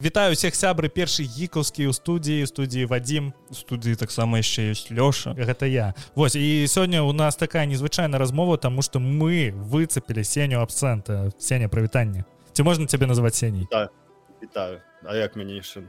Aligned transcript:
Вітаю 0.00 0.32
всех 0.32 0.56
сябры 0.56 0.88
першы 0.88 1.28
гікаўскі 1.28 1.84
ў 1.84 1.92
студіі 1.92 2.48
студіі 2.48 2.88
Вадзім. 2.88 3.36
Студыі 3.52 4.00
таксама 4.00 4.40
яшчэ 4.40 4.72
ёсць 4.72 4.88
лёша. 4.88 5.36
Гэта 5.36 5.68
я. 5.68 5.92
Вось 6.16 6.40
і 6.40 6.64
сёння 6.72 7.04
у 7.04 7.12
нас 7.12 7.36
такая 7.36 7.68
незвычайная 7.68 8.16
размова 8.16 8.56
тому 8.56 8.80
что 8.80 8.96
мы 8.96 9.52
выцепілі 9.52 10.24
сеню 10.24 10.64
абсента 10.64 11.28
сеня 11.36 11.68
прывітанне. 11.68 12.24
Ці 12.56 12.62
можна 12.64 12.88
цябе 12.88 13.04
называть 13.04 13.36
сеней? 13.36 13.68
Да. 13.68 13.92
Вітаю. 14.40 14.80
А 15.04 15.16
як 15.16 15.36
мяне 15.36 15.60
яшчэ 15.60 15.84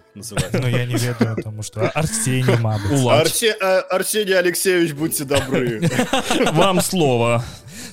Ну 0.59 0.67
я 0.67 0.85
не 0.85 0.99
ведаю 0.99 1.37
тому 1.39 1.63
что 1.63 1.87
Арсений 1.95 2.59
Арсе... 3.07 3.55
Арсений 3.89 4.35
Алексеевич 4.35 4.91
будьте 4.91 5.23
добры. 5.23 5.87
Вам 6.51 6.81
слова. 6.81 7.43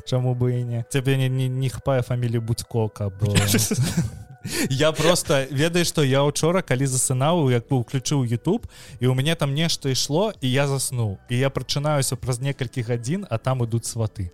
Чаму 0.04 0.34
бы 0.34 0.50
і 0.50 0.64
не? 0.64 0.84
Цябе 0.90 1.16
не, 1.16 1.28
не, 1.28 1.48
не 1.48 1.70
хапае 1.70 2.02
фамілію 2.02 2.42
будько 2.42 2.88
каб 2.88 3.12
я 4.70 4.92
просто 4.92 5.46
ведаю 5.50 5.84
что 5.84 6.02
я 6.02 6.24
учора 6.24 6.62
калі 6.62 6.86
засынаў 6.86 7.50
як 7.50 7.68
бы 7.68 7.76
уключыў 7.78 8.24
YouTube 8.24 8.66
і 9.00 9.06
у 9.06 9.14
мяне 9.14 9.34
там 9.34 9.54
нешта 9.54 9.90
ішло 9.90 10.32
і 10.40 10.50
я 10.50 10.66
заснуў 10.66 11.18
і 11.28 11.38
я 11.38 11.50
прачынаюся 11.50 12.16
праз 12.16 12.40
некалькі 12.40 12.82
гадзін 12.82 13.26
а 13.30 13.38
там 13.38 13.62
ідуць 13.62 13.86
сваты. 13.86 14.30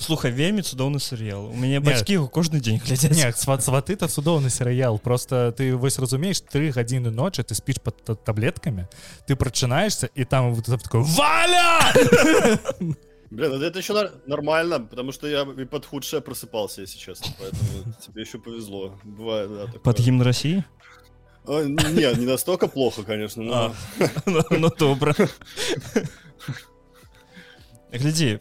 Слухай 0.00 0.30
вельмі 0.30 0.62
цудоўны 0.62 1.00
серыял 1.00 1.48
у 1.48 1.56
мяне 1.56 1.80
бацькі 1.80 2.28
кожны 2.28 2.60
дзень 2.60 2.80
глядзяць 2.84 3.40
сват 3.40 3.64
сваты 3.64 3.96
то 3.96 4.06
цудоўны 4.06 4.50
серыял 4.50 4.98
просто 4.98 5.52
ты 5.56 5.74
вось 5.76 5.98
разумееш 5.98 6.40
три 6.40 6.70
гадзіны 6.70 7.10
ночы 7.10 7.42
ты 7.42 7.54
спіш 7.54 7.80
под 7.82 8.04
таблеткамі 8.24 8.86
ты 9.26 9.36
прачынаешься 9.36 10.10
і 10.14 10.24
там 10.24 10.54
вот 10.54 10.66
такой 10.66 11.02
валя 11.02 11.92
Блин, 13.31 13.51
ну 13.51 13.61
это 13.61 13.79
еще 13.79 14.09
нормально, 14.25 14.79
потому 14.79 15.11
что 15.11 15.27
я 15.27 15.41
и 15.41 15.65
под 15.65 15.85
худшее 15.85 16.21
просыпался, 16.21 16.81
если 16.81 16.97
честно. 16.97 17.27
Поэтому 17.39 17.93
тебе 18.05 18.21
еще 18.21 18.39
повезло. 18.39 18.97
Бывает, 19.03 19.49
да. 19.49 19.65
Такое. 19.65 19.81
Под 19.81 19.99
гимн 19.99 20.21
России? 20.21 20.63
О, 21.45 21.61
не, 21.63 22.19
не 22.19 22.25
настолько 22.25 22.67
плохо, 22.67 23.03
конечно, 23.03 23.43
но... 23.43 23.53
А, 23.53 23.73
ну, 24.25 24.43
ну 24.49 24.69
добра. 24.79 25.15
Глядзі, 27.91 28.39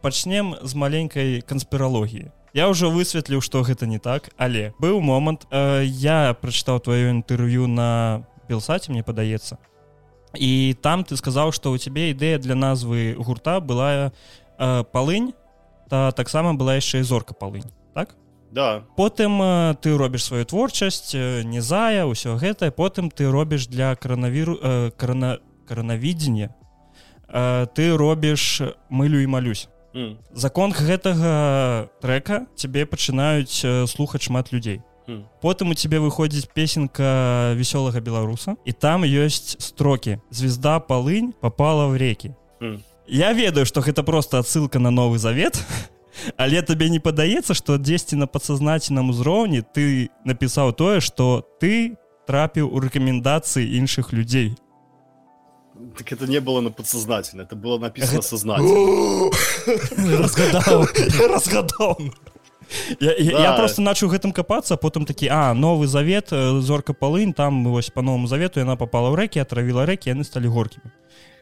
пачнем 0.00 0.56
з 0.62 0.74
маленькай 0.74 1.42
канспіралогіі. 1.42 2.32
Я 2.56 2.66
ўжо 2.72 2.90
высветліў, 2.90 3.44
што 3.44 3.60
гэта 3.62 3.86
не 3.86 4.00
так, 4.00 4.32
але 4.36 4.72
быў 4.80 5.00
момант, 5.00 5.46
э, 5.52 5.84
я 5.84 6.34
прачытаў 6.34 6.80
тваё 6.80 7.12
інтэрв'ю 7.12 7.68
на 7.68 8.26
белсаце, 8.48 8.90
мне 8.90 9.04
падаецца 9.04 9.60
і 10.37 10.75
там 10.81 11.03
ты 11.03 11.17
сказаў 11.17 11.51
что 11.51 11.71
у 11.71 11.77
цябе 11.77 12.11
ідэя 12.11 12.37
для 12.37 12.55
назвы 12.55 13.15
гурта 13.17 13.59
была 13.59 14.11
э, 14.59 14.83
палынь 14.91 15.33
та 15.89 16.11
таксама 16.11 16.53
была 16.53 16.75
яшчэ 16.75 16.99
і 16.99 17.07
зорка 17.07 17.33
палынь 17.33 17.69
так? 17.93 18.15
Да. 18.51 18.83
Потым 18.95 19.41
э, 19.41 19.75
ты 19.81 19.97
робіш 19.97 20.23
сваю 20.23 20.45
творчасць 20.45 21.15
э, 21.15 21.43
не 21.43 21.61
зая 21.61 22.05
ўсё 22.05 22.39
гэтае 22.39 22.71
потым 22.71 23.11
ты 23.11 23.29
робіш 23.31 23.67
для 23.67 23.95
каранавіру 23.95 24.55
э, 24.55 24.91
карана 24.97 25.39
каранавідзення 25.67 26.53
э, 27.27 27.67
ты 27.75 27.97
робіш 27.97 28.61
мылю 28.89 29.19
і 29.19 29.27
малюсь 29.27 29.67
mm. 29.93 30.17
закон 30.33 30.71
гэтага 30.71 31.89
трека 32.01 32.45
цябе 32.55 32.85
пачынаюць 32.85 33.63
э, 33.65 33.87
слухаць 33.87 34.23
шмат 34.23 34.53
людзей 34.53 34.81
потым 35.41 35.71
у 35.71 35.73
тебе 35.73 35.99
выходзіць 35.99 36.49
песенка 36.53 37.53
вясёлага 37.57 38.01
беларуса 38.01 38.55
і 38.65 38.71
там 38.71 39.03
ёсць 39.03 39.55
строки 39.59 40.21
звезда 40.29 40.79
полынь 40.79 41.33
попала 41.41 41.87
в 41.87 41.97
реки 41.97 42.35
я 43.07 43.33
ведаю 43.33 43.65
что 43.65 43.81
гэта 43.81 44.03
просто 44.03 44.39
отсылка 44.39 44.79
на 44.79 44.91
новый 44.91 45.19
завет 45.19 45.61
але 46.37 46.61
табе 46.61 46.89
не 46.89 46.99
падаецца 46.99 47.53
что 47.53 47.77
дзесьці 47.77 48.15
на 48.15 48.27
подсознательном 48.27 49.09
узроўні 49.09 49.61
ты 49.61 50.09
напісаў 50.25 50.73
тое 50.73 50.99
что 51.01 51.45
ты 51.61 51.97
трапіў 52.25 52.73
у 52.73 52.79
рэкамендацыі 52.79 53.77
іншых 53.77 54.13
людзей 54.13 54.55
Так 55.97 56.11
это 56.13 56.25
не 56.25 56.39
было 56.39 56.61
на 56.61 56.71
подсознательно, 56.71 57.41
это 57.41 57.55
было 57.55 57.77
написано 57.77 58.21
сознательно. 58.21 59.29
Разгадал. 60.21 60.87
Разгадал. 61.29 61.99
я, 63.00 63.14
да. 63.14 63.42
я 63.42 63.52
просто 63.56 63.82
начал 63.82 64.08
гэтым 64.08 64.32
капацца 64.32 64.76
потым 64.76 65.06
такі 65.06 65.28
а 65.28 65.54
новы 65.54 65.86
завет 65.86 66.32
э, 66.32 66.60
зорка 66.60 66.94
полынь 66.94 67.32
там 67.32 67.64
вось 67.64 67.90
по 67.90 68.02
новому 68.02 68.26
завету 68.26 68.60
яна 68.60 68.76
попала 68.76 69.10
в 69.10 69.14
рэкі 69.14 69.40
отравіла 69.40 69.86
рэкі 69.86 70.10
яны 70.10 70.24
стали 70.24 70.46
горкими 70.46 70.92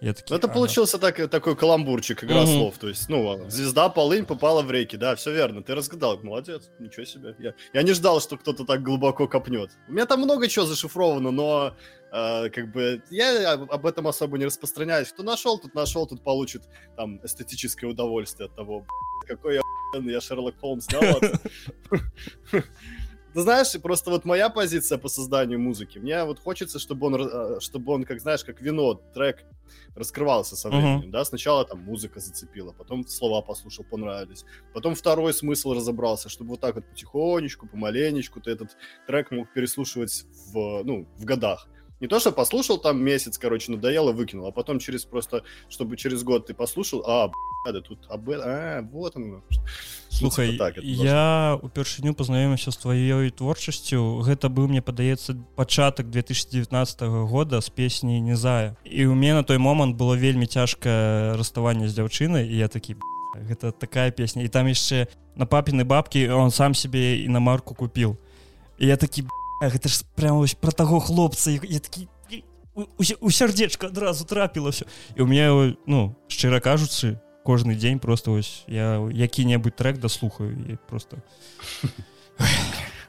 я 0.00 0.12
такі, 0.12 0.34
это 0.34 0.47
ага. 0.47 0.54
получился 0.54 0.99
так 0.99 1.28
такой 1.28 1.56
каламбурчик 1.56 2.25
игра 2.25 2.43
угу. 2.43 2.53
слов 2.53 2.78
то 2.78 2.88
есть 2.88 3.09
ну 3.09 3.50
звезда 3.50 3.88
полынь 3.88 4.25
попала 4.25 4.62
в 4.62 4.71
реки 4.71 4.97
да 4.97 5.15
все 5.16 5.32
верно 5.32 5.62
ты 5.62 5.75
разгадал 5.75 6.19
молодец 6.22 6.71
ничего 6.78 7.04
себе 7.04 7.34
я, 7.38 7.54
я 7.72 7.82
не 7.82 7.93
ждал 7.93 8.21
что 8.21 8.37
кто-то 8.37 8.65
так 8.65 8.82
глубоко 8.82 9.28
копнет 9.28 9.71
у 9.88 9.93
меня 9.93 10.06
там 10.06 10.21
много 10.21 10.49
чего 10.49 10.66
зашифровано 10.66 11.31
но 11.31 11.75
э, 12.12 12.49
как 12.50 12.72
бы 12.72 13.03
я 13.10 13.53
об 13.53 13.87
этом 13.87 14.06
особо 14.06 14.38
не 14.38 14.47
распространяюсь 14.47 15.09
кто 15.09 15.22
нашел 15.22 15.59
тут 15.59 15.75
нашел 15.75 16.06
тут 16.06 16.22
получит 16.22 16.62
там 16.97 17.21
эстетическое 17.25 17.91
удовольствие 17.91 18.47
от 18.47 18.54
того 18.54 18.84
какой 19.26 19.56
я 19.56 19.62
я 19.94 20.22
Шерлок 20.22 20.56
Холмс, 20.59 20.88
да. 20.88 21.20
Ты 23.34 23.42
знаешь, 23.42 23.81
просто 23.81 24.12
вот 24.12 24.26
моя 24.26 24.50
позиция 24.50 25.00
по 25.00 25.09
созданию 25.09 25.59
музыки, 25.59 25.98
мне 25.98 26.24
вот 26.24 26.40
хочется, 26.40 26.78
чтобы 26.78 27.08
он, 27.08 27.16
э, 27.16 27.59
чтобы 27.62 27.94
он, 27.94 28.04
как 28.04 28.20
знаешь, 28.20 28.44
как 28.44 28.62
вино, 28.62 28.94
трек 28.94 29.44
раскрывался 29.96 30.56
со 30.56 30.70
временем, 30.70 31.08
uh-huh. 31.08 31.12
да, 31.12 31.26
сначала 31.26 31.66
там 31.66 31.80
музыка 31.80 32.20
зацепила, 32.20 32.74
потом 32.74 33.08
слова 33.08 33.42
послушал, 33.42 33.86
понравились, 33.86 34.46
потом 34.72 34.94
второй 34.94 35.34
смысл 35.34 35.74
разобрался, 35.74 36.30
чтобы 36.30 36.52
вот 36.52 36.60
так 36.60 36.75
вот 36.75 36.86
потихонечку, 36.86 37.68
помаленечку 37.68 38.40
ты 38.40 38.52
этот 38.52 38.78
трек 39.08 39.31
мог 39.31 39.52
переслушивать 39.52 40.25
в, 40.52 40.84
ну, 40.84 41.08
в 41.18 41.25
годах. 41.25 41.68
Не 42.03 42.09
то, 42.09 42.19
что 42.19 42.34
послушал 42.34 42.80
там 42.80 43.02
месяц, 43.02 43.38
короче, 43.38 43.72
надоело, 43.72 44.12
выкинул, 44.12 44.46
а 44.47 44.52
потом 44.52 44.80
через 44.80 45.06
просто, 45.06 45.44
чтобы 45.69 45.96
через 45.96 46.22
год 46.24 46.47
ты 46.47 46.53
послушал, 46.53 47.02
а, 47.08 47.31
да 47.72 47.80
тут 47.80 48.00
об 48.09 48.30
а, 48.30 48.81
вот 48.91 49.16
он. 49.16 49.41
Слухай, 50.09 50.52
ну, 50.52 50.58
так, 50.58 50.78
я 50.84 51.58
упершыню 51.63 52.13
познаёміўся 52.13 52.75
з 52.75 52.78
тваёй 52.84 53.31
творчасцю 53.31 54.19
гэта 54.19 54.52
быў 54.52 54.68
мне 54.68 54.81
падаецца 54.81 55.40
пачатак 55.56 56.12
2019 56.12 57.02
года 57.31 57.62
з 57.62 57.69
песні 57.69 58.19
незая 58.19 58.75
і 58.84 59.06
у 59.06 59.16
меня 59.16 59.36
на 59.36 59.44
той 59.44 59.58
момант 59.58 59.96
было 59.96 60.19
вельмі 60.19 60.46
цяжкае 60.46 61.40
расставанне 61.40 61.88
з 61.88 61.96
дзяўчынай 61.96 62.52
і 62.52 62.58
я 62.58 62.68
такі 62.68 63.00
гэта 63.47 63.72
такая 63.72 64.12
песня 64.12 64.44
і 64.44 64.52
там 64.52 64.68
яшчэ 64.68 65.08
на 65.40 65.47
папіны 65.47 65.88
бабкі 65.88 66.28
он 66.36 66.52
сам 66.52 66.75
себе 66.75 67.24
і 67.24 67.30
на 67.30 67.40
марку 67.40 67.74
купіў. 67.74 68.19
І 68.78 68.88
я 68.92 68.97
такі 68.97 69.24
гэта 69.62 69.88
ж 69.88 70.04
прям 70.15 70.44
про 70.60 70.72
таго 70.72 71.00
хлопца 71.00 71.50
я 71.50 71.81
такі 71.81 72.09
у 73.21 73.31
сярдзечка 73.31 73.87
адразу 73.87 74.25
трапілася 74.25 74.87
і 75.16 75.22
у 75.22 75.26
меня 75.26 75.75
ну 75.87 76.15
шчыра 76.28 76.60
кажуцы 76.60 77.19
кожны 77.44 77.75
дзень 77.75 77.99
просто 77.99 78.31
вось 78.31 78.65
я 78.69 79.03
які-небудзь 79.12 79.75
трек 79.75 79.99
дослухаю 79.99 80.53
и 80.53 80.76
просто 80.88 81.22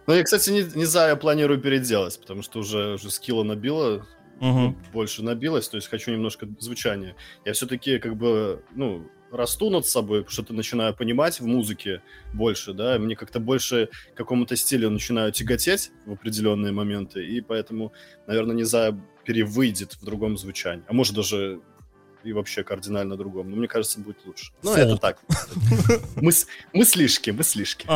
ну 0.08 0.14
я 0.14 0.24
кстати 0.24 0.50
не, 0.50 0.64
не 0.76 0.86
знаю 0.86 1.18
планирую 1.18 1.62
переделать 1.62 2.20
потому 2.20 2.42
что 2.42 2.60
уже 2.60 2.96
уже 2.96 3.12
скилла 3.12 3.44
набила 3.44 4.08
угу. 4.40 4.60
ну, 4.60 4.76
больше 4.94 5.24
набилось 5.24 5.70
то 5.70 5.78
есть 5.78 5.90
хочу 5.90 6.12
немножко 6.12 6.48
звучания 6.60 7.16
я 7.46 7.54
все-таки 7.54 8.00
как 8.00 8.16
бы 8.16 8.64
ну 8.76 9.06
расту 9.35 9.71
над 9.71 9.87
собой, 9.87 10.25
что-то 10.29 10.55
начинаю 10.55 10.95
понимать 10.95 11.41
в 11.41 11.47
музыке 11.47 12.03
больше, 12.33 12.73
да, 12.73 12.99
мне 12.99 13.17
как-то 13.17 13.41
больше 13.41 13.89
какому-то 14.15 14.57
стилю 14.57 14.91
начинаю 14.91 15.33
тяготеть 15.33 15.91
в 16.07 16.13
определенные 16.13 16.73
моменты, 16.73 17.25
и 17.27 17.41
поэтому, 17.41 17.93
наверное, 18.27 18.55
не 18.55 18.65
знаю, 18.65 19.03
перевыйдет 19.25 19.95
в 19.95 20.05
другом 20.05 20.37
звучании. 20.37 20.85
А 20.87 20.93
может 20.93 21.15
даже 21.15 21.61
и 22.25 22.33
вообще 22.33 22.65
кардинально 22.65 23.17
другом. 23.17 23.51
Но 23.51 23.57
мне 23.57 23.69
кажется, 23.69 24.01
будет 24.01 24.19
лучше. 24.25 24.53
Ну, 24.63 24.75
это 24.75 24.97
так. 24.97 25.19
Мыс, 26.17 26.47
мыслишки, 26.73 27.31
мыслишки. 27.31 27.87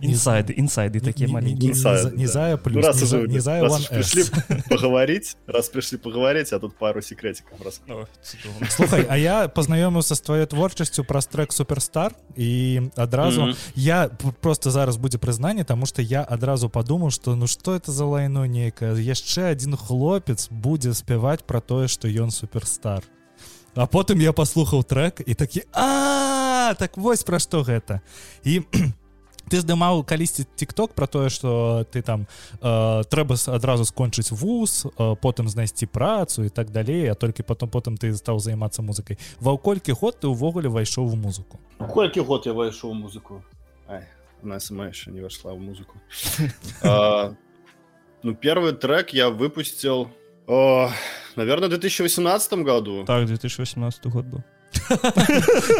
Инсайды, 0.00 0.54
инсайды 0.56 1.00
такие 1.00 1.28
маленькие. 1.28 1.72
Инсайды, 1.72 2.16
не 2.16 2.26
зая 2.26 2.56
плюс, 2.56 2.82
ну, 2.82 2.88
раз 2.88 2.96
не, 2.96 3.04
уже, 3.04 3.28
не 3.28 3.38
зая 3.40 3.62
раз 3.62 3.86
пришли 3.86 4.24
поговорить, 4.68 5.36
раз 5.46 5.68
пришли 5.68 5.98
поговорить, 5.98 6.52
а 6.52 6.60
тут 6.60 6.76
пару 6.76 7.02
секретиков 7.02 7.60
раскрыл. 7.60 8.06
Слухай, 8.70 9.06
а 9.08 9.16
я 9.16 9.48
познакомился 9.48 10.14
с 10.14 10.20
твоей 10.20 10.46
творчестью 10.46 11.04
про 11.04 11.20
трек 11.20 11.52
Суперстар, 11.52 12.12
и 12.36 12.90
одразу, 12.96 13.54
я 13.74 14.08
просто 14.40 14.70
зараз 14.70 14.96
будзе 14.96 15.18
прызнанне, 15.18 15.64
тому 15.64 15.86
что 15.86 16.02
я 16.02 16.22
одразу 16.22 16.68
подумал, 16.68 17.10
что 17.10 17.34
ну 17.34 17.46
что 17.46 17.74
это 17.74 17.92
за 17.92 18.04
лайно 18.04 18.44
некое, 18.44 18.94
яшчэ 18.94 19.46
один 19.46 19.76
хлопец 19.76 20.48
будзе 20.50 20.94
спяваць 20.94 21.42
про 21.42 21.60
тое, 21.60 21.88
что 21.88 22.08
ён 22.08 22.30
суперстар. 22.30 23.02
А 23.74 23.86
потым 23.86 24.20
я 24.22 24.32
паслухаў 24.32 24.84
трек 24.86 25.22
і 25.26 25.34
такі 25.34 25.62
а 25.72 26.74
так 26.78 26.96
вось 26.96 27.24
пра 27.26 27.38
што 27.38 27.62
гэта 27.66 28.00
і 28.46 28.62
ты 29.50 29.60
здымаў 29.60 30.04
калісьці 30.06 30.46
тикток 30.56 30.94
про 30.94 31.06
тое 31.06 31.28
что 31.28 31.84
ты 31.90 32.02
там 32.02 32.26
э, 32.62 33.02
трэба 33.10 33.34
адразу 33.50 33.84
скончыць 33.84 34.30
вуз 34.30 34.86
э, 34.86 35.16
потым 35.18 35.48
знайсці 35.48 35.86
працу 35.86 36.44
і 36.44 36.48
так 36.48 36.70
далей 36.70 37.10
а 37.10 37.14
толькі 37.14 37.42
потом 37.42 37.68
потым 37.68 37.96
ты 37.96 38.14
стаў 38.14 38.38
займацца 38.38 38.82
музыкай. 38.82 39.18
Ва 39.40 39.56
колькі 39.58 39.92
год 39.92 40.20
ты 40.20 40.28
увогуле 40.28 40.68
вайшоў 40.68 41.10
у 41.12 41.16
музыку? 41.16 41.58
Колькі 41.78 42.20
год 42.20 42.46
я 42.46 42.52
вайшоў 42.52 42.94
музыку? 42.94 43.42
Ай, 43.88 44.06
нас 44.42 44.66
сама 44.66 44.86
яшчэ 44.86 45.10
не 45.10 45.20
вайшла 45.20 45.52
ў 45.52 45.58
музыку. 45.58 45.98
Ну, 48.24 48.34
первый 48.34 48.72
трек 48.72 49.10
я 49.12 49.28
выпустил, 49.28 50.08
о, 50.46 50.88
наверное, 51.35 51.67
в 51.67 51.71
2018 51.71 52.53
году. 52.53 53.05
Так, 53.05 53.25
2018 53.25 54.05
год 54.07 54.25
был. 54.25 54.43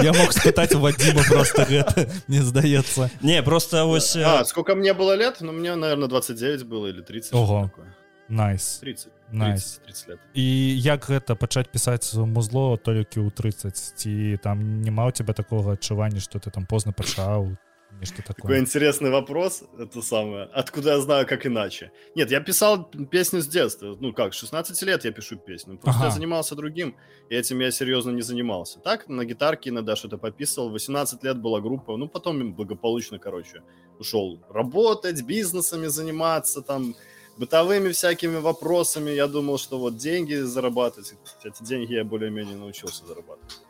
Я 0.03 0.13
мог 0.13 0.33
спытаць 0.33 0.73
у 0.75 0.79
Вадима 0.79 1.21
просто 1.29 1.63
гэта 1.65 2.09
мне 2.27 2.41
здаецца 2.41 3.09
Не, 3.21 3.43
просто 3.43 3.85
вось... 3.85 4.15
э, 4.15 4.23
А, 4.23 4.43
сколько 4.45 4.75
мне 4.75 4.93
было 4.93 5.15
лет? 5.15 5.37
Ну, 5.41 5.51
мне, 5.51 5.75
наверное, 5.75 6.07
29 6.07 6.63
было 6.65 6.87
или 6.87 7.01
30. 7.01 7.27
что-то 7.27 7.43
Ого. 7.43 7.63
такое. 7.69 7.95
найс 8.29 8.77
30. 8.81 9.07
Найс. 9.31 9.79
30, 9.85 10.05
30 10.05 10.07
лет. 10.09 10.19
і 10.33 10.79
як 10.81 11.09
гэта 11.09 11.35
пачаць 11.35 11.67
пісаць 11.71 12.13
музло 12.13 12.77
толькі 12.77 13.19
ў 13.25 13.31
30 13.31 13.75
ці 13.95 14.37
там 14.43 14.81
няма 14.81 15.05
у 15.07 15.11
тебя 15.11 15.33
такого 15.33 15.73
адчування 15.73 16.19
что 16.19 16.37
ты 16.39 16.51
там 16.51 16.65
позна 16.65 16.91
пачаў 16.91 17.57
такой 18.00 18.34
такое 18.34 18.58
интересный 18.60 19.10
вопрос, 19.10 19.62
это 19.78 20.02
самое. 20.02 20.44
Откуда 20.52 20.92
я 20.92 21.00
знаю, 21.00 21.26
как 21.26 21.46
иначе? 21.46 21.90
Нет, 22.14 22.30
я 22.30 22.40
писал 22.40 22.84
песню 23.10 23.40
с 23.40 23.46
детства. 23.46 23.96
Ну 23.98 24.12
как, 24.12 24.34
с 24.34 24.38
16 24.38 24.82
лет 24.82 25.04
я 25.04 25.12
пишу 25.12 25.36
песню. 25.36 25.78
Просто 25.78 26.00
Ага. 26.00 26.08
я 26.08 26.14
занимался 26.14 26.54
другим, 26.54 26.96
и 27.30 27.34
этим 27.34 27.60
я 27.60 27.70
серьезно 27.70 28.10
не 28.10 28.22
занимался. 28.22 28.80
Так, 28.80 29.08
на 29.08 29.24
гитарке 29.24 29.70
иногда 29.70 29.96
что-то 29.96 30.18
пописывал. 30.18 30.70
18 30.70 31.24
лет 31.24 31.38
была 31.38 31.60
группа, 31.60 31.96
ну 31.96 32.08
потом 32.08 32.52
благополучно, 32.52 33.18
короче, 33.18 33.62
ушел 33.98 34.38
работать, 34.50 35.22
бизнесами 35.22 35.86
заниматься, 35.86 36.60
там, 36.60 36.94
бытовыми 37.38 37.90
всякими 37.92 38.36
вопросами. 38.36 39.10
Я 39.10 39.28
думал, 39.28 39.56
что 39.58 39.78
вот 39.78 39.96
деньги 39.96 40.34
зарабатывать. 40.34 41.14
Эти 41.42 41.62
деньги 41.62 41.94
я 41.94 42.04
более-менее 42.04 42.56
научился 42.56 43.06
зарабатывать. 43.06 43.60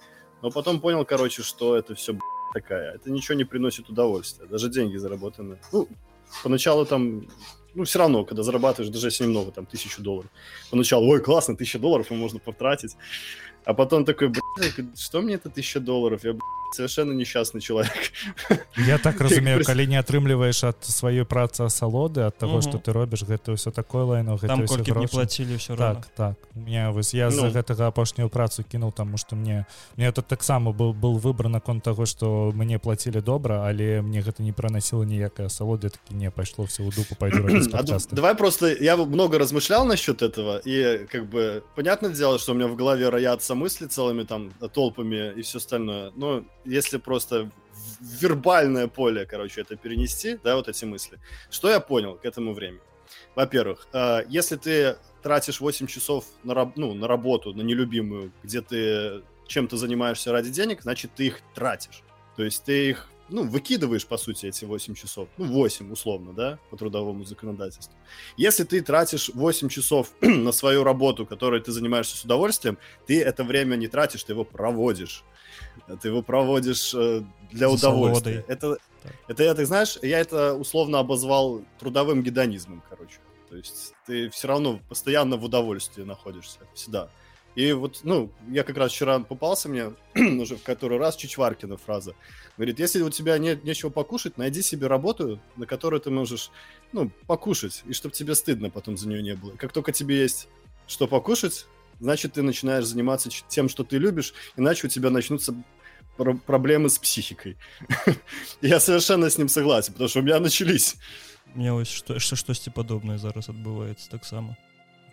Но 0.42 0.50
потом 0.50 0.80
понял, 0.80 1.04
короче, 1.04 1.42
что 1.42 1.76
это 1.76 1.94
все 1.94 2.18
такая. 2.54 2.94
Это 2.94 3.10
ничего 3.10 3.36
не 3.36 3.44
приносит 3.44 3.90
удовольствия. 3.90 4.46
Даже 4.46 4.70
деньги 4.70 4.96
заработанные. 4.96 5.58
Ну, 5.72 5.88
поначалу 6.42 6.86
там... 6.86 7.26
Ну, 7.74 7.82
все 7.84 7.98
равно, 7.98 8.24
когда 8.24 8.42
зарабатываешь, 8.42 8.92
даже 8.92 9.08
если 9.08 9.24
немного, 9.24 9.50
там, 9.50 9.66
тысячу 9.66 10.00
долларов. 10.00 10.30
Поначалу, 10.70 11.08
ой, 11.08 11.20
классно, 11.20 11.56
тысяча 11.56 11.78
долларов, 11.78 12.10
и 12.10 12.14
можно 12.14 12.38
потратить. 12.38 12.96
А 13.64 13.74
потом 13.74 14.04
такой, 14.04 14.28
блядь, 14.28 14.98
что 14.98 15.20
мне 15.22 15.34
это 15.34 15.50
тысяча 15.50 15.80
долларов? 15.80 16.24
Я, 16.24 16.32
блядь, 16.32 16.42
совершенно 16.73 17.13
несчастный 17.13 17.61
человек. 17.61 18.11
Я 18.77 18.97
так 18.99 19.19
разумею 19.21 19.57
Як 19.57 19.65
калі 19.67 19.87
не 19.87 19.97
атрымліваеш 19.99 20.63
ад 20.69 20.77
сваёй 20.85 21.25
працы 21.25 21.65
асалоды 21.65 22.21
ад 22.21 22.37
того 22.37 22.57
Мгм. 22.57 22.61
что 22.61 22.77
ты 22.77 22.93
робіш 22.93 23.23
гэта 23.25 23.57
ўсё 23.57 23.71
такое 23.71 24.03
лайно 24.05 24.37
гэта 24.37 24.47
Там 24.47 24.61
ўсё 24.61 24.67
колькі 24.77 24.91
б 24.93 24.99
не 25.01 25.05
грошы. 25.05 25.11
плацілі 25.17 25.53
ўсё 25.57 25.75
роўна. 25.75 25.95
так 25.95 26.05
так 26.15 26.35
у 26.55 26.59
меня 26.59 26.91
вось 26.91 27.13
я 27.13 27.31
з-за 27.31 27.49
Ну. 27.49 27.51
гэтага 27.51 27.87
апошнюю 27.89 28.29
працу 28.29 28.63
кінуў 28.63 28.93
таму 28.93 29.17
што 29.17 29.35
мне 29.35 29.65
мне 29.97 30.11
тут 30.11 30.27
таксама 30.27 30.69
быў 30.71 30.93
был 30.93 31.17
выбор 31.17 31.49
наконт 31.49 31.83
таго 31.83 32.05
што 32.05 32.51
мне 32.53 32.77
плацілі 32.77 33.21
добра 33.21 33.65
але 33.65 34.01
мне 34.05 34.21
гэта 34.21 34.43
не 34.45 34.53
пранасіла 34.53 35.03
ніякая 35.05 35.47
асалоды 35.49 35.89
такі 35.89 36.13
не 36.21 36.29
пайшло 36.29 36.65
все 36.65 36.83
ў 36.83 36.93
дупу 36.95 37.15
пайду 37.15 37.41
рабіць 37.41 37.65
А 37.73 37.81
д- 37.81 37.93
падкасты. 37.93 38.13
давай 38.15 38.35
просто, 38.35 38.67
я 38.79 38.95
много 38.95 39.39
размышлял 39.39 39.85
насчет 39.85 40.21
этого, 40.21 40.61
и 40.67 41.07
как 41.11 41.25
бы, 41.29 41.63
понятное 41.75 42.11
дело, 42.13 42.37
что 42.37 42.51
у 42.51 42.55
меня 42.55 42.67
в 42.67 42.75
голове 42.75 43.09
роятся 43.09 43.55
мысли 43.55 43.87
целыми 43.87 44.23
там 44.23 44.51
толпами 44.73 45.33
и 45.35 45.41
все 45.41 45.57
остальное, 45.57 46.11
но 46.15 46.43
если 46.64 46.98
просто 46.98 47.50
в 47.72 48.22
вербальное 48.22 48.88
поле, 48.88 49.26
короче, 49.26 49.60
это 49.60 49.76
перенести, 49.76 50.38
да, 50.42 50.56
вот 50.56 50.68
эти 50.68 50.84
мысли, 50.84 51.18
что 51.50 51.70
я 51.70 51.80
понял 51.80 52.16
к 52.16 52.24
этому 52.24 52.54
времени? 52.54 52.80
Во-первых, 53.34 53.88
э, 53.92 54.24
если 54.28 54.56
ты 54.56 54.96
тратишь 55.22 55.60
8 55.60 55.86
часов 55.86 56.24
на, 56.42 56.54
раб- 56.54 56.76
ну, 56.76 56.94
на 56.94 57.08
работу, 57.08 57.52
на 57.52 57.62
нелюбимую, 57.62 58.32
где 58.42 58.60
ты 58.60 59.22
чем-то 59.46 59.76
занимаешься 59.76 60.32
ради 60.32 60.50
денег, 60.50 60.82
значит, 60.82 61.12
ты 61.14 61.26
их 61.26 61.40
тратишь. 61.54 62.02
То 62.36 62.42
есть 62.42 62.64
ты 62.64 62.90
их 62.90 63.08
ну, 63.28 63.44
выкидываешь, 63.44 64.06
по 64.06 64.16
сути, 64.16 64.46
эти 64.46 64.64
8 64.64 64.94
часов. 64.94 65.28
Ну, 65.38 65.46
8, 65.46 65.92
условно, 65.92 66.32
да, 66.32 66.58
по 66.70 66.76
трудовому 66.76 67.24
законодательству. 67.24 67.94
Если 68.36 68.64
ты 68.64 68.82
тратишь 68.82 69.30
8 69.32 69.68
часов 69.68 70.12
на 70.20 70.52
свою 70.52 70.84
работу, 70.84 71.26
которой 71.26 71.60
ты 71.60 71.72
занимаешься 71.72 72.16
с 72.16 72.24
удовольствием, 72.24 72.78
ты 73.06 73.22
это 73.22 73.44
время 73.44 73.76
не 73.76 73.88
тратишь, 73.88 74.24
ты 74.24 74.32
его 74.32 74.44
проводишь. 74.44 75.24
Ты 76.00 76.08
его 76.08 76.22
проводишь 76.22 76.94
э, 76.94 77.22
для 77.50 77.68
За 77.68 77.74
удовольствия. 77.74 78.44
Это, 78.48 78.78
это, 79.28 79.42
я, 79.42 79.54
так 79.54 79.66
знаешь, 79.66 79.98
я 80.02 80.18
это 80.18 80.54
условно 80.54 80.98
обозвал 80.98 81.62
трудовым 81.78 82.22
гедонизмом, 82.22 82.82
короче. 82.88 83.18
То 83.50 83.56
есть 83.56 83.92
ты 84.06 84.30
все 84.30 84.48
равно 84.48 84.80
постоянно 84.88 85.36
в 85.36 85.44
удовольствии 85.44 86.02
находишься, 86.02 86.60
всегда. 86.74 87.08
И 87.54 87.72
вот, 87.72 88.00
ну, 88.02 88.32
я 88.48 88.64
как 88.64 88.76
раз 88.76 88.90
вчера 88.90 89.20
попался 89.20 89.68
мне 89.68 89.92
уже 90.40 90.56
в 90.56 90.62
который 90.62 90.98
раз 90.98 91.16
Чичваркина 91.16 91.76
фраза. 91.76 92.14
Говорит, 92.56 92.80
если 92.80 93.00
у 93.02 93.10
тебя 93.10 93.38
нет 93.38 93.62
нечего 93.64 93.90
покушать, 93.90 94.38
найди 94.38 94.62
себе 94.62 94.86
работу, 94.86 95.40
на 95.56 95.66
которой 95.66 96.00
ты 96.00 96.10
можешь, 96.10 96.50
ну, 96.92 97.10
покушать, 97.26 97.82
и 97.86 97.92
чтобы 97.92 98.14
тебе 98.14 98.34
стыдно 98.34 98.70
потом 98.70 98.96
за 98.96 99.08
нее 99.08 99.22
не 99.22 99.34
было. 99.34 99.52
Как 99.52 99.72
только 99.72 99.92
тебе 99.92 100.20
есть 100.20 100.48
что 100.86 101.06
покушать, 101.06 101.66
значит, 102.00 102.34
ты 102.34 102.42
начинаешь 102.42 102.84
заниматься 102.84 103.30
тем, 103.48 103.68
что 103.68 103.84
ты 103.84 103.98
любишь, 103.98 104.34
иначе 104.56 104.86
у 104.86 104.90
тебя 104.90 105.10
начнутся 105.10 105.54
про- 106.16 106.36
проблемы 106.46 106.88
с 106.88 106.98
психикой. 106.98 107.56
Я 108.62 108.80
совершенно 108.80 109.30
с 109.30 109.38
ним 109.38 109.48
согласен, 109.48 109.92
потому 109.92 110.08
что 110.08 110.20
у 110.20 110.22
меня 110.22 110.40
начались. 110.40 110.96
Мне 111.54 111.72
ось 111.72 111.88
што, 111.88 112.18
што 112.18 112.36
штосьці 112.36 112.70
падобнае 112.70 113.18
зараз 113.18 113.48
адбываецца 113.48 114.10
таксама 114.10 114.56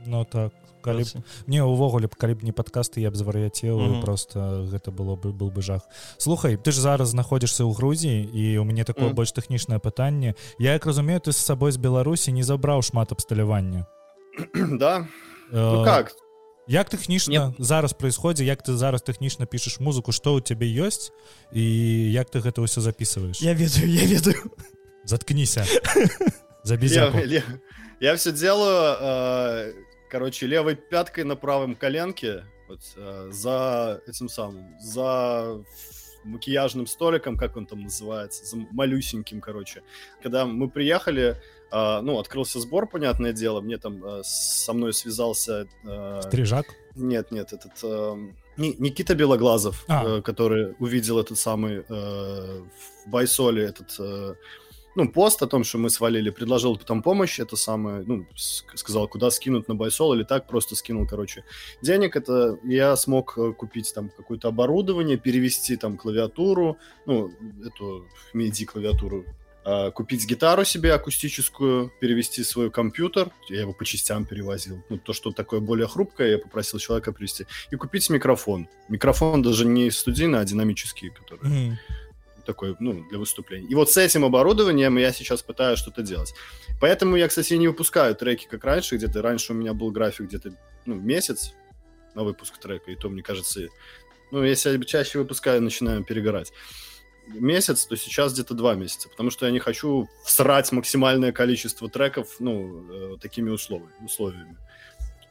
Ну 0.08 0.26
так 0.26 0.50
калі 0.82 1.04
б 1.06 1.22
не 1.46 1.62
увогуле 1.62 2.08
б 2.10 2.16
калі 2.18 2.34
б 2.34 2.42
не 2.42 2.52
падкасты 2.52 3.02
я 3.06 3.12
б 3.12 3.16
звар'яцеў 3.16 3.78
Мгм. 3.78 3.92
угу. 3.92 4.02
просто 4.02 4.66
гэта 4.66 4.90
было 4.90 5.14
бы 5.16 5.30
был 5.32 5.52
бы 5.54 5.62
жах 5.62 5.86
слухай 6.18 6.58
ты 6.58 6.72
ж 6.74 6.82
зараз 6.82 7.10
знаходзішся 7.14 7.62
ў 7.64 7.76
Грузіі 7.78 8.26
і 8.34 8.58
у 8.58 8.64
мяне 8.66 8.84
такое 8.84 9.14
Мгм. 9.14 9.16
больш 9.22 9.30
тэхнічнае 9.38 9.78
пытанне 9.78 10.34
я 10.58 10.74
як 10.74 10.86
разумею 10.90 11.20
ты 11.22 11.32
з 11.32 11.38
сабой 11.38 11.70
з 11.72 11.78
беларусі 11.78 12.34
не 12.34 12.42
забраў 12.42 12.82
шмат 12.82 13.12
абсталявання 13.14 13.86
Да? 14.82 15.06
Э, 15.54 15.78
Ну 15.78 15.86
как? 15.86 16.16
як 16.67 16.91
тэхнічна 16.91 17.55
зараз 17.59 17.93
происходзе 17.93 18.45
як 18.45 18.63
ты 18.63 18.75
зараз 18.75 19.03
тэхнічна 19.03 19.47
пішаш 19.47 19.79
музыку 19.81 20.13
што 20.13 20.35
ў 20.37 20.43
цябе 20.43 20.67
ёсць 20.67 21.15
і 21.53 21.63
як 22.13 22.31
ты 22.31 22.43
гэта 22.43 22.63
ўсё 22.63 22.81
записываешь 22.83 23.41
Я 23.41 23.55
ведаю 23.55 23.87
я 23.87 24.07
ведаю 24.07 24.51
заткніся 25.05 25.65
за 26.65 26.75
Я, 26.75 26.81
безяку 26.81 27.19
я, 27.99 28.15
все 28.15 28.33
делаю, 28.33 28.97
э, 29.01 29.73
короче, 30.11 30.47
левой 30.47 30.77
пяткой 30.77 31.25
на 31.25 31.35
правом 31.35 31.75
коленке, 31.75 32.45
вот, 32.69 32.81
э, 32.97 33.29
за 33.33 34.03
этим 34.07 34.29
самым, 34.29 34.79
за 34.81 35.65
макияжным 36.25 36.87
столиком, 36.87 37.39
как 37.39 37.57
он 37.57 37.67
там 37.67 37.83
называется, 37.83 38.45
за 38.45 38.57
малюсеньким, 38.73 39.41
короче. 39.41 39.83
Когда 40.23 40.45
мы 40.45 40.69
приехали, 40.69 41.41
э, 41.72 42.02
ну, 42.02 42.20
открылся 42.20 42.60
сбор, 42.60 42.88
понятное 42.88 43.34
дело, 43.34 43.62
мне 43.62 43.78
там 43.78 44.04
э, 44.04 44.22
со 44.24 44.74
мной 44.74 44.94
связался... 44.94 45.68
э, 45.84 46.22
стрижак? 46.24 46.66
Нет, 46.96 47.32
нет, 47.32 47.54
этот... 47.54 47.72
э, 47.84 48.16
Ни- 48.58 48.76
Никита 48.80 49.16
Белоглазов, 49.16 49.86
А. 49.88 50.22
который 50.22 50.76
увидел 50.80 51.20
этот 51.20 51.38
самый 51.38 51.84
в 51.88 52.64
Байсоле 53.08 53.64
этот... 53.64 53.98
ну, 54.96 55.10
пост 55.10 55.42
о 55.42 55.48
том, 55.48 55.64
что 55.64 55.78
мы 55.78 55.90
свалили, 55.90 56.30
предложил 56.32 56.76
потом 56.78 57.02
помощь, 57.02 57.40
это 57.40 57.56
самое, 57.56 58.04
ну, 58.06 58.26
сказал, 58.36 59.08
куда 59.08 59.32
скинуть 59.32 59.70
на 59.70 59.76
Байсол 59.76 60.14
или 60.14 60.24
так, 60.24 60.48
просто 60.48 60.76
скинул, 60.76 61.08
короче, 61.08 61.46
денег, 61.82 62.18
это 62.18 62.60
я 62.66 62.98
смог 62.98 63.38
купить 63.58 63.94
там 63.96 64.10
какое-то 64.10 64.50
оборудование, 64.50 65.18
перевести 65.18 65.78
там 65.78 65.98
клавиатуру, 65.98 66.78
ну, 67.06 67.32
эту 67.66 68.06
MIDI-клавиатуру, 68.34 69.24
а, 69.24 69.41
купить 69.94 70.26
гитару 70.26 70.66
себе 70.66 70.94
акустическую, 70.94 71.92
перевести 72.00 72.44
свой 72.44 72.72
компьютер, 72.72 73.30
я 73.50 73.62
его 73.62 73.74
по 73.74 73.86
частям 73.86 74.26
перевозил, 74.26 74.84
ну, 74.90 74.98
то, 74.98 75.14
что 75.14 75.32
такое 75.32 75.60
более 75.60 75.88
хрупкое, 75.88 76.32
я 76.32 76.38
попросил 76.40 76.80
человека 76.80 77.12
привезти, 77.12 77.46
и 77.70 77.76
купить 77.76 78.10
микрофон. 78.10 78.68
Микрофон 78.90 79.44
даже 79.44 79.66
не 79.66 79.92
студийный, 79.92 80.40
а 80.40 80.46
динамический, 80.46 81.10
который 81.12 81.48
Мгм. 81.48 81.80
такой, 82.46 82.76
ну, 82.80 83.06
для 83.10 83.20
выступлений. 83.20 83.68
И 83.68 83.76
вот 83.76 83.92
с 83.92 83.98
этим 83.98 84.26
оборудованием 84.26 84.98
я 84.98 85.14
сейчас 85.14 85.44
пытаюсь 85.44 85.78
что-то 85.78 86.02
делать. 86.02 86.34
Поэтому 86.80 87.16
я, 87.16 87.28
кстати, 87.28 87.54
не 87.54 87.68
выпускаю 87.68 88.16
треки, 88.16 88.48
как 88.50 88.64
раньше, 88.64 88.96
где-то 88.98 89.22
раньше 89.22 89.54
у 89.54 89.56
меня 89.56 89.74
был 89.74 89.92
график 89.92 90.26
где-то, 90.26 90.52
ну, 90.88 90.96
месяц 90.96 91.54
на 92.16 92.24
выпуск 92.24 92.58
трека, 92.58 92.90
и 92.90 92.96
то, 92.96 93.10
мне 93.10 93.22
кажется, 93.22 93.68
ну, 94.32 94.44
если 94.44 94.76
я 94.76 94.84
чаще 94.84 95.20
выпускаю, 95.20 95.62
начинаю 95.62 96.04
перегорать. 96.04 96.52
Месяц, 97.28 97.86
то 97.86 97.96
сейчас 97.96 98.34
где-то 98.34 98.54
два 98.54 98.76
месяца, 98.76 99.10
потому 99.10 99.30
что 99.32 99.46
я 99.46 99.52
не 99.52 99.60
хочу 99.60 100.08
всрать 100.26 100.72
максимальное 100.72 101.32
количество 101.32 101.90
треков, 101.90 102.36
ну, 102.40 102.84
э, 102.92 103.18
такими 103.22 103.50
условиями, 103.50 104.06
условиями. 104.06 104.58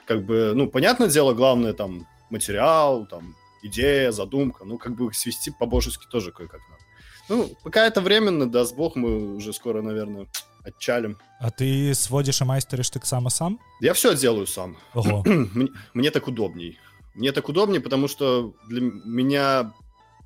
Как 0.06 0.24
бы, 0.24 0.52
ну, 0.54 0.68
понятное 0.68 1.08
дело, 1.08 1.34
главное 1.34 1.72
там 1.72 2.06
материал, 2.30 3.06
там, 3.06 3.36
идея, 3.62 4.12
задумка, 4.12 4.64
ну, 4.64 4.78
как 4.78 4.94
бы 4.94 5.06
их 5.06 5.14
свести 5.14 5.50
по-божески 5.50 6.06
тоже 6.10 6.32
кое-как 6.32 6.60
надо. 6.70 6.82
Ну, 7.28 7.56
пока 7.62 7.86
это 7.86 8.00
временно, 8.00 8.50
даст 8.50 8.74
бог, 8.74 8.96
мы 8.96 9.36
уже 9.36 9.52
скоро, 9.52 9.82
наверное, 9.82 10.26
отчалим. 10.64 11.16
А 11.40 11.50
ты 11.50 11.94
сводзіш 11.94 12.40
і 12.40 12.44
майстарыш 12.44 12.90
таксама 12.90 13.30
сам 13.30 13.58
Я 13.80 13.92
все 13.92 14.14
делаю 14.14 14.46
сам. 14.46 14.76
Ого 14.94 15.22
мне, 15.54 15.68
мне 15.94 16.10
так 16.10 16.28
удобней. 16.28 16.78
Мне 17.14 17.32
так 17.32 17.48
удобнее, 17.48 17.80
потому 17.80 18.08
что 18.08 18.52
для 18.68 18.80
меня 18.80 19.72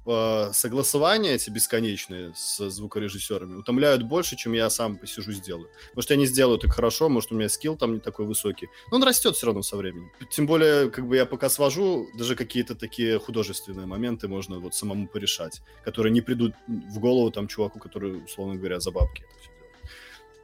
э, 0.06 0.50
согласования 0.52 1.34
эти 1.34 1.50
бесконечные 1.50 2.32
с 2.34 2.70
звукорежиссерами 2.70 3.56
утомляют 3.56 4.02
больше, 4.02 4.36
чем 4.36 4.52
я 4.52 4.70
сам 4.70 4.96
посижу 4.96 5.32
сделаю. 5.32 5.68
Может, 5.94 6.10
я 6.10 6.16
не 6.16 6.26
сделаю 6.26 6.58
так 6.58 6.72
хорошо, 6.72 7.08
может, 7.08 7.32
у 7.32 7.34
меня 7.34 7.48
скилл 7.48 7.76
там 7.76 7.94
не 7.94 8.00
такой 8.00 8.26
высокий. 8.26 8.68
Но 8.90 8.96
он 8.96 9.04
растет 9.04 9.36
все 9.36 9.46
равно 9.46 9.62
со 9.62 9.76
временем. 9.76 10.10
Тем 10.30 10.46
более, 10.46 10.90
как 10.90 11.06
бы 11.06 11.16
я 11.16 11.26
пока 11.26 11.48
свожу, 11.48 12.08
даже 12.14 12.36
какие-то 12.36 12.74
такие 12.74 13.18
художественные 13.18 13.86
моменты 13.86 14.28
можно 14.28 14.58
вот 14.58 14.74
самому 14.74 15.08
порешать, 15.08 15.62
которые 15.84 16.12
не 16.12 16.20
придут 16.20 16.54
в 16.66 16.98
голову 16.98 17.30
там 17.30 17.48
чуваку, 17.48 17.78
который, 17.78 18.24
условно 18.24 18.56
говоря, 18.56 18.80
за 18.80 18.90
бабки 18.90 19.22
это 19.22 19.40
все 19.40 19.50
делает. 19.50 19.74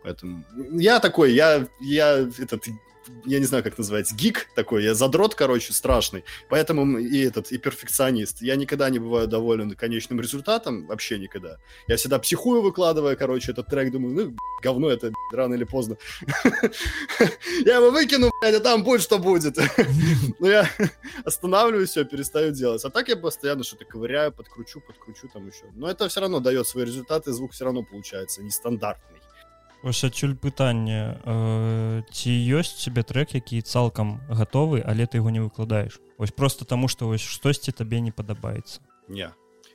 Поэтому 0.03 0.45
я 0.73 1.01
такой, 1.01 1.33
я, 1.33 1.67
я 1.81 2.19
этот 2.39 2.67
я 3.25 3.39
не 3.39 3.45
знаю, 3.45 3.63
как 3.63 3.79
называется, 3.79 4.15
гик 4.15 4.49
такой, 4.55 4.85
я 4.85 4.95
задрот, 4.95 5.35
короче, 5.35 5.73
страшный, 5.73 6.25
поэтому 6.49 6.99
и 6.99 7.19
этот, 7.21 7.53
и 7.53 7.59
перфекционист. 7.59 8.43
Я 8.43 8.57
никогда 8.57 8.91
не 8.91 8.99
бываю 8.99 9.29
доволен 9.29 9.75
конечным 9.75 10.21
результатом, 10.21 10.87
вообще 10.87 11.19
никогда. 11.19 11.59
Я 11.87 11.97
всегда 11.97 12.19
психую, 12.19 12.63
выкладывая, 12.63 13.17
короче, 13.17 13.53
этот 13.53 13.67
трек, 13.67 13.93
думаю, 13.93 14.15
ну, 14.15 14.37
говно 14.63 14.91
это, 14.91 15.13
рано 15.33 15.55
или 15.55 15.65
поздно. 15.65 15.97
Я 17.65 17.77
его 17.77 17.91
выкину, 17.91 18.31
блядь, 18.41 18.55
а 18.55 18.61
там 18.61 18.83
будет, 18.83 19.03
что 19.03 19.19
будет. 19.19 19.57
Но 20.39 20.49
я 20.49 20.69
останавливаюсь, 21.25 21.91
все, 21.91 22.05
перестаю 22.05 22.53
делать. 22.53 22.85
А 22.85 22.91
так 22.91 23.09
я 23.09 23.17
постоянно 23.17 23.65
что-то 23.65 23.85
ковыряю, 23.85 24.33
подкручу, 24.33 24.81
подкручу 24.81 25.29
там 25.29 25.47
еще. 25.47 25.65
Но 25.75 25.91
это 25.91 26.09
все 26.09 26.21
равно 26.21 26.41
дает 26.41 26.67
свои 26.67 26.85
результаты, 26.85 27.33
звук 27.33 27.53
все 27.53 27.65
равно 27.65 27.83
получается 27.83 28.43
нестандартный. 28.43 29.20
Вось 29.86 30.04
адсюль 30.04 30.34
пытанне 30.34 31.14
э, 31.22 32.02
ці 32.10 32.32
ёсць 32.34 32.74
тебе 32.82 33.04
трек 33.04 33.36
які 33.38 33.62
цалкам 33.62 34.18
гатовы 34.26 34.82
але 34.82 35.06
ты 35.06 35.22
его 35.22 35.30
не 35.30 35.40
выкладаешь 35.40 36.00
ось 36.18 36.32
просто 36.32 36.66
тому 36.66 36.88
что 36.88 37.06
вось 37.06 37.22
штосьці 37.22 37.72
табе 37.72 38.02
не 38.02 38.12
падабаецца 38.12 38.82
не 39.08 39.30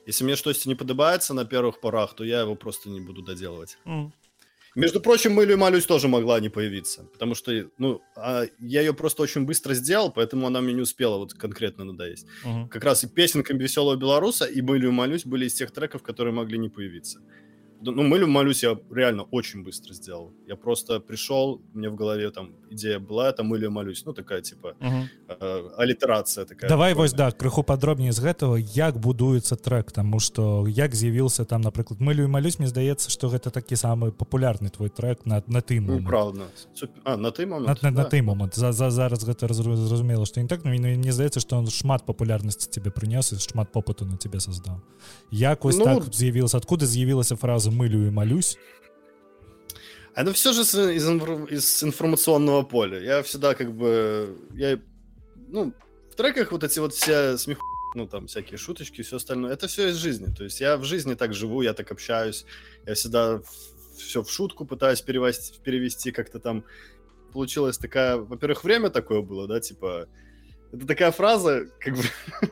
если 0.05 0.25
мне 0.25 0.35
штосьці 0.35 0.67
не 0.67 0.75
падабаецца 0.75 1.33
на 1.33 1.45
первых 1.45 1.79
порах 1.79 2.13
то 2.13 2.25
я 2.25 2.41
его 2.41 2.55
просто 2.55 2.89
не 2.89 2.99
буду 2.99 3.21
доделывать 3.21 3.77
mm. 3.85 4.11
между 4.75 4.99
прочим 4.99 5.31
мылю 5.31 5.57
малюсь 5.57 5.85
тоже 5.85 6.09
могла 6.09 6.41
не 6.41 6.49
появиться 6.49 7.07
потому 7.13 7.33
что 7.33 7.71
ну 7.77 8.01
а 8.17 8.43
я 8.59 8.81
ее 8.81 8.93
просто 8.93 9.23
очень 9.23 9.45
быстро 9.45 9.73
сделал 9.73 10.11
поэтому 10.11 10.45
она 10.45 10.59
мне 10.59 10.73
не 10.73 10.81
успела 10.81 11.15
вот 11.19 11.33
конкретно 11.33 11.85
надоесть 11.85 12.27
uh-huh. 12.43 12.67
как 12.67 12.83
раз 12.83 13.05
и 13.05 13.07
песенкам 13.07 13.57
веселого 13.57 13.95
белоруса 13.95 14.43
и 14.43 14.61
мылю 14.61 14.91
малюсь 14.91 15.25
были 15.25 15.45
из 15.45 15.53
тех 15.53 15.71
треков 15.71 16.03
которые 16.03 16.33
могли 16.33 16.57
не 16.57 16.67
появиться 16.67 17.21
ну, 17.80 18.02
мылю 18.02 18.26
молюсь 18.26 18.62
я 18.62 18.78
реально 18.90 19.22
очень 19.30 19.62
быстро 19.62 19.92
сделал. 19.94 20.32
Я 20.46 20.56
просто 20.56 21.00
пришел, 21.00 21.60
мне 21.74 21.88
в 21.88 21.94
голове 21.94 22.30
там 22.30 22.50
идея 22.70 22.98
была, 22.98 23.28
это 23.28 23.42
мылю 23.42 23.70
молюсь. 23.70 24.04
Ну, 24.06 24.12
такая, 24.12 24.40
типа, 24.40 24.74
угу. 24.80 25.08
э, 25.28 25.68
аллитерация 25.76 26.44
такая. 26.44 26.68
Давай 26.68 26.94
вось, 26.94 27.12
да, 27.12 27.30
крыху 27.30 27.62
подробнее 27.62 28.12
з 28.12 28.20
гэтага, 28.20 28.56
як 28.58 28.98
будуецца 28.98 29.56
трек, 29.56 29.92
тому 29.92 30.20
что 30.20 30.66
як 30.68 30.94
з'явился 30.94 31.44
там, 31.44 31.62
напрыклад, 31.62 32.00
мылю 32.00 32.24
і 32.24 32.26
малюсь, 32.26 32.58
мне 32.58 32.68
здаецца, 32.68 33.10
что 33.10 33.28
гэта 33.28 33.50
такі 33.50 33.76
самы 33.76 34.12
популярны 34.12 34.70
твой 34.70 34.88
трек 34.88 35.26
на, 35.26 35.42
на 35.46 35.60
ты 35.60 35.80
момент. 35.80 36.02
Ну, 36.02 36.08
правда. 36.08 36.42
А, 37.04 37.16
на 37.16 37.30
ты 37.30 37.46
момент? 37.46 37.82
На, 37.82 37.90
на, 37.90 37.96
да. 37.96 38.02
на 38.02 38.08
ты 38.08 38.22
момент. 38.22 38.54
За, 38.54 38.72
за, 38.72 38.90
зараз 38.90 39.24
гэта 39.24 39.52
зразумела, 39.52 40.26
что 40.26 40.40
не 40.40 40.48
так, 40.48 40.64
но 40.64 40.70
мне 40.70 41.12
здаецца, 41.12 41.40
что 41.40 41.58
он 41.58 41.68
шмат 41.68 42.06
популярнасці 42.06 42.70
тебе 42.70 42.90
прынёс 42.90 43.32
і 43.32 43.38
шмат 43.38 43.72
попыту 43.72 44.04
на 44.04 44.16
тебе 44.16 44.40
создал. 44.40 44.80
Як 45.30 45.64
вось 45.64 45.78
ну, 45.78 45.84
так 45.84 46.14
з'явілася, 46.14 46.56
откуда 46.56 46.86
з'явілася 46.86 47.36
фраза 47.36 47.70
мылю 47.76 48.06
и 48.06 48.10
молюсь. 48.10 48.58
Оно 50.14 50.32
все 50.32 50.52
же 50.52 50.62
из, 50.62 51.06
из 51.50 51.84
информационного 51.84 52.62
поля. 52.62 52.98
Я 52.98 53.22
всегда 53.22 53.54
как 53.54 53.72
бы... 53.72 54.36
Я, 54.54 54.80
ну, 55.48 55.74
в 56.10 56.14
треках 56.16 56.52
вот 56.52 56.64
эти 56.64 56.78
вот 56.78 56.94
все 56.94 57.36
смех 57.36 57.58
ну, 57.96 58.06
там, 58.06 58.26
всякие 58.26 58.58
шуточки 58.58 59.00
и 59.00 59.02
все 59.02 59.16
остальное, 59.16 59.52
это 59.52 59.68
все 59.68 59.88
из 59.88 59.96
жизни. 59.96 60.32
То 60.32 60.44
есть 60.44 60.60
я 60.60 60.76
в 60.76 60.84
жизни 60.84 61.14
так 61.14 61.34
живу, 61.34 61.62
я 61.62 61.72
так 61.72 61.90
общаюсь, 61.90 62.44
я 62.84 62.94
всегда 62.94 63.40
все 63.96 64.22
в 64.22 64.30
шутку 64.30 64.66
пытаюсь 64.66 65.00
перевести, 65.00 65.58
перевести 65.62 66.12
как-то 66.12 66.38
там. 66.38 66.64
Получилась 67.32 67.76
такая, 67.78 68.16
во-первых, 68.16 68.64
время 68.64 68.90
такое 68.90 69.20
было, 69.20 69.46
да, 69.46 69.60
типа, 69.60 70.08
это 70.72 70.86
такая 70.86 71.12
фраза, 71.12 71.66
как 71.80 71.94
бы, 71.94 72.02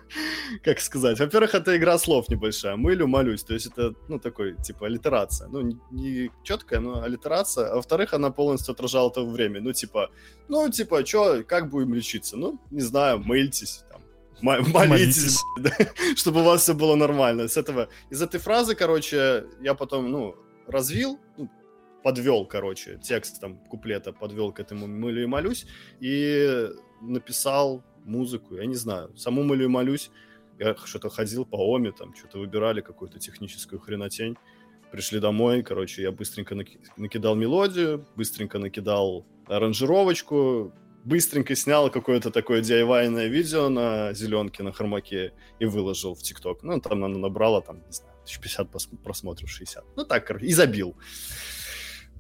как 0.65 0.81
сказать. 0.81 1.19
Во-первых, 1.19 1.55
это 1.55 1.77
игра 1.77 1.99
слов 1.99 2.29
небольшая. 2.29 2.77
Мылю, 2.77 3.07
молюсь. 3.07 3.43
То 3.43 3.55
есть 3.55 3.67
это, 3.67 3.95
ну, 4.09 4.19
такой, 4.19 4.57
типа, 4.63 4.87
аллитерация. 4.87 5.49
Ну, 5.49 5.61
не, 5.63 5.79
не 5.91 6.31
четкая, 6.43 6.81
но 6.81 7.03
аллитерация. 7.03 7.71
А 7.71 7.77
во-вторых, 7.77 8.15
она 8.15 8.31
полностью 8.31 8.73
отражала 8.73 9.11
то 9.11 9.27
время. 9.27 9.61
Ну, 9.61 9.73
типа, 9.73 10.11
ну, 10.49 10.71
типа, 10.71 11.05
что, 11.05 11.43
как 11.43 11.71
будем 11.71 11.95
лечиться? 11.95 12.37
Ну, 12.37 12.61
не 12.71 12.81
знаю, 12.81 13.19
мыльтесь, 13.19 13.85
там, 13.91 14.03
молитесь, 14.43 15.41
да, 15.59 15.73
чтобы 16.17 16.41
у 16.41 16.45
вас 16.45 16.63
все 16.63 16.75
было 16.75 16.95
нормально. 16.95 17.49
С 17.49 17.57
этого, 17.57 17.89
из 18.11 18.23
этой 18.23 18.39
фразы, 18.39 18.75
короче, 18.75 19.47
я 19.61 19.75
потом, 19.75 20.11
ну, 20.11 20.37
развил, 20.67 21.19
ну, 21.37 21.51
подвел, 22.03 22.47
короче, 22.47 23.01
текст 23.03 23.41
там 23.41 23.57
куплета 23.57 24.13
подвел 24.13 24.53
к 24.53 24.61
этому 24.61 24.87
мылю 24.87 25.23
и 25.23 25.27
молюсь 25.27 25.67
и 26.01 26.69
написал 27.01 27.83
музыку, 28.05 28.55
я 28.57 28.67
не 28.67 28.75
знаю. 28.77 29.17
Саму 29.17 29.43
молю 29.43 29.69
молюсь, 29.69 30.11
я 30.59 30.77
что-то 30.85 31.11
ходил 31.11 31.45
по 31.45 31.57
ОМе, 31.57 31.93
там 31.93 32.15
что-то 32.15 32.39
выбирали, 32.39 32.81
какую-то 32.81 33.19
техническую 33.19 33.81
хренотень. 33.81 34.37
Пришли 34.93 35.19
домой, 35.19 35.63
короче, 35.63 36.03
я 36.03 36.13
быстренько 36.13 36.55
накидал 36.97 37.35
мелодию, 37.35 38.07
быстренько 38.15 38.59
накидал 38.59 39.27
аранжировочку, 39.49 40.73
быстренько 41.05 41.57
снял 41.57 41.91
какое-то 41.91 42.31
такое 42.31 42.63
diy 42.63 43.29
видео 43.29 43.69
на 43.69 44.13
зеленке, 44.13 44.63
на 44.63 44.73
хромаке 44.73 45.33
и 45.59 45.65
выложил 45.67 46.15
в 46.15 46.23
ТикТок. 46.23 46.63
Ну, 46.63 46.81
там 46.81 47.05
она 47.05 47.19
набрала, 47.19 47.61
там, 47.61 47.79
не 47.85 47.93
знаю, 47.93 48.15
1050 48.23 49.03
просмотров, 49.03 49.51
60. 49.51 49.85
Ну, 49.97 50.05
так, 50.05 50.31
и 50.43 50.53
забил. 50.53 50.97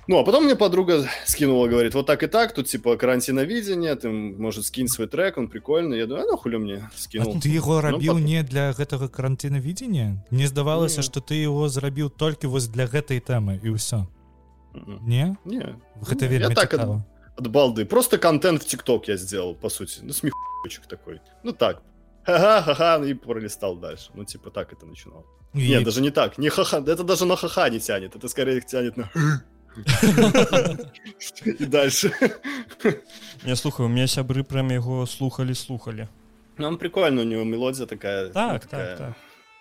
Ну, 0.09 0.17
а 0.17 0.24
потом 0.24 0.45
мне 0.45 0.55
подруга 0.55 1.07
скинула, 1.25 1.67
говорит, 1.67 1.93
вот 1.93 2.07
так 2.07 2.24
и 2.24 2.27
так, 2.27 2.55
тут 2.55 2.67
типа 2.67 2.98
карантиновидение, 2.98 3.93
ты, 3.93 4.09
может, 4.09 4.65
скинь 4.65 4.88
свой 4.88 5.07
трек, 5.07 5.38
он 5.38 5.48
прикольный. 5.48 6.00
Я 6.00 6.07
думаю, 6.07 6.25
а 6.25 6.31
нахуй 6.31 6.57
мне 6.57 6.89
скинул. 6.95 7.38
А 7.38 7.39
ты 7.39 7.50
его 7.50 7.79
рабіў 7.79 8.13
ну, 8.13 8.19
потом... 8.19 8.25
не 8.25 8.41
для 8.41 8.71
гэтага 8.71 9.07
карантинавідзення? 9.07 10.25
Мне 10.31 10.48
здавалася, 10.48 11.03
что 11.03 11.19
ты 11.19 11.36
его 11.36 11.69
зрабіў 11.69 12.09
толькі 12.09 12.48
вось 12.48 12.67
для 12.67 12.88
гэтай 12.88 13.21
тэмы 13.21 13.59
і 13.62 13.69
ўсё. 13.77 14.07
Не? 15.05 15.38
Не. 15.45 15.75
Гэта 16.01 16.25
вельмі 16.25 16.50
я 16.50 16.55
так 16.55 16.74
от, 16.74 17.05
от 17.38 17.48
балды. 17.48 17.86
Просто 17.86 18.17
контент 18.17 18.63
в 18.63 18.65
ТикТок 18.65 19.07
я 19.07 19.17
сделал, 19.17 19.53
по 19.53 19.69
сути. 19.69 20.01
Ну, 20.01 20.13
смехучек 20.13 20.88
такой. 20.88 21.21
Ну, 21.43 21.51
так. 21.51 21.83
Ха-ха-ха, 22.24 22.98
и 23.05 23.13
пролистал 23.13 23.75
дальше. 23.75 24.09
Ну, 24.15 24.25
типа, 24.25 24.50
так 24.50 24.74
это 24.74 24.88
начинал. 24.88 25.24
И... 25.53 25.69
Нет, 25.69 25.83
даже 25.83 26.01
не 26.01 26.09
так. 26.09 26.39
Не 26.39 26.50
ха-ха. 26.50 26.79
Это 26.79 27.03
даже 27.03 27.25
на 27.25 27.36
ха-ха 27.36 27.69
не 27.69 27.79
тянет. 27.79 28.15
Это 28.15 28.27
скорее 28.27 28.59
тянет 28.62 28.98
на 28.98 29.12
і 31.61 31.66
дальше 31.66 32.11
я 33.45 33.57
слухаю 33.57 33.88
у 33.88 33.93
меня 33.93 34.07
сябры 34.07 34.43
прям 34.43 34.71
яго 34.71 35.07
слухали 35.07 35.54
слухали 35.54 36.09
нам 36.59 36.73
ну, 36.73 36.78
прикольно 36.78 37.23
у 37.23 37.25
него 37.25 37.45
мелодия 37.45 37.87
такая 37.87 38.28
так, 38.28 38.66
так, 38.66 38.99
так. 38.99 39.12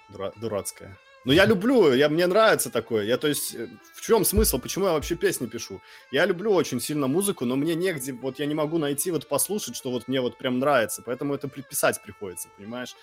Дура, 0.09 0.31
дурацкая 0.41 0.97
но 1.25 1.33
я 1.33 1.45
люблю, 1.45 1.93
я, 1.93 2.09
мне 2.09 2.27
нравится 2.27 2.69
такое. 2.69 3.05
Я, 3.05 3.17
то 3.17 3.27
есть, 3.27 3.55
в 3.93 4.01
чем 4.01 4.25
смысл? 4.25 4.59
Почему 4.59 4.85
я 4.85 4.91
вообще 4.91 5.15
песни 5.15 5.47
пишу? 5.47 5.79
Я 6.11 6.25
люблю 6.25 6.51
очень 6.51 6.81
сильно 6.81 7.07
музыку, 7.07 7.45
но 7.45 7.55
мне 7.55 7.75
негде, 7.75 8.11
вот 8.11 8.39
я 8.39 8.45
не 8.45 8.53
могу 8.53 8.77
найти, 8.77 9.09
вот 9.11 9.27
послушать, 9.29 9.75
что 9.75 9.91
вот 9.91 10.07
мне 10.07 10.19
вот 10.19 10.37
прям 10.37 10.59
нравится. 10.59 11.01
Поэтому 11.05 11.33
это 11.33 11.47
приписать 11.47 12.01
приходится, 12.03 12.49
понимаешь? 12.57 12.95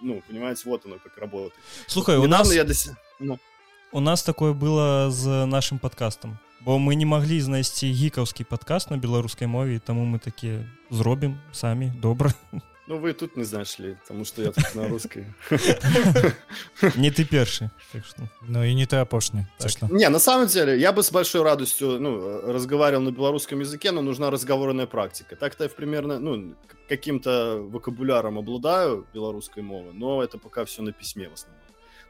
Ну, 0.00 0.22
понимаете, 0.26 0.62
вот 0.64 0.86
оно 0.86 0.98
как 0.98 1.18
работает. 1.18 1.54
Слухай, 1.86 2.16
у 2.16 2.26
нас... 2.26 2.52
Я 2.52 2.64
до... 2.64 2.72
ну. 3.18 3.38
У 3.92 4.00
нас 4.00 4.22
такое 4.22 4.52
было 4.52 5.10
з 5.10 5.46
нашим 5.46 5.78
подкастом 5.78 6.38
бо 6.65 6.77
мы 6.77 6.95
не 6.95 7.05
маглі 7.05 7.41
знайсці 7.41 7.89
гікаўскі 7.89 8.43
падкаст 8.43 8.91
на 8.91 8.97
беларускай 8.97 9.47
мове 9.47 9.79
таму 9.79 10.05
мы 10.05 10.19
такі 10.19 10.65
зробім 10.89 11.39
самі 11.51 11.91
добра 12.01 12.33
Ну 12.87 12.97
вы 12.97 13.13
тут 13.13 13.37
не 13.37 13.45
знайшлі 13.45 13.95
тому 14.07 14.25
что 14.25 14.41
я 14.41 14.51
тут 14.51 14.75
на 14.75 14.87
русской 14.87 15.25
не 16.95 17.09
ты 17.11 17.23
першы 17.25 17.69
так 17.93 18.03
Ну 18.47 18.63
и 18.63 18.73
не 18.73 18.85
ты 18.85 18.97
апошні 18.97 19.45
так. 19.57 19.91
не 19.91 20.09
на 20.09 20.19
самом 20.19 20.47
деле 20.47 20.77
я 20.77 20.91
бы 20.91 21.01
с 21.01 21.11
большой 21.11 21.41
радостью 21.43 21.99
ну 21.99 22.41
разговаривал 22.51 23.03
на 23.03 23.11
белорусском 23.11 23.59
языке 23.59 23.91
но 23.91 24.01
нужна 24.01 24.29
разговорная 24.29 24.87
практика 24.87 25.35
так-то 25.35 25.63
я 25.63 25.69
примерно 25.69 26.19
ну 26.19 26.53
каким-то 26.89 27.61
вокабуляром 27.71 28.37
обладаю 28.37 29.05
белорусской 29.13 29.63
мовы 29.63 29.93
но 29.93 30.21
это 30.23 30.37
пока 30.37 30.65
все 30.65 30.81
на 30.81 30.91
письме 30.91 31.29
в 31.29 31.33
основном 31.33 31.64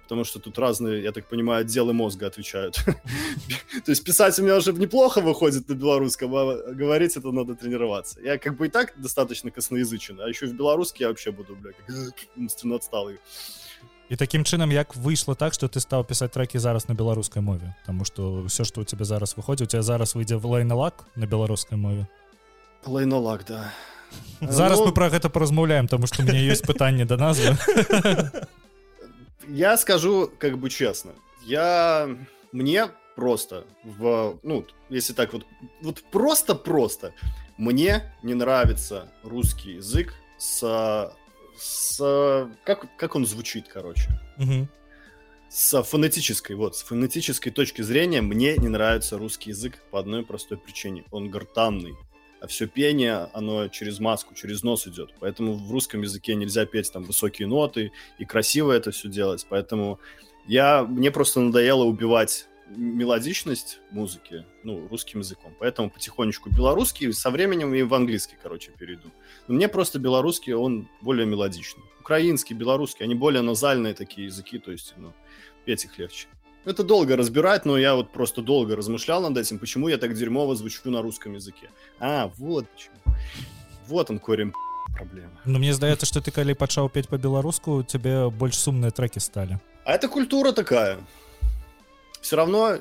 потому 0.06 0.26
что 0.26 0.40
тут 0.40 0.60
разные, 0.60 1.04
я 1.04 1.12
так 1.12 1.30
понимаю, 1.30 1.62
отделы 1.62 1.94
мозга 1.94 2.28
отвечают. 2.28 2.76
То 3.86 3.92
есть 3.92 4.04
писать 4.04 4.38
у 4.40 4.44
меня 4.44 4.58
уже 4.58 4.74
неплохо 4.74 5.22
выходит 5.22 5.70
на 5.70 5.74
белорусском, 5.74 6.36
а 6.36 6.74
говорить 6.74 7.16
это 7.16 7.32
надо 7.32 7.56
тренироваться. 7.56 8.20
Я 8.22 8.38
как 8.38 8.58
бы 8.58 8.68
и 8.68 8.70
так 8.70 8.94
достаточно 8.98 9.52
косноязычен, 9.52 10.20
а 10.20 10.28
еще 10.28 10.48
в 10.48 10.54
белорусский 10.54 11.04
я 11.04 11.08
вообще 11.08 11.32
буду, 11.32 11.56
бля, 11.56 11.72
как 11.72 11.88
умственно 12.36 12.76
отсталый. 12.76 13.20
І 14.12 14.16
таким 14.16 14.44
чынам 14.44 14.72
як 14.72 14.96
выйшло 14.96 15.36
так 15.36 15.54
что 15.54 15.68
ты 15.72 15.80
стаў 15.80 16.04
пісаць 16.04 16.36
трекі 16.36 16.60
зараз 16.60 16.90
на 16.90 16.96
беларускай 16.96 17.42
мове 17.42 17.76
Таму 17.86 18.04
что 18.04 18.44
все 18.52 18.66
что 18.66 18.82
у 18.82 18.84
тебя 18.84 19.06
зараз 19.06 19.38
выходзіць 19.38 19.64
у 19.64 19.72
тебя 19.72 19.84
зараз 19.84 20.16
выйдзе 20.16 20.36
в 20.36 20.46
лайналак 20.46 21.08
на 21.16 21.26
беларускай 21.26 21.80
мове 21.80 22.08
лайналак 22.86 23.46
да 23.48 23.72
зараз 24.42 24.80
ну... 24.80 24.88
мы 24.88 24.92
про 24.92 25.08
гэта 25.08 25.30
паразмаўляем 25.30 25.88
тому 25.88 26.08
что 26.08 26.24
у 26.24 26.26
меня 26.26 26.40
есть 26.44 26.68
пытанне 26.68 27.06
да 27.06 27.16
назвы 27.16 27.56
я 29.49 29.77
скажу 29.77 30.31
как 30.39 30.59
бы 30.59 30.71
честно. 30.71 31.15
Я... 31.43 32.17
Мне 32.53 32.89
просто 33.15 33.67
в... 33.85 34.39
Ну, 34.43 34.67
если 34.89 35.13
так 35.13 35.33
вот... 35.33 35.47
Вот 35.83 36.03
просто-просто. 36.11 37.15
Мне 37.57 38.15
не 38.23 38.35
нравится 38.35 39.13
русский 39.23 39.75
язык 39.75 40.15
с... 40.39 41.13
с 41.57 42.51
как, 42.65 42.97
как 42.97 43.15
он 43.15 43.27
звучит, 43.27 43.69
короче. 43.69 44.11
Мгм. 44.37 44.69
С 45.49 45.83
фонетической, 45.83 46.57
вот, 46.57 46.77
с 46.77 46.83
фонетической 46.83 47.53
точки 47.53 47.81
зрения 47.81 48.21
мне 48.21 48.57
не 48.57 48.69
нравится 48.69 49.17
русский 49.17 49.51
язык 49.51 49.79
по 49.91 50.01
одной 50.01 50.25
простой 50.25 50.59
причине. 50.59 51.05
Он 51.11 51.31
гортанный. 51.31 51.95
А 52.41 52.47
все 52.47 52.67
пение, 52.67 53.29
оно 53.33 53.69
через 53.69 53.99
маску, 53.99 54.35
через 54.35 54.63
нос 54.63 54.87
идет. 54.87 55.15
Поэтому 55.21 55.55
в 55.55 55.71
русском 55.71 56.03
языке 56.03 56.35
нельзя 56.35 56.67
петь 56.67 56.93
там 56.93 57.05
высокие 57.05 57.49
ноты 57.49 57.93
и 58.19 58.25
красиво 58.25 58.73
это 58.73 58.91
все 58.91 59.09
делать. 59.09 59.47
Поэтому 59.49 59.99
я, 60.47 60.83
мне 60.83 61.11
просто 61.11 61.41
надоело 61.41 61.85
убивать 61.85 62.47
мелодичность 62.69 63.81
музыки, 63.91 64.45
ну, 64.65 64.87
русским 64.89 65.21
языком. 65.21 65.55
Поэтому 65.59 65.91
потихонечку 65.91 66.51
белорусский, 66.51 67.13
со 67.13 67.31
временем 67.31 67.75
и 67.75 67.83
в 67.83 67.95
английский, 67.95 68.37
короче, 68.43 68.73
перейду. 68.73 69.11
Но 69.47 69.55
мне 69.55 69.69
просто 69.69 69.99
белорусский, 69.99 70.53
он 70.53 70.89
более 71.01 71.27
мелодичный. 71.27 71.85
Украинский, 72.01 72.55
белорусский, 72.55 73.05
они 73.05 73.15
более 73.15 73.43
назальные 73.43 73.95
такие 73.95 74.27
языки, 74.27 74.59
то 74.59 74.73
есть, 74.73 74.95
ну, 74.97 75.13
петь 75.65 75.85
их 75.85 75.99
легче. 75.99 76.27
Это 76.66 76.84
долго 76.84 77.18
разбирать, 77.18 77.66
но 77.66 77.78
я 77.78 77.96
вот 77.96 78.12
просто 78.12 78.42
долго 78.42 78.76
размышлял 78.76 79.22
над 79.22 79.38
этим, 79.38 79.58
почему 79.58 79.88
я 79.88 79.98
так 79.98 80.14
дерьмово 80.14 80.56
звучу 80.56 80.92
на 80.92 81.02
русском 81.02 81.34
языке. 81.34 81.70
А, 82.00 82.32
вот 82.38 82.68
почему. 82.70 83.16
Вот 83.88 84.10
он 84.12 84.20
корень 84.20 84.54
проблемы. 84.96 85.32
Ну 85.46 85.60
мне 85.60 85.74
здаецца 85.74 86.06
што 86.06 86.22
ты 86.22 86.32
калі 86.32 86.54
пачаў 86.54 86.90
пець 86.90 87.08
па-беларуску 87.10 87.82
тебе 87.84 88.30
больш 88.30 88.60
сумныя 88.60 88.92
трекі 88.92 89.20
сталі 89.20 89.58
А 89.86 89.94
это 89.94 90.08
культура 90.08 90.52
такая. 90.52 91.00
Все 92.22 92.36
равно 92.36 92.78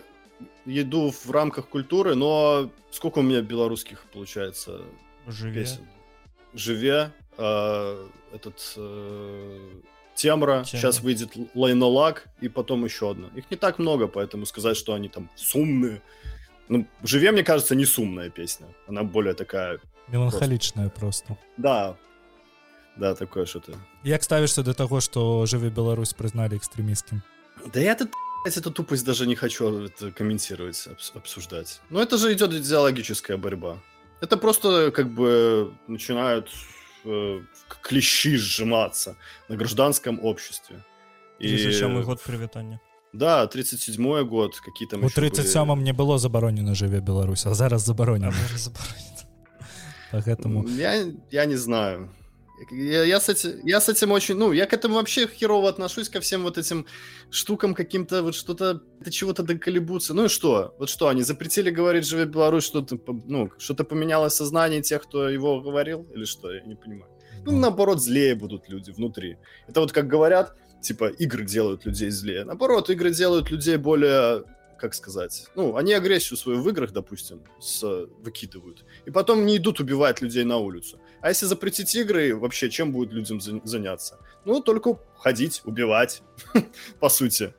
иду 0.66 1.10
в 1.10 1.30
рамках 1.30 1.68
культуры, 1.68 2.14
но 2.14 2.70
сколько 2.90 3.20
у 3.20 3.22
меня 3.22 3.40
белорусских 3.40 4.04
получается 4.12 4.82
Живе. 5.26 5.60
песен? 5.60 5.88
Живе, 6.52 7.10
э, 7.38 8.08
этот 8.34 8.74
э, 8.76 9.58
Темра, 10.14 10.64
Темра. 10.64 10.64
сейчас 10.64 11.00
выйдет 11.00 11.30
Лайнолак 11.54 12.26
и 12.42 12.48
потом 12.48 12.84
еще 12.84 13.10
одна. 13.10 13.28
Их 13.36 13.50
не 13.50 13.56
так 13.56 13.78
много, 13.78 14.06
поэтому 14.06 14.46
сказать, 14.46 14.76
что 14.76 14.92
они 14.92 15.08
там 15.08 15.30
сумные. 15.36 16.02
Ну, 16.68 16.86
Живе, 17.02 17.32
мне 17.32 17.42
кажется, 17.42 17.74
не 17.74 17.84
сумная 17.86 18.30
песня. 18.30 18.66
Она 18.88 19.02
более 19.02 19.34
такая, 19.34 19.78
меланхалічная 20.08 20.88
просто 20.88 21.36
да, 21.56 21.96
да, 22.96 23.14
такое 23.14 23.46
что-то. 23.46 23.72
як 24.04 24.22
ставішся 24.24 24.62
до 24.62 24.74
таго 24.74 25.00
што 25.00 25.46
жыве 25.46 25.70
Беларусь 25.70 26.12
прызналі 26.14 26.58
экстрэміскім 26.58 27.22
Да 27.72 27.80
я 27.80 27.94
тут 27.94 28.10
блядь, 28.44 28.56
эту 28.56 28.70
тупость 28.72 29.04
даже 29.06 29.26
не 29.26 29.36
хочу 29.36 29.64
это 29.86 30.10
комментировать, 30.12 30.88
обс- 30.88 31.16
обсуждать. 31.16 31.80
Но 31.90 32.02
это 32.02 32.18
же 32.18 32.32
идет 32.32 32.52
идеологическая 32.52 33.36
борьба. 33.36 33.76
Это 34.20 34.36
просто 34.36 34.90
как 34.90 35.08
бы 35.08 35.72
начинают 35.86 36.48
э, 37.05 37.41
клещи 37.81 38.37
сжиматься 38.37 39.15
на 39.49 39.55
гражданском 39.55 40.19
обществе. 40.25 40.75
И, 41.41 41.47
37 41.47 42.03
год 42.03 42.19
прывітання 42.27 42.79
Да, 43.13 43.45
37-й 43.45 44.23
год, 44.23 44.59
какие 44.59 44.87
там 44.87 45.03
у 45.03 45.05
еще 45.07 45.21
были- 45.21 45.29
37 45.29 45.83
не 45.83 45.93
было 45.93 46.17
забаронена 46.17 46.71
жыве 46.73 47.01
Беларусь 47.01 47.45
а 47.45 47.53
зараз 47.53 47.81
забаронена 47.81 48.33
поэтому 50.13 50.59
М, 50.59 50.79
Я, 50.79 51.05
я 51.31 51.45
не 51.45 51.57
знаю. 51.57 52.09
Я, 52.71 53.03
я, 53.03 53.19
с 53.19 53.29
этим, 53.29 53.65
я 53.65 53.81
с 53.81 53.89
этим 53.89 54.11
очень... 54.11 54.35
Ну, 54.35 54.51
я 54.53 54.65
к 54.65 54.73
этому 54.73 54.95
вообще 54.95 55.27
херово 55.27 55.69
отношусь, 55.69 56.09
ко 56.09 56.19
всем 56.21 56.43
вот 56.43 56.57
этим 56.57 56.85
штукам 57.29 57.73
каким-то, 57.73 58.23
вот 58.23 58.35
что-то, 58.35 58.81
до 58.99 59.11
чего-то 59.11 59.43
доколебутся. 59.43 60.13
Ну 60.13 60.25
и 60.25 60.27
что? 60.29 60.73
Вот 60.79 60.89
что, 60.89 61.07
они 61.07 61.23
запретили 61.23 61.69
говорить 61.69 62.07
«Живе 62.07 62.25
Беларусь», 62.25 62.63
что-то, 62.63 62.97
ну, 63.25 63.51
что-то 63.57 63.83
поменялось 63.83 64.33
в 64.33 64.37
сознании 64.37 64.81
тех, 64.81 65.03
кто 65.03 65.27
его 65.29 65.59
говорил? 65.61 66.07
Или 66.15 66.25
что? 66.25 66.51
Я 66.51 66.61
не 66.61 66.75
понимаю. 66.75 67.11
Ну, 67.45 67.51
наоборот, 67.57 68.01
злее 68.01 68.35
будут 68.35 68.69
люди 68.69 68.91
внутри. 68.91 69.37
Это 69.67 69.81
вот 69.81 69.91
как 69.91 70.07
говорят, 70.07 70.55
типа, 70.81 71.09
игры 71.09 71.45
делают 71.45 71.85
людей 71.85 72.09
злее. 72.09 72.43
Наоборот, 72.45 72.89
игры 72.89 73.11
делают 73.11 73.51
людей 73.51 73.77
более, 73.77 74.45
как 74.79 74.93
сказать, 74.93 75.47
ну, 75.55 75.75
они 75.75 75.93
агрессию 75.93 76.37
свою 76.37 76.61
в 76.61 76.69
играх, 76.69 76.91
допустим, 76.91 77.43
с, 77.59 77.83
выкидывают. 78.19 78.85
И 79.05 79.11
потом 79.11 79.45
не 79.45 79.57
идут 79.57 79.79
убивать 79.79 80.21
людей 80.21 80.43
на 80.43 80.57
улицу. 80.57 80.99
А 81.25 81.29
если 81.29 81.47
запретить 81.47 81.95
игры, 81.95 82.35
вообще, 82.35 82.69
чем 82.69 82.91
будет 82.91 83.11
людям 83.11 83.41
за- 83.41 83.59
заняться? 83.63 84.19
Ну, 84.45 84.61
только 84.61 84.99
ходить, 85.17 85.63
убивать, 85.65 86.21
по 86.99 87.09
сути. 87.09 87.51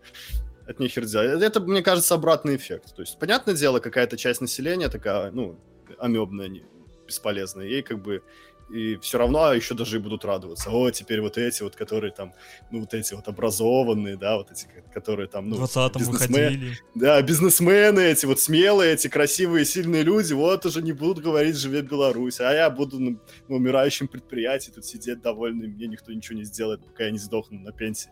От 0.68 0.78
нехер 0.78 1.04
делать. 1.04 1.42
Это, 1.42 1.58
мне 1.58 1.82
кажется, 1.82 2.14
обратный 2.14 2.54
эффект. 2.54 2.94
То 2.94 3.02
есть, 3.02 3.18
понятное 3.18 3.56
дело, 3.56 3.80
какая-то 3.80 4.16
часть 4.16 4.40
населения 4.40 4.88
такая, 4.88 5.32
ну, 5.32 5.58
амебная, 5.98 6.62
бесполезная. 7.08 7.66
Ей 7.66 7.82
как 7.82 8.00
бы 8.00 8.22
и 8.68 8.96
все 8.96 9.18
равно 9.18 9.52
еще 9.52 9.74
даже 9.74 9.96
и 9.96 10.00
будут 10.00 10.24
радоваться. 10.24 10.70
О, 10.70 10.90
теперь 10.90 11.20
вот 11.20 11.38
эти 11.38 11.62
вот, 11.62 11.76
которые 11.76 12.12
там, 12.12 12.32
ну, 12.70 12.80
вот 12.80 12.94
эти 12.94 13.14
вот 13.14 13.28
образованные, 13.28 14.16
да, 14.16 14.36
вот 14.36 14.50
эти, 14.50 14.64
ко- 14.66 14.82
которые 14.92 15.28
там, 15.28 15.46
в 15.46 15.48
ну, 15.48 15.64
20-м 15.64 16.02
бизнесмен- 16.02 16.10
выходили 16.10 16.78
да, 16.94 17.22
бизнесмены 17.22 18.00
эти, 18.00 18.26
вот 18.26 18.40
смелые 18.40 18.94
эти, 18.94 19.08
красивые, 19.08 19.64
сильные 19.64 20.02
люди, 20.02 20.32
вот 20.32 20.66
уже 20.66 20.82
не 20.82 20.92
будут 20.92 21.22
говорить 21.22 21.56
«Живе 21.56 21.82
Беларусь», 21.82 22.40
а 22.40 22.52
я 22.52 22.68
буду 22.70 22.98
на, 22.98 23.10
на 23.48 23.56
умирающем 23.56 24.08
предприятии 24.08 24.70
тут 24.70 24.84
сидеть 24.84 25.20
довольный, 25.22 25.68
мне 25.68 25.86
никто 25.86 26.12
ничего 26.12 26.38
не 26.38 26.44
сделает, 26.44 26.84
пока 26.84 27.04
я 27.04 27.10
не 27.10 27.18
сдохну 27.18 27.60
на 27.60 27.72
пенсии, 27.72 28.10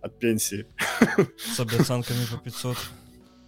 от 0.00 0.18
пенсии. 0.18 0.66
с 1.54 1.60
обяцанками 1.60 2.24
по 2.30 2.38
500 2.38 2.76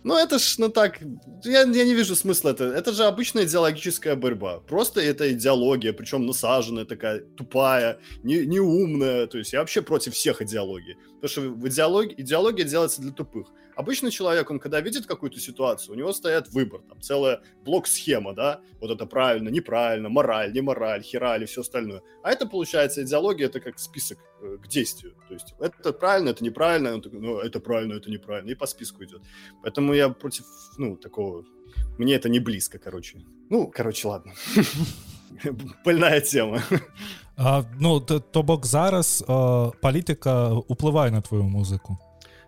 Ну, 0.05 0.17
это 0.17 0.39
ж, 0.39 0.55
ну 0.59 0.69
так, 0.69 1.01
я, 1.45 1.63
я 1.63 1.85
не 1.85 1.95
вижу 1.95 2.17
смысла 2.17 2.51
это. 2.51 2.65
Это 2.65 2.93
же 2.93 3.05
обычная 3.05 3.45
идеологическая 3.45 4.17
борьба. 4.17 4.61
Просто 4.61 5.01
это 5.01 5.33
идеология, 5.33 5.93
причем 5.93 6.27
насаженная 6.27 6.85
такая, 6.85 7.21
тупая, 7.37 7.99
не, 8.25 8.47
неумная. 8.47 9.27
То 9.27 9.39
есть 9.39 9.53
я 9.53 9.61
вообще 9.61 9.83
против 9.83 10.15
всех 10.15 10.43
идеологий. 10.43 10.97
Потому 11.21 11.29
что 11.29 11.41
в 11.43 11.69
идеологии, 11.69 12.15
идеология 12.19 12.65
делается 12.65 13.01
для 13.01 13.13
тупых. 13.13 13.49
Обычный 13.83 14.13
человек, 14.13 14.51
он 14.51 14.61
когда 14.61 14.81
видит 14.81 15.07
какую-то 15.07 15.41
ситуацию, 15.41 15.95
у 15.95 15.99
него 15.99 16.13
стоят 16.13 16.49
выбор, 16.53 16.83
там 16.89 17.01
целая 17.01 17.41
блок-схема, 17.65 18.33
да, 18.33 18.61
вот 18.81 18.91
это 18.93 19.07
правильно, 19.07 19.49
неправильно, 19.49 20.09
мораль, 20.09 20.53
не 20.53 20.61
мораль, 20.61 21.03
хераль 21.03 21.43
и 21.43 21.47
все 21.47 21.61
остальное. 21.61 22.01
А 22.23 22.31
это, 22.31 22.47
получается, 22.47 23.03
идеология, 23.03 23.47
это 23.47 23.59
как 23.59 23.81
список 23.81 24.19
э, 24.41 24.59
к 24.63 24.69
действию. 24.69 25.15
То 25.29 25.35
есть 25.35 25.55
это 25.59 25.93
правильно, 25.93 26.31
это 26.31 26.45
неправильно, 26.45 26.95
он 26.95 27.03
такой, 27.03 27.19
ну, 27.21 27.39
это 27.39 27.59
правильно, 27.61 27.95
это 27.95 28.09
неправильно, 28.11 28.51
и 28.51 28.55
по 28.55 28.67
списку 28.67 29.03
идет. 29.03 29.21
Поэтому 29.63 29.95
я 29.95 30.09
против, 30.09 30.45
ну, 30.79 30.97
такого... 30.97 31.45
Мне 31.99 32.15
это 32.15 32.29
не 32.29 32.39
близко, 32.39 32.79
короче. 32.79 33.19
Ну, 33.51 33.67
короче, 33.67 34.09
ладно. 34.09 34.33
Больная 35.85 36.21
тема. 36.21 36.63
а, 37.37 37.65
ну 37.81 38.01
то, 38.01 38.21
то 38.21 38.43
бок 38.43 38.67
зараз 38.67 39.25
а, 39.29 39.71
палітыка 39.83 40.53
уплывае 40.69 41.11
на 41.11 41.21
твою 41.21 41.45
музыку 41.45 41.99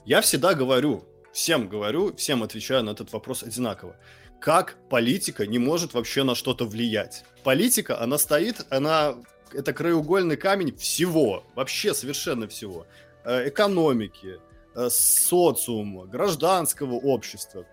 Я 0.07 0.21
всегда 0.21 0.55
говорю, 0.55 1.03
всем 1.35 1.69
говорю, 1.69 2.15
всем 2.17 2.43
отвечаю 2.43 2.85
на 2.85 2.91
этот 2.91 3.13
вопрос 3.13 3.43
одинаково. 3.43 3.97
Как 4.41 4.77
политика 4.89 5.47
не 5.47 5.59
может 5.59 5.93
вообще 5.93 6.23
на 6.23 6.35
что-то 6.35 6.65
влиять? 6.65 7.25
Политика, 7.43 8.01
она 8.01 8.17
стоит, 8.19 8.65
она... 8.71 9.17
Это 9.53 9.73
краеугольный 9.73 10.37
камень 10.37 10.75
всего, 10.77 11.45
вообще 11.55 11.95
совершенно 11.95 12.49
всего. 12.49 12.87
Э, 13.25 13.49
Экономики, 13.49 14.41
э, 14.75 14.89
социума, 14.91 16.07
гражданского 16.07 16.95
общества, 16.95 17.67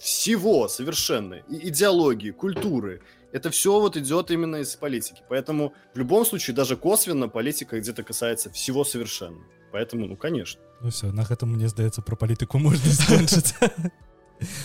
всего 0.00 0.68
совершенно. 0.68 1.34
И 1.34 1.68
идеологии, 1.68 2.30
культуры. 2.30 3.02
Это 3.32 3.50
все 3.50 3.80
вот 3.80 3.96
идет 3.96 4.30
именно 4.30 4.56
из 4.56 4.74
политики. 4.76 5.22
Поэтому 5.28 5.72
в 5.94 5.98
любом 5.98 6.24
случае, 6.24 6.56
даже 6.56 6.76
косвенно, 6.76 7.28
политика 7.28 7.78
где-то 7.78 8.02
касается 8.02 8.50
всего 8.50 8.84
совершенно. 8.84 9.40
Поэтому, 9.72 10.06
ну, 10.06 10.16
конечно. 10.16 10.60
Ну 10.82 10.88
все 10.90 11.12
на 11.12 11.22
гэтым 11.22 11.46
мне 11.54 11.68
здаецца 11.68 12.02
про 12.02 12.16
палітыку 12.16 12.58
можна 12.58 12.90
скончыць 13.00 13.54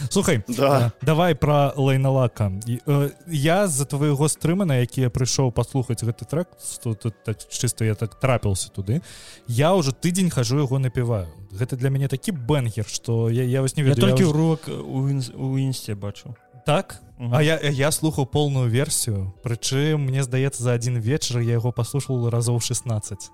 Слухай 0.10 0.42
Да. 0.48 0.94
э, 1.02 1.06
давай 1.06 1.36
про 1.36 1.74
лайналака 1.76 2.50
э, 2.88 3.12
я 3.28 3.68
з-за 3.68 3.86
твайго 3.86 4.28
стрымана 4.30 4.80
які 4.80 5.02
я 5.02 5.10
прыйшоў 5.10 5.52
паслухаць 5.52 6.00
гэты 6.02 6.24
трек 6.26 6.48
тут, 6.82 7.04
так 7.26 7.38
чыста 7.50 7.84
я 7.84 7.96
так 7.96 8.16
трапіўся 8.16 8.70
туды 8.72 9.02
я 9.48 9.76
ўжо 9.76 9.92
тыдзень 9.92 10.32
хожу 10.32 10.64
яго 10.64 10.80
напіваю 10.80 11.28
гэта 11.52 11.76
для 11.76 11.90
мяне 11.90 12.08
такі 12.08 12.32
бэнгер 12.32 12.88
что 12.88 13.30
я, 13.30 13.44
я 13.44 13.62
вось 13.62 13.76
не 13.76 13.84
ведаю 13.84 14.16
толькі 14.16 14.24
я 14.24 14.30
ўжо- 14.30 14.32
урок 14.32 14.62
у 14.72 15.10
інс- 15.12 15.36
у 15.36 15.58
інсце 15.60 15.92
бачыў 15.94 16.36
так. 16.66 17.02
А 17.18 17.42
я 17.42 17.60
я 17.60 17.92
слухаў 17.92 18.26
полную 18.26 18.68
версію 18.70 19.34
прычым 19.44 20.04
мне 20.12 20.24
здаецца 20.24 20.64
за 20.64 20.74
один 20.74 21.00
вечар 21.00 21.40
я 21.40 21.54
яго 21.56 21.72
паслушал 21.72 22.28
разоў 22.30 22.60
16 22.60 23.32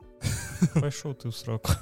пайшоў 0.77 1.17
ты 1.17 1.29
ў 1.29 1.33
сроку 1.33 1.73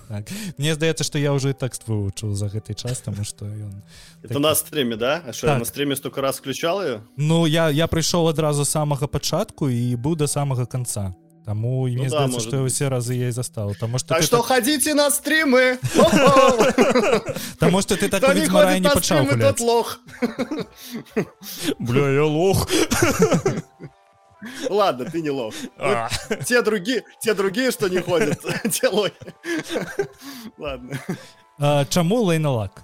Мне 0.58 0.76
здаецца 0.76 1.04
што 1.04 1.20
я 1.20 1.34
уже 1.36 1.52
і 1.52 1.60
тэкст 1.60 1.84
вывучыў 1.92 2.36
за 2.40 2.48
гэты 2.48 2.72
час 2.74 3.04
тому 3.04 3.24
что 3.28 3.46
ён 3.46 3.84
Это 4.24 4.34
Так. 4.34 4.40
на 4.40 4.56
стриме, 4.56 4.96
да? 4.96 5.24
А 5.28 5.34
что, 5.34 5.48
Так. 5.48 5.54
я 5.56 5.60
на 5.60 5.66
стриме 5.66 5.96
столько 5.96 6.22
раз 6.22 6.40
включал 6.40 6.82
ее? 6.82 7.02
Ну 7.18 7.46
я 7.46 7.70
я 7.70 7.88
прыйшоў 7.88 8.30
адразу 8.30 8.64
з 8.64 8.70
самага 8.70 9.08
пачатку 9.08 9.68
і 9.68 9.96
быў 10.00 10.16
да 10.16 10.28
самага 10.28 10.66
конца 10.66 11.16
Таму 11.49 11.88
і 11.88 11.97
Ну 11.97 12.01
мне 12.01 12.09
да, 12.11 12.17
здаецца 12.25 12.33
может 12.33 12.49
што 12.49 12.57
быть. 12.57 12.73
ўсе 12.73 12.88
разы 12.88 13.14
я 13.21 13.29
і 13.29 13.33
застаў 13.37 13.75
Таму 13.77 13.99
што 13.99 14.09
Так 14.14 14.21
ты 14.23 14.27
что 14.27 14.37
так- 14.38 14.47
ходите 14.47 14.95
на 14.95 15.11
стримы! 15.11 15.77
Хо-хо! 15.93 17.21
Таму 17.61 17.83
што 17.83 17.97
ты 18.01 18.09
так 18.09 18.23
Кто 18.23 18.33
у 18.33 18.35
не 18.35 18.40
ведьмара 18.40 18.67
ходит 18.73 18.81
не 18.81 18.88
на 18.88 18.95
пачаў 18.95 19.25
стримы, 19.25 19.31
тот 19.31 19.37
гуляць 19.37 19.61
лох. 19.61 20.01
бля 21.79 22.09
я 22.17 22.25
лох 22.25 22.67
Ладно, 24.69 25.05
ты 25.07 25.23
не 25.23 25.31
лох. 25.31 25.55
А. 25.79 26.09
Те 26.45 26.61
другие, 26.62 27.03
те 27.21 27.33
другие, 27.35 27.71
что 27.71 27.88
не 27.88 28.01
ходят, 28.01 28.38
те 28.71 28.88
лохи. 28.88 29.14
Ладно. 30.59 30.99
А, 31.59 31.85
Чаму 31.87 32.23
лейналак 32.23 32.83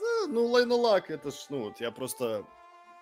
Да, 0.00 0.26
Ну, 0.32 0.46
Лайнолак, 0.46 1.10
это 1.10 1.30
ж, 1.30 1.34
ну, 1.50 1.64
вот 1.64 1.80
я 1.80 1.90
просто... 1.90 2.44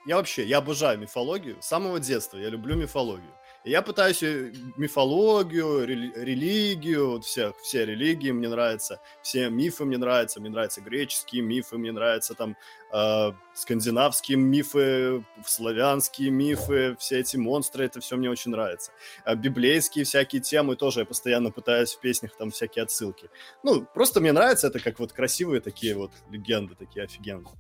Я 0.07 0.17
вообще, 0.17 0.45
я 0.45 0.59
обожаю 0.59 0.99
мифологию. 0.99 1.57
С 1.61 1.67
самого 1.69 2.01
детства 2.01 2.39
я 2.39 2.49
люблю 2.49 2.75
мифологию. 2.75 3.31
Я 3.66 3.82
пытаюсь 3.82 4.22
э, 4.22 4.54
мифологию, 4.78 5.86
рели- 5.86 6.14
религию, 6.16 7.10
вот 7.10 7.26
всех, 7.26 7.58
все 7.58 7.84
религии 7.84 8.30
мне 8.30 8.48
нравятся, 8.48 9.02
все 9.24 9.50
мифы 9.50 9.86
мне 9.86 9.98
нравятся, 9.98 10.40
мне 10.40 10.52
нравятся 10.52 10.82
греческие 10.82 11.42
мифы, 11.42 11.80
мне 11.80 11.92
нравятся 11.92 12.36
там 12.36 12.56
э, 12.94 13.32
скандинавские 13.56 14.38
мифы, 14.38 15.26
славянские 15.44 16.30
мифы, 16.30 16.96
все 17.00 17.22
эти 17.22 17.38
монстры, 17.38 17.86
это 17.86 18.02
все 18.02 18.18
мне 18.18 18.30
очень 18.30 18.52
нравится. 18.52 18.92
А 19.24 19.34
библейские 19.34 20.06
всякие 20.06 20.44
темы 20.44 20.76
тоже 20.76 21.00
я 21.00 21.06
постоянно 21.08 21.50
пытаюсь 21.50 21.96
в 21.96 22.00
песнях 22.00 22.38
там 22.38 22.52
всякие 22.52 22.84
отсылки. 22.84 23.32
Ну, 23.64 23.84
просто 23.84 24.22
мне 24.22 24.32
нравится 24.32 24.68
это 24.68 24.80
как 24.80 25.00
вот 25.00 25.12
красивые 25.12 25.60
такие 25.60 25.96
вот 25.96 26.12
легенды, 26.30 26.76
такие 26.76 27.06
офигенные. 27.06 27.56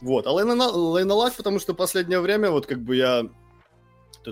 Вот, 0.00 0.26
а 0.26 0.30
Лейна- 0.30 0.72
Лейналак, 0.72 1.34
потому 1.34 1.58
что 1.58 1.74
последнее 1.74 2.20
время 2.20 2.50
вот 2.50 2.64
как 2.64 2.80
бы 2.80 2.96
я 2.96 3.28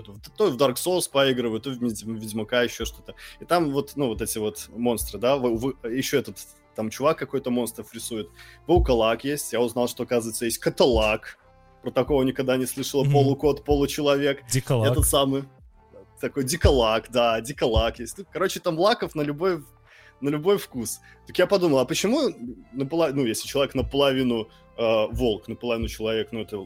то, 0.01 0.13
то- 0.13 0.31
то 0.37 0.49
в 0.51 0.57
Dark 0.57 0.75
Souls 0.75 1.09
поигрываю, 1.11 1.59
то 1.61 1.69
в 1.69 1.81
Ведь- 1.81 2.03
в 2.03 2.13
Ведьмака 2.15 2.63
еще 2.63 2.85
что-то. 2.85 3.15
И 3.39 3.45
там 3.45 3.71
вот, 3.71 3.93
ну, 3.95 4.07
вот 4.07 4.21
эти 4.21 4.37
вот 4.39 4.69
монстры, 4.75 5.19
да, 5.19 5.37
вы- 5.37 5.55
вы- 5.57 5.75
еще 5.89 6.17
этот 6.19 6.37
там 6.75 6.89
чувак 6.89 7.17
какой-то 7.19 7.51
монстров 7.51 7.93
рисует. 7.93 8.29
Волколак 8.67 9.23
есть, 9.23 9.53
я 9.53 9.61
узнал, 9.61 9.87
что, 9.87 10.03
оказывается, 10.03 10.45
есть 10.45 10.57
Каталак. 10.57 11.37
Про 11.83 11.91
такого 11.91 12.23
никогда 12.23 12.57
не 12.57 12.65
слышала. 12.65 13.03
Мгм. 13.03 13.13
Полукот, 13.13 13.63
получеловек. 13.65 14.43
Дикалак 14.49 14.91
Этот 14.91 15.05
самый 15.05 15.43
такой 16.21 16.45
диколак, 16.45 17.11
да, 17.11 17.41
диколак 17.41 17.99
есть. 17.99 18.17
Ну, 18.17 18.25
короче, 18.31 18.59
там 18.61 18.79
лаков 18.79 19.13
на 19.15 19.21
любой 19.21 19.61
на 20.21 20.29
любой 20.29 20.57
вкус. 20.57 21.01
Так 21.27 21.37
я 21.37 21.45
подумал, 21.47 21.79
а 21.79 21.85
почему 21.85 22.29
наполо- 22.71 23.11
ну, 23.11 23.25
если 23.25 23.45
человек 23.45 23.75
наполовину 23.75 24.47
э, 24.77 25.05
волк, 25.11 25.49
наполовину 25.49 25.89
человек, 25.89 26.29
ну, 26.31 26.39
это 26.39 26.57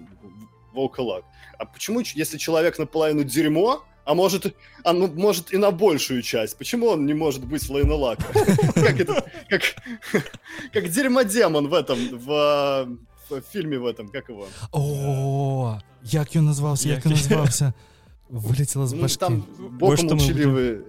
волколак. 0.77 1.25
А 1.59 1.65
почему, 1.65 2.03
ч- 2.03 2.19
если 2.19 2.39
человек 2.39 2.79
наполовину 2.79 3.25
дерьмо, 3.25 3.83
а 4.05 4.15
может, 4.15 4.55
а 4.85 4.93
ну, 4.93 5.07
может 5.07 5.53
и 5.55 5.59
на 5.59 5.71
большую 5.71 6.23
часть, 6.23 6.59
почему 6.59 6.87
он 6.89 7.07
не 7.07 7.15
может 7.15 7.45
быть 7.45 7.69
лайнолаком? 7.71 8.27
Как 8.75 9.01
это, 9.01 9.25
как, 9.49 9.63
как 10.73 10.89
дерьмодемон 10.89 11.69
в 11.69 11.75
этом, 11.75 11.99
в, 12.19 12.27
в 13.31 13.41
фильме 13.53 13.79
в 13.79 13.87
этом, 13.87 14.09
как 14.09 14.29
его? 14.29 14.47
О 14.73 15.79
як 16.03 16.35
ён 16.37 16.43
назваўся 16.51 16.89
як 16.89 16.97
Як- 16.99 17.07
ён 17.07 17.11
назваўся 17.13 17.73
вылетела 18.31 18.87
з 18.87 18.93
Ну, 18.95 19.03
башкі 19.03 19.19
там 19.19 19.45
Вот 19.59 19.71
бог 19.73 19.97
что 19.99 20.07
мы 20.07 20.15
молчаливый. 20.15 20.81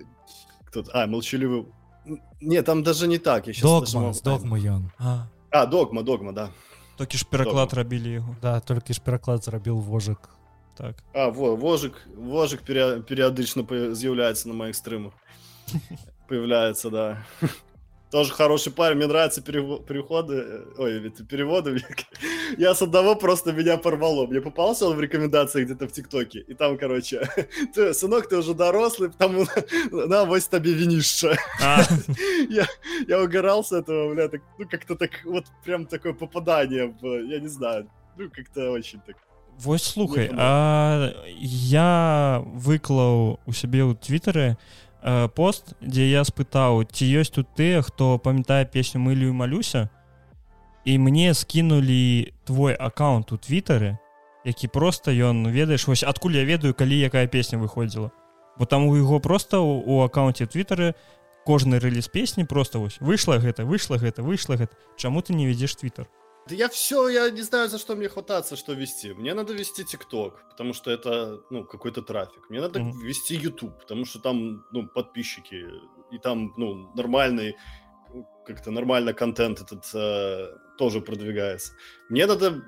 Кто-то. 0.65 0.91
А, 0.93 1.07
молчаливый. 1.07 1.65
Н- 2.07 2.19
Нет, 2.41 2.65
там 2.65 2.83
даже 2.83 3.07
не 3.07 3.17
так. 3.19 3.47
Я 3.47 3.53
щас 3.53 3.63
даже 3.63 3.93
догма 3.93 4.01
могу- 4.07 4.13
з 4.13 4.21
догмы 4.23 4.59
ён 4.59 4.81
А, 4.97 5.27
А, 5.51 5.65
догма, 5.65 6.01
догма, 6.03 6.31
да. 6.31 6.49
толькі 6.97 7.17
ж 7.17 7.25
пераклад 7.29 7.73
рабілі 7.73 8.11
яго 8.11 8.35
да 8.41 8.59
толькі 8.59 8.93
ж 8.93 9.01
пераклад 9.01 9.43
зрабіў 9.43 9.81
вожык 9.81 10.29
так 10.77 10.95
А, 11.13 11.27
во, 11.29 11.55
вожик, 11.55 11.93
вожик 12.17 12.61
пере- 12.61 13.01
периодично 13.01 13.63
по- 13.63 13.93
з'является 13.95 14.47
на 14.47 14.53
моих 14.53 14.75
стримах. 14.75 15.13
Появляется, 16.27 16.89
да. 16.89 17.25
Тоже 18.10 18.32
хороший 18.32 18.72
парень, 18.72 18.96
мне 18.96 19.06
нравятся 19.06 19.42
переходы, 19.42 20.34
э, 20.34 20.64
ой, 20.78 21.10
переводы. 21.28 21.84
Я 22.58 22.74
с 22.74 22.80
одного 22.80 23.14
просто 23.16 23.52
меня 23.52 23.76
порвало. 23.76 24.26
Мне 24.26 24.40
попался 24.40 24.86
он 24.86 24.96
в 24.96 25.00
рекомендациях 25.00 25.66
где-то 25.66 25.86
в 25.86 25.92
ТикТоке, 25.92 26.38
и 26.38 26.54
там, 26.54 26.78
короче, 26.78 27.28
ты, 27.74 27.92
сынок, 27.92 28.28
ты 28.28 28.38
уже 28.38 28.54
дорослый, 28.54 29.10
потому 29.10 29.44
на, 29.90 30.24
вось 30.24 30.48
тебе 30.48 30.72
винище. 30.72 31.36
а, 31.62 31.82
я, 32.48 32.66
я 33.06 33.22
угорал 33.22 33.62
с 33.62 33.72
этого, 33.72 34.14
бля, 34.14 34.28
так, 34.28 34.40
ну 34.58 34.66
как-то 34.66 34.96
так, 34.96 35.10
вот 35.24 35.44
прям 35.64 35.84
такое 35.84 36.14
попадание 36.14 36.86
в, 36.86 37.06
я 37.06 37.40
не 37.40 37.48
знаю, 37.48 37.90
ну 38.16 38.30
как-то 38.30 38.70
очень 38.70 39.00
так. 39.06 39.16
Вось 39.58 39.82
слухай 39.82 40.30
а 40.32 41.12
я 41.36 42.42
выклаў 42.46 43.40
у 43.44 43.52
сябе 43.52 43.82
ў 43.82 43.98
твиттары 43.98 44.56
э, 45.02 45.28
пост 45.28 45.74
дзе 45.80 46.08
я 46.10 46.24
спытаў 46.24 46.84
ці 46.84 47.04
ёсць 47.04 47.34
тут 47.34 47.48
тыя 47.54 47.82
хто 47.82 48.18
памятае 48.18 48.64
песню 48.64 49.00
мылю 49.00 49.32
малюся 49.32 49.88
і 50.84 50.98
мне 50.98 51.34
скінулі 51.34 52.32
твой 52.44 52.74
аккаунт 52.74 53.32
у 53.32 53.36
твиттары 53.36 53.98
які 54.44 54.68
просто 54.68 55.10
ён 55.12 55.50
ведаеш 55.52 55.86
вось 55.86 56.02
адкуль 56.02 56.40
я 56.40 56.44
ведаю 56.44 56.74
калі 56.74 56.96
якая 56.98 57.26
песня 57.26 57.58
выходзіла. 57.58 58.10
Бо 58.58 58.64
там 58.66 58.86
у 58.86 58.96
яго 58.96 59.20
просто 59.20 59.60
у, 59.60 59.82
у 59.84 60.02
аккаунте 60.02 60.46
твиттары 60.46 60.94
кожны 61.46 61.78
рэліз 61.78 62.08
песні 62.08 62.44
просто 62.44 62.80
вось 62.80 63.00
выйшла 63.00 63.38
гэта 63.38 63.64
выйшла 63.64 63.98
гэта 63.98 64.22
выйшла 64.22 64.56
гэта. 64.56 64.72
Чаму 64.96 65.22
ты 65.22 65.34
не 65.34 65.46
ведзеш 65.46 65.76
твиттер 65.76 66.08
Да 66.48 66.54
я 66.54 66.68
все, 66.68 67.08
я 67.08 67.30
не 67.30 67.42
знаю, 67.42 67.68
за 67.68 67.78
что 67.78 67.94
мне 67.96 68.08
хвататься, 68.08 68.56
что 68.56 68.72
вести. 68.72 69.12
Мне 69.12 69.34
надо 69.34 69.52
вести 69.52 69.84
ТикТок, 69.84 70.44
потому 70.50 70.72
что 70.72 70.90
это, 70.90 71.40
ну, 71.50 71.64
какой-то 71.64 72.02
трафик. 72.02 72.48
Мне 72.48 72.60
надо 72.60 72.80
Мгм. 72.80 73.00
вести 73.04 73.34
YouTube, 73.36 73.78
потому 73.78 74.04
что 74.06 74.18
там, 74.18 74.64
ну, 74.72 74.86
подписчики, 74.88 75.66
и 76.10 76.18
там, 76.18 76.54
ну, 76.56 76.90
нормальный, 76.94 77.56
как-то 78.46 78.70
нормально 78.70 79.12
контент 79.12 79.60
этот 79.60 79.84
э, 79.94 80.48
тоже 80.78 81.00
продвигается. 81.00 81.72
Мне 82.08 82.26
надо, 82.26 82.62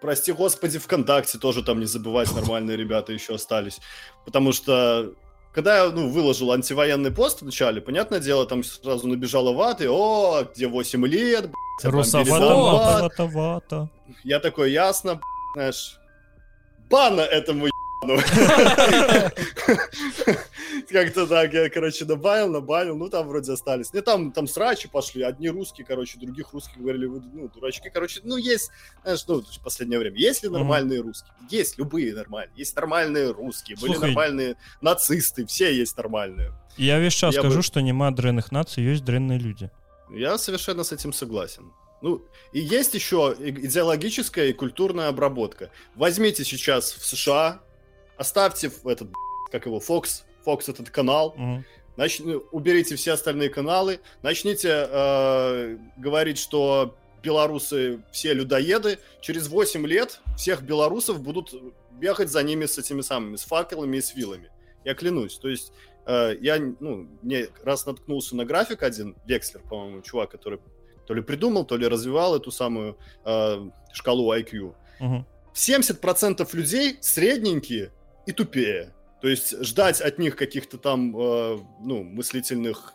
прости 0.00 0.32
господи, 0.32 0.78
ВКонтакте 0.78 1.38
тоже 1.38 1.62
там 1.62 1.78
не 1.80 1.86
забывать, 1.86 2.34
нормальные 2.34 2.76
ребята 2.78 3.12
еще 3.12 3.34
остались. 3.34 3.80
Потому 4.24 4.52
что 4.52 5.14
когда 5.52 5.84
я 5.84 5.90
ну, 5.90 6.08
выложил 6.08 6.52
антивоенный 6.52 7.10
пост 7.10 7.42
вначале, 7.42 7.80
понятное 7.80 8.20
дело, 8.20 8.46
там 8.46 8.62
сразу 8.62 9.08
набежало 9.08 9.52
ваты, 9.52 9.88
о, 9.90 10.44
где 10.44 10.68
8 10.68 11.06
лет, 11.06 11.46
б***ь, 11.50 11.54
а 11.80 11.82
там 11.82 11.92
Русофоб. 11.92 12.26
передал 12.26 12.62
вата, 12.62 12.84
ват». 12.84 13.02
вата, 13.02 13.24
вата, 13.24 13.36
вата. 13.36 13.88
Я 14.24 14.38
такой, 14.40 14.72
ясно, 14.72 15.14
б***ь, 15.14 15.24
знаешь, 15.54 16.00
бана 16.90 17.20
этому. 17.20 17.66
Как-то 20.90 21.26
так, 21.26 21.52
я, 21.52 21.68
короче, 21.68 22.04
добавил, 22.04 22.48
набавил, 22.48 22.96
ну, 22.96 23.08
там 23.10 23.28
вроде 23.28 23.52
остались. 23.52 23.92
Не, 23.92 24.00
там, 24.00 24.32
там 24.32 24.48
срачи 24.48 24.88
пошли, 24.88 25.22
одни 25.22 25.50
русские, 25.50 25.86
короче, 25.86 26.18
других 26.18 26.52
русских 26.52 26.78
говорили, 26.78 27.06
ну, 27.06 27.50
дурачки, 27.54 27.90
короче, 27.92 28.20
ну, 28.24 28.36
есть, 28.36 28.70
знаешь, 29.02 29.24
ну, 29.28 29.42
в 29.42 29.62
последнее 29.62 29.98
время, 29.98 30.16
есть 30.16 30.42
ли 30.42 30.48
нормальные 30.48 31.00
русские? 31.00 31.32
Есть, 31.50 31.78
любые 31.78 32.14
нормальные, 32.14 32.52
есть 32.56 32.74
нормальные 32.74 33.32
русские, 33.32 33.76
были 33.76 33.96
нормальные 33.96 34.56
нацисты, 34.80 35.44
все 35.46 35.70
есть 35.70 35.96
нормальные. 35.96 36.52
Я 36.76 36.98
весь 36.98 37.14
час 37.14 37.34
Я 37.34 37.42
кажу 37.42 37.56
бы- 37.58 37.62
што 37.62 37.80
няма 37.80 38.10
дрэнных 38.10 38.52
нацый 38.52 38.84
ёсць 38.84 39.02
дрэнныя 39.02 39.38
людзі 39.38 39.70
Я 40.12 40.38
совершенно 40.38 40.82
с 40.82 40.92
этим 40.92 41.12
согласен. 41.12 41.70
Ну, 42.02 42.24
и 42.52 42.60
есть 42.60 42.94
еще 42.94 43.36
идеологическая 43.38 44.46
и 44.46 44.52
культурная 44.52 45.08
обработка. 45.08 45.70
Возьмите 45.94 46.44
сейчас 46.44 46.92
в 46.92 47.04
США, 47.04 47.60
оставьте 48.24 48.70
этот, 48.84 49.08
как 49.50 49.66
его, 49.66 49.78
Fox, 49.78 50.22
Fox 50.46 50.70
этот 50.70 50.90
канал, 50.90 51.34
Мгм. 51.36 51.64
нач- 51.96 52.42
уберите 52.52 52.94
все 52.96 53.12
остальные 53.12 53.48
каналы, 53.48 54.00
начните 54.22 54.68
э, 54.88 55.76
говорить, 55.96 56.38
что 56.38 56.94
белорусы 57.22 58.02
все 58.12 58.34
людоеды, 58.34 58.98
через 59.20 59.48
8 59.48 59.86
лет 59.86 60.20
всех 60.36 60.62
белорусов 60.62 61.20
будут 61.20 61.54
бегать 61.92 62.30
за 62.30 62.42
ними 62.42 62.66
с 62.66 62.78
этими 62.78 63.00
самыми, 63.00 63.36
с 63.36 63.42
факелами 63.44 63.96
и 63.96 64.00
с 64.00 64.14
вилами. 64.14 64.50
Я 64.84 64.94
клянусь. 64.94 65.36
То 65.38 65.48
есть 65.48 65.72
э, 66.06 66.36
я, 66.40 66.58
ну, 66.80 67.08
мне 67.22 67.48
раз 67.62 67.86
наткнулся 67.86 68.36
на 68.36 68.44
график 68.44 68.82
один, 68.82 69.16
Векслер, 69.26 69.62
по-моему, 69.68 70.00
чувак, 70.02 70.30
который 70.30 70.60
то 71.06 71.14
ли 71.14 71.22
придумал, 71.22 71.64
то 71.64 71.76
ли 71.76 71.86
развивал 71.88 72.36
эту 72.36 72.50
самую 72.50 72.96
э, 73.24 73.70
шкалу 73.92 74.32
IQ. 74.34 74.74
Мгм. 75.00 75.26
70% 75.54 76.48
людей 76.56 76.96
средненькие 77.00 77.90
и 78.30 78.32
тупее. 78.32 78.94
То 79.20 79.28
есть 79.28 79.62
ждать 79.64 80.00
от 80.00 80.18
них 80.18 80.36
каких-то 80.36 80.78
там, 80.78 81.14
э, 81.16 81.58
ну, 81.80 82.02
мыслительных 82.04 82.94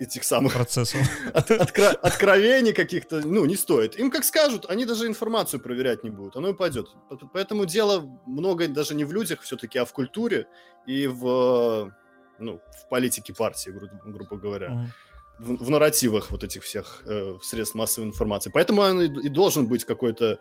этих 0.00 0.24
самых 0.24 0.54
працэсаў 0.54 1.00
от- 1.34 1.50
откро- 1.50 1.98
откровений 2.02 2.72
каких-то, 2.72 3.20
ну, 3.26 3.44
не 3.44 3.56
стоит. 3.56 3.98
Им 3.98 4.10
как 4.10 4.24
скажут, 4.24 4.66
они 4.70 4.84
даже 4.86 5.06
информацию 5.06 5.60
проверять 5.60 6.04
не 6.04 6.10
будут, 6.10 6.36
оно 6.36 6.48
и 6.50 6.54
пойдет. 6.54 6.86
Поэтому 7.34 7.66
дело 7.66 8.00
много 8.26 8.68
даже 8.68 8.94
не 8.94 9.04
в 9.04 9.12
людях 9.12 9.40
все-таки, 9.42 9.78
а 9.78 9.84
в 9.84 9.92
культуре 9.92 10.46
и 10.86 11.06
в, 11.08 11.92
ну, 12.38 12.60
в 12.84 12.88
политике 12.88 13.34
партии, 13.34 13.70
гру- 13.70 13.90
грубо 14.12 14.36
говоря 14.36 14.70
Мгм. 14.70 14.92
в, 15.38 15.64
в 15.64 15.70
нарративах 15.70 16.30
вот 16.30 16.44
этих 16.44 16.62
всех 16.62 17.02
э, 17.04 17.34
средств 17.42 17.74
массовой 17.74 18.06
информации. 18.08 18.50
Поэтому 18.54 18.80
он 18.82 19.02
и, 19.02 19.26
и 19.26 19.28
должен 19.28 19.66
быть 19.66 19.84
какой-то 19.84 20.38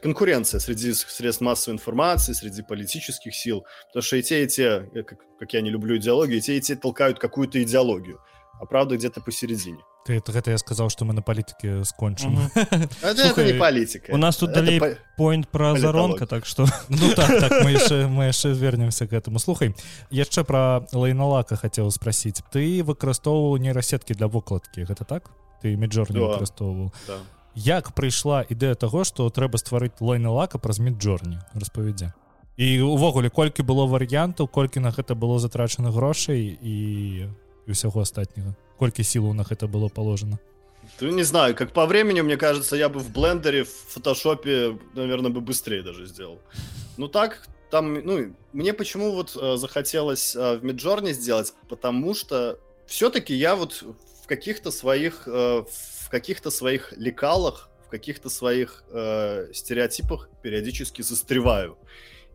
конкуренция 0.00 0.60
среди 0.60 0.92
средств 0.92 1.40
массовой 1.40 1.74
информации, 1.74 2.32
среди 2.32 2.62
политических 2.62 3.34
сил, 3.34 3.64
потому 3.88 4.02
что 4.02 4.16
и 4.16 4.22
те, 4.22 4.44
и 4.44 4.46
те, 4.46 4.88
э, 4.94 5.02
как, 5.02 5.18
как 5.38 5.52
я 5.52 5.60
не 5.60 5.70
люблю 5.70 5.96
идеологию, 5.96 6.38
и 6.38 6.40
те, 6.40 6.56
и 6.56 6.60
те 6.60 6.76
толкают 6.76 7.18
какую-то 7.18 7.62
идеологию, 7.62 8.20
а 8.60 8.66
правда 8.66 8.96
где-то 8.96 9.20
посередине. 9.20 9.78
Ты, 10.06 10.22
это 10.24 10.50
я 10.52 10.58
сказал, 10.58 10.88
что 10.88 11.04
мы 11.04 11.14
на 11.14 11.22
политике 11.22 11.84
скончим. 11.84 12.38
Это, 12.54 13.22
это 13.22 13.44
не 13.44 13.54
политика. 13.58 14.12
У 14.12 14.16
нас 14.16 14.36
тут 14.36 14.52
далей 14.52 14.78
по... 14.78 14.96
поинт 15.16 15.48
про 15.48 15.76
заронка, 15.76 16.26
так 16.26 16.46
что... 16.46 16.64
Ну 16.88 17.12
так, 17.16 17.26
так, 17.40 17.64
мы 17.64 17.72
еще, 17.72 18.06
мы 18.06 18.26
еще 18.26 18.52
вернемся 18.52 19.08
к 19.08 19.12
этому. 19.12 19.40
Слухай, 19.40 19.74
яшчэ 20.10 20.44
про 20.44 20.86
лайналака 20.92 21.56
хотел 21.56 21.90
спросить. 21.90 22.42
Ты 22.52 22.84
выкарыстоўваў 22.84 23.58
нейрасетки 23.58 24.12
для 24.12 24.28
вокладки, 24.28 24.86
это 24.88 25.04
так? 25.04 25.30
Ты 25.60 25.74
Миджорни 25.74 26.14
да. 26.14 26.38
выкарыстоўваў? 26.38 26.92
Як 27.56 27.96
прыйшла 27.96 28.44
ідэя 28.44 28.76
того, 28.76 29.04
што 29.08 29.26
трэба 29.32 29.56
стварыць 29.56 29.96
лайналака 30.00 30.60
праз 30.60 30.78
Миджорни? 30.78 31.40
Распавядзе. 31.56 32.12
І 32.56 32.80
увогуле 32.84 33.28
колькі 33.28 33.64
было 33.64 33.88
варыянтаў, 33.88 34.48
колькі 34.48 34.80
на 34.80 34.92
гэта 34.92 35.16
было 35.16 35.40
затрачана 35.40 35.90
грошай 35.90 36.56
і 36.60 36.76
ўсяго 37.66 38.00
астатняга 38.06 38.54
колькі 38.78 39.02
сілаў 39.02 39.34
на 39.34 39.42
гэта 39.42 39.66
было 39.66 39.88
положено 39.88 40.38
ты 40.98 41.10
не 41.10 41.24
знаю 41.24 41.54
как 41.54 41.72
по 41.72 41.86
времени 41.86 42.20
мне 42.20 42.36
кажется 42.36 42.76
я 42.76 42.88
бы 42.88 43.00
в 43.00 43.10
блендере 43.10 43.64
в 43.64 43.70
фотошопе 43.70 44.78
наверное 44.94 45.30
бы 45.30 45.40
быстрее 45.40 45.82
даже 45.82 46.06
сделал 46.06 46.38
ну 46.96 47.08
так 47.08 47.48
там 47.70 47.94
ну 48.04 48.34
мне 48.52 48.72
почему 48.72 49.12
вот 49.12 49.36
э, 49.36 49.56
захотелось 49.56 50.36
э, 50.36 50.58
в 50.58 50.64
миджорне 50.64 51.12
сделать 51.12 51.54
потому 51.68 52.14
что 52.14 52.58
все-таки 52.86 53.34
я 53.34 53.56
вот 53.56 53.82
в 54.22 54.26
каких-то 54.26 54.70
своих 54.70 55.24
э, 55.26 55.64
в 56.06 56.10
каких-то 56.10 56.50
своих 56.50 56.92
лекалах 56.96 57.70
в 57.86 57.88
каких-то 57.88 58.30
своих 58.30 58.84
э, 58.90 59.48
стереотипах 59.52 60.28
периодически 60.42 61.02
застреваю 61.02 61.78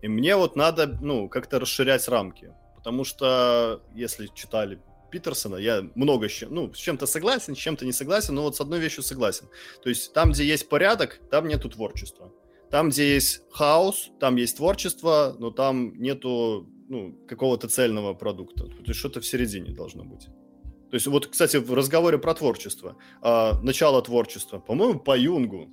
и 0.01 0.07
мне 0.07 0.36
вот 0.36 0.55
надо 0.55 0.88
ну 1.01 1.29
как-то 1.29 1.60
расширять 1.60 2.07
рамки 2.07 2.53
потому 2.75 3.05
что 3.05 3.81
если 3.95 4.27
читали 4.34 4.79
Питерсона 5.12 5.57
я 5.57 5.84
много 5.95 6.27
с 6.27 6.31
чем, 6.31 6.53
ну, 6.53 6.73
с 6.73 6.77
чем-то 6.77 7.05
согласен, 7.05 7.55
с 7.55 7.57
чем-то 7.57 7.86
не 7.86 7.91
согласен, 7.91 8.36
но 8.36 8.43
вот 8.43 8.55
с 8.55 8.62
одной 8.62 8.79
вещью 8.79 9.03
согласен. 9.03 9.47
То 9.84 9.89
есть 9.89 10.13
там, 10.13 10.31
где 10.31 10.45
есть 10.45 10.69
порядок, 10.69 11.19
там 11.29 11.47
нету 11.47 11.69
творчества. 11.69 12.31
Там, 12.71 12.89
где 12.89 13.13
есть 13.13 13.41
хаос, 13.51 14.12
там 14.21 14.38
есть 14.38 14.55
творчество, 14.55 15.36
но 15.38 15.51
там 15.51 16.01
нету 16.01 16.69
ну, 16.88 17.13
какого-то 17.27 17.67
цельного 17.67 18.13
продукта. 18.13 18.63
То 18.63 18.88
есть 18.88 18.99
что-то 18.99 19.19
в 19.19 19.25
середине 19.25 19.71
должно 19.71 20.05
быть. 20.05 20.27
То 20.91 20.95
есть 20.95 21.08
вот, 21.08 21.27
кстати, 21.27 21.56
в 21.58 21.73
разговоре 21.73 22.17
про 22.17 22.34
творчество, 22.34 22.97
э, 23.23 23.54
начало 23.63 24.01
творчества, 24.01 24.60
по-моему, 24.60 24.99
по 24.99 25.17
Юнгу, 25.17 25.69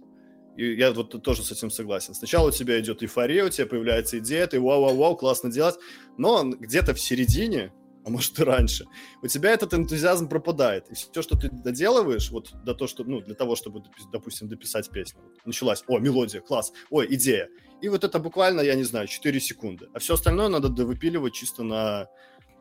и 0.56 0.74
я 0.74 0.92
вот 0.92 1.22
тоже 1.22 1.42
с 1.42 1.50
этим 1.50 1.70
согласен. 1.70 2.14
Сначала 2.14 2.48
у 2.48 2.50
тебя 2.52 2.78
идет 2.80 3.02
эйфория, 3.02 3.44
у 3.44 3.48
тебя 3.48 3.66
появляется 3.66 4.18
идея, 4.18 4.46
ты 4.46 4.60
вау-вау-вау, 4.60 5.16
классно 5.16 5.50
делать, 5.50 5.74
но 6.16 6.44
где-то 6.44 6.94
в 6.94 7.00
середине 7.00 7.72
а 8.04 8.10
может 8.10 8.38
и 8.38 8.42
раньше, 8.42 8.86
у 9.22 9.26
тебя 9.26 9.50
этот 9.50 9.74
энтузиазм 9.74 10.30
пропадает. 10.30 10.88
И 10.88 10.94
все, 10.94 11.20
что 11.20 11.36
ты 11.36 11.50
доделываешь, 11.50 12.30
вот 12.30 12.54
до 12.64 12.72
того, 12.72 12.88
что, 12.88 13.04
ну, 13.04 13.20
для 13.20 13.34
того, 13.34 13.54
чтобы, 13.54 13.82
допустим, 14.10 14.48
дописать 14.48 14.88
песню, 14.88 15.20
началась, 15.44 15.84
о, 15.86 15.98
мелодия, 15.98 16.40
класс, 16.40 16.72
ой, 16.88 17.06
идея. 17.10 17.50
И 17.82 17.88
вот 17.90 18.04
это 18.04 18.18
буквально, 18.18 18.62
я 18.62 18.76
не 18.76 18.84
знаю, 18.84 19.08
4 19.08 19.38
секунды. 19.40 19.88
А 19.92 19.98
все 19.98 20.14
остальное 20.14 20.48
надо 20.48 20.70
довыпиливать 20.70 21.34
чисто 21.34 21.64
на, 21.64 22.08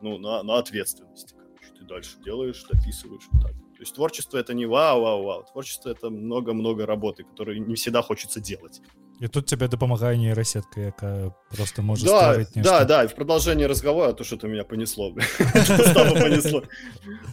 ну, 0.02 0.18
на, 0.18 0.42
на 0.42 0.58
ответственности. 0.58 1.34
Ты 1.78 1.84
дальше 1.84 2.18
делаешь, 2.24 2.64
дописываешь 2.68 3.28
вот 3.30 3.42
так. 3.42 3.52
То 3.52 3.82
есть 3.82 3.94
творчество 3.94 4.38
это 4.38 4.54
не 4.54 4.66
вау-вау-вау. 4.66 5.44
Творчество 5.52 5.90
это 5.90 6.10
много-много 6.10 6.86
работы, 6.86 7.22
которые 7.22 7.60
не 7.60 7.76
всегда 7.76 8.02
хочется 8.02 8.40
делать. 8.40 8.80
І 9.20 9.28
тут 9.28 9.46
тебе 9.46 9.68
допомагає 9.68 10.18
нейросетка, 10.18 10.80
яка 10.80 11.32
просто 11.56 11.82
може 11.82 12.04
да, 12.04 12.18
ставить 12.18 12.56
нечто. 12.56 12.70
Да, 12.70 12.84
да, 12.84 13.04
и 13.04 13.06
в 13.06 13.14
продолжении 13.14 13.66
разговора, 13.66 14.12
то 14.12 14.24
что-то 14.24 14.48
меня 14.48 14.64
понесло. 14.64 15.12
понесло. 16.20 16.62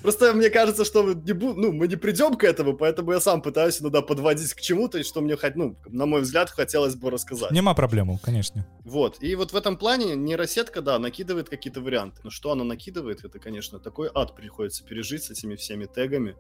Просто 0.02 0.34
мне 0.34 0.50
кажется, 0.50 0.86
что 0.86 1.14
не, 1.14 1.34
ну, 1.34 1.72
мы 1.72 1.88
не 1.88 1.96
придем 1.96 2.36
к 2.36 2.44
этому, 2.44 2.74
поэтому 2.74 3.12
я 3.12 3.20
сам 3.20 3.42
пытаюсь 3.42 3.82
иногда 3.82 4.02
подводить 4.02 4.54
к 4.54 4.62
чему-то, 4.62 4.98
и 4.98 5.04
что 5.04 5.22
мне, 5.22 5.38
ну, 5.56 5.76
на 5.88 6.06
мой 6.06 6.22
взгляд, 6.22 6.50
хотелось 6.50 6.96
бы 6.96 7.12
рассказать. 7.12 7.52
Нема 7.52 7.74
проблем, 7.74 8.18
конечно. 8.18 8.66
Вот, 8.84 9.18
и 9.22 9.36
вот 9.36 9.54
в 9.54 9.56
этом 9.56 9.78
плане 9.78 10.16
нейросетка, 10.16 10.82
да, 10.82 10.98
накидывает 10.98 11.50
какие-то 11.50 11.82
варианты. 11.82 12.22
Но 12.24 12.32
что 12.32 12.52
она 12.52 12.64
накидывает, 12.64 13.24
это, 13.26 13.38
конечно, 13.40 13.80
такой 13.80 14.10
ад 14.16 14.36
приходится 14.36 14.84
пережить 14.84 15.24
с 15.24 15.30
этими 15.30 15.56
всеми 15.56 15.86
тегами, 15.86 16.36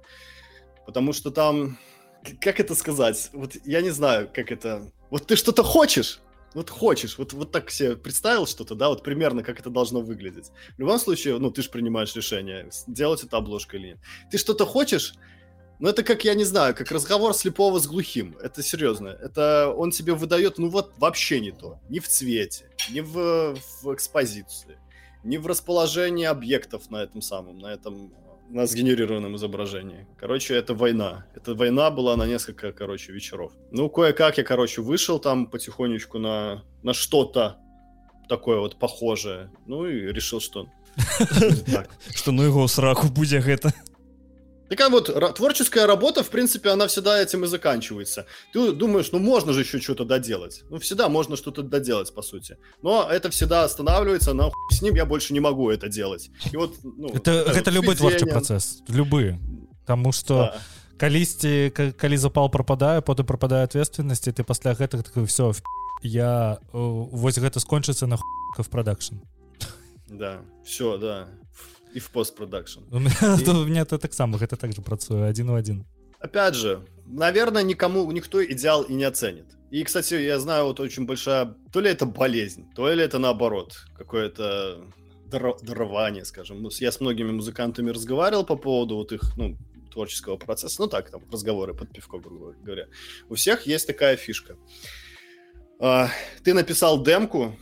потому 0.85 1.13
что 1.13 1.29
там 1.29 1.77
как 2.41 2.59
это 2.59 2.75
сказать? 2.75 3.29
Вот 3.33 3.55
я 3.65 3.81
не 3.81 3.91
знаю, 3.91 4.29
как 4.33 4.51
это... 4.51 4.91
Вот 5.09 5.27
ты 5.27 5.35
что-то 5.35 5.63
хочешь, 5.63 6.19
вот 6.53 6.69
хочешь, 6.69 7.17
вот, 7.17 7.33
вот 7.33 7.51
так 7.51 7.69
себе 7.69 7.95
представил 7.95 8.47
что-то, 8.47 8.75
да, 8.75 8.89
вот 8.89 9.03
примерно 9.03 9.43
как 9.43 9.59
это 9.59 9.69
должно 9.69 10.01
выглядеть. 10.01 10.51
В 10.75 10.79
любом 10.79 10.99
случае, 10.99 11.37
ну, 11.37 11.51
ты 11.51 11.61
же 11.61 11.69
принимаешь 11.69 12.15
решение, 12.15 12.69
делать 12.87 13.23
это 13.23 13.37
обложка 13.37 13.77
или 13.77 13.87
нет. 13.87 13.97
Ты 14.31 14.37
что-то 14.37 14.65
хочешь, 14.65 15.13
но 15.79 15.89
это 15.89 16.03
как, 16.03 16.23
я 16.23 16.33
не 16.33 16.45
знаю, 16.45 16.73
как 16.73 16.91
разговор 16.91 17.33
слепого 17.33 17.79
с 17.79 17.87
глухим. 17.87 18.37
Это 18.41 18.63
серьезно. 18.63 19.09
Это 19.09 19.73
он 19.75 19.91
тебе 19.91 20.13
выдает, 20.13 20.57
ну 20.57 20.69
вот, 20.69 20.93
вообще 20.97 21.41
не 21.41 21.51
то. 21.51 21.79
Ни 21.89 21.99
в 21.99 22.07
цвете, 22.07 22.69
ни 22.89 23.01
в, 23.01 23.55
в 23.81 23.93
экспозиции, 23.93 24.79
ни 25.23 25.37
в 25.37 25.47
расположении 25.47 26.25
объектов 26.25 26.89
на 26.89 27.03
этом 27.03 27.21
самом, 27.21 27.59
на 27.59 27.73
этом 27.73 28.13
на 28.49 28.65
сгенерированном 28.65 29.35
изображении. 29.35 30.07
Короче, 30.17 30.55
это 30.55 30.73
война. 30.73 31.25
Эта 31.35 31.55
война 31.55 31.89
была 31.91 32.15
на 32.15 32.25
несколько, 32.25 32.71
короче, 32.71 33.11
вечеров. 33.11 33.51
Ну, 33.71 33.89
кое-как 33.89 34.37
я, 34.37 34.43
короче, 34.43 34.81
вышел 34.81 35.19
там 35.19 35.47
потихонечку 35.47 36.19
на, 36.19 36.63
на 36.83 36.93
что-то 36.93 37.57
такое 38.27 38.59
вот 38.59 38.77
похожее. 38.77 39.49
Ну 39.65 39.85
и 39.85 40.11
решил, 40.13 40.39
что... 40.39 40.67
Что 42.15 42.31
ну 42.31 42.43
его 42.43 42.67
сраку 42.67 43.07
будет 43.07 43.45
это. 43.47 43.73
Такая 44.68 44.88
вот 44.88 45.34
творческая 45.34 45.86
работа, 45.86 46.22
в 46.22 46.30
принципе, 46.30 46.70
она 46.70 46.86
всегда 46.86 47.20
этим 47.20 47.44
и 47.44 47.48
заканчивается. 47.48 48.26
Ты 48.52 48.72
думаешь, 48.72 49.10
ну 49.12 49.18
можно 49.18 49.52
же 49.52 49.60
еще 49.60 49.80
что-то 49.80 50.04
доделать. 50.04 50.62
Ну 50.70 50.78
всегда 50.78 51.08
можно 51.08 51.36
что-то 51.36 51.62
доделать, 51.62 52.14
по 52.14 52.22
сути. 52.22 52.56
Но 52.82 53.08
это 53.10 53.30
всегда 53.30 53.64
останавливается, 53.64 54.32
на 54.32 54.50
с 54.70 54.80
ним 54.80 54.94
я 54.94 55.06
больше 55.06 55.32
не 55.32 55.40
могу 55.40 55.70
это 55.70 55.88
делать. 55.88 56.30
И 56.52 56.56
вот, 56.56 56.76
ну, 56.84 57.08
это, 57.08 57.30
это 57.32 57.70
любой 57.70 57.96
творчий 57.96 58.26
процесс, 58.26 58.82
любые. 58.88 59.40
Потому 59.86 60.12
что 60.12 60.34
да. 60.36 60.60
калісьці 61.00 61.72
калі 61.96 62.16
запал 62.20 62.50
прападае 62.52 63.00
потым 63.00 63.24
прападае 63.24 63.64
ответственнасці 63.64 64.36
ты 64.36 64.44
пасля 64.44 64.76
гэтых 64.76 65.00
такой 65.02 65.24
все 65.24 65.52
я 66.04 66.60
вось 66.72 67.40
гэта 67.40 67.60
скончыцца 67.60 68.06
на 68.06 68.20
в 68.20 68.68
продакшн 68.68 69.24
да 70.08 70.44
все 70.62 70.98
да 70.98 71.28
и 71.95 71.99
в 71.99 72.09
постпродакшн. 72.11 72.81
У 72.91 72.99
меня 72.99 73.81
это 73.81 73.97
так 73.99 74.13
само, 74.13 74.37
это 74.37 74.57
также 74.57 74.81
працую 74.81 75.25
один 75.29 75.51
в 75.51 75.55
один. 75.55 75.85
Опять 76.19 76.55
же, 76.55 76.85
наверное, 77.05 77.63
никому, 77.63 78.11
никто 78.11 78.43
идеал 78.43 78.83
и 78.83 78.93
не 78.93 79.05
оценит. 79.05 79.45
И, 79.71 79.83
кстати, 79.83 80.15
я 80.15 80.39
знаю, 80.39 80.65
вот 80.65 80.79
очень 80.79 81.05
большая, 81.05 81.55
то 81.71 81.81
ли 81.81 81.89
это 81.89 82.05
болезнь, 82.05 82.65
то 82.75 82.93
ли 82.93 83.03
это 83.03 83.19
наоборот, 83.19 83.85
какое-то 83.97 84.85
дарование, 85.29 86.25
скажем. 86.25 86.61
Ну, 86.61 86.69
я 86.81 86.91
с 86.91 86.99
многими 87.01 87.31
музыкантами 87.31 87.91
разговаривал 87.91 88.45
по 88.45 88.57
поводу 88.57 88.95
вот 88.95 89.11
их, 89.11 89.21
ну, 89.37 89.57
творческого 89.91 90.37
процесса, 90.37 90.81
ну 90.81 90.87
так, 90.87 91.09
там, 91.09 91.21
разговоры 91.31 91.73
под 91.73 91.91
пивко, 91.93 92.19
грубо 92.19 92.53
говоря. 92.61 92.87
У 93.29 93.35
всех 93.35 93.67
есть 93.67 93.87
такая 93.87 94.17
фишка. 94.17 94.57
А, 95.79 96.09
ты 96.43 96.53
написал 96.53 97.03
демку, 97.03 97.55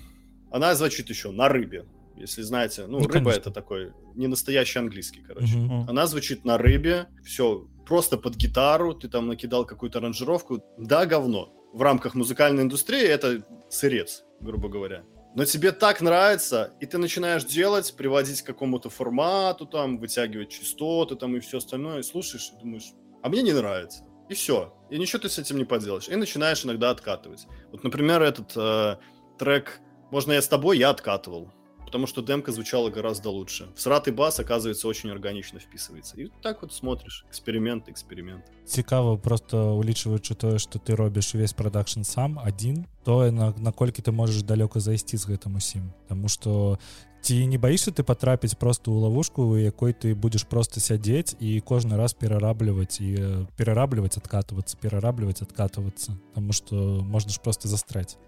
она 0.52 0.76
звучит 0.76 1.10
еще 1.10 1.32
на 1.32 1.50
рыбе 1.50 1.86
если 2.16 2.42
знаете. 2.42 2.86
Ну, 2.88 3.00
ну 3.00 3.08
рыба 3.08 3.14
конечно. 3.14 3.40
это 3.40 3.52
такой 3.52 3.94
не 4.16 4.28
настоящий 4.28 4.80
английский, 4.80 5.22
короче. 5.22 5.58
Угу. 5.58 5.86
Она 5.90 6.08
звучит 6.08 6.46
на 6.46 6.58
рыбе, 6.58 7.08
все 7.24 7.68
просто 7.86 8.18
под 8.18 8.36
гитару, 8.36 8.94
ты 8.94 9.10
там 9.10 9.28
накидал 9.28 9.66
какую-то 9.66 10.00
аранжировку. 10.00 10.64
Да, 10.78 11.06
говно. 11.06 11.54
В 11.74 11.82
рамках 11.82 12.16
музыкальной 12.16 12.64
индустрии 12.64 13.02
это 13.02 13.46
сырец, 13.70 14.24
грубо 14.40 14.70
говоря. 14.70 15.04
Но 15.36 15.46
тебе 15.46 15.72
так 15.72 16.02
нравится, 16.02 16.74
и 16.80 16.86
ты 16.86 17.00
начинаешь 17.00 17.44
делать, 17.44 17.96
приводить 17.98 18.44
к 18.44 18.46
какому-то 18.46 18.92
формату, 18.92 19.66
там, 19.66 19.98
вытягивать 19.98 20.50
частоты 20.50 21.16
там 21.16 21.36
и 21.36 21.40
все 21.40 21.58
остальное, 21.58 22.00
и 22.00 22.04
слушаешь, 22.04 22.52
и 22.56 22.60
думаешь, 22.60 22.94
а 23.24 23.30
мне 23.30 23.42
не 23.42 23.52
нравится. 23.52 24.04
И 24.30 24.36
все. 24.36 24.74
И 24.92 24.98
ничего 25.00 25.20
ты 25.20 25.30
с 25.30 25.40
этим 25.40 25.58
не 25.58 25.66
поделаешь. 25.66 26.08
И 26.08 26.16
начинаешь 26.16 26.64
иногда 26.64 26.92
откатывать. 26.92 27.48
Вот, 27.72 27.84
например, 27.84 28.22
этот 28.22 28.54
э, 28.56 28.98
трек 29.40 29.80
«Можно 30.12 30.34
я 30.34 30.42
с 30.42 30.48
тобой?» 30.48 30.78
я 30.78 30.92
откатывал 30.92 31.52
потому 31.93 32.07
что 32.07 32.21
демка 32.21 32.53
звучала 32.53 32.91
гораздо 32.91 33.31
лучше. 33.31 33.69
Всратый 33.75 34.13
бас, 34.13 34.39
оказывается, 34.39 34.87
очень 34.89 35.11
органично 35.11 35.59
вписывается. 35.59 36.17
И 36.19 36.29
так 36.43 36.61
вот 36.61 36.75
смотришь, 36.75 37.25
эксперимент, 37.31 37.89
эксперимент. 37.89 38.45
Цікаво, 38.67 39.17
просто 39.17 39.73
улічваючы 39.73 40.35
тое, 40.35 40.59
што 40.59 40.79
ты 40.79 40.95
робіш 40.95 41.35
увесь 41.35 41.55
прадакшн 41.55 42.03
сам 42.03 42.39
адзін, 42.45 42.85
тое 43.05 43.31
на, 43.31 43.55
наколькі 43.57 44.03
ты 44.03 44.13
можаш 44.13 44.45
далёка 44.45 44.81
зайсці 44.81 45.17
з 45.17 45.25
гэтым 45.33 45.57
усім. 45.57 45.89
Таму 46.09 46.29
што 46.29 46.79
ці 47.23 47.47
не 47.47 47.57
баішся 47.57 47.91
ты 47.91 48.05
патрапіць 48.05 48.61
просто 48.61 48.93
ў 48.93 49.09
лавушку, 49.09 49.49
у 49.49 49.57
якой 49.57 49.97
ты 49.97 50.13
будзеш 50.15 50.45
просто 50.45 50.81
сядзець 50.85 51.41
і 51.41 51.57
кожны 51.65 51.97
раз 51.97 52.13
перарабліваць 52.13 53.01
і 53.01 53.49
перарабліваць 53.57 54.21
адкатывацца, 54.21 54.77
перарабліваць 54.77 55.41
адкатывацца, 55.41 56.21
Таму 56.35 56.53
што 56.53 57.01
можна 57.01 57.33
ж 57.33 57.41
просто 57.41 57.69
застраць. 57.69 58.21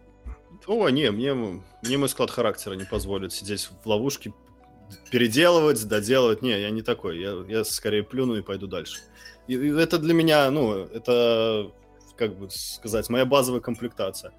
о, 0.68 0.89
не, 0.89 1.12
мне, 1.12 1.34
мне 1.34 1.98
мой 1.98 2.10
склад 2.10 2.32
характера 2.32 2.74
не 2.74 2.86
позволит 2.86 3.34
сидеть 3.34 3.70
в 3.84 3.88
ловушке, 3.88 4.34
переделывать, 5.12 5.88
доделывать. 5.88 6.41
Не, 6.41 6.60
я 6.60 6.70
не 6.70 6.82
такой. 6.82 7.20
Я, 7.20 7.44
я 7.48 7.63
скорее 7.63 8.04
плюну 8.04 8.36
и 8.36 8.41
пойду 8.41 8.68
дальше. 8.68 9.00
И, 9.48 9.54
и 9.54 9.72
это 9.72 9.98
для 9.98 10.13
меня, 10.13 10.50
ну, 10.52 10.74
это, 10.74 11.72
как 12.18 12.38
бы 12.38 12.50
сказать, 12.50 13.10
моя 13.10 13.26
базовая 13.26 13.62
комплектация. 13.62 14.34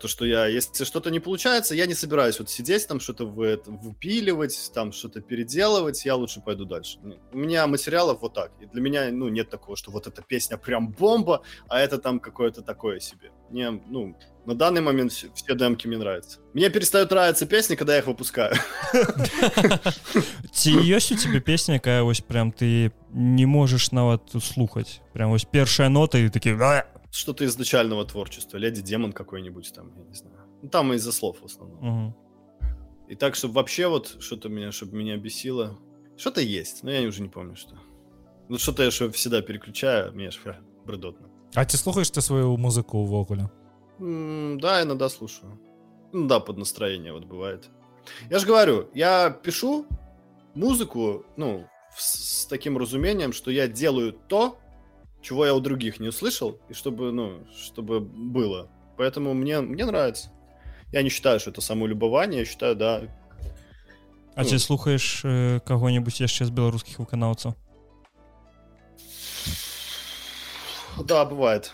То, 0.00 0.08
что 0.08 0.24
я, 0.24 0.46
если 0.46 0.84
что-то 0.84 1.10
не 1.10 1.20
получается, 1.20 1.74
я 1.74 1.86
не 1.86 1.94
собираюсь 1.94 2.38
вот 2.38 2.48
сидеть 2.48 2.88
там, 2.88 3.00
что-то 3.00 3.26
вы, 3.26 3.60
выпиливать, 3.66 4.70
там 4.74 4.92
что-то 4.92 5.20
переделывать, 5.20 6.06
я 6.06 6.14
лучше 6.14 6.40
пойду 6.40 6.64
дальше. 6.64 6.98
У 7.32 7.38
меня 7.38 7.66
материалов 7.66 8.22
вот 8.22 8.34
так. 8.34 8.50
И 8.60 8.66
для 8.66 8.80
меня, 8.80 9.10
ну, 9.12 9.28
нет 9.28 9.50
такого, 9.50 9.76
что 9.76 9.90
вот 9.90 10.06
эта 10.06 10.22
песня 10.22 10.56
прям 10.56 10.88
бомба, 10.88 11.42
а 11.68 11.80
это 11.80 11.98
там 11.98 12.18
какое-то 12.18 12.62
такое 12.62 12.98
себе. 13.00 13.30
Не, 13.50 13.70
ну, 13.70 14.16
на 14.46 14.54
данный 14.54 14.80
момент 14.80 15.12
все, 15.12 15.28
все 15.34 15.54
демки 15.54 15.86
мне 15.86 15.98
нравятся. 15.98 16.38
Мне 16.54 16.70
перестают 16.70 17.10
нравиться 17.10 17.46
песни, 17.46 17.74
когда 17.74 17.92
я 17.92 17.98
их 17.98 18.06
выпускаю. 18.06 18.54
Ці 20.52 20.72
у 20.72 21.16
тебе 21.16 21.40
песня, 21.40 21.74
якая 21.74 22.02
вось 22.02 22.20
прям 22.20 22.52
ты 22.52 22.92
не 23.12 23.46
можешь 23.46 23.92
нават 23.92 24.22
слухаць. 24.42 25.00
Прям 25.12 25.30
вось 25.30 25.44
першая 25.44 25.88
нота 25.88 26.18
и 26.18 26.28
такие 26.30 26.54
что-то 27.10 27.44
из 27.44 27.58
начального 27.58 28.04
творчества. 28.04 28.56
Леди 28.56 28.82
Демон 28.82 29.12
какой-нибудь 29.12 29.72
там, 29.74 29.92
я 29.96 30.04
не 30.04 30.14
знаю. 30.14 30.46
Ну, 30.62 30.68
там 30.68 30.92
из-за 30.92 31.12
слов 31.12 31.38
в 31.40 31.44
основном. 31.44 32.06
Угу. 32.06 32.16
И 33.08 33.14
так, 33.16 33.34
чтобы 33.34 33.54
вообще 33.54 33.88
вот 33.88 34.16
что-то 34.20 34.48
меня, 34.48 34.70
чтобы 34.72 34.96
меня 34.96 35.16
бесило. 35.16 35.78
Что-то 36.16 36.40
есть, 36.40 36.82
но 36.84 36.90
я 36.90 37.06
уже 37.08 37.22
не 37.22 37.28
помню, 37.28 37.56
что. 37.56 37.76
Ну, 38.48 38.58
что-то 38.58 38.82
я 38.82 38.90
что 38.90 39.10
всегда 39.10 39.42
переключаю, 39.42 40.12
мне 40.12 40.28
аж 40.28 40.40
бредотно. 40.84 41.28
А 41.54 41.64
ты 41.64 41.76
слухаешь 41.76 42.10
ты 42.10 42.20
свою 42.20 42.56
музыку 42.56 42.98
увогуле? 42.98 43.50
да, 43.98 44.82
иногда 44.82 45.08
слушаю. 45.08 45.60
Ну 46.12 46.26
да, 46.26 46.40
под 46.40 46.56
настроение 46.56 47.12
вот 47.12 47.24
бывает. 47.24 47.68
Я 48.30 48.38
же 48.38 48.46
говорю, 48.46 48.88
я 48.94 49.30
пишу 49.30 49.86
музыку, 50.54 51.24
ну, 51.36 51.66
с, 51.96 52.42
с 52.42 52.46
таким 52.46 52.78
разумением, 52.78 53.32
что 53.32 53.50
я 53.50 53.68
делаю 53.68 54.12
то, 54.12 54.58
чего 55.22 55.46
я 55.46 55.54
у 55.54 55.60
других 55.60 56.00
не 56.00 56.08
услышал, 56.08 56.58
и 56.68 56.74
чтобы, 56.74 57.12
ну, 57.12 57.46
чтобы 57.56 58.00
было. 58.00 58.70
Поэтому 58.96 59.34
мне, 59.34 59.60
мне 59.60 59.84
нравится. 59.84 60.30
Я 60.92 61.02
не 61.02 61.08
считаю, 61.08 61.40
что 61.40 61.50
это 61.50 61.60
самолюбование, 61.60 62.40
я 62.40 62.46
считаю, 62.46 62.76
да. 62.76 63.02
А 64.34 64.42
ну. 64.42 64.48
ты 64.48 64.58
слухаешь 64.58 65.20
э, 65.24 65.60
кого-нибудь 65.64 66.18
еще 66.20 66.44
из 66.44 66.50
белорусских 66.50 66.98
выканаўцаў? 66.98 67.54
Да, 71.04 71.24
бывает. 71.24 71.72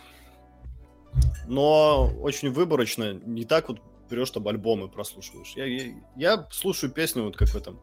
Но 1.47 2.13
очень 2.21 2.51
выборочно, 2.51 3.15
не 3.15 3.45
так 3.45 3.69
вот 3.69 3.81
берешь 4.11 4.31
там 4.31 4.47
альбомы 4.49 4.89
прослушиваешь. 4.89 5.55
Я, 5.57 5.65
я, 5.65 5.95
я 6.17 6.49
слушаю 6.51 6.93
песню, 6.93 7.25
вот 7.25 7.37
как 7.37 7.49
в 7.49 7.57
этом 7.57 7.81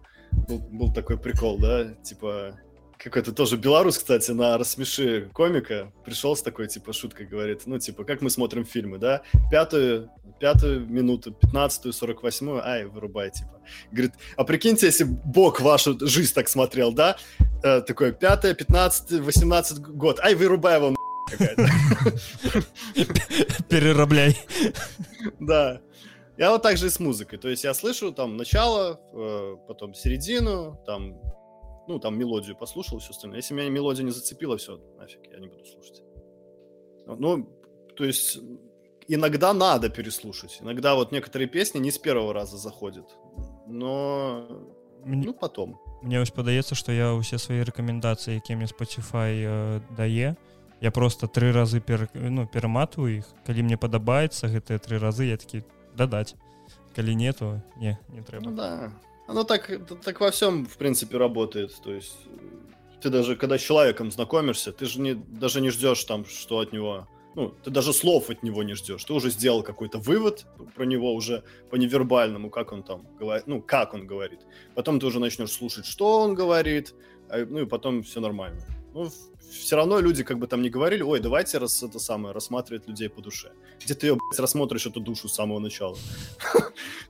был, 0.47 0.60
был 0.60 0.93
такой 0.93 1.17
прикол, 1.17 1.58
да, 1.58 1.93
типа 1.95 2.60
какой-то 3.03 3.33
тоже 3.33 3.57
белорус, 3.57 3.97
кстати, 3.97 4.31
на 4.31 4.57
«Рассмеши 4.57 5.29
комика» 5.33 5.91
пришел 6.05 6.37
с 6.37 6.41
такой, 6.41 6.67
типа, 6.67 6.93
шуткой, 6.93 7.25
говорит, 7.25 7.63
ну, 7.65 7.77
типа, 7.77 8.05
как 8.05 8.21
мы 8.21 8.29
смотрим 8.29 8.63
фильмы, 8.65 8.97
да? 8.97 9.23
Пятую, 9.51 10.09
пятую 10.39 10.87
минуту, 10.87 11.33
пятнадцатую, 11.33 11.91
сорок 11.91 12.23
восьмую, 12.23 12.65
ай, 12.65 12.85
вырубай, 12.85 13.31
типа. 13.31 13.61
Говорит, 13.91 14.13
а 14.37 14.45
прикиньте, 14.45 14.85
если 14.85 15.03
Бог 15.03 15.59
вашу 15.59 15.97
жизнь 15.99 16.33
так 16.33 16.47
смотрел, 16.47 16.93
да? 16.93 17.17
Э, 17.61 17.81
такой, 17.81 18.13
пятое, 18.13 18.53
пятнадцатый, 18.53 19.19
восемнадцатый 19.19 19.83
год, 19.83 20.21
ай, 20.21 20.35
вырубай 20.35 20.77
его, 20.77 20.95
Перерабляй. 23.69 24.37
Да. 25.39 25.81
Я 26.37 26.51
вот 26.51 26.61
так 26.61 26.77
же 26.77 26.87
и 26.87 26.89
с 26.89 26.99
музыкой. 26.99 27.39
То 27.39 27.49
есть 27.49 27.63
я 27.63 27.73
слышу 27.73 28.11
там 28.11 28.37
начало, 28.37 28.99
э, 29.13 29.55
потом 29.67 29.93
середину, 29.93 30.79
там 30.85 31.15
ну, 31.88 31.98
там 31.98 32.18
мелодию 32.18 32.56
послушал, 32.56 32.98
все 32.98 33.11
остальное. 33.11 33.38
Если 33.38 33.54
меня 33.54 33.70
мелодия 33.70 34.04
не 34.04 34.11
зацепила, 34.11 34.56
все, 34.56 34.78
нафиг, 34.98 35.20
я 35.32 35.38
не 35.38 35.48
буду 35.48 35.64
слушать. 35.64 36.02
Ну, 37.06 37.48
то 37.96 38.04
есть 38.04 38.38
иногда 39.08 39.54
надо 39.54 39.88
переслушать. 39.88 40.58
Иногда 40.61 40.94
вот 40.94 41.12
некоторые 41.12 41.48
песни 41.48 41.78
не 41.78 41.90
с 41.90 41.98
первого 41.98 42.34
раза 42.34 42.58
заходят. 42.58 43.11
Но 43.66 44.46
мне, 45.04 45.26
ну, 45.26 45.34
потом. 45.34 45.80
Мне 46.02 46.18
вось 46.18 46.30
падаецца, 46.30 46.74
што 46.74 46.92
я 46.92 47.14
ўсе 47.16 47.38
свае 47.40 47.64
рэкамендацыі, 47.64 48.38
якія 48.38 48.58
мне 48.58 48.68
Spotify 48.68 49.32
э, 49.40 49.80
дае, 49.96 50.37
я 50.80 50.90
просто 50.92 51.26
тры 51.26 51.50
разы 51.50 51.80
пер, 51.80 52.08
ну, 52.14 52.46
пераматываю 52.46 53.18
іх. 53.18 53.26
Калі 53.46 53.66
мне 53.66 53.76
падабаецца 53.80 54.46
гэтыя 54.46 54.78
тры 54.78 55.00
разы, 55.00 55.26
я 55.26 55.37
такі 55.37 55.64
дадаць. 55.96 56.37
Калі 56.94 57.14
не, 57.16 57.32
то 57.32 57.62
не, 57.80 57.98
не 58.12 58.22
трэба. 58.22 58.44
Ну, 58.44 58.54
да. 58.54 58.92
Оно 59.27 59.43
так, 59.43 59.71
так 60.03 60.19
во 60.19 60.31
всем, 60.31 60.65
в 60.65 60.77
принципе, 60.77 61.17
работает. 61.17 61.75
То 61.83 61.93
есть 61.93 62.17
ты 63.01 63.09
даже, 63.09 63.36
когда 63.36 63.57
с 63.57 63.62
человеком 63.62 64.12
знакомишься, 64.12 64.71
ты 64.71 64.86
же 64.86 65.01
не, 65.01 65.13
даже 65.13 65.62
не 65.62 65.69
ждешь 65.69 66.03
там, 66.03 66.25
что 66.25 66.59
от 66.59 66.73
него... 66.73 67.07
Ну, 67.36 67.49
ты 67.63 67.71
даже 67.71 67.93
слов 67.93 68.29
от 68.29 68.43
него 68.43 68.63
не 68.63 68.75
ждешь. 68.75 69.03
Ты 69.03 69.13
уже 69.13 69.31
сделал 69.31 69.63
какой-то 69.63 69.97
вывод 69.97 70.45
про 70.75 70.86
него 70.86 71.13
уже 71.13 71.43
по 71.71 71.75
невербальному, 71.75 72.49
как 72.49 72.71
он 72.71 72.83
там 72.83 73.07
говорит, 73.19 73.47
ну, 73.47 73.62
как 73.62 73.93
он 73.93 74.05
говорит. 74.05 74.41
Потом 74.75 74.99
ты 74.99 75.07
уже 75.07 75.19
начнешь 75.19 75.51
слушать, 75.51 75.86
что 75.86 76.21
он 76.21 76.36
говорит, 76.36 76.93
а, 77.29 77.45
ну, 77.49 77.62
и 77.62 77.65
потом 77.65 78.03
все 78.03 78.19
нормально. 78.19 78.62
Ну, 78.93 79.09
все 79.51 79.75
равно 79.75 79.99
люди 79.99 80.23
как 80.23 80.38
бы 80.38 80.47
там 80.47 80.62
не 80.62 80.69
говорили, 80.69 81.01
ой, 81.01 81.19
давайте 81.19 81.57
раз 81.57 81.81
это 81.81 81.99
самое, 81.99 82.33
рассматривать 82.33 82.88
людей 82.88 83.09
по 83.09 83.21
душе. 83.21 83.51
Где 83.83 83.95
ты 83.95 84.07
ее, 84.07 84.15
блядь, 84.15 84.39
рассмотришь 84.39 84.86
эту 84.86 84.99
душу 84.99 85.27
с 85.27 85.33
самого 85.33 85.59
начала? 85.59 85.97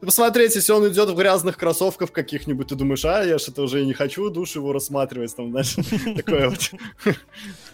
Посмотреть, 0.03 0.57
если 0.57 0.73
он 0.73 0.89
идет 0.89 1.09
в 1.11 1.17
грязных 1.17 1.57
кроссовках 1.57 2.13
каких-нибудь, 2.13 2.69
ты 2.69 2.75
думаешь, 2.75 3.05
а, 3.05 3.25
я 3.25 3.39
что-то 3.39 3.63
уже 3.63 3.83
и 3.83 3.87
не 3.87 3.95
хочу 3.95 4.31
душу 4.31 4.61
его 4.61 4.73
рассматривать, 4.73 5.35
там, 5.37 5.51
знаешь, 5.51 5.77
такое 6.17 6.51
вот. 6.51 6.71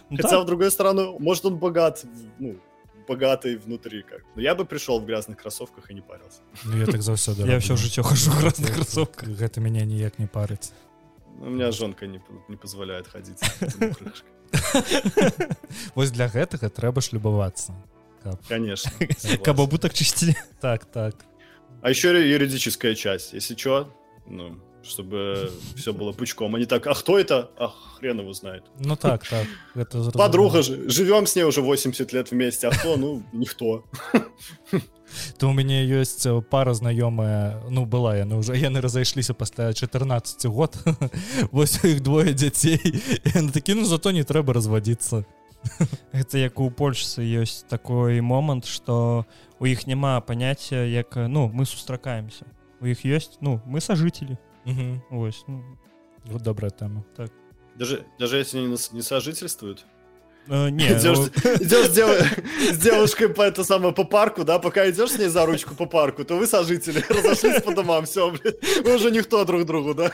Хотя, 0.09 0.39
в 0.39 0.45
другую 0.45 0.71
сторону, 0.71 1.17
может, 1.19 1.45
он 1.45 1.57
богат, 1.57 2.03
ну, 2.39 2.57
богатый 3.07 3.57
внутри 3.57 4.01
как. 4.03 4.21
Но 4.35 4.41
я 4.41 4.55
бы 4.55 4.65
пришел 4.65 4.99
в 4.99 5.05
грязных 5.05 5.37
кроссовках 5.37 5.91
и 5.91 5.93
не 5.93 6.01
парился. 6.01 6.41
Ну, 6.63 6.77
я 6.77 6.85
так 6.85 7.01
заўсёды 7.01 7.47
Я 7.47 7.59
все 7.59 7.75
жыццё 7.75 8.03
хожу 8.03 8.31
в 8.31 8.39
грязных 8.39 8.73
кроссовках. 8.73 9.29
Гэта 9.29 9.61
меня 9.61 9.85
ніяк 9.85 10.19
не 10.19 10.27
парыць. 10.27 10.71
У 11.39 11.49
меня 11.49 11.71
жонка 11.71 12.07
не, 12.07 12.21
не 12.47 12.55
позволяет 12.55 13.07
ходить. 13.07 13.39
Вось 15.95 16.11
для 16.11 16.27
гэтага 16.27 16.69
трэба 16.69 17.01
ж 17.01 17.11
любавацца. 17.11 17.73
Конечно. 18.47 18.91
Каб 19.43 19.61
абутак 19.61 19.93
чысці. 19.93 20.35
Так, 20.61 20.85
так. 20.85 21.13
А 21.82 21.90
еще 21.90 22.08
юридическая 22.28 22.94
часть. 22.94 23.32
Если 23.32 23.56
что, 23.56 23.92
ну, 24.26 24.58
чтобы 24.82 25.50
все 25.76 25.92
было 25.92 26.12
пучком. 26.12 26.54
А 26.54 26.58
не 26.58 26.66
так, 26.66 26.86
а 26.86 26.94
кто 26.94 27.18
это? 27.18 27.50
А 27.58 27.68
хрен 27.68 28.20
его 28.20 28.32
знает. 28.32 28.64
Ну 28.78 28.96
так, 28.96 29.26
так. 29.26 29.46
Это 29.74 30.10
Подруга 30.12 30.62
же. 30.62 30.88
Живем 30.88 31.26
с 31.26 31.36
ней 31.36 31.44
уже 31.44 31.60
80 31.60 32.12
лет 32.12 32.30
вместе. 32.30 32.68
А 32.68 32.70
кто? 32.70 32.96
Ну, 32.96 33.22
никто. 33.32 33.84
то 35.38 35.48
у 35.48 35.52
мяне 35.52 35.82
ёсць 35.84 36.26
пара 36.50 36.74
знаёмая 36.74 37.60
ну 37.68 37.84
была 37.84 38.16
яны 38.16 38.36
уже 38.38 38.54
яны 38.54 38.80
разышліся 38.80 39.34
пасля 39.34 39.72
14 39.72 40.46
год 40.46 40.78
вось 41.50 41.82
іх 41.84 42.00
двое 42.00 42.32
дзяцей 42.32 42.78
такі 43.52 43.74
ну 43.74 43.84
зато 43.84 44.12
не 44.12 44.22
трэба 44.22 44.54
разводиться 44.54 45.26
гэта 46.12 46.38
як 46.38 46.60
у 46.60 46.70
польшцы 46.70 47.26
ёсць 47.26 47.66
такой 47.66 48.20
момант 48.20 48.66
что 48.66 49.26
у 49.26 49.49
іх 49.66 49.86
няма 49.86 50.20
паняцця 50.20 50.84
як 50.86 51.16
ну 51.16 51.48
мы 51.48 51.66
сустракаемся. 51.66 52.46
У 52.80 52.86
іх 52.86 53.04
ёсць 53.04 53.38
ну 53.40 53.60
мы 53.66 53.80
сажителі 53.80 54.38
ось 55.10 55.44
ну. 55.48 55.64
вот 56.24 56.42
добрая 56.42 56.70
тема. 56.70 57.04
Так. 57.16 57.30
Даже 57.76 58.04
даже 58.18 58.36
если 58.38 58.58
они 58.58 58.76
не 58.92 59.02
сожительствуют? 59.02 59.86
Э, 60.48 60.68
не, 60.70 60.84
идешь, 60.98 61.18
ну... 61.18 61.24
с, 61.24 61.90
дев... 61.90 62.38
с 62.72 62.78
девушкой 62.78 63.28
по 63.28 63.42
это 63.42 63.64
самое 63.64 63.92
по 63.92 64.04
парку, 64.04 64.44
да, 64.44 64.58
пока 64.58 64.88
идешь 64.90 65.12
с 65.12 65.18
ней 65.18 65.28
за 65.28 65.46
ручку 65.46 65.74
по 65.74 65.86
парку, 65.86 66.24
то 66.24 66.36
вы 66.36 66.46
сожители, 66.46 67.04
разошлись 67.08 67.62
по 67.62 67.74
домам, 67.74 68.04
все, 68.04 68.30
вы 68.84 68.94
уже 68.94 69.10
никто 69.10 69.44
друг 69.44 69.64
другу, 69.64 69.94
да. 69.94 70.12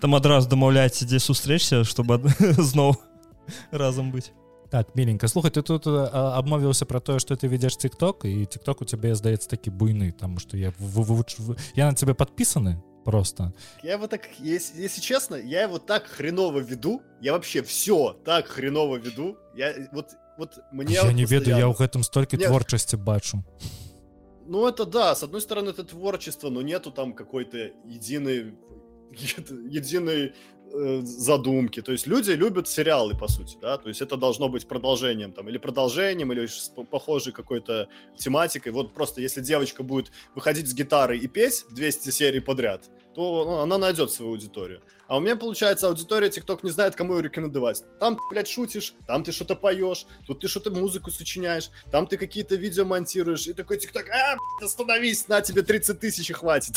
Там 0.00 0.14
адразу 0.14 0.48
домаўляць, 0.48 1.04
дзе 1.04 1.18
сустрэчся, 1.18 1.84
чтобы 1.84 2.22
зноў 2.56 2.96
разом 3.70 4.10
быть. 4.10 4.32
так 4.73 4.95
миленько 4.95 5.27
слухай 5.27 5.51
ты 5.51 5.61
тут 5.61 5.87
э, 5.87 6.09
обмовіўся 6.37 6.85
про 6.85 6.99
тое 6.99 7.19
что 7.19 7.35
ты 7.35 7.47
ведешь 7.47 7.77
тикток 7.77 8.25
і 8.25 8.45
тикток 8.45 8.81
у 8.81 8.85
тебе 8.85 9.15
здаецца 9.15 9.49
такі 9.49 9.71
буйны 9.71 10.11
тому 10.11 10.39
что 10.39 10.57
я 10.57 10.73
вывучу 10.79 11.57
я 11.75 11.87
на 11.87 11.95
тебе 11.95 12.13
подписаны 12.13 12.81
просто 13.05 13.53
я 13.83 13.93
его 13.93 14.07
так 14.07 14.29
если, 14.39 14.81
если 14.81 15.01
честно 15.01 15.35
я 15.35 15.63
его 15.63 15.79
так 15.79 16.05
хреново 16.05 16.59
веду 16.59 17.01
я 17.21 17.33
вообще 17.33 17.61
все 17.63 18.15
так 18.25 18.47
хреново 18.47 18.97
веду 18.97 19.37
я 19.55 19.73
вот 19.91 20.07
вот 20.37 20.59
мне 20.71 20.93
я 20.93 21.13
не 21.13 21.25
ведаю 21.25 21.57
я 21.57 21.67
ў 21.67 21.75
гэтым 21.75 22.03
столькі 22.03 22.37
мне... 22.37 22.47
творчасці 22.47 22.97
бачу 22.97 23.43
ну 24.47 24.67
это 24.67 24.85
да 24.85 25.15
с 25.15 25.23
одной 25.23 25.41
стороны 25.41 25.69
это 25.69 25.83
творчество 25.83 26.49
но 26.49 26.61
нету 26.61 26.91
там 26.91 27.13
какой-то 27.13 27.57
единый 27.85 28.53
единой 29.11 30.33
э, 30.73 31.01
задумки. 31.03 31.81
То 31.81 31.91
есть 31.91 32.07
люди 32.07 32.31
любят 32.31 32.67
сериалы, 32.67 33.17
по 33.17 33.27
сути, 33.27 33.57
да, 33.61 33.77
то 33.77 33.89
есть 33.89 34.01
это 34.01 34.17
должно 34.17 34.49
быть 34.49 34.67
продолжением 34.67 35.31
там, 35.31 35.49
или 35.49 35.57
продолжением, 35.57 36.31
или 36.31 36.47
похожей 36.91 37.33
какой-то 37.33 37.87
тематикой. 38.17 38.71
Вот 38.71 38.93
просто 38.93 39.21
если 39.21 39.41
девочка 39.41 39.83
будет 39.83 40.11
выходить 40.35 40.67
с 40.67 40.73
гитарой 40.73 41.19
и 41.19 41.27
петь 41.27 41.65
200 41.71 42.09
серий 42.11 42.39
подряд, 42.39 42.89
то 43.15 43.45
ну, 43.45 43.57
она 43.59 43.77
найдет 43.77 44.11
свою 44.11 44.31
аудиторию. 44.31 44.81
А 45.07 45.17
у 45.17 45.19
меня, 45.19 45.35
получается, 45.35 45.87
аудитория 45.87 46.29
TikTok 46.29 46.59
не 46.63 46.69
знает, 46.69 46.95
кому 46.95 47.15
ее 47.15 47.23
рекомендовать. 47.23 47.83
Там, 47.99 48.17
блядь, 48.29 48.47
шутишь, 48.47 48.93
там 49.07 49.23
ты 49.23 49.31
что-то 49.31 49.55
поешь, 49.55 50.05
тут 50.27 50.39
ты 50.41 50.47
что-то 50.47 50.69
музыку 50.69 51.09
сочиняешь, 51.09 51.71
там 51.91 52.05
ты 52.05 52.17
какие-то 52.17 52.55
видео 52.55 52.85
монтируешь, 52.85 53.47
и 53.47 53.53
такой 53.53 53.77
TikTok, 53.77 54.07
а, 54.09 54.35
блядь, 54.35 54.69
остановись, 54.69 55.27
на 55.27 55.41
тебе 55.41 55.63
30 55.63 55.99
тысяч 55.99 56.29
и 56.29 56.33
хватит. 56.33 56.75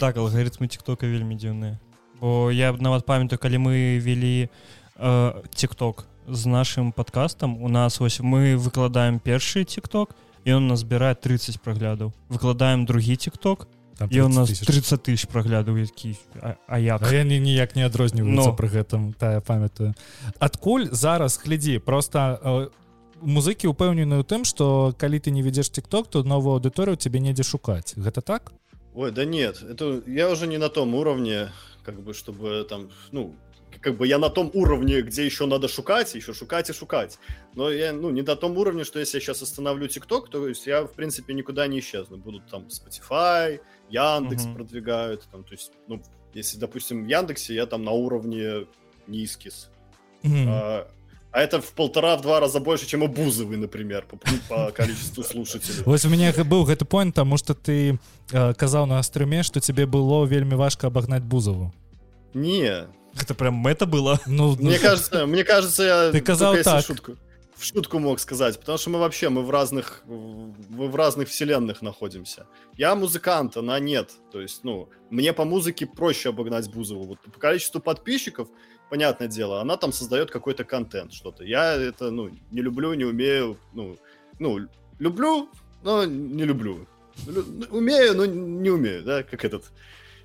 Так, 0.00 0.16
алгоритмы 0.16 0.66
TikTok 0.66 1.06
вельмі 1.06 1.36
дзіўныя. 1.36 1.78
Бо 2.21 2.51
я 2.51 2.71
нават 2.73 3.05
памятаю, 3.05 3.39
калі 3.39 3.57
мы 3.57 3.99
вели 3.99 4.49
э, 4.97 5.33
TikTok 5.55 6.03
з 6.27 6.45
нашим 6.45 6.91
подкастом, 6.91 7.63
у 7.63 7.69
нас 7.69 7.99
вось 7.99 8.19
мы 8.19 8.57
выкладаем 8.57 9.19
першы 9.19 9.63
TikTok, 9.63 10.09
і 10.45 10.53
он 10.53 10.67
нас 10.67 10.79
збірае 10.79 11.15
30 11.15 11.61
праглядаў. 11.61 12.13
Выкладаем 12.29 12.85
другі 12.85 13.13
TikTok, 13.13 13.67
Там 13.97 14.09
і 14.11 14.21
у 14.21 14.29
нас 14.29 14.49
30 14.59 15.01
тысяч. 15.01 15.25
праглядаў 15.25 15.77
які 15.77 16.15
а, 16.41 16.55
а 16.67 16.79
як? 16.79 17.01
А 17.03 17.13
я 17.13 17.23
не 17.23 17.39
ніяк 17.39 17.75
не 17.75 17.85
адрозніваюцца 17.85 18.53
пры 18.53 18.69
гэтым 18.69 19.13
тая 19.17 19.41
памятаю. 19.41 19.93
Адкуль 20.39 20.85
зараз 20.91 21.41
глядзі 21.45 21.79
просто 21.79 22.39
э, 22.43 22.69
музыкі 23.21 23.73
упэўнены 23.73 24.21
ў 24.21 24.23
тым 24.23 24.45
что 24.45 24.93
калі 24.97 25.17
ты 25.17 25.31
не 25.31 25.41
ведзеш 25.41 25.69
тикток 25.69 26.07
то 26.07 26.23
новую 26.23 26.61
аўдыторыю 26.61 26.97
тебе 26.97 27.19
недзе 27.19 27.43
шукаць. 27.43 27.97
Гэта 27.97 28.21
так? 28.21 28.53
Ой 28.93 29.11
да 29.11 29.25
нет 29.25 29.65
это 29.65 30.01
я 30.05 30.29
уже 30.29 30.45
не 30.47 30.57
на 30.57 30.69
том 30.69 30.93
уровне 30.93 31.49
как 31.87 32.03
бы 32.03 32.13
чтобы 32.13 32.67
там 32.69 32.91
ну 33.13 33.33
как 33.81 33.97
бы 33.97 34.07
я 34.07 34.17
на 34.17 34.29
том 34.29 34.51
уровне, 34.53 35.01
где 35.01 35.25
еще 35.25 35.45
надо 35.45 35.67
шукать, 35.67 36.13
еще 36.15 36.33
шукать 36.33 36.69
и 36.69 36.73
шукать. 36.73 37.19
Но 37.53 37.69
я, 37.69 37.93
ну, 37.93 38.09
не 38.09 38.21
на 38.21 38.35
том 38.35 38.57
уровне, 38.57 38.83
что 38.83 38.99
если 38.99 39.17
я 39.17 39.21
сейчас 39.21 39.41
остановлю 39.41 39.87
ТикТок, 39.87 40.29
то 40.29 40.47
есть 40.47 40.67
я, 40.67 40.83
в 40.83 40.93
принципе, 40.93 41.33
никуда 41.33 41.67
не 41.67 41.79
исчезну. 41.79 42.17
Будут 42.17 42.49
там 42.49 42.67
Spotify, 42.67 43.59
Яндекс 43.89 44.45
угу. 44.45 44.55
продвигают, 44.55 45.27
там, 45.31 45.43
то 45.43 45.51
есть, 45.51 45.71
ну, 45.87 46.01
если, 46.33 46.57
допустим, 46.57 47.05
в 47.05 47.07
Яндексе 47.07 47.53
я 47.53 47.65
там 47.65 47.83
на 47.83 47.91
уровне 47.91 48.67
низкис. 49.05 49.69
Угу. 50.23 50.33
А, 50.47 50.87
а 51.37 51.41
это 51.41 51.61
в 51.61 51.71
полтора-два 51.73 52.39
раза 52.39 52.59
больше, 52.59 52.87
чем 52.87 53.03
у 53.03 53.07
Бузовой, 53.07 53.57
например, 53.57 54.07
по, 54.09 54.17
по 54.49 54.71
количеству 54.71 55.23
слушателей. 55.23 55.83
Вот 55.85 56.03
у 56.03 56.09
меня 56.09 56.33
был 56.43 56.65
гэты 56.65 56.83
point, 56.83 57.09
потому 57.09 57.37
что 57.37 57.53
ты 57.53 57.99
э, 58.31 58.53
казал 58.55 58.87
на 58.87 59.03
стриме, 59.03 59.43
что 59.43 59.59
тебе 59.59 59.85
было 59.85 60.25
вельми 60.25 60.55
важко 60.55 60.87
обогнать 60.87 61.21
Бузову. 61.21 61.71
Не, 62.33 62.87
это 63.21 63.35
прям 63.35 63.67
это 63.67 63.85
было. 63.85 64.19
Ну, 64.25 64.55
мне 64.55 64.79
кажется, 64.79 65.27
мне 65.27 65.43
кажется, 65.43 65.83
я 65.83 66.11
ты 66.11 66.21
сказал 66.21 66.55
так. 66.63 66.83
шутку 66.83 67.17
в 67.57 67.65
шутку 67.65 67.99
мог 67.99 68.19
сказать, 68.19 68.59
потому 68.59 68.77
что 68.77 68.91
мы 68.91 68.99
вообще 68.99 69.29
мы 69.29 69.41
в 69.41 69.49
разных 69.49 70.03
мы 70.05 70.87
в 70.87 70.95
разных 70.95 71.27
вселенных 71.27 71.81
находимся. 71.81 72.45
Я 72.77 72.95
музыкант, 72.95 73.57
она 73.57 73.79
нет, 73.79 74.11
то 74.31 74.41
есть 74.41 74.63
ну 74.63 74.89
мне 75.09 75.33
по 75.33 75.43
музыке 75.43 75.87
проще 75.87 76.29
обогнать 76.29 76.71
Бузову. 76.71 77.05
Вот 77.05 77.19
по 77.19 77.39
количеству 77.39 77.81
подписчиков, 77.81 78.47
понятное 78.89 79.27
дело, 79.27 79.61
она 79.61 79.77
там 79.77 79.91
создает 79.91 80.31
какой-то 80.31 80.63
контент, 80.63 81.13
что-то. 81.13 81.43
Я 81.43 81.73
это 81.73 82.11
ну 82.11 82.29
не 82.51 82.61
люблю, 82.61 82.93
не 82.93 83.05
умею, 83.05 83.57
ну 83.73 83.97
ну 84.39 84.59
люблю, 84.99 85.49
но 85.83 86.05
не 86.05 86.45
люблю. 86.45 86.87
Лю, 87.25 87.45
умею, 87.71 88.15
но 88.15 88.25
не 88.25 88.69
умею, 88.69 89.03
да, 89.03 89.23
как 89.23 89.45
этот. 89.45 89.65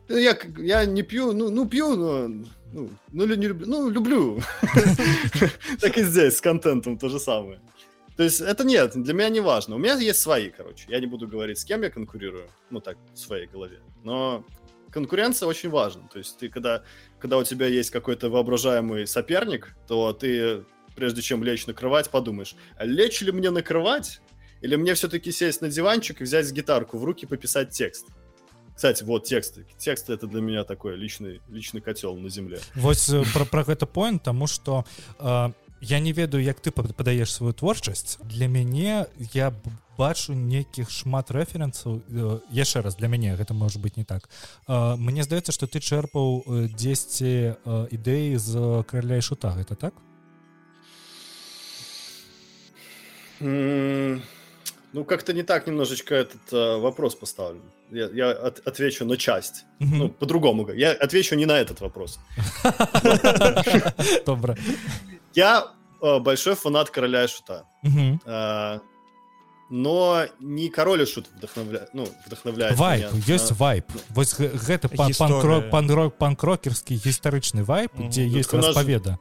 Я 0.08 0.38
я 0.58 0.84
не 0.84 1.02
пью, 1.02 1.32
ну 1.32 1.50
ну 1.50 1.66
пью, 1.66 1.96
но 1.96 2.28
ну, 2.72 2.88
ну, 3.12 3.26
не 3.26 3.48
люблю, 3.48 3.66
ну, 3.66 3.90
люблю. 3.90 4.40
Так 5.80 5.98
и 5.98 6.02
здесь, 6.02 6.38
с 6.38 6.40
контентом 6.40 6.96
то 6.98 7.08
же 7.08 7.20
самое. 7.20 7.60
То 8.16 8.22
есть 8.22 8.40
это 8.40 8.64
нет, 8.64 8.92
для 8.94 9.14
меня 9.14 9.28
не 9.28 9.40
важно. 9.40 9.76
У 9.76 9.78
меня 9.78 9.94
есть 9.94 10.20
свои, 10.20 10.50
короче. 10.50 10.84
Я 10.88 11.00
не 11.00 11.06
буду 11.06 11.28
говорить, 11.28 11.58
с 11.58 11.64
кем 11.64 11.82
я 11.82 11.90
конкурирую. 11.90 12.48
Ну, 12.70 12.80
так, 12.80 12.96
в 13.14 13.18
своей 13.18 13.46
голове. 13.46 13.80
Но 14.04 14.44
конкуренция 14.90 15.48
очень 15.48 15.70
важна. 15.70 16.02
То 16.12 16.18
есть 16.18 16.38
ты, 16.38 16.48
когда, 16.48 16.82
когда 17.22 17.38
у 17.38 17.44
тебя 17.44 17.68
есть 17.68 17.90
какой-то 17.90 18.30
воображаемый 18.30 19.06
соперник, 19.06 19.76
то 19.86 20.12
ты, 20.12 20.64
прежде 20.96 21.22
чем 21.22 21.44
лечь 21.44 21.68
накрывать, 21.68 22.10
подумаешь, 22.10 22.56
а 22.76 22.84
лечь 22.84 23.20
ли 23.20 23.30
мне 23.30 23.50
накрывать? 23.50 24.20
Или 24.60 24.74
мне 24.74 24.94
все-таки 24.94 25.30
сесть 25.30 25.60
на 25.60 25.68
диванчик 25.68 26.20
и 26.20 26.24
взять 26.24 26.50
гитарку 26.50 26.98
в 26.98 27.04
руки, 27.04 27.24
пописать 27.24 27.70
текст? 27.70 28.06
Кстати, 28.74 29.04
вот 29.04 29.22
тексты. 29.24 29.66
Тексты 29.78 30.14
это 30.14 30.26
для 30.26 30.40
меня 30.40 30.64
такой 30.64 30.96
личный, 30.96 31.40
личный 31.48 31.80
котел 31.80 32.16
на 32.16 32.28
земле. 32.28 32.58
Вот 32.74 32.98
э, 33.08 33.22
про, 33.32 33.44
про 33.44 33.62
гэта 33.62 33.86
point, 33.86 34.18
тому 34.18 34.48
что 34.48 34.84
э, 35.20 35.52
я 35.80 36.00
не 36.00 36.12
ведаю, 36.12 36.42
як 36.42 36.58
ты 36.58 36.72
падаеш 36.72 37.30
сваю 37.30 37.52
творчасць. 37.52 38.18
Для 38.24 38.48
мяне 38.48 39.06
я 39.32 39.54
бачу 39.97 40.33
нейкіх 40.33 40.89
шмат 40.93 41.31
рэферэнсаў 41.33 42.01
э, 42.05 42.39
яшчэ 42.53 42.81
раз 42.85 42.95
для 42.95 43.07
мяне 43.07 43.35
гэта 43.35 43.53
может 43.53 43.81
быть 43.81 43.97
не 43.97 44.05
так. 44.05 44.29
Э, 44.67 44.95
мне 44.95 45.23
здаецца, 45.23 45.51
что 45.51 45.67
ты 45.67 45.79
чэрпаў 45.79 46.69
10 46.69 47.21
э, 47.21 47.55
ідэі 47.91 48.37
з 48.37 48.83
караля 48.87 49.17
і 49.17 49.25
шута 49.25 49.57
гэта 49.57 49.75
так? 49.75 49.93
Mm. 53.39 54.21
Ну, 54.93 55.03
как-то 55.05 55.33
не 55.33 55.43
так 55.43 55.67
немножечко 55.67 56.15
этот 56.15 56.41
э, 56.51 56.79
вопрос 56.79 57.15
поставлен. 57.15 57.61
Я, 57.91 58.09
я 58.13 58.31
от, 58.31 58.67
отвечу 58.67 59.05
на 59.05 59.17
часть. 59.17 59.65
Mm-hmm. 59.79 59.97
Ну, 59.97 60.09
по-другому. 60.09 60.69
Я 60.73 60.91
отвечу 60.91 61.35
не 61.35 61.45
на 61.45 61.59
этот 61.59 61.81
вопрос. 61.81 62.19
Добро. 64.25 64.55
Я 65.35 65.67
э, 66.01 66.19
большой 66.19 66.55
фанат 66.55 66.89
короля 66.89 67.25
и 67.25 67.27
шута. 67.27 67.63
но 69.74 70.26
не 70.38 70.68
король 70.68 71.00
и 71.00 71.06
шут 71.06 71.28
вдохновляет, 71.34 71.94
ну, 71.94 72.06
вдохновляет 72.26 72.76
вайп, 72.76 73.10
меня. 73.10 73.24
есть 73.26 73.52
вайп. 73.52 73.86
Вот 74.10 74.28
гэта 74.38 74.90
панк-рок, 74.90 76.18
панк-рокерский 76.18 77.00
историчный 77.02 77.62
вайп, 77.62 77.90
где 77.94 78.26
есть 78.26 78.52
расповеда. 78.52 79.18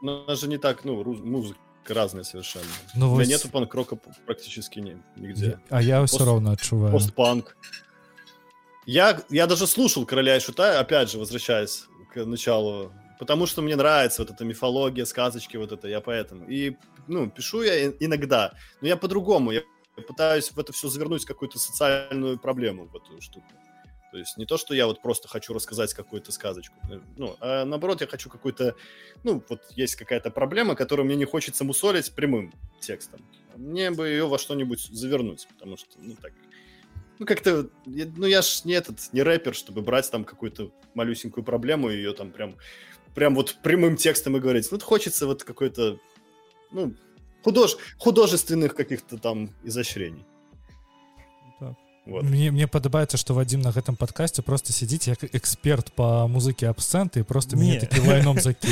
У 0.00 0.06
нас 0.06 0.40
же 0.40 0.46
не 0.46 0.58
так, 0.58 0.84
ну, 0.84 1.02
музыка 1.02 1.58
разные 1.88 2.22
совершенно. 2.22 2.64
Ну, 2.94 3.06
У 3.12 3.16
меня 3.16 3.24
вот... 3.24 3.26
нету 3.26 3.48
панк-рока 3.48 3.96
практически 4.24 4.78
ни, 4.78 4.96
нигде. 5.16 5.58
А 5.68 5.82
я 5.82 6.00
Пост... 6.00 6.14
все 6.14 6.24
равно 6.26 6.52
отчуваю. 6.52 6.92
Постпанк. 6.92 7.56
Я, 8.86 9.20
я 9.30 9.48
даже 9.48 9.66
слушал 9.66 10.06
«Короля 10.06 10.36
и 10.36 10.40
Шута», 10.40 10.78
опять 10.78 11.10
же, 11.10 11.18
возвращаясь 11.18 11.86
к 12.14 12.24
началу, 12.24 12.92
потому 13.18 13.46
что 13.46 13.62
мне 13.62 13.74
нравится 13.74 14.22
вот 14.22 14.30
эта 14.30 14.44
мифология, 14.44 15.06
сказочки, 15.06 15.56
вот 15.56 15.72
это, 15.72 15.88
я 15.88 16.00
поэтому. 16.00 16.44
И, 16.46 16.76
ну, 17.08 17.30
пишу 17.30 17.62
я 17.62 17.88
иногда, 17.88 18.54
но 18.80 18.88
я 18.88 18.96
по-другому, 18.96 19.50
я 19.52 19.62
пытаюсь 20.06 20.50
в 20.50 20.58
это 20.58 20.72
все 20.72 20.88
завернуть 20.88 21.24
какую-то 21.24 21.58
социальную 21.58 22.38
проблему, 22.38 22.86
в 22.86 22.96
эту 22.96 23.20
штуку. 23.20 23.46
То 24.12 24.18
есть 24.18 24.36
не 24.36 24.44
то, 24.44 24.58
что 24.58 24.74
я 24.74 24.86
вот 24.86 25.00
просто 25.00 25.26
хочу 25.26 25.54
рассказать 25.54 25.94
какую-то 25.94 26.32
сказочку, 26.32 26.76
э, 26.90 27.00
ну, 27.16 27.34
а 27.40 27.64
наоборот, 27.64 28.02
я 28.02 28.06
хочу 28.06 28.28
какой-то, 28.28 28.74
ну, 29.24 29.42
вот 29.48 29.62
есть 29.74 29.96
какая-то 29.96 30.30
проблема, 30.30 30.74
которую 30.74 31.06
мне 31.06 31.16
не 31.16 31.24
хочется 31.24 31.64
мусолить 31.64 32.14
прямым 32.14 32.52
текстом. 32.78 33.20
Мне 33.56 33.90
бы 33.90 34.08
ее 34.08 34.28
во 34.28 34.38
что-нибудь 34.38 34.80
завернуть, 34.80 35.48
потому 35.48 35.78
что, 35.78 35.88
ну, 35.98 36.14
так, 36.20 36.32
ну, 37.18 37.26
как-то, 37.26 37.70
ну, 37.86 38.26
я 38.26 38.42
ж 38.42 38.62
не 38.64 38.74
этот, 38.74 38.98
не 39.12 39.22
рэпер, 39.22 39.54
чтобы 39.54 39.80
брать 39.80 40.10
там 40.10 40.24
какую-то 40.24 40.72
малюсенькую 40.92 41.42
проблему 41.42 41.88
и 41.88 41.96
ее 41.96 42.12
там 42.12 42.32
прям, 42.32 42.56
прям 43.14 43.34
вот 43.34 43.56
прямым 43.62 43.96
текстом 43.96 44.36
и 44.36 44.40
говорить. 44.40 44.68
Ну, 44.70 44.78
хочется 44.78 45.26
вот 45.26 45.42
какой-то, 45.42 45.98
ну, 46.71 46.93
худож, 47.43 47.77
художественных 47.97 48.75
каких-то 48.75 49.17
там 49.17 49.49
изощрений. 49.63 50.25
Вот. 52.07 52.23
Мне, 52.23 52.51
мне 52.51 52.67
падабаецца 52.71 53.19
што 53.19 53.35
Вадзім 53.35 53.59
на 53.59 53.73
гэтым 53.75 53.97
падкасці 53.99 54.39
просто 54.39 54.71
сядзіць 54.71 55.11
як 55.11 55.23
эксперт 55.35 55.91
по 55.91 56.23
музыкі 56.31 56.71
абсэнты 56.71 57.25
просто 57.27 57.57
мне 57.59 57.81
такі 57.83 57.99
вайном 57.99 58.39
закі 58.39 58.71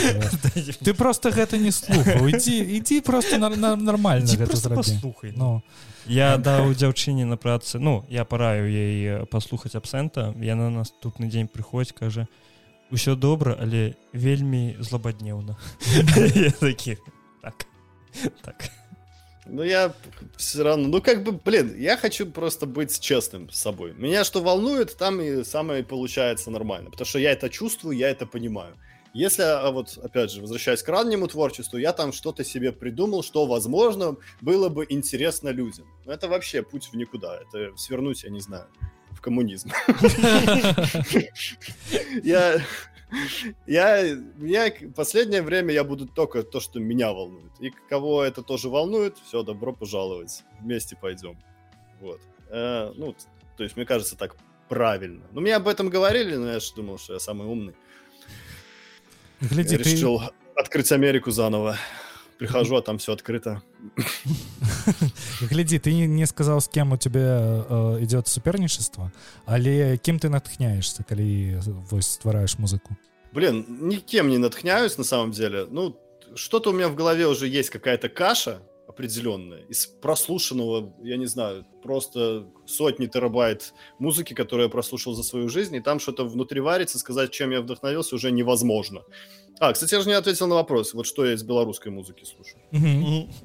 ты 0.79 0.93
просто 0.95 1.35
гэта 1.35 1.59
не 1.59 1.75
слухаў 1.75 2.31
ідзі 2.31 2.55
ідзі 2.79 3.01
просто 3.03 3.35
на, 3.37 3.49
на, 3.49 3.75
нормально 3.75 4.47
слухай 4.87 5.35
но 5.35 5.61
я 6.07 6.37
даў 6.37 6.71
дзяўчыне 6.71 7.27
на 7.27 7.35
працы 7.35 7.75
ну 7.75 8.05
я 8.07 8.23
параю 8.23 8.71
ей 8.71 9.27
паслухаць 9.27 9.75
абсэнта 9.75 10.31
яна 10.39 10.71
наступны 10.71 11.27
дзень 11.27 11.51
прыходзь 11.51 11.91
кажа 11.91 12.31
ўсё 12.87 13.19
добра 13.19 13.59
але 13.59 13.99
вельмі 14.15 14.79
злабаднеўна 14.79 15.59
такі 16.63 16.95
так 18.42 18.70
Ну, 19.46 19.62
я 19.62 19.94
все 20.36 20.62
равно, 20.62 20.88
ну, 20.88 21.02
как 21.02 21.24
бы, 21.24 21.32
блин, 21.32 21.74
я 21.76 21.96
хочу 21.96 22.26
просто 22.26 22.66
быть 22.66 23.00
честным 23.00 23.50
с 23.50 23.58
собой. 23.58 23.94
Меня 23.94 24.24
что 24.24 24.42
волнует, 24.42 24.96
там 24.96 25.20
и 25.20 25.44
самое 25.44 25.82
получается 25.82 26.50
нормально. 26.50 26.90
Потому 26.90 27.06
что 27.06 27.18
я 27.18 27.32
это 27.32 27.48
чувствую, 27.48 27.96
я 27.96 28.10
это 28.10 28.26
понимаю. 28.26 28.76
Если, 29.12 29.42
а 29.42 29.72
вот, 29.72 29.98
опять 30.02 30.30
же, 30.30 30.40
возвращаясь 30.40 30.84
к 30.84 30.88
раннему 30.88 31.26
творчеству, 31.26 31.78
я 31.78 31.92
там 31.92 32.12
что-то 32.12 32.44
себе 32.44 32.70
придумал, 32.70 33.24
что, 33.24 33.46
возможно, 33.46 34.16
было 34.40 34.68
бы 34.68 34.86
интересно 34.88 35.48
людям. 35.48 35.86
Но 36.04 36.12
это 36.12 36.28
вообще 36.28 36.62
путь 36.62 36.90
в 36.92 36.96
никуда. 36.96 37.40
Это 37.40 37.76
свернуть, 37.76 38.22
я 38.22 38.30
не 38.30 38.40
знаю, 38.40 38.66
в 39.10 39.20
коммунизм. 39.20 39.72
Я... 42.22 42.64
Я, 43.66 44.14
меня 44.36 44.72
последнее 44.94 45.42
время 45.42 45.72
я 45.72 45.84
буду 45.84 46.06
только 46.06 46.42
то, 46.42 46.60
что 46.60 46.80
меня 46.80 47.12
волнует. 47.12 47.52
И 47.60 47.70
кого 47.88 48.22
это 48.22 48.42
тоже 48.42 48.68
волнует, 48.68 49.16
все, 49.26 49.42
добро 49.42 49.72
пожаловать. 49.72 50.44
Вместе 50.60 50.96
пойдем. 50.96 51.38
Вот. 52.00 52.20
Э, 52.48 52.92
ну, 52.96 53.14
то 53.56 53.64
есть, 53.64 53.76
мне 53.76 53.84
кажется, 53.84 54.16
так 54.16 54.36
правильно. 54.68 55.22
Ну, 55.32 55.40
мне 55.40 55.56
об 55.56 55.68
этом 55.68 55.88
говорили, 55.88 56.36
но 56.36 56.52
я 56.52 56.60
же 56.60 56.74
думал, 56.74 56.98
что 56.98 57.14
я 57.14 57.18
самый 57.18 57.46
умный. 57.46 57.74
Гляди, 59.40 59.76
я 59.76 59.78
решил 59.78 60.22
открыть 60.56 60.92
Америку 60.92 61.30
заново. 61.30 61.76
Прихожу, 62.39 62.75
а 62.75 62.81
там 62.81 62.97
все 62.97 63.13
открыто. 63.13 63.61
Глядзі 65.41 65.79
ты 65.79 65.93
не 66.07 66.25
сказаў 66.25 66.59
з 66.59 66.67
кем 66.67 66.91
у 66.91 66.97
тебе 66.97 67.21
э, 67.21 68.03
идет 68.03 68.27
суперничество 68.27 69.11
але 69.45 69.97
кем 69.97 70.19
ты 70.19 70.29
натхняешься 70.29 71.03
калі 71.03 71.61
вось 71.89 72.07
ствараешь 72.07 72.57
музыку 72.57 72.97
блин 73.31 73.65
никем 73.67 74.29
не 74.29 74.37
натхняюсь 74.37 74.97
на 74.97 75.03
самом 75.03 75.31
деле 75.31 75.67
ну 75.69 75.95
что-то 76.35 76.71
у 76.71 76.73
меня 76.73 76.89
в 76.89 76.95
голове 76.95 77.27
уже 77.27 77.47
есть 77.47 77.69
какая-то 77.69 78.09
каша 78.09 78.59
определенная 78.90 79.60
из 79.68 79.86
прослушанного 79.86 80.92
я 81.02 81.16
не 81.16 81.26
знаю 81.26 81.64
просто 81.82 82.46
сотни 82.66 83.06
терабайт 83.06 83.72
музыки 83.98 84.34
которую 84.34 84.66
я 84.66 84.70
прослушал 84.70 85.14
за 85.14 85.22
свою 85.22 85.48
жизнь 85.48 85.74
и 85.76 85.80
там 85.80 86.00
что-то 86.00 86.24
внутри 86.24 86.60
варится 86.60 86.98
сказать 86.98 87.30
чем 87.30 87.50
я 87.50 87.60
вдохновился 87.60 88.16
уже 88.16 88.30
невозможно 88.30 89.02
а, 89.60 89.74
кстати, 89.74 89.92
я 89.94 90.00
же 90.00 90.08
не 90.08 90.14
ответил 90.14 90.46
на 90.46 90.54
вопрос. 90.54 90.94
Вот 90.94 91.06
что 91.06 91.26
я 91.26 91.34
из 91.34 91.42
белорусской 91.42 91.92
музыки 91.92 92.24
слушаю. 92.24 92.62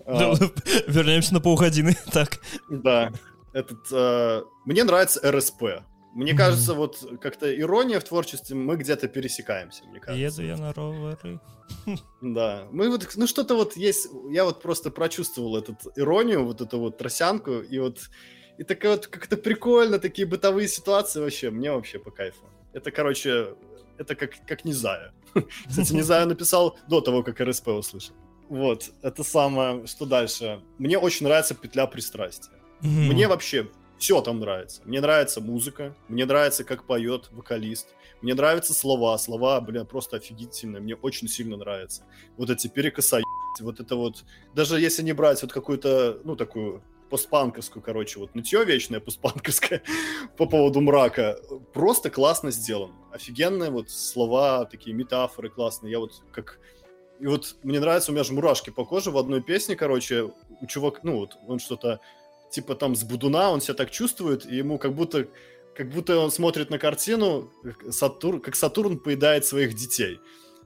А. 0.05 0.33
Вернемся 0.87 1.33
на 1.33 1.41
полгодины. 1.41 1.97
Так. 2.13 2.39
Да. 2.69 3.11
Этот, 3.51 3.79
а, 3.91 4.43
мне 4.63 4.85
нравится 4.85 5.19
РСП. 5.29 5.83
Мне 6.16 6.34
кажется, 6.34 6.74
вот 6.74 7.20
как-то 7.20 7.53
ирония 7.53 7.99
в 7.99 8.05
творчестве, 8.05 8.55
мы 8.55 8.78
где-то 8.78 9.09
пересекаемся, 9.09 9.84
мне 9.84 9.99
кажется. 9.99 10.41
Еду 10.41 10.49
я 10.49 10.57
на 10.57 10.72
роверы. 10.74 11.41
Да. 12.22 12.68
Мы 12.72 12.89
вот, 12.89 13.09
ну 13.16 13.28
что-то 13.28 13.55
вот 13.55 13.76
есть, 13.76 14.07
я 14.32 14.45
вот 14.45 14.61
просто 14.61 14.91
прочувствовал 14.91 15.57
эту 15.57 15.78
иронию, 15.97 16.45
вот 16.45 16.61
эту 16.61 16.80
вот 16.80 16.97
тросянку, 16.97 17.59
и 17.59 17.80
вот, 17.80 18.09
и 18.57 18.63
такая 18.63 18.93
вот 18.93 19.07
как-то 19.07 19.36
прикольно, 19.36 19.99
такие 19.99 20.26
бытовые 20.26 20.70
ситуации 20.70 21.20
вообще, 21.20 21.49
мне 21.49 21.72
вообще 21.72 21.99
по 21.99 22.11
кайфу. 22.11 22.45
Это, 22.72 22.91
короче, 22.91 23.55
это 23.97 24.16
как, 24.16 24.32
как 24.47 24.63
Низая. 24.63 25.11
Кстати, 25.68 25.91
Низая 25.91 26.26
написал 26.34 26.78
до 26.88 27.01
того, 27.01 27.24
как 27.24 27.41
РСП 27.41 27.68
услышал. 27.68 28.16
Вот, 28.47 28.89
это 29.01 29.24
самое, 29.24 29.86
что 29.86 30.05
дальше. 30.05 30.61
Мне 30.78 30.97
очень 30.97 31.26
нравится 31.26 31.55
петля 31.55 31.88
пристрастия. 31.88 32.53
Мне 32.82 33.28
вообще 33.28 33.68
все 33.97 34.21
там 34.21 34.39
нравится. 34.39 34.81
Мне 34.85 35.01
нравится 35.01 35.41
музыка, 35.41 35.95
мне 36.07 36.25
нравится, 36.25 36.63
как 36.63 36.85
поет 36.85 37.29
вокалист, 37.31 37.95
мне 38.21 38.33
нравятся 38.33 38.73
слова. 38.73 39.17
Слова, 39.17 39.61
бля, 39.61 39.85
просто 39.85 40.17
офигительные, 40.17 40.81
мне 40.81 40.95
очень 40.95 41.27
сильно 41.27 41.57
нравится. 41.57 42.03
Вот 42.37 42.49
эти 42.49 42.67
перекоса, 42.67 43.21
вот 43.59 43.79
это 43.79 43.95
вот, 43.95 44.23
даже 44.53 44.79
если 44.79 45.03
не 45.03 45.13
брать 45.13 45.41
вот 45.41 45.53
какую-то, 45.53 46.19
ну, 46.23 46.35
такую 46.35 46.81
постпанковскую, 47.09 47.83
короче, 47.83 48.19
вот 48.19 48.35
нытье 48.35 48.65
вечное 48.65 48.99
постпанковское 48.99 49.83
по 50.37 50.45
поводу 50.45 50.81
мрака. 50.81 51.39
Просто 51.73 52.09
классно 52.09 52.51
сделан. 52.51 52.91
Офигенные 53.11 53.69
вот 53.69 53.89
слова, 53.89 54.65
такие 54.65 54.95
метафоры 54.95 55.49
классные. 55.49 55.91
Я 55.91 55.99
вот 55.99 56.21
как... 56.31 56.59
И 57.19 57.27
вот 57.27 57.55
мне 57.63 57.79
нравится, 57.79 58.11
у 58.11 58.13
меня 58.13 58.25
же 58.25 58.33
мурашки 58.33 58.71
по 58.71 58.83
коже 58.83 59.11
в 59.11 59.17
одной 59.17 59.41
песне, 59.41 59.77
короче, 59.77 60.33
у 60.59 60.65
чувака, 60.67 60.99
ну 61.03 61.19
вот, 61.19 61.37
он 61.47 61.59
что-то 61.59 62.01
типа 62.51 62.75
там 62.75 62.95
с 62.95 63.03
Будуна, 63.03 63.51
он 63.51 63.61
себя 63.61 63.73
так 63.73 63.91
чувствует, 63.91 64.45
и 64.45 64.55
ему 64.55 64.77
как 64.77 64.93
будто 64.93 65.27
как 65.75 65.89
будто 65.89 66.17
он 66.17 66.31
смотрит 66.31 66.69
на 66.69 66.79
картину, 66.79 67.51
Сатур, 67.89 68.41
как 68.41 68.55
Сатурн 68.55 68.97
поедает 68.97 69.45
своих 69.45 69.73
детей. 69.73 70.19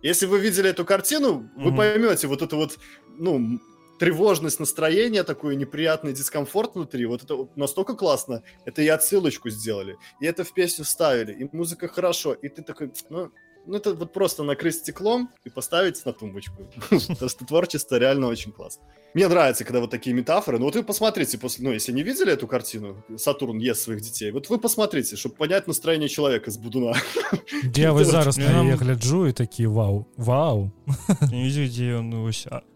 Если 0.04 0.28
вы 0.28 0.40
видели 0.40 0.70
эту 0.70 0.86
картину, 0.86 1.50
mm-hmm. 1.58 1.64
вы 1.64 1.76
поймете 1.76 2.28
вот 2.28 2.42
это 2.42 2.56
вот, 2.56 2.78
ну, 3.18 3.60
тревожность 4.00 4.60
настроения, 4.60 5.24
такой 5.24 5.56
неприятный 5.56 6.14
дискомфорт 6.14 6.76
внутри, 6.76 7.06
вот 7.06 7.24
это 7.24 7.50
настолько 7.56 7.96
классно, 7.96 8.44
это 8.66 8.82
и 8.82 8.88
отсылочку 8.88 9.50
сделали, 9.50 9.98
и 10.22 10.26
это 10.26 10.44
в 10.44 10.54
песню 10.54 10.86
вставили, 10.86 11.34
и 11.34 11.50
музыка 11.52 11.88
хорошо, 11.88 12.34
и 12.34 12.48
ты 12.48 12.62
такой, 12.64 12.92
ну, 13.10 13.32
ну, 13.70 13.76
это 13.76 13.94
вот 13.94 14.14
просто 14.14 14.44
накрыть 14.44 14.76
стеклом 14.76 15.30
и 15.46 15.50
поставить 15.50 16.04
на 16.06 16.12
тумбочку. 16.12 16.68
Потому 16.90 17.30
что 17.30 17.46
творчество 17.46 17.98
реально 17.98 18.28
очень 18.28 18.52
классно. 18.52 18.84
Мне 19.14 19.28
нравится, 19.28 19.64
когда 19.64 19.80
вот 19.80 19.92
такие 19.92 20.16
метафоры. 20.16 20.58
Ну, 20.58 20.66
вот 20.66 20.76
вы 20.76 20.84
посмотрите, 20.84 21.38
после, 21.38 21.66
ну, 21.66 21.72
если 21.72 21.92
не 21.92 22.04
видели 22.04 22.32
эту 22.32 22.48
картину, 22.48 23.04
Сатурн 23.18 23.60
ест 23.60 23.82
своих 23.82 24.02
детей, 24.02 24.32
вот 24.32 24.50
вы 24.50 24.58
посмотрите, 24.60 25.16
чтобы 25.16 25.36
понять 25.36 25.68
настроение 25.68 26.10
человека 26.10 26.50
с 26.50 26.58
Будуна. 26.58 26.94
Где 27.64 27.92
вы 27.92 28.06
зараз 28.06 28.38
на 28.38 28.64
я 28.64 28.76
гляджу 28.76 29.26
и 29.26 29.34
такие, 29.34 29.70
вау, 29.70 30.08
вау. 30.18 30.72
Не 31.32 31.44
видите, 31.44 31.66
где 31.66 31.96
он 31.96 32.10
ну, 32.10 32.30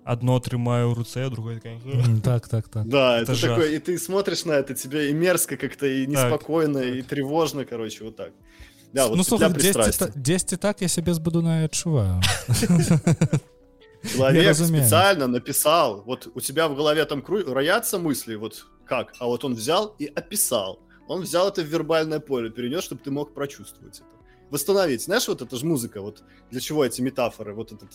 одно 0.04 0.40
трымаю 0.40 0.90
в 0.90 0.94
руце, 0.94 1.30
другое 1.30 1.56
такое... 1.56 1.80
Так, 2.24 2.48
так, 2.50 2.70
так. 2.70 2.88
Да, 2.88 3.20
это, 3.20 3.40
такое, 3.40 3.72
и 3.72 3.80
ты 3.80 3.98
смотришь 3.98 4.46
на 4.46 4.54
это, 4.54 4.76
тебе 4.76 5.10
и 5.10 5.14
мерзко 5.14 5.58
как-то, 5.58 5.88
и 5.88 6.06
неспокойно, 6.06 6.80
и 6.80 7.02
тревожно, 7.02 7.66
короче, 7.66 8.04
вот 8.04 8.16
так. 8.16 8.32
Да, 8.94 9.08
вот 9.08 9.18
ну 9.18 9.24
слухай, 9.24 9.52
10, 9.52 10.12
10 10.16 10.60
так 10.60 10.82
я 10.82 10.88
себе 10.88 11.14
с 11.14 11.20
Будуна 11.20 11.64
отчуваю. 11.64 12.22
Человек 14.04 14.56
специально 14.56 15.28
написал, 15.28 16.04
вот 16.06 16.30
у 16.36 16.42
тебя 16.42 16.68
в 16.68 16.76
голове 16.76 17.04
там 17.06 17.24
роятся 17.48 17.98
мысли, 17.98 18.36
вот 18.36 18.66
как, 18.86 19.14
а 19.20 19.26
вот 19.26 19.44
он 19.44 19.56
взял 19.56 19.96
и 19.98 20.06
описал. 20.06 20.80
Он 21.08 21.22
взял 21.22 21.48
это 21.48 21.62
в 21.62 21.66
вербальное 21.66 22.20
поле, 22.20 22.50
перенес, 22.50 22.84
чтобы 22.84 23.02
ты 23.02 23.12
мог 23.12 23.34
прочувствовать 23.34 24.00
это. 24.00 24.08
Восстановить. 24.52 25.04
Знаешь, 25.04 25.28
вот 25.28 25.42
это 25.42 25.56
же 25.58 25.66
музыка, 25.66 26.02
вот 26.02 26.24
для 26.52 26.60
чего 26.60 26.86
эти 26.86 27.02
метафоры, 27.02 27.54
вот 27.54 27.72
этот 27.72 27.90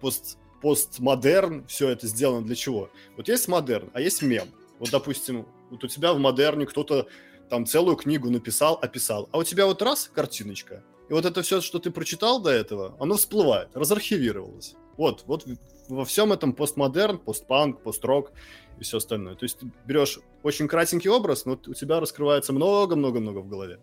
пост, 0.00 0.38
постмодерн, 0.62 1.66
все 1.66 1.88
это 1.88 2.06
сделано 2.06 2.46
для 2.46 2.54
чего? 2.54 2.90
Вот 3.16 3.28
есть 3.28 3.48
модерн, 3.48 3.90
а 3.94 4.00
есть 4.00 4.22
мем. 4.22 4.48
Вот, 4.78 4.90
допустим, 4.90 5.46
вот 5.70 5.82
у 5.82 5.88
тебя 5.88 6.12
в 6.12 6.18
модерне 6.18 6.66
кто-то 6.66 7.08
там 7.48 7.66
целую 7.66 7.96
книгу 7.96 8.30
написал, 8.30 8.78
описал. 8.80 9.28
А 9.32 9.38
у 9.38 9.44
тебя 9.44 9.66
вот 9.66 9.82
раз 9.82 10.10
картиночка, 10.12 10.82
и 11.08 11.12
вот 11.12 11.24
это 11.24 11.42
все, 11.42 11.60
что 11.60 11.78
ты 11.78 11.90
прочитал 11.90 12.40
до 12.40 12.50
этого, 12.50 12.96
оно 12.98 13.16
всплывает, 13.16 13.68
разархивировалось. 13.74 14.74
Вот, 14.96 15.24
вот 15.26 15.46
во 15.88 16.04
всем 16.04 16.32
этом 16.32 16.52
постмодерн, 16.52 17.18
постпанк, 17.18 17.82
построк 17.82 18.32
и 18.78 18.82
все 18.82 18.96
остальное. 18.96 19.34
То 19.34 19.44
есть 19.44 19.58
ты 19.58 19.70
берешь 19.86 20.18
очень 20.42 20.68
кратенький 20.68 21.10
образ, 21.10 21.44
но 21.44 21.52
у 21.52 21.74
тебя 21.74 22.00
раскрывается 22.00 22.52
много-много-много 22.52 23.38
в 23.38 23.48
голове. 23.48 23.78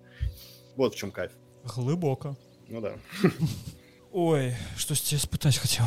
Вот 0.76 0.96
в 0.96 0.98
чем 0.98 1.12
кайф. 1.12 1.32
Глубоко. 1.76 2.36
Ну 2.68 2.82
да. 2.82 2.96
Ой, 4.12 4.56
что 4.78 4.96
тебе 4.96 5.20
спытать 5.20 5.58
хотел 5.58 5.86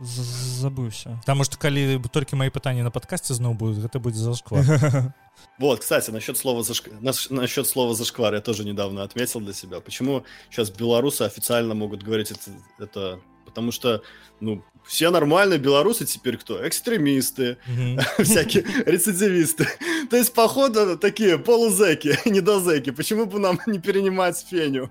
забыўся 0.00 1.20
Таму 1.26 1.44
што 1.44 1.58
калі 1.58 2.00
толькі 2.12 2.36
мои 2.36 2.50
пытанні 2.50 2.82
на 2.82 2.90
подкасте 2.90 3.34
зноў 3.34 3.54
будут 3.54 3.78
гэта 3.78 4.00
будет 4.00 4.16
зашквар 4.16 4.64
вот 5.58 5.80
кстати 5.80 6.10
насчет 6.10 6.38
слова 6.38 6.62
зашк... 6.62 6.88
насчет 7.30 7.66
слова 7.66 7.94
зашквар 7.94 8.34
я 8.34 8.40
тоже 8.40 8.64
недавно 8.64 9.02
отметил 9.02 9.40
для 9.40 9.52
себя 9.52 9.80
почему 9.80 10.24
сейчас 10.50 10.70
белорусы 10.70 11.22
официально 11.22 11.74
могут 11.74 12.02
говорить 12.02 12.30
это, 12.30 12.50
это 12.78 13.20
потому 13.44 13.70
что 13.70 14.02
ну 14.40 14.64
все 14.84 15.10
нормальные 15.10 15.58
белорусы 15.58 16.04
теперь 16.04 16.36
кто 16.36 16.66
экстремисты 16.66 17.58
всякие 18.18 18.64
рецидивисты 18.86 19.68
то 20.10 20.16
есть 20.16 20.34
походу 20.34 20.98
такие 20.98 21.38
полузеки 21.38 22.18
недозеки 22.28 22.90
почему 22.90 23.26
бы 23.26 23.38
нам 23.38 23.60
не 23.66 23.78
перенимать 23.78 24.44
феню 24.50 24.90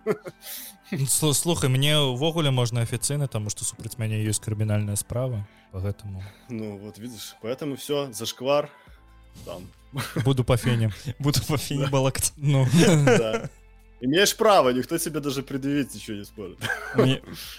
слухай 1.07 1.69
мне 1.69 1.97
увогуле 1.97 2.51
можна 2.51 2.81
афіцыйна 2.81 3.27
тому 3.27 3.49
что 3.49 3.65
супраць 3.65 3.97
мяне 3.97 4.23
ёсць 4.23 4.39
крымінальная 4.39 4.95
справа 4.95 5.47
по 5.71 5.79
гэтаму 5.79 6.23
ну 6.49 6.77
вот 6.77 6.97
видишь 6.97 7.35
поэтому 7.41 7.75
все 7.75 8.11
зашквар 8.11 8.69
там 9.45 9.67
буду 10.23 10.43
по 10.43 10.57
фене 10.57 10.91
буду 11.19 11.41
по 11.47 11.57
фене 11.57 11.87
балакать 11.87 12.33
ну 12.37 12.65
имеешь 14.01 14.35
право 14.35 14.69
никто 14.69 14.97
тебе 14.97 15.19
даже 15.19 15.43
предъявить 15.43 15.93
ничего 15.93 16.17
не 16.17 16.25
спорит 16.25 16.59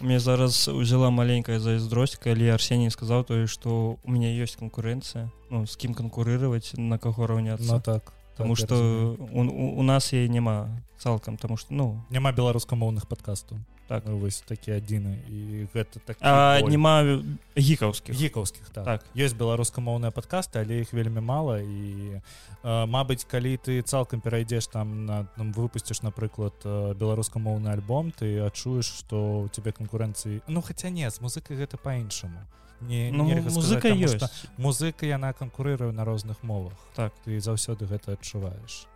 мне 0.01 0.21
зараз 0.21 0.69
узяла 0.69 1.11
маленькая 1.11 1.59
зайздрость 1.59 2.17
калі 2.17 2.49
арсений 2.49 2.91
сказал 2.91 3.25
то 3.25 3.47
что 3.47 3.99
у 4.05 4.11
меня 4.11 4.31
есть 4.31 4.57
конкуренция 4.57 5.33
ну 5.51 5.67
с 5.67 5.77
кем 5.77 5.95
конкурировать 5.95 6.73
на 6.77 6.99
кого 6.99 7.27
равняться 7.27 7.75
ну 7.75 7.81
так 7.81 8.13
Таму 8.38 8.56
што 8.56 9.18
у, 9.18 9.42
у, 9.42 9.70
у 9.80 9.84
нас 9.84 10.14
яе 10.14 10.28
няма 10.30 10.70
цалкам 10.98 11.38
таму 11.38 11.58
што 11.58 11.74
ну 11.74 12.04
няма 12.10 12.32
беларускамоўных 12.32 13.08
подкастаў 13.08 13.62
Так. 13.88 14.04
вось 14.04 14.44
такі 14.44 14.76
адзіны 14.76 15.16
і 15.32 15.68
гэта 15.72 16.02
так 16.04 16.18
а, 16.20 16.60
няма 16.60 17.24
гікаўскіх 17.56 18.12
гікаўскіх 18.12 18.68
так. 18.76 18.84
Так. 18.84 19.06
ёсць 19.16 19.38
беларускамоўныя 19.38 20.12
падкасты 20.12 20.60
але 20.60 20.82
іх 20.84 20.92
вельмі 20.92 21.24
мала 21.24 21.62
і 21.64 22.20
э, 22.20 22.86
Мабыць 22.86 23.24
калі 23.24 23.56
ты 23.56 23.80
цалкам 23.82 24.20
перайдзеш 24.20 24.68
там 24.68 25.06
на 25.06 25.24
там, 25.38 25.54
выпусціш 25.56 26.04
напрыклад 26.04 26.54
э, 26.66 26.96
беларускамоўны 27.00 27.72
альбом 27.72 28.12
ты 28.12 28.44
адчуеш 28.44 28.92
што 28.92 29.48
у 29.48 29.48
тебе 29.48 29.72
канкурэнцыі 29.72 30.44
ну 30.48 30.62
хаця 30.62 30.92
не 30.92 31.08
з 31.08 31.24
музыкай 31.24 31.56
гэта 31.56 31.80
па-іншаму 31.80 32.44
не 32.82 33.12
ну, 33.12 33.26
нельга 33.26 33.50
сказаць, 33.50 33.58
музыка 33.58 33.90
таму 33.90 34.06
ёсць 34.06 34.16
што 34.18 34.30
музыка 34.58 35.06
яна 35.06 35.34
канкурыруе 35.34 35.92
на 35.92 36.06
розных 36.06 36.44
мовах. 36.44 36.78
Так. 36.96 37.14
ты 37.26 37.40
заўсёды 37.40 37.86
гэта 37.86 38.14
адчуваеш. 38.14 38.88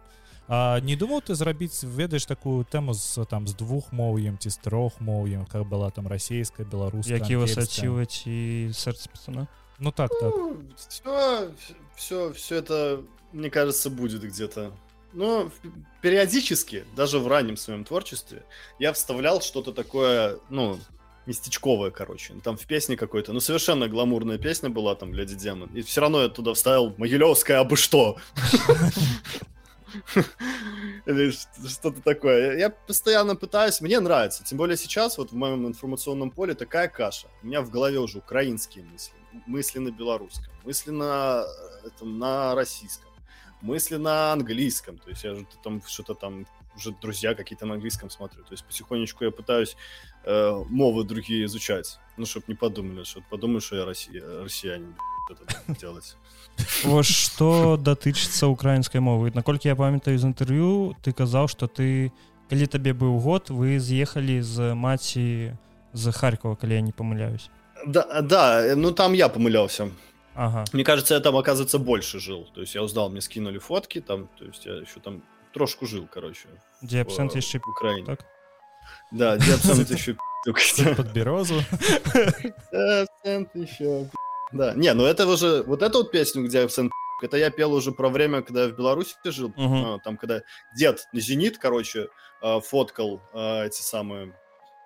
А 0.48 0.80
не 0.82 0.96
думаў 0.96 1.22
ты 1.22 1.36
зрабіць 1.36 1.84
ведаеш 1.84 2.26
такую 2.26 2.66
тэму 2.66 2.94
з 2.94 3.26
там 3.26 3.48
з 3.48 3.56
двух 3.56 3.92
моўем 3.92 4.38
ці 4.38 4.50
з 4.50 4.58
трох 4.58 5.00
моўем 5.00 5.46
как 5.46 5.64
была 5.66 5.92
там 5.92 6.08
расійская 6.08 6.66
беларуская 6.66 7.18
які 7.18 7.36
вас 7.36 7.58
адчуваць 7.58 8.28
і 8.28 8.70
сэрца 8.74 9.10
пацана? 9.10 9.48
Ну 9.80 9.92
так 9.92 10.12
так. 10.20 10.34
Все, 10.78 11.52
все, 11.96 12.34
все 12.34 12.56
это, 12.58 13.02
мне 13.34 13.50
кажется, 13.50 13.90
будет 13.90 14.24
где-то. 14.24 14.72
Но 15.14 15.52
периодически, 16.02 16.86
даже 16.96 17.20
в 17.20 17.28
раннем 17.28 17.58
своем 17.58 17.84
творчестве, 17.84 18.44
я 18.80 18.94
вставлял 18.94 19.42
что-то 19.42 19.74
такое, 19.74 20.38
ну, 20.50 20.80
местечковое, 21.26 21.92
короче. 21.92 22.34
Там 22.44 22.58
в 22.58 22.66
песне 22.66 22.98
какой-то, 22.98 23.34
ну, 23.34 23.40
совершенно 23.40 23.88
гламурная 23.88 24.38
песня 24.38 24.70
была 24.70 24.96
там 24.96 25.14
«Леди 25.14 25.36
Демон». 25.36 25.70
И 25.76 25.82
все 25.82 26.02
равно 26.02 26.22
я 26.24 26.30
туда 26.30 26.54
вставил 26.54 26.94
«Могилевская, 26.98 27.60
абы 27.60 27.78
что». 27.78 28.18
Или 31.06 31.32
что-то 31.32 32.02
такое. 32.02 32.58
Я 32.58 32.70
постоянно 32.70 33.36
пытаюсь, 33.36 33.82
мне 33.82 34.00
нравится. 34.00 34.44
Тем 34.44 34.58
более 34.58 34.78
сейчас 34.78 35.18
вот 35.18 35.32
в 35.32 35.36
моем 35.36 35.68
информационном 35.68 36.32
поле 36.32 36.54
такая 36.54 36.88
каша. 36.88 37.28
У 37.44 37.48
меня 37.48 37.62
в 37.62 37.70
голове 37.70 38.00
уже 38.00 38.20
украинские 38.20 38.86
мысли, 38.86 39.14
мысли 39.48 39.80
на 39.80 39.90
белорусском, 39.92 40.54
мысли 40.64 40.92
на, 40.92 41.44
э, 41.44 41.88
этом, 41.88 42.20
на 42.20 42.56
российском, 42.56 43.10
мысли 43.62 43.98
на 43.98 44.32
английском. 44.32 44.98
То 44.98 45.10
есть 45.10 45.24
я 45.24 45.36
же 45.36 45.46
там 45.64 45.82
что-то 45.86 46.14
там 46.14 46.46
уже 46.76 46.92
друзья 47.02 47.36
какие-то 47.36 47.66
на 47.66 47.74
английском 47.76 48.10
смотрю. 48.10 48.44
То 48.44 48.52
есть 48.52 48.64
потихонечку 48.64 49.26
я 49.26 49.32
пытаюсь 49.32 49.76
э, 50.25 50.65
мовы 50.69 51.05
другие 51.05 51.45
изучать. 51.45 51.99
Ну, 52.17 52.27
чтобы 52.27 52.47
не 52.49 52.55
подумали, 52.55 53.05
что 53.05 53.21
подумают, 53.31 53.65
что 53.65 53.77
я 53.77 53.85
россия, 53.85 54.23
россиянин. 54.43 54.93
б***ь, 54.93 55.07
Это 55.29 55.45
так 55.45 55.77
делать. 55.79 56.17
Вось 56.85 57.07
што 57.07 57.77
датычыцца 57.77 58.47
украінскай 58.47 59.01
мовы 59.01 59.31
наколькі 59.35 59.69
я 59.69 59.77
памятаю 59.77 60.17
з 60.19 60.25
інтэрв'ю 60.25 60.97
ты 61.03 61.13
казаў 61.13 61.49
што 61.53 61.67
ты 61.69 62.13
калі 62.49 62.67
табе 62.67 62.95
быў 62.95 63.19
год 63.21 63.51
вы 63.51 63.77
з'ехалі 63.79 64.41
з 64.41 64.73
маці 64.73 65.53
з 65.93 66.13
харькова 66.13 66.57
калі 66.57 66.75
я 66.75 66.81
не 66.81 66.93
памыляюсь 66.93 67.51
Да, 67.87 68.23
да, 68.23 68.65
э, 68.65 68.75
ну 68.75 68.91
там 68.93 69.13
я 69.13 69.29
помылялся. 69.29 69.91
Ага 70.35 70.65
Мне 70.73 70.85
кажется, 70.85 71.15
я 71.15 71.21
там, 71.21 71.37
оказывается, 71.37 71.79
больше 71.79 72.21
жил. 72.21 72.49
То 72.55 72.61
есть 72.61 72.75
я 72.75 72.83
узнал, 72.83 73.11
мне 73.11 73.21
скинули 73.21 73.59
фотки 73.59 74.01
там, 74.01 74.29
то 74.39 74.45
есть 74.45 74.65
я 74.67 74.75
еще 74.75 75.01
там 75.01 75.23
трошку 75.53 75.87
жил, 75.87 76.09
короче, 76.13 76.49
дзе 76.83 77.03
абсент 77.03 77.33
в, 77.33 77.37
яшчэ 77.37 77.59
в 77.59 77.69
Украине. 77.69 78.07
так? 78.07 78.25
Да, 79.12 79.38
где 79.38 79.54
абсент 79.54 79.90
еще 79.90 80.16
под 80.96 81.12
березу. 81.14 81.62
Абсент 82.72 83.56
еще 83.56 84.10
Да, 84.52 84.74
не, 84.74 84.94
ну 84.94 85.06
это 85.06 85.28
уже, 85.28 85.64
вот 85.64 85.82
эту 85.82 86.00
вот 86.00 86.12
песню, 86.12 86.46
где 86.46 86.68
пи***к, 86.90 87.24
это 87.24 87.38
я 87.38 87.52
пел 87.52 87.74
уже 87.74 87.92
про 87.92 88.10
время, 88.10 88.42
когда 88.42 88.64
я 88.64 88.70
в 88.70 88.76
Беларуси 88.76 89.16
жил, 89.26 89.54
а, 89.58 90.00
там, 90.00 90.18
когда 90.18 90.42
дед 90.76 91.08
на 91.14 91.20
«Зенит», 91.20 91.58
короче, 91.58 92.10
а, 92.42 92.60
фоткал 92.60 93.22
а, 93.34 93.66
эти 93.66 93.82
самые, 93.82 94.36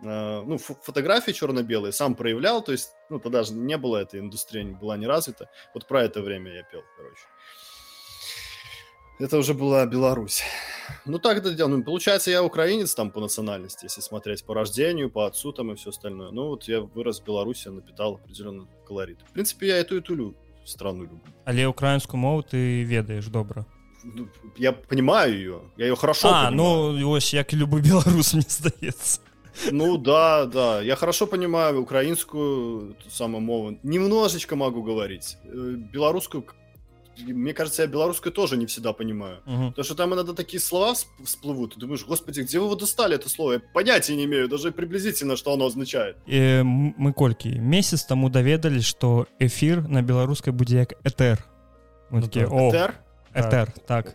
ну, 0.01 0.55
фо- 0.55 0.77
фотографии 0.83 1.31
черно-белые, 1.31 1.93
сам 1.93 2.15
проявлял, 2.15 2.61
то 2.61 2.73
есть, 2.73 2.91
ну, 3.09 3.19
тогда 3.19 3.43
же 3.43 3.53
не 3.53 3.77
было 3.77 3.97
этой 3.97 4.19
индустрии, 4.19 4.63
не 4.63 4.75
была 4.75 4.97
не 4.97 5.07
развита. 5.07 5.49
Вот 5.73 5.87
про 5.87 6.03
это 6.03 6.21
время 6.21 6.53
я 6.53 6.63
пел, 6.63 6.83
короче. 6.97 7.21
Это 9.20 9.38
уже 9.38 9.53
была 9.53 9.86
Беларусь. 9.86 10.43
Ну, 11.05 11.20
так 11.20 11.38
это 11.38 11.53
дело. 11.53 11.70
Ну, 11.70 11.84
получается, 11.84 12.32
я 12.32 12.43
украинец 12.43 12.93
там 12.95 13.11
по 13.11 13.20
национальности, 13.22 13.86
если 13.86 14.01
смотреть 14.01 14.43
по 14.45 14.53
рождению, 14.53 15.09
по 15.09 15.26
отцу 15.26 15.51
там 15.53 15.72
и 15.72 15.76
все 15.76 15.89
остальное. 15.89 16.32
Ну, 16.32 16.47
вот 16.49 16.68
я 16.68 16.82
вырос 16.82 17.22
в 17.22 17.24
Беларуси, 17.26 17.70
напитал 17.70 18.16
определенный 18.16 18.66
колорит. 18.88 19.18
В 19.30 19.32
принципе, 19.34 19.68
я 19.68 19.80
эту 19.82 19.97
и 19.97 20.01
ту 20.01 20.16
лю- 20.16 20.34
страну 20.66 21.03
люблю. 21.03 21.20
але 21.45 21.68
украінскую 21.68 22.20
мову 22.20 22.41
ты 22.41 22.84
ведаеш 22.86 23.28
добра 23.28 23.66
Ну, 24.03 24.28
Я 24.57 24.72
понимаю 24.72 25.34
ее, 25.34 25.59
я 25.78 25.86
ее 25.86 25.95
хорошо 25.95 26.28
а 26.28 26.49
понимаю. 26.49 26.55
ну 26.99 27.09
ось 27.11 27.34
як 27.34 27.53
і 27.53 27.57
любы 27.57 27.82
беларус 27.82 28.34
мне 28.34 28.43
здаецца 28.49 29.20
Ну 29.72 29.97
да, 29.97 30.45
да. 30.45 30.82
Я 30.82 30.95
хорошо 30.95 31.28
понимаю 31.28 31.82
украинскую 31.82 32.93
ту 33.03 33.09
самую 33.09 33.41
мову. 33.41 33.78
Немножечко 33.84 34.55
могу 34.55 34.82
говорить. 34.84 35.38
Э, 35.45 35.76
Белорусскую, 35.93 36.43
мне 37.26 37.53
кажется, 37.53 37.82
я 37.82 37.88
белорусскую 37.88 38.32
тоже 38.32 38.57
не 38.57 38.64
всегда 38.66 38.92
понимаю. 38.92 39.40
Мгм. 39.44 39.68
Потому 39.70 39.84
что 39.84 39.94
там 39.94 40.14
иногда 40.14 40.32
такие 40.32 40.59
слова 40.61 40.92
всп- 40.92 41.24
всплывут, 41.24 41.76
и 41.76 41.80
думаешь, 41.80 42.05
господи, 42.07 42.40
где 42.40 42.59
вы 42.59 42.64
его 42.66 42.76
достали 42.76 43.14
это 43.16 43.28
слово? 43.28 43.53
Я 43.53 43.61
понятия 43.74 44.16
не 44.16 44.24
имею, 44.24 44.48
даже 44.48 44.72
приблизительно, 44.72 45.36
что 45.36 45.53
оно 45.53 45.66
означает. 45.66 46.16
Э, 46.26 46.61
м- 46.61 46.94
мы 46.98 47.12
колькі 47.12 47.59
месяц 47.61 48.05
таму 48.05 48.30
даведалі 48.30 48.80
што 48.82 49.26
эфір 49.38 49.86
на 49.88 50.03
беларускай 50.03 50.53
будзе 50.53 50.76
як 50.78 50.94
этер 51.05 51.38
Мы 52.11 52.20
Ну 52.20 52.22
такія, 52.22 52.44
так. 52.46 52.53
о 52.55 52.70
Этер? 52.70 52.94
этер 53.34 53.68
так 53.86 54.14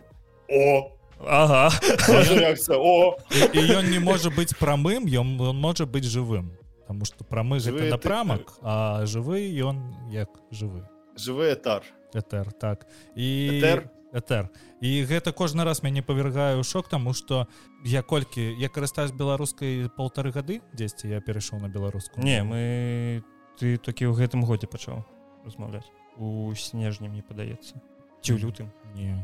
О! 0.50 0.90
Ага 1.26 1.70
Тоже 2.06 2.38
реакция. 2.38 2.76
О! 2.78 3.16
і 3.54 3.58
ён 3.58 3.88
не 3.90 4.00
можа 4.00 4.28
быць 4.30 4.52
прамым 4.58 5.06
ён 5.06 5.40
он 5.40 5.56
можа 5.60 5.84
быць 5.86 6.04
жывым 6.04 6.50
Таму 6.88 7.04
што 7.04 7.24
прамы 7.24 7.56
Жывы 7.58 7.78
гэта 7.80 7.84
это- 7.84 7.90
напрамак 7.96 8.52
а 8.62 9.04
жывы 9.06 9.40
ён 9.62 9.94
як 10.10 10.28
жывы 10.52 10.82
Живой 11.16 11.52
этар. 11.54 11.82
Этер 12.13 12.51
так. 12.53 12.87
І 13.15 13.59
Этер? 13.59 13.89
Этер. 14.13 14.49
І 14.81 15.05
гэта 15.07 15.31
кожны 15.31 15.63
раз 15.63 15.83
мяне 15.83 16.03
павяргае 16.03 16.59
ў 16.59 16.63
шок 16.67 16.89
таму 16.91 17.13
што 17.13 17.47
я 17.85 18.03
колькі 18.03 18.43
я 18.59 18.67
карыстаюсь 18.67 19.15
беларускай 19.15 19.87
полторы 19.95 20.31
гады 20.35 20.59
дзесьці 20.75 21.07
я 21.07 21.21
перайшоў 21.21 21.61
на 21.63 21.69
беларускую. 21.69 22.19
Не 22.23 22.43
мы 22.43 23.23
ты 23.57 23.77
толькі 23.77 24.11
ў 24.11 24.15
гэтым 24.19 24.43
годзе 24.43 24.67
пачаў 24.67 25.05
размаўляць. 25.45 25.87
У 26.17 26.51
снежні 26.55 27.07
мне 27.07 27.23
падаецца. 27.23 27.79
Ці 28.21 28.35
ў 28.35 28.43
лютым? 28.43 28.67
Не 28.95 29.15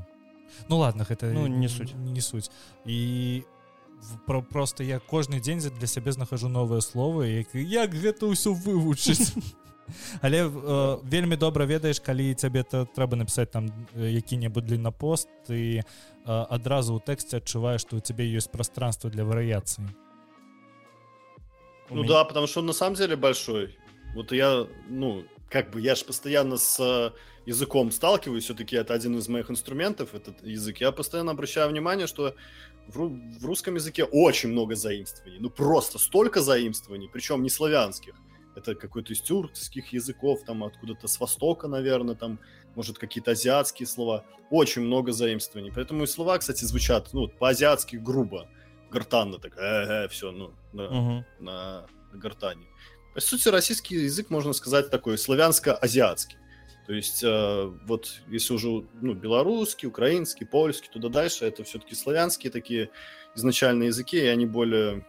ну 0.71 0.77
ладно 0.79 1.03
гэта 1.03 1.27
Ну, 1.35 1.47
не 1.47 1.67
суть. 1.67 1.93
не 1.95 2.21
суть. 2.21 2.49
І 2.85 3.43
про 4.25 4.41
просто 4.41 4.83
я 4.83 4.99
кожны 4.99 5.41
дзень 5.41 5.59
для 5.59 5.87
сябе 5.87 6.11
знахожу 6.13 6.47
новыя 6.47 6.79
словы 6.79 7.43
як, 7.43 7.51
як 7.55 7.91
гэта 7.91 8.23
ўсё 8.31 8.53
вывучыць 8.55 9.33
але 10.22 10.46
э, 10.46 11.00
вельмі 11.04 11.36
добра 11.36 11.66
ведаеш 11.66 12.00
калі 12.00 12.34
цябе 12.34 12.62
то 12.62 12.84
трэба 12.96 13.16
напісаць 13.16 13.50
там 13.50 13.66
э, 13.94 14.08
які-небудзь 14.14 14.66
длиннапост 14.66 15.28
ты 15.48 15.80
э, 15.80 15.82
адразу 16.26 16.96
ў 16.96 17.00
тэксце 17.04 17.38
адчуваеш 17.42 17.82
што 17.82 17.96
у 17.96 18.00
цябе 18.00 18.24
ёсць 18.30 18.48
пространство 18.48 19.10
для 19.10 19.24
варыяцыі 19.24 19.84
У 21.90 21.94
Ну 21.94 22.02
мяне- 22.02 22.08
да, 22.08 22.24
потому 22.24 22.46
что 22.46 22.60
он 22.60 22.66
на 22.66 22.72
самом 22.72 22.94
деле 22.96 23.16
большой. 23.16 23.76
Вот 24.14 24.32
я, 24.32 24.66
ну, 24.88 25.24
как 25.50 25.70
бы 25.70 25.80
я 25.80 25.94
же 25.94 26.04
постоянно 26.04 26.56
с 26.56 26.80
э, 26.80 27.10
языком 27.44 27.90
сталкиваюсь, 27.90 28.44
все-таки 28.44 28.76
это 28.76 28.94
один 28.94 29.18
из 29.18 29.28
моих 29.28 29.50
инструментов, 29.50 30.14
этот 30.14 30.42
язык. 30.46 30.80
Я 30.80 30.92
постоянно 30.92 31.32
обращаю 31.32 31.68
внимание, 31.68 32.06
что 32.06 32.34
в, 32.88 32.96
ру- 32.98 33.38
в 33.40 33.44
русском 33.44 33.74
языке 33.74 34.04
очень 34.04 34.50
много 34.50 34.74
заимствований. 34.74 35.38
Ну 35.40 35.50
просто 35.50 35.98
столько 35.98 36.40
заимствований, 36.40 37.10
причем 37.12 37.42
не 37.42 37.50
славянских. 37.50 38.14
Это 38.57 38.75
какой-то 38.75 39.13
из 39.13 39.21
тюркских 39.21 39.93
языков, 39.93 40.43
там 40.45 40.63
откуда-то 40.63 41.07
с 41.07 41.19
востока, 41.19 41.67
наверное, 41.67 42.15
там, 42.15 42.39
может, 42.75 42.97
какие-то 42.97 43.31
азиатские 43.31 43.87
слова. 43.87 44.25
Очень 44.49 44.81
много 44.81 45.11
заимствований. 45.11 45.71
Поэтому 45.73 46.03
и 46.03 46.07
слова, 46.07 46.37
кстати, 46.37 46.63
звучат, 46.63 47.09
ну, 47.13 47.27
по-азиатски 47.27 47.97
грубо. 47.97 48.49
Гортанно 48.89 49.37
так, 49.37 49.57
э, 49.57 50.07
все, 50.07 50.31
ну, 50.31 50.53
да 50.73 50.89
Мгм. 50.89 51.25
на, 51.39 51.87
на 52.11 52.17
гортани. 52.19 52.65
По 53.13 53.21
сути, 53.21 53.49
российский 53.49 53.95
язык, 53.95 54.29
можно 54.29 54.53
сказать, 54.53 54.89
такой 54.89 55.17
славянско-азиатский. 55.17 56.37
То 56.87 56.93
есть, 56.93 57.21
э, 57.21 57.71
вот 57.85 58.21
если 58.29 58.53
уже 58.53 58.85
ну, 59.01 59.13
белорусский, 59.13 59.89
украинский, 59.89 60.45
польский, 60.45 60.89
туда 60.89 61.09
дальше, 61.09 61.45
это 61.45 61.63
все-таки 61.65 61.95
славянские 61.95 62.49
такие 62.49 62.89
изначальные 63.35 63.87
языки, 63.87 64.17
и 64.17 64.25
они 64.25 64.45
более... 64.45 65.05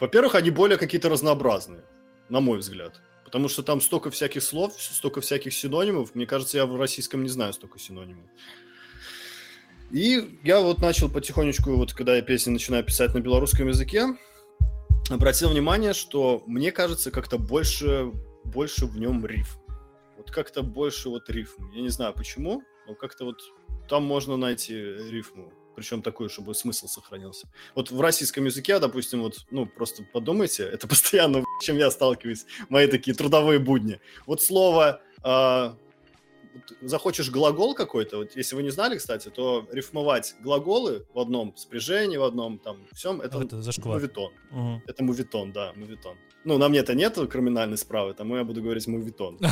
Во-первых, 0.00 0.34
они 0.34 0.50
более 0.50 0.78
какие-то 0.78 1.10
разнообразные, 1.10 1.84
на 2.30 2.40
мой 2.40 2.58
взгляд. 2.58 3.00
Потому 3.24 3.48
что 3.48 3.62
там 3.62 3.80
столько 3.80 4.10
всяких 4.10 4.42
слов, 4.42 4.74
столько 4.78 5.20
всяких 5.20 5.52
синонимов. 5.52 6.14
Мне 6.14 6.26
кажется, 6.26 6.56
я 6.56 6.66
в 6.66 6.76
российском 6.76 7.22
не 7.22 7.28
знаю 7.28 7.52
столько 7.52 7.78
синонимов. 7.78 8.24
И 9.90 10.38
я 10.44 10.60
вот 10.60 10.78
начал 10.78 11.10
потихонечку, 11.10 11.72
вот 11.72 11.92
когда 11.92 12.16
я 12.16 12.22
песни 12.22 12.50
начинаю 12.50 12.84
писать 12.84 13.12
на 13.12 13.20
белорусском 13.20 13.68
языке, 13.68 14.06
обратил 15.10 15.50
внимание, 15.50 15.92
что 15.92 16.42
мне 16.46 16.72
кажется, 16.72 17.10
как-то 17.10 17.38
больше, 17.38 18.12
больше 18.44 18.86
в 18.86 18.98
нем 18.98 19.26
рифм. 19.26 19.60
Вот 20.16 20.30
как-то 20.30 20.62
больше 20.62 21.08
вот 21.08 21.28
рифм. 21.28 21.70
Я 21.72 21.82
не 21.82 21.88
знаю 21.88 22.14
почему. 22.14 22.62
но 22.86 22.94
как-то 22.94 23.24
вот 23.24 23.40
там 23.88 24.04
можно 24.04 24.36
найти 24.36 24.74
рифму, 24.74 25.52
причем 25.80 26.02
такую, 26.02 26.28
чтобы 26.28 26.54
смысл 26.54 26.88
сохранился. 26.88 27.48
Вот 27.74 27.90
в 27.90 27.98
российском 28.02 28.44
языке, 28.44 28.78
допустим, 28.78 29.22
вот, 29.22 29.46
ну, 29.50 29.64
просто 29.64 30.02
подумайте, 30.12 30.62
это 30.64 30.86
постоянно, 30.88 31.42
чем 31.62 31.78
я 31.78 31.90
сталкиваюсь, 31.90 32.44
мои 32.68 32.86
такие 32.86 33.14
трудовые 33.16 33.58
будни. 33.58 33.98
Вот 34.26 34.42
слово 34.42 35.00
а, 35.22 35.78
захочешь 36.82 37.30
глагол 37.30 37.74
какой-то, 37.74 38.18
вот 38.18 38.36
если 38.36 38.56
вы 38.56 38.62
не 38.62 38.70
знали, 38.70 38.98
кстати, 38.98 39.28
то 39.28 39.66
рифмовать 39.72 40.34
глаголы 40.40 41.06
в 41.14 41.18
одном 41.18 41.56
спряжении, 41.56 42.16
в 42.16 42.24
одном 42.24 42.58
там 42.58 42.86
всем, 42.92 43.20
это, 43.20 43.40
это 43.42 43.56
мувитон. 43.84 44.32
Угу. 44.50 44.82
Это 44.86 45.04
мувитон, 45.04 45.52
да, 45.52 45.72
мувитон. 45.76 46.16
Ну, 46.44 46.58
на 46.58 46.68
мне-то 46.68 46.94
нет 46.94 47.16
криминальной 47.30 47.76
справы, 47.76 48.14
тому 48.14 48.36
я 48.36 48.44
буду 48.44 48.62
говорить 48.62 48.86
мувитон. 48.86 49.38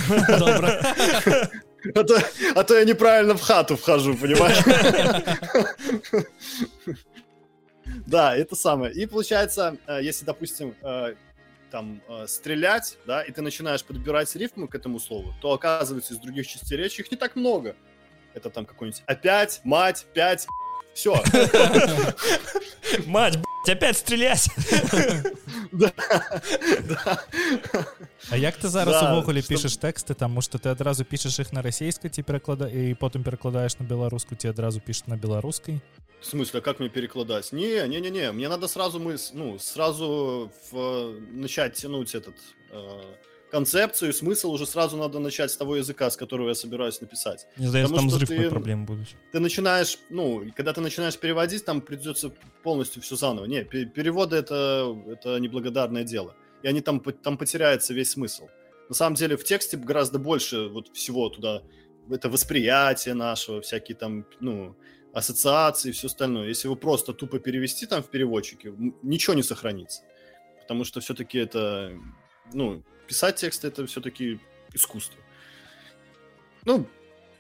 А 1.94 2.03
то, 2.03 2.18
а 2.57 2.64
то 2.64 2.76
я 2.76 2.84
неправильно 2.84 3.36
в 3.36 3.40
хату 3.40 3.76
вхожу, 3.76 4.16
понимаешь? 4.16 4.64
Да, 8.07 8.36
это 8.36 8.57
самое. 8.57 8.92
И 8.92 9.07
получается, 9.07 9.76
э, 9.86 10.01
если, 10.03 10.24
допустим, 10.26 10.74
э, 10.82 11.14
там 11.71 12.03
э, 12.09 12.27
стрелять, 12.27 12.99
да, 13.07 13.23
и 13.23 13.33
ты 13.33 13.43
начинаешь 13.43 13.85
подбирать 13.85 14.35
рифмы 14.37 14.69
к 14.69 14.75
этому 14.75 14.99
слову, 14.99 15.35
то 15.41 15.53
оказывается 15.53 16.14
из 16.14 16.19
других 16.19 16.47
частей 16.47 16.77
речи 16.77 17.01
их 17.01 17.11
не 17.11 17.16
так 17.16 17.37
много. 17.37 17.77
Это 18.35 18.51
там 18.51 18.66
какой-нибудь 18.66 19.03
опять, 19.07 19.61
мать, 19.64 20.07
пять, 20.14 20.47
все. 20.95 21.14
Мать, 23.07 23.39
опять 23.68 23.97
стрелять. 23.97 24.47
А 28.30 28.38
як 28.38 28.57
ты 28.57 28.68
зараз 28.68 29.03
увогуле 29.03 29.41
пішаш 29.41 29.78
тэксты 29.78 30.16
таму 30.16 30.41
што 30.41 30.57
ты 30.57 30.70
адразу 30.70 31.03
пішаш 31.03 31.39
іх 31.39 31.53
на 31.53 31.61
расійскай 31.61 32.09
ці 32.09 32.24
пераклада 32.24 32.68
і 32.68 32.93
потым 32.95 33.24
перакладаеш 33.24 33.80
на 33.80 33.86
беларуску 33.86 34.36
ці 34.36 34.47
адразу 34.47 34.80
пішаш 34.80 35.07
на 35.07 35.18
беларускай 35.18 35.82
В 36.24 36.26
смысле, 36.26 36.59
а 36.59 36.61
как 36.61 36.80
мне 36.80 36.88
перекладать? 36.88 37.51
Не, 37.51 37.86
не, 37.88 37.99
не, 37.99 38.09
не. 38.09 38.32
Мне 38.32 38.47
надо 38.47 38.70
сразу 38.70 38.97
мы, 38.97 39.18
ну, 39.34 39.59
сразу 39.59 40.49
в, 40.72 41.20
начать 41.34 41.74
тянуть 41.74 42.16
этот 42.16 42.36
э, 42.72 43.01
концепцию, 43.51 44.12
смысл 44.12 44.53
уже 44.53 44.66
сразу 44.66 44.96
надо 44.96 45.18
начать 45.18 45.51
с 45.51 45.57
того 45.57 45.76
языка, 45.76 46.11
с 46.11 46.16
которого 46.16 46.49
я 46.49 46.55
собираюсь 46.55 47.01
написать. 47.01 47.46
Не 47.57 47.66
знаю, 47.66 47.88
там 47.88 48.09
взрыв 48.09 48.28
ты, 48.28 48.51
проблемы 48.51 48.84
будут. 48.84 49.09
Ты 49.32 49.40
начинаешь, 49.40 49.99
ну, 50.11 50.44
когда 50.57 50.72
ты 50.72 50.80
начинаешь 50.80 51.18
переводить, 51.18 51.64
там 51.64 51.80
придется 51.80 52.30
полностью 52.62 53.03
все 53.03 53.16
заново. 53.16 53.46
Не, 53.46 53.64
переводы 53.64 54.36
это, 54.36 54.96
это 55.07 55.38
неблагодарное 55.38 56.05
дело. 56.05 56.34
И 56.62 56.68
они 56.68 56.80
там, 56.80 57.01
там 57.01 57.38
потеряется 57.38 57.94
весь 57.94 58.11
смысл. 58.11 58.49
На 58.88 58.94
самом 58.94 59.16
деле 59.16 59.36
в 59.36 59.44
тексте 59.44 59.76
гораздо 59.76 60.18
больше 60.18 60.68
вот 60.68 60.88
всего 60.94 61.28
туда. 61.28 61.62
Это 62.11 62.28
восприятие 62.28 63.14
нашего, 63.14 63.61
всякие 63.61 63.96
там, 63.96 64.24
ну, 64.40 64.74
ассоциации 65.12 65.90
и 65.90 65.92
все 65.92 66.07
остальное. 66.07 66.49
Если 66.49 66.68
вы 66.68 66.76
просто 66.76 67.12
тупо 67.12 67.38
перевести 67.38 67.86
там 67.86 68.03
в 68.03 68.09
переводчике, 68.09 68.72
ничего 69.03 69.34
не 69.34 69.42
сохранится. 69.42 70.03
Потому 70.61 70.84
что 70.84 71.01
все-таки 71.01 71.38
это, 71.38 71.92
ну, 72.53 72.82
писать 73.09 73.36
текст 73.36 73.64
это 73.64 73.86
все-таки 73.86 74.38
искусство. 74.74 75.18
Ну, 76.64 76.86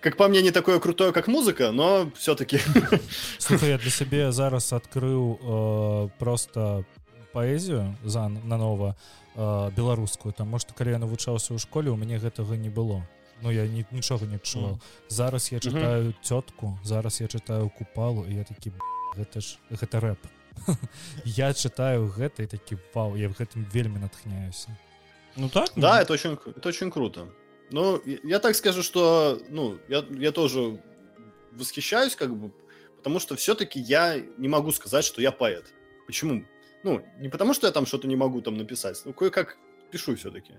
как 0.00 0.16
по 0.16 0.28
мне, 0.28 0.42
не 0.42 0.50
такое 0.50 0.80
крутое, 0.80 1.12
как 1.12 1.28
музыка, 1.28 1.70
но 1.70 2.10
все-таки. 2.16 2.58
Слухай, 3.38 3.70
я 3.70 3.78
для 3.78 3.90
себе 3.90 4.32
зараз 4.32 4.72
открыл 4.72 5.38
э, 5.42 6.08
просто 6.18 6.84
поэзію 7.32 7.96
за 8.04 8.28
нанова 8.28 8.96
э, 9.36 9.70
беларускую 9.76 10.32
таму 10.32 10.58
што 10.58 10.74
калі 10.74 10.96
я 10.96 10.98
навучаўся 10.98 11.54
ў 11.54 11.58
школе 11.60 11.90
у 11.90 11.96
мяне 11.96 12.18
гэтага 12.18 12.56
не 12.56 12.70
было 12.70 13.04
Ну 13.42 13.52
я 13.52 13.68
ні, 13.68 13.86
нічога 13.92 14.26
не 14.26 14.40
адчуваў 14.40 14.74
mm. 14.74 14.80
зараз 15.08 15.52
я 15.52 15.58
чытаю 15.58 16.02
mm 16.02 16.12
-hmm. 16.12 16.24
цётку 16.24 16.78
зараз 16.84 17.20
я 17.20 17.26
чытаю 17.26 17.70
купалу 17.78 18.26
і 18.26 18.34
я 18.34 18.44
такі 18.44 18.72
гэта 19.18 19.40
ж 19.40 19.58
гэта 19.70 20.00
рэп 20.00 20.18
я 21.24 21.52
чытаю 21.52 22.08
гэта 22.08 22.42
і 22.42 22.46
такі 22.46 22.76
пау 22.92 23.16
я 23.16 23.28
в 23.28 23.32
гэтым 23.32 23.64
вельмі 23.74 23.98
натхняюся 23.98 24.76
ну 25.36 25.48
так 25.48 25.70
да 25.76 25.96
ну... 25.96 26.02
это 26.02 26.12
очень 26.12 26.38
это 26.56 26.68
очень 26.68 26.90
круто 26.90 27.28
ну 27.70 28.00
я, 28.04 28.18
я 28.24 28.38
так 28.38 28.56
скажу 28.56 28.82
что 28.82 29.40
ну 29.48 29.78
я 29.88 30.04
я 30.10 30.32
тоже 30.32 30.80
восхищаюсь 31.52 32.16
как 32.16 32.34
бы 32.34 32.52
потому 32.96 33.20
что 33.20 33.36
все-таки 33.36 33.80
я 33.80 34.20
не 34.38 34.48
могу 34.48 34.72
сказать 34.72 35.04
что 35.04 35.20
я 35.20 35.32
поэт 35.32 35.72
почему 36.06 36.44
ну 36.84 37.04
не 37.18 37.28
потому 37.28 37.54
что 37.54 37.66
я 37.66 37.72
там 37.72 37.86
что-то 37.86 38.08
не 38.08 38.16
могу 38.16 38.40
там 38.40 38.56
написать 38.56 39.00
ну 39.04 39.12
кое-как 39.12 39.56
пишу 39.90 40.16
все-таки 40.16 40.54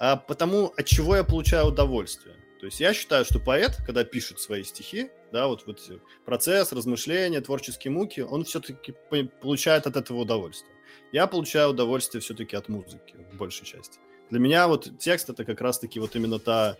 а 0.00 0.16
потому 0.16 0.72
от 0.78 0.86
чего 0.86 1.14
я 1.14 1.24
получаю 1.24 1.66
удовольствие. 1.66 2.34
То 2.58 2.66
есть 2.66 2.80
я 2.80 2.94
считаю, 2.94 3.26
что 3.26 3.38
поэт, 3.38 3.76
когда 3.84 4.02
пишет 4.02 4.40
свои 4.40 4.64
стихи, 4.64 5.10
да, 5.30 5.46
вот, 5.46 5.66
вот 5.66 5.78
процесс, 6.24 6.72
размышления, 6.72 7.40
творческие 7.42 7.92
муки, 7.92 8.20
он 8.20 8.44
все-таки 8.44 8.94
получает 9.42 9.86
от 9.86 9.96
этого 9.96 10.20
удовольствие. 10.20 10.74
Я 11.12 11.26
получаю 11.26 11.70
удовольствие 11.70 12.22
все-таки 12.22 12.56
от 12.56 12.68
музыки 12.68 13.14
в 13.30 13.36
большей 13.36 13.66
части. 13.66 13.98
Для 14.29 14.39
меня 14.39 14.67
вот 14.67 14.99
текст 14.99 15.29
это 15.29 15.45
как 15.45 15.61
раз-таки 15.61 15.99
вот 15.99 16.15
именно 16.15 16.39
та, 16.39 16.77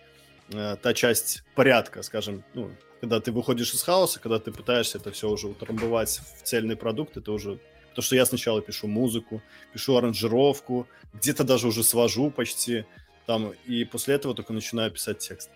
э, 0.52 0.76
та 0.82 0.94
часть 0.94 1.42
порядка, 1.54 2.02
скажем, 2.02 2.42
ну, 2.54 2.70
когда 3.00 3.20
ты 3.20 3.32
выходишь 3.32 3.74
из 3.74 3.82
хаоса, 3.82 4.20
когда 4.20 4.38
ты 4.38 4.50
пытаешься 4.52 4.98
это 4.98 5.10
все 5.10 5.28
уже 5.28 5.46
утрамбовать 5.48 6.20
в 6.38 6.42
цельный 6.42 6.76
продукт, 6.76 7.16
это 7.16 7.32
уже 7.32 7.58
то, 7.94 8.02
что 8.02 8.16
я 8.16 8.26
сначала 8.26 8.60
пишу 8.60 8.88
музыку, 8.88 9.42
пишу 9.72 9.96
аранжировку, 9.96 10.86
где-то 11.14 11.44
даже 11.44 11.68
уже 11.68 11.82
свожу 11.82 12.30
почти, 12.30 12.84
там 13.26 13.52
і 13.68 13.84
пасля 13.84 14.14
этого 14.14 14.34
только 14.34 14.52
начинаю 14.52 14.90
писать 14.90 15.18
текст 15.18 15.50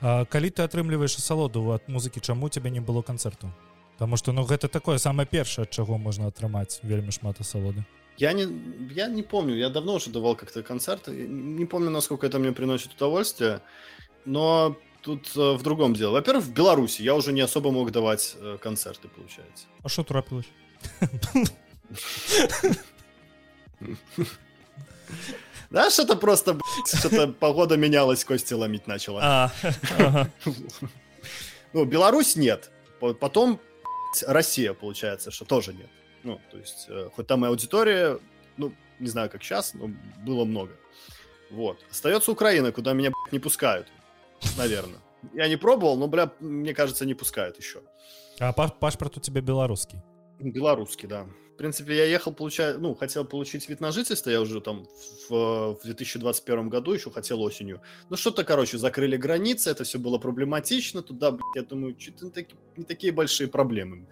а, 0.00 0.24
калі 0.24 0.50
ты 0.50 0.62
атрымліваеш 0.62 1.18
асалоду 1.18 1.70
ад 1.74 1.82
музыкі 1.88 2.20
чаму 2.20 2.48
тебе 2.48 2.70
не 2.70 2.80
было 2.80 3.02
канцэрту 3.02 3.50
Таму 3.98 4.16
что 4.16 4.32
ну 4.32 4.44
гэта 4.44 4.68
такое 4.68 4.98
самое 4.98 5.26
першае 5.26 5.64
ад 5.64 5.70
чаго 5.70 5.98
можна 5.98 6.26
атрымаць 6.26 6.80
вельмі 6.82 7.10
шмат 7.10 7.40
асалоды 7.40 7.84
я 8.17 8.33
не 8.33 8.47
я 8.93 9.07
не 9.07 9.23
помню 9.23 9.55
я 9.55 9.69
давно 9.69 9.95
уже 9.95 10.09
давал 10.09 10.35
как-то 10.35 10.63
концерты 10.63 11.11
не 11.11 11.65
помню 11.65 11.89
насколько 11.89 12.27
это 12.27 12.39
мне 12.39 12.51
приносит 12.51 12.93
удовольствие 12.93 13.61
но 14.25 14.77
тут 15.01 15.31
э, 15.35 15.53
в 15.53 15.61
другом 15.63 15.93
дело 15.93 16.13
во-первых 16.13 16.45
в 16.45 16.53
беларуси 16.53 17.01
я 17.01 17.15
уже 17.15 17.33
не 17.33 17.41
особо 17.41 17.71
мог 17.71 17.91
давать 17.91 18.35
э, 18.39 18.57
концерты 18.61 19.07
получается 19.07 19.65
а 19.83 19.89
что 19.89 20.03
трапилось 20.03 20.47
Да, 25.69 25.89
что-то 25.89 26.17
просто, 26.17 26.59
что-то 26.85 27.29
погода 27.29 27.77
менялась, 27.77 28.25
кости 28.25 28.53
ломить 28.53 28.87
начала. 28.87 29.21
А, 29.23 30.27
ну, 31.73 31.85
Беларусь 31.85 32.35
нет. 32.35 32.71
Потом 32.99 33.59
Россия, 34.27 34.73
получается, 34.73 35.31
что 35.31 35.45
тоже 35.45 35.73
нет. 35.73 35.89
Ну, 36.23 36.39
то 36.51 36.57
есть, 36.57 36.85
э, 36.89 37.09
хоть 37.15 37.27
там 37.27 37.45
и 37.45 37.47
аудитория, 37.47 38.19
ну, 38.57 38.73
не 38.99 39.07
знаю, 39.07 39.29
как 39.29 39.43
сейчас, 39.43 39.73
но 39.73 39.91
было 40.25 40.45
много. 40.45 40.71
Вот. 41.49 41.79
Остается 41.89 42.31
Украина, 42.31 42.71
куда 42.71 42.93
меня 42.93 43.11
не 43.31 43.39
пускают, 43.39 43.87
наверное. 44.57 44.99
Я 45.33 45.47
не 45.47 45.57
пробовал, 45.57 45.97
но, 45.97 46.07
бля, 46.07 46.31
мне 46.39 46.73
кажется, 46.73 47.05
не 47.05 47.13
пускают 47.13 47.57
еще. 47.57 47.81
А 48.39 48.53
паспорт 48.53 49.17
у 49.17 49.19
тебя 49.19 49.41
белорусский? 49.41 49.99
Белорусский, 50.39 51.07
да 51.07 51.27
принципе, 51.61 51.95
я 51.95 52.05
ехал, 52.05 52.33
получая, 52.33 52.79
ну, 52.79 52.95
хотел 52.95 53.23
получить 53.23 53.69
вид 53.69 53.81
на 53.81 53.91
жительство, 53.91 54.31
я 54.31 54.41
уже 54.41 54.61
там 54.61 54.87
в, 55.29 55.75
в 55.75 55.79
2021 55.83 56.69
году 56.69 56.91
еще 56.93 57.11
хотел 57.11 57.39
осенью. 57.39 57.81
Ну, 58.09 58.17
что-то, 58.17 58.43
короче, 58.43 58.79
закрыли 58.79 59.15
границы, 59.15 59.69
это 59.69 59.83
все 59.83 59.99
было 59.99 60.17
проблематично, 60.17 61.03
туда, 61.03 61.29
блядь, 61.29 61.55
я 61.55 61.61
думаю, 61.61 61.95
что-то 61.99 62.25
не, 62.25 62.31
таки, 62.31 62.55
не 62.77 62.83
такие 62.83 63.13
большие 63.13 63.47
проблемы. 63.47 64.07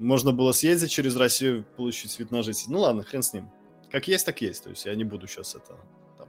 Можно 0.00 0.32
было 0.32 0.52
съездить 0.52 0.90
через 0.90 1.14
Россию, 1.14 1.64
получить 1.76 2.18
вид 2.18 2.30
на 2.30 2.42
жительство. 2.42 2.72
Ну, 2.72 2.80
ладно, 2.80 3.02
хрен 3.02 3.22
с 3.22 3.34
ним. 3.34 3.50
Как 3.90 4.08
есть, 4.08 4.24
так 4.24 4.40
есть. 4.40 4.64
То 4.64 4.70
есть 4.70 4.86
я 4.86 4.94
не 4.94 5.04
буду 5.04 5.26
сейчас 5.26 5.54
это 5.54 5.76
там, 6.16 6.28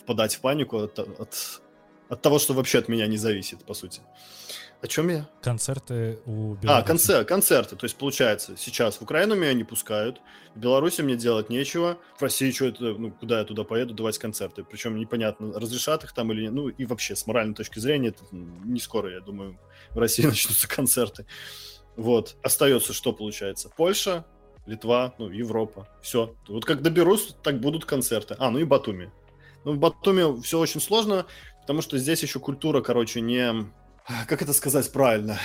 впадать 0.00 0.36
в 0.36 0.40
панику 0.40 0.78
от, 0.78 0.98
от, 0.98 1.60
от 2.08 2.22
того, 2.22 2.38
что 2.38 2.54
вообще 2.54 2.78
от 2.78 2.88
меня 2.88 3.08
не 3.08 3.16
зависит, 3.16 3.64
по 3.64 3.74
сути. 3.74 4.02
О 4.82 4.86
чем 4.86 5.08
я? 5.08 5.28
Концерты 5.40 6.20
у 6.26 6.54
Беларуси. 6.54 6.66
А, 6.66 6.82
концерт, 6.82 7.28
концерты. 7.28 7.74
То 7.74 7.86
есть, 7.86 7.96
получается, 7.96 8.56
сейчас 8.56 8.96
в 8.96 9.02
Украину 9.02 9.34
меня 9.34 9.52
не 9.52 9.64
пускают, 9.64 10.20
в 10.54 10.60
Беларуси 10.60 11.02
мне 11.02 11.16
делать 11.16 11.50
нечего, 11.50 11.98
в 12.18 12.22
России 12.22 12.52
что 12.52 12.66
это, 12.66 12.84
ну, 12.84 13.10
куда 13.10 13.40
я 13.40 13.44
туда 13.44 13.64
поеду 13.64 13.94
давать 13.94 14.18
концерты. 14.18 14.62
Причем 14.64 14.96
непонятно, 14.96 15.58
разрешат 15.58 16.04
их 16.04 16.12
там 16.12 16.30
или 16.32 16.42
нет. 16.42 16.52
Ну, 16.52 16.68
и 16.68 16.84
вообще, 16.84 17.16
с 17.16 17.26
моральной 17.26 17.54
точки 17.54 17.80
зрения, 17.80 18.08
это 18.08 18.24
не 18.30 18.78
скоро, 18.78 19.12
я 19.12 19.20
думаю, 19.20 19.58
в 19.90 19.98
России 19.98 20.22
начнутся 20.26 20.68
концерты. 20.68 21.26
Вот. 21.96 22.36
Остается 22.42 22.92
что 22.92 23.12
получается? 23.12 23.70
Польша, 23.76 24.24
Литва, 24.66 25.14
ну, 25.18 25.28
Европа. 25.28 25.88
Все. 26.02 26.34
Вот 26.48 26.64
как 26.64 26.82
доберусь, 26.82 27.34
так 27.42 27.60
будут 27.60 27.84
концерты. 27.84 28.36
А, 28.38 28.50
ну 28.50 28.58
и 28.58 28.64
Батуми. 28.64 29.10
Ну, 29.64 29.72
в 29.72 29.78
Батуми 29.78 30.40
все 30.42 30.58
очень 30.58 30.80
сложно, 30.80 31.26
потому 31.60 31.82
что 31.82 31.98
здесь 31.98 32.22
еще 32.22 32.40
культура, 32.40 32.80
короче, 32.80 33.20
не 33.20 33.70
как 34.26 34.42
это 34.42 34.52
сказать 34.52 34.90
правильно, 34.90 35.38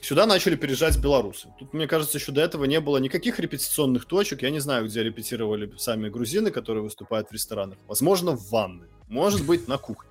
сюда 0.00 0.26
начали 0.26 0.54
переезжать 0.54 0.98
белорусы. 0.98 1.48
Тут, 1.58 1.72
мне 1.72 1.86
кажется, 1.86 2.18
еще 2.18 2.32
до 2.32 2.40
этого 2.40 2.64
не 2.64 2.80
было 2.80 2.98
никаких 2.98 3.38
репетиционных 3.40 4.04
точек. 4.04 4.42
Я 4.42 4.50
не 4.50 4.60
знаю, 4.60 4.86
где 4.86 5.02
репетировали 5.02 5.72
сами 5.76 6.08
грузины, 6.08 6.50
которые 6.50 6.82
выступают 6.82 7.28
в 7.28 7.32
ресторанах. 7.32 7.78
Возможно, 7.88 8.32
в 8.32 8.50
ванной. 8.50 8.88
Может 9.08 9.44
быть, 9.44 9.66
на 9.66 9.76
кухне. 9.76 10.10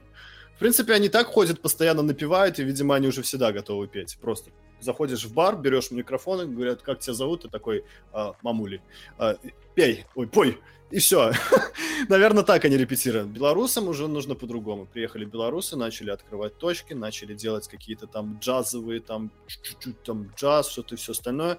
В 0.55 0.59
принципе, 0.59 0.93
они 0.93 1.07
так 1.07 1.27
ходят, 1.27 1.61
постоянно 1.61 2.01
напевают, 2.01 2.59
и, 2.59 2.63
видимо, 2.63 2.95
они 2.95 3.07
уже 3.07 3.21
всегда 3.21 3.53
готовы 3.53 3.87
петь. 3.87 4.17
Просто 4.19 4.51
заходишь 4.79 5.25
в 5.25 5.33
бар, 5.33 5.55
берешь 5.55 5.91
микрофон, 5.91 6.41
и 6.41 6.53
говорят, 6.53 6.81
как 6.81 6.99
тебя 6.99 7.13
зовут, 7.13 7.43
ты 7.43 7.49
такой, 7.49 7.83
а, 8.11 8.33
мамули, 8.41 8.81
а, 9.17 9.35
пей, 9.75 10.05
ой, 10.15 10.27
пой, 10.27 10.59
и 10.91 10.99
все. 10.99 11.31
Наверное, 12.09 12.43
так 12.43 12.65
они 12.65 12.77
репетируют. 12.77 13.27
Белорусам 13.27 13.87
уже 13.87 14.07
нужно 14.07 14.35
по-другому. 14.35 14.85
Приехали 14.85 15.25
белорусы, 15.25 15.75
начали 15.75 16.09
открывать 16.09 16.57
точки, 16.57 16.93
начали 16.93 17.33
делать 17.33 17.67
какие-то 17.67 18.07
там 18.07 18.39
джазовые, 18.41 18.99
там 18.99 19.31
чуть-чуть 19.47 20.01
там 20.03 20.31
джаз, 20.35 20.69
что-то 20.69 20.95
и 20.95 20.97
все 20.97 21.11
остальное. 21.11 21.57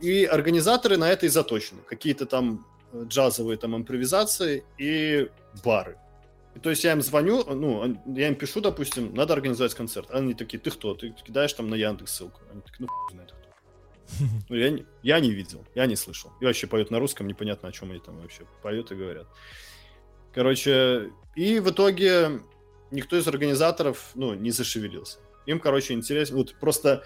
И 0.00 0.24
организаторы 0.24 0.96
на 0.96 1.10
это 1.10 1.26
и 1.26 1.28
заточены. 1.28 1.80
Какие-то 1.86 2.24
там 2.24 2.66
э, 2.92 3.04
джазовые 3.06 3.58
там 3.58 3.76
импровизации 3.76 4.64
и 4.78 5.28
бары. 5.62 5.98
И, 6.54 6.60
то 6.60 6.70
есть 6.70 6.84
я 6.84 6.92
им 6.92 7.02
звоню, 7.02 7.44
ну, 7.44 7.96
я 8.06 8.28
им 8.28 8.36
пишу, 8.36 8.60
допустим, 8.60 9.14
надо 9.14 9.34
организовать 9.34 9.74
концерт. 9.74 10.10
Они 10.10 10.34
такие, 10.34 10.58
ты 10.58 10.70
кто? 10.70 10.94
Ты 10.94 11.10
кидаешь 11.10 11.52
там 11.52 11.68
на 11.68 11.74
Яндекс 11.74 12.12
ссылку. 12.12 12.40
Они 12.50 12.60
такие, 12.60 12.86
ну, 12.86 12.88
знает 13.10 13.32
кто. 13.32 13.44
Ну, 14.48 14.56
я, 14.56 14.70
не, 14.70 14.86
я 15.02 15.18
не 15.20 15.30
видел, 15.30 15.64
я 15.74 15.86
не 15.86 15.96
слышал. 15.96 16.30
И 16.40 16.44
вообще 16.44 16.66
поют 16.66 16.90
на 16.90 17.00
русском, 17.00 17.26
непонятно, 17.26 17.68
о 17.68 17.72
чем 17.72 17.90
они 17.90 18.00
там 18.00 18.20
вообще 18.20 18.46
поют 18.62 18.92
и 18.92 18.94
говорят. 18.94 19.26
Короче, 20.32 21.10
и 21.34 21.58
в 21.58 21.70
итоге 21.70 22.42
никто 22.90 23.16
из 23.16 23.26
организаторов, 23.26 24.10
ну, 24.14 24.34
не 24.34 24.50
зашевелился. 24.50 25.18
Им, 25.46 25.60
короче, 25.60 25.94
интересно. 25.94 26.38
Вот 26.38 26.54
просто 26.60 27.04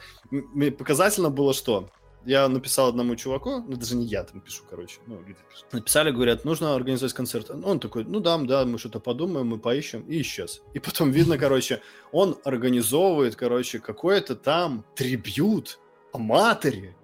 показательно 0.78 1.30
было, 1.30 1.55
что 1.55 1.90
я 2.24 2.48
написал 2.48 2.88
одному 2.88 3.16
чуваку, 3.16 3.64
ну 3.66 3.76
даже 3.76 3.96
не 3.96 4.06
я 4.06 4.24
там 4.24 4.40
пишу, 4.40 4.64
короче, 4.68 4.98
ну 5.06 5.20
люди 5.26 5.38
пишут. 5.48 5.66
Написали, 5.72 6.10
говорят, 6.10 6.44
нужно 6.44 6.74
организовать 6.74 7.14
концерт. 7.14 7.50
Он 7.50 7.80
такой, 7.80 8.04
ну 8.04 8.20
да, 8.20 8.36
да, 8.38 8.64
мы 8.64 8.78
что-то 8.78 9.00
подумаем, 9.00 9.46
мы 9.46 9.58
поищем, 9.58 10.02
и 10.02 10.20
исчез. 10.20 10.62
И 10.74 10.78
потом 10.78 11.10
видно, 11.10 11.38
короче, 11.44 11.80
он 12.12 12.36
организовывает, 12.44 13.36
короче, 13.36 13.78
какой-то 13.78 14.36
там 14.36 14.84
трибют 14.94 15.78
Аматоре. 16.12 16.96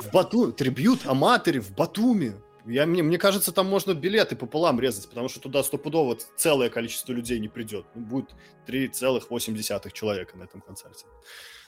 В 0.00 0.10
Батуми. 0.12 0.52
Трибют 0.52 1.06
Аматоре 1.06 1.60
в 1.60 1.72
Батуми. 1.74 2.34
Я, 2.66 2.86
мне, 2.86 3.02
мне 3.02 3.18
кажется, 3.18 3.50
там 3.50 3.66
можно 3.66 3.94
билеты 3.94 4.36
пополам 4.36 4.78
резать, 4.78 5.08
потому 5.08 5.28
что 5.28 5.40
туда 5.40 5.62
стопудово 5.62 6.18
целое 6.36 6.68
количество 6.68 7.12
людей 7.12 7.38
не 7.38 7.48
придет. 7.48 7.86
Ну, 7.94 8.02
будет 8.02 8.34
3,8 8.66 9.92
человека 9.92 10.36
на 10.36 10.44
этом 10.44 10.60
концерте. 10.60 11.06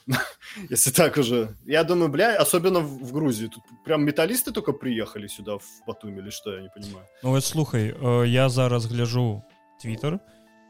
Если 0.70 0.90
так 0.90 1.16
уже. 1.16 1.48
Я 1.64 1.84
думаю, 1.84 2.08
бля, 2.08 2.36
особенно 2.36 2.80
в, 2.80 3.08
в 3.08 3.12
Грузии. 3.12 3.48
Тут 3.48 3.62
прям 3.84 4.04
металлисты 4.04 4.52
только 4.52 4.72
приехали 4.72 5.26
сюда, 5.26 5.58
в 5.58 5.64
Батуми, 5.86 6.20
или 6.20 6.30
что, 6.30 6.54
я 6.54 6.62
не 6.62 6.68
понимаю. 6.68 7.06
Ну 7.22 7.30
вот 7.30 7.44
слухай, 7.44 7.92
э, 7.92 8.26
я 8.26 8.48
зараз 8.48 8.86
гляжу 8.86 9.42
Твиттер, 9.82 10.20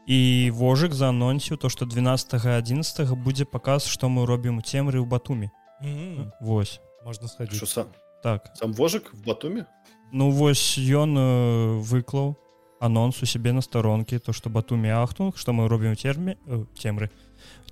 і 0.07 0.51
вожык 0.55 0.95
заанонсіў 0.95 1.59
то 1.59 1.69
што 1.69 1.85
12 1.85 2.39
11 2.39 3.11
будзе 3.19 3.45
паказ 3.45 3.85
што 3.91 4.07
мы 4.07 4.25
робім 4.25 4.59
у 4.59 4.63
цемры 4.63 5.03
ў 5.03 5.05
батуме 5.05 5.51
mm 5.83 5.95
-hmm. 5.95 6.31
Вось 6.41 6.79
можна 7.05 7.27
схадзіць 7.27 7.67
сам 7.67 7.87
так 8.23 8.51
сам 8.55 8.73
вожык 8.73 9.11
в 9.13 9.25
батуме 9.25 9.65
Ну 10.11 10.31
вось 10.31 10.77
ён 10.77 11.17
э, 11.17 11.81
выклаў 11.83 12.35
анонс 12.79 13.23
у 13.23 13.25
сябе 13.25 13.53
на 13.53 13.61
старонкі 13.61 14.19
то 14.19 14.33
што 14.33 14.49
батуме 14.49 14.93
ахтунг 14.93 15.37
што 15.37 15.51
мы 15.51 15.67
робім 15.67 15.95
терме 15.95 16.37
э, 16.47 16.65
цемры 16.79 17.09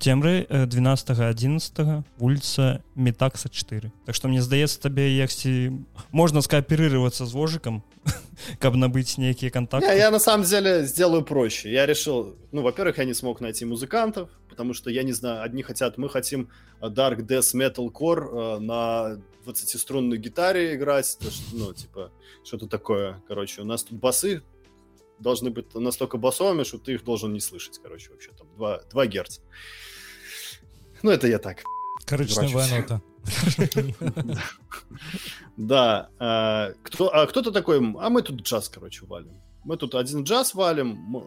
цемры 0.01 0.47
12 0.49 1.09
11 1.09 2.03
вуліца 2.17 2.81
метакса 2.95 3.49
4 3.49 3.91
Так 4.05 4.15
што 4.15 4.27
мне 4.27 4.41
здаецца 4.41 4.81
табе 4.81 5.05
яксьці 5.13 5.71
можна 6.11 6.41
скааперироваться 6.41 7.25
з 7.25 7.33
вожыкам 7.33 7.83
каб 8.59 8.75
набыть 8.75 9.17
некие 9.17 9.51
контакты. 9.51 9.87
Не, 9.87 9.97
я 9.97 10.11
на 10.11 10.19
самом 10.19 10.45
деле 10.45 10.85
сделаю 10.85 11.23
проще. 11.23 11.71
Я 11.71 11.85
решил 11.85 12.35
ну 12.51 12.61
во-первых 12.61 12.97
я 12.97 13.05
не 13.05 13.13
смог 13.13 13.41
найти 13.41 13.65
музыкантов 13.65 14.29
потому 14.49 14.73
что 14.73 14.89
я 14.89 15.03
не 15.03 15.13
знаю 15.13 15.43
одни 15.43 15.63
хотят 15.63 15.97
мы 15.97 16.09
хотим 16.09 16.49
э, 16.81 16.87
dark 16.87 17.25
death 17.25 17.53
metal 17.55 17.91
core 17.91 18.57
э, 18.57 18.59
на 18.59 19.21
20-струнной 19.45 20.17
гитаре 20.17 20.75
играть 20.75 21.17
ну 21.53 21.73
типа 21.73 22.11
что-то 22.43 22.67
такое. 22.67 23.21
Короче 23.27 23.61
у 23.61 23.65
нас 23.65 23.83
тут 23.83 23.99
басы 23.99 24.41
должны 25.21 25.49
быть 25.49 25.73
настолько 25.75 26.17
басовыми 26.17 26.63
что 26.63 26.77
ты 26.77 26.93
их 26.93 27.03
должен 27.03 27.33
не 27.33 27.39
слышать 27.39 27.79
короче 27.81 28.11
вообще 28.11 28.31
там 28.31 28.47
2, 28.57 28.81
2 28.91 29.05
герца 29.07 29.41
ну 31.03 31.11
это 31.11 31.27
я 31.27 31.39
так 31.39 31.63
коричневая 32.05 32.81
нота 32.81 33.01
Да. 35.57 36.09
А, 36.19 36.71
а 37.13 37.25
кто-то 37.27 37.51
такой, 37.51 37.77
а 37.77 38.09
мы 38.09 38.21
тут 38.21 38.41
джаз, 38.41 38.69
короче, 38.69 39.05
валим. 39.05 39.41
Мы 39.63 39.77
тут 39.77 39.95
один 39.95 40.23
джаз 40.23 40.55
валим, 40.55 41.23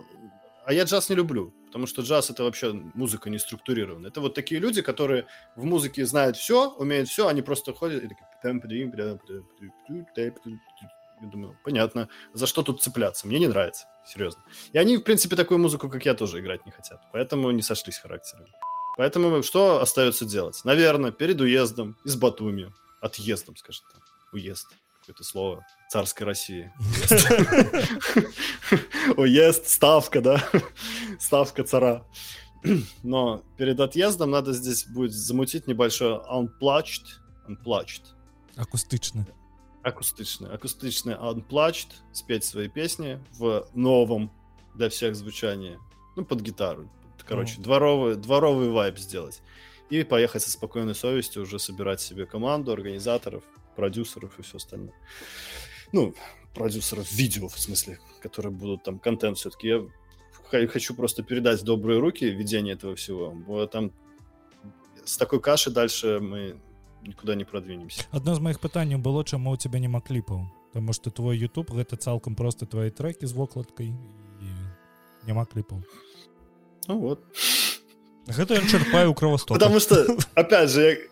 а 0.66 0.72
я 0.72 0.84
джаз 0.84 1.08
не 1.08 1.16
люблю, 1.16 1.52
потому 1.66 1.86
что 1.86 2.02
джаз 2.02 2.30
это 2.30 2.42
вообще 2.42 2.72
музыка 2.94 3.30
не 3.30 3.38
структурированная. 3.38 4.10
Это 4.10 4.20
вот 4.20 4.34
такие 4.34 4.60
люди, 4.60 4.82
которые 4.82 5.26
в 5.56 5.64
музыке 5.64 6.04
знают 6.04 6.36
все, 6.36 6.70
умеют 6.70 7.08
все, 7.08 7.28
они 7.28 7.42
просто 7.42 7.72
ходят 7.72 8.02
и 8.02 8.08
такие... 8.08 8.26
Я 11.24 11.30
думаю, 11.30 11.58
понятно, 11.64 12.10
за 12.34 12.46
что 12.46 12.62
тут 12.62 12.82
цепляться? 12.82 13.26
Мне 13.26 13.38
не 13.38 13.48
нравится, 13.48 13.86
серьезно. 14.06 14.42
И 14.72 14.78
они, 14.78 14.98
в 14.98 15.04
принципе, 15.04 15.36
такую 15.36 15.58
музыку, 15.58 15.88
как 15.88 16.04
я, 16.04 16.12
тоже 16.12 16.40
играть 16.40 16.66
не 16.66 16.72
хотят. 16.72 17.00
Поэтому 17.12 17.50
не 17.50 17.62
сошлись 17.62 17.96
характерами. 17.96 18.50
Поэтому 18.98 19.42
что 19.42 19.80
остается 19.80 20.26
делать? 20.26 20.60
Наверное, 20.64 21.12
перед 21.12 21.40
уездом 21.40 21.96
из 22.04 22.16
Батуми, 22.16 22.70
отъездом, 23.00 23.56
скажем 23.56 23.86
так, 23.90 24.02
уезд, 24.32 24.68
какое-то 25.00 25.24
слово 25.24 25.66
царской 25.88 26.26
России. 26.26 26.70
Уезд, 29.16 29.66
ставка, 29.66 30.20
да, 30.20 30.44
ставка 31.18 31.64
цара. 31.64 32.06
Но 33.02 33.42
перед 33.56 33.80
отъездом 33.80 34.30
надо 34.30 34.52
здесь 34.52 34.86
будет 34.86 35.12
замутить 35.12 35.66
небольшой 35.66 36.20
unplugged, 36.30 37.04
unplugged. 37.48 38.02
Акустичный. 38.56 39.24
Акустичный, 39.84 40.50
акустичный 40.50 41.14
unplugged, 41.14 41.88
спеть 42.12 42.44
свои 42.44 42.68
песни 42.68 43.22
в 43.32 43.68
новом 43.74 44.32
для 44.74 44.88
всех 44.88 45.14
звучании, 45.14 45.78
ну, 46.16 46.24
под 46.24 46.40
гитару, 46.40 46.90
короче, 47.26 47.58
mm. 47.58 47.62
дворовый, 47.62 48.16
дворовый 48.16 48.70
вайб 48.70 48.98
сделать. 48.98 49.42
И 49.90 50.02
поехать 50.02 50.42
со 50.42 50.50
спокойной 50.50 50.94
совестью 50.94 51.42
уже 51.42 51.58
собирать 51.58 52.00
себе 52.00 52.24
команду, 52.24 52.72
организаторов, 52.72 53.44
продюсеров 53.76 54.38
и 54.38 54.42
все 54.42 54.56
остальное. 54.56 54.94
Ну, 55.92 56.14
продюсеров 56.54 57.12
видео, 57.12 57.48
в 57.48 57.58
смысле, 57.58 57.98
которые 58.22 58.52
будут 58.52 58.82
там 58.82 58.98
контент 58.98 59.38
все-таки. 59.38 59.68
Я 60.52 60.68
хочу 60.68 60.94
просто 60.94 61.22
передать 61.22 61.60
в 61.60 61.64
добрые 61.64 61.98
руки 61.98 62.24
ведение 62.24 62.74
этого 62.74 62.96
всего. 62.96 63.66
Там 63.66 63.92
с 65.04 65.16
такой 65.16 65.40
каши 65.40 65.70
дальше 65.70 66.20
мы 66.20 66.60
никуда 67.06 67.34
не 67.34 67.44
продвинемся. 67.44 68.04
Одно 68.10 68.32
из 68.32 68.38
моих 68.38 68.60
пытаний 68.60 68.96
было, 68.96 69.24
чему 69.24 69.50
у 69.50 69.56
тебя 69.56 69.78
нема 69.78 70.00
клипов. 70.00 70.42
Потому 70.72 70.92
что 70.92 71.10
твой 71.10 71.38
YouTube 71.38 71.72
это 71.74 71.96
цалком 71.96 72.34
просто 72.34 72.66
твои 72.66 72.90
треки 72.90 73.24
с 73.24 73.32
вокладкой 73.32 73.88
и 74.40 75.26
нема 75.26 75.44
клипов. 75.44 75.78
Ну 76.88 76.98
вот. 76.98 77.24
Гэта 78.26 78.54
у 79.08 79.14
кровостока. 79.14 79.54
Потому 79.60 79.80
что, 79.80 80.06
опять 80.34 80.70
же, 80.70 81.08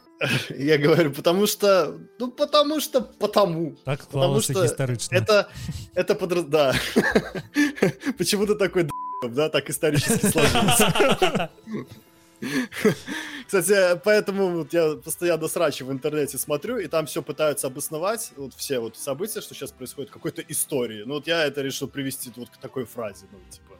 я, 0.48 0.74
я 0.74 0.78
говорю, 0.78 1.12
потому 1.12 1.46
что, 1.46 1.98
ну, 2.18 2.30
потому 2.30 2.80
что, 2.80 3.00
потому. 3.00 3.76
Так 3.84 4.06
потому 4.06 4.40
что 4.40 4.64
исторично. 4.64 5.14
Это, 5.14 5.48
это 5.94 6.14
под... 6.14 6.48
Да. 6.48 6.74
Почему 8.18 8.46
ты 8.46 8.54
такой 8.54 8.88
да, 9.28 9.48
так 9.48 9.70
исторически 9.70 10.26
сложилось. 10.26 11.50
Кстати, 13.46 14.00
поэтому 14.04 14.50
вот 14.50 14.72
я 14.72 14.96
постоянно 14.96 15.48
срачи 15.48 15.84
в 15.84 15.92
интернете 15.92 16.38
смотрю, 16.38 16.78
и 16.78 16.86
там 16.88 17.06
все 17.06 17.22
пытаются 17.22 17.68
обосновать, 17.68 18.32
вот 18.36 18.54
все 18.54 18.80
вот 18.80 18.96
события, 18.96 19.40
что 19.40 19.54
сейчас 19.54 19.70
происходит, 19.70 20.10
какой-то 20.10 20.42
истории. 20.42 21.04
Ну 21.04 21.14
вот 21.14 21.26
я 21.26 21.44
это 21.44 21.62
решил 21.62 21.88
привести 21.88 22.32
вот 22.36 22.50
к 22.50 22.56
такой 22.56 22.84
фразе, 22.84 23.26
ну, 23.30 23.38
типа, 23.50 23.76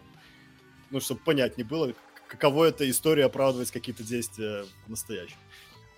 ну, 0.91 1.01
чтобы 1.01 1.21
понятнее 1.25 1.67
было, 1.67 1.93
каково 2.29 2.67
это 2.67 2.89
история 2.89 3.25
оправдывать 3.25 3.71
какие-то 3.71 4.05
действия 4.05 4.65
в 4.87 4.91
настоящем. 4.91 5.39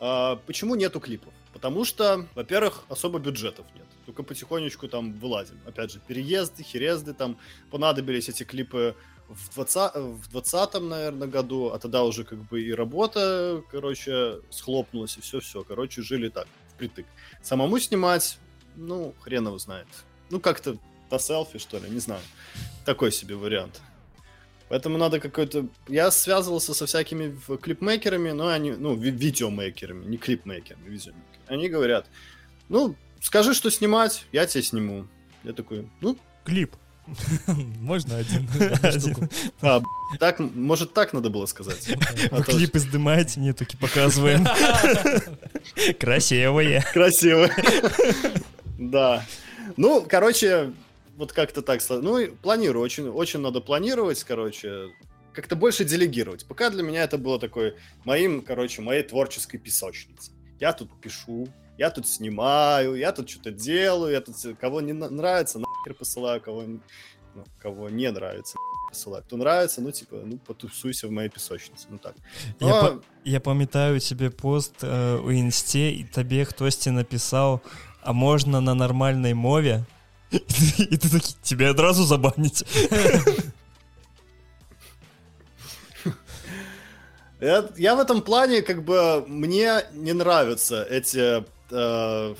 А, 0.00 0.36
почему 0.46 0.74
нету 0.74 1.00
клипов? 1.00 1.34
Потому 1.52 1.84
что, 1.84 2.26
во-первых, 2.34 2.84
особо 2.88 3.18
бюджетов 3.18 3.66
нет. 3.74 3.86
Только 4.06 4.22
потихонечку 4.22 4.88
там 4.88 5.12
вылазим. 5.14 5.60
Опять 5.66 5.92
же, 5.92 6.00
переезды, 6.00 6.62
херезды, 6.62 7.14
там 7.14 7.38
понадобились 7.70 8.28
эти 8.28 8.42
клипы 8.42 8.96
в 9.28 9.54
20, 9.54 9.94
в 9.94 10.30
20 10.30 10.80
наверное, 10.82 11.28
году, 11.28 11.70
а 11.70 11.78
тогда 11.78 12.04
уже 12.04 12.24
как 12.24 12.38
бы 12.38 12.62
и 12.62 12.72
работа, 12.72 13.62
короче, 13.70 14.40
схлопнулась, 14.50 15.16
и 15.16 15.20
все-все. 15.20 15.64
Короче, 15.64 16.02
жили 16.02 16.28
так, 16.28 16.46
впритык. 16.74 17.06
Самому 17.42 17.78
снимать, 17.78 18.38
ну, 18.76 19.14
хрен 19.20 19.46
его 19.46 19.58
знает. 19.58 19.86
Ну, 20.30 20.40
как-то 20.40 20.76
по 21.08 21.18
селфи, 21.18 21.58
что 21.58 21.78
ли, 21.78 21.88
не 21.88 22.00
знаю. 22.00 22.22
Такой 22.84 23.12
себе 23.12 23.36
вариант. 23.36 23.80
Поэтому 24.68 24.98
надо 24.98 25.20
какой-то... 25.20 25.68
Я 25.88 26.10
связывался 26.10 26.74
со 26.74 26.86
всякими 26.86 27.38
клипмейкерами, 27.56 28.32
но 28.32 28.48
они... 28.48 28.72
Ну, 28.72 28.94
ви- 28.94 29.10
видеомейкерами, 29.10 30.04
не 30.06 30.16
клипмейкерами, 30.16 30.88
видеомейкерами. 30.88 31.46
Они 31.46 31.68
говорят, 31.68 32.06
ну, 32.68 32.96
скажи, 33.20 33.54
что 33.54 33.70
снимать, 33.70 34.24
я 34.32 34.46
тебе 34.46 34.62
сниму. 34.62 35.06
Я 35.44 35.52
такой, 35.52 35.88
ну... 36.00 36.16
Клип. 36.44 36.74
Можно 37.80 38.18
один. 38.18 38.48
А, 39.60 39.82
так, 40.18 40.38
может, 40.38 40.92
так 40.92 41.12
надо 41.12 41.30
было 41.30 41.46
сказать. 41.46 41.88
А 42.30 42.36
Вы 42.36 42.44
клипы 42.44 42.78
снимаете, 42.78 43.40
мне 43.40 43.52
таки 43.52 43.76
показываем. 43.76 44.46
Красивые. 45.98 46.84
Красиво. 46.92 47.50
Да. 48.78 49.24
Ну, 49.76 50.04
короче, 50.08 50.72
вот 51.16 51.32
как-то 51.32 51.62
так. 51.62 51.80
Ну, 51.88 52.26
планирую. 52.42 52.82
Очень, 52.82 53.08
очень 53.08 53.40
надо 53.40 53.60
планировать, 53.60 54.22
короче. 54.24 54.90
Как-то 55.32 55.56
больше 55.56 55.84
делегировать. 55.84 56.46
Пока 56.46 56.70
для 56.70 56.82
меня 56.82 57.02
это 57.02 57.18
было 57.18 57.38
такой 57.38 57.74
моим, 58.04 58.42
короче, 58.42 58.82
моей 58.82 59.02
творческой 59.02 59.58
песочницей. 59.58 60.32
Я 60.60 60.72
тут 60.72 60.90
пишу, 61.00 61.48
я 61.77 61.89
тут 61.89 62.07
снимаю, 62.07 62.95
я 62.95 63.11
тут 63.11 63.29
что-то 63.29 63.51
делаю, 63.51 64.11
я 64.13 64.21
тут 64.21 64.35
э, 64.45 64.53
кого 64.61 64.81
не 64.81 64.93
на- 64.93 65.09
нравится, 65.09 65.59
нахер 65.59 65.93
посылаю, 65.99 66.41
кого, 66.41 66.61
н- 66.63 66.81
ну, 67.35 67.43
кого 67.61 67.89
не 67.89 68.11
нравится, 68.11 68.57
нахер 68.57 68.89
посылаю. 68.89 69.23
Кто 69.23 69.37
нравится, 69.37 69.81
ну, 69.81 69.91
типа, 69.91 70.15
ну, 70.25 70.37
потусуйся 70.37 71.07
в 71.07 71.11
моей 71.11 71.29
песочнице. 71.29 71.87
Ну, 71.89 71.97
так. 71.97 72.15
Я, 72.59 72.67
Ну, 72.67 72.81
па- 72.81 72.99
я 73.23 73.39
памятаю 73.39 73.99
тебе 73.99 74.29
пост 74.29 74.83
э, 74.83 75.19
у 75.25 75.31
інсце 75.31 75.89
і 75.89 76.03
табе 76.03 76.45
хтосьці 76.45 76.91
напісаў 76.91 77.59
а 78.01 78.11
можна 78.13 78.61
на 78.61 78.73
нармальнай 78.75 79.33
мове 79.33 79.83
і 80.31 80.95
ты 80.97 81.09
такі 81.11 81.33
тебе 81.43 81.69
адразу 81.71 82.03
забаніць 82.03 82.63
Я, 87.41 87.69
я 87.77 87.95
в 87.95 87.99
этом 87.99 88.21
плане, 88.21 88.61
как 88.61 88.83
бы, 88.83 89.25
мне 89.27 89.83
не 89.93 90.11
нравятся 90.13 90.83
эти 90.83 91.43
э, 91.74 92.34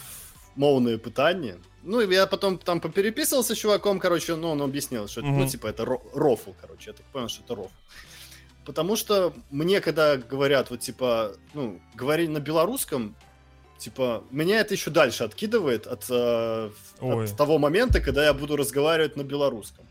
мовные 0.57 0.99
пытания. 0.99 1.57
Ну, 1.83 2.01
и 2.01 2.15
я 2.15 2.27
потом 2.27 2.59
там 2.59 2.81
попереписывался 2.81 3.55
с 3.55 3.59
чуваком, 3.59 3.99
короче, 4.01 4.37
ну, 4.37 4.51
он 4.51 4.63
объяснил, 4.63 5.07
что, 5.09 5.21
это, 5.21 5.29
ну, 5.31 5.39
Мгм. 5.41 5.49
типа, 5.49 5.67
это 5.67 5.83
ро- 5.83 6.03
рофл, 6.15 6.53
короче, 6.61 6.91
я 6.91 6.97
так 6.97 7.05
понял, 7.07 7.29
что 7.29 7.43
это 7.45 7.55
рофл. 7.55 7.71
Потому 8.65 8.97
что 8.97 9.35
мне, 9.51 9.81
когда 9.81 10.17
говорят, 10.17 10.71
вот, 10.71 10.81
типа, 10.81 11.33
ну, 11.53 11.81
говори 11.95 12.29
на 12.29 12.39
белорусском, 12.41 13.15
типа, 13.79 14.25
меня 14.31 14.61
это 14.61 14.73
еще 14.75 14.91
дальше 14.91 15.25
откидывает 15.25 15.87
от, 15.87 16.07
э, 16.09 16.71
от 17.01 17.37
того 17.37 17.59
момента, 17.59 18.01
когда 18.01 18.25
я 18.25 18.33
буду 18.33 18.57
разговаривать 18.57 19.17
на 19.17 19.23
белорусском. 19.25 19.85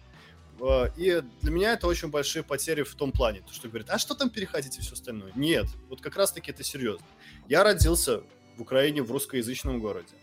Э, 0.60 0.88
И 0.98 1.22
для 1.42 1.52
меня 1.52 1.74
это 1.74 1.86
очень 1.88 2.08
большие 2.10 2.42
потери 2.42 2.82
в 2.82 2.96
том 2.96 3.12
плане, 3.12 3.42
то, 3.42 3.54
что 3.54 3.68
говорят, 3.68 3.90
а 3.92 4.00
что 4.00 4.16
там 4.16 4.30
переходить 4.32 4.78
и 4.78 4.82
все 4.82 4.94
остальное? 4.94 5.32
Нет, 5.36 5.66
вот 5.90 6.02
как 6.02 6.16
раз-таки 6.16 6.50
это 6.52 6.64
серьезно. 6.64 7.06
Я 7.48 7.64
родился 7.64 8.22
в 8.58 8.62
Украине 8.62 9.02
в 9.02 9.12
русскоязычном 9.12 9.80
городе. 9.80 10.14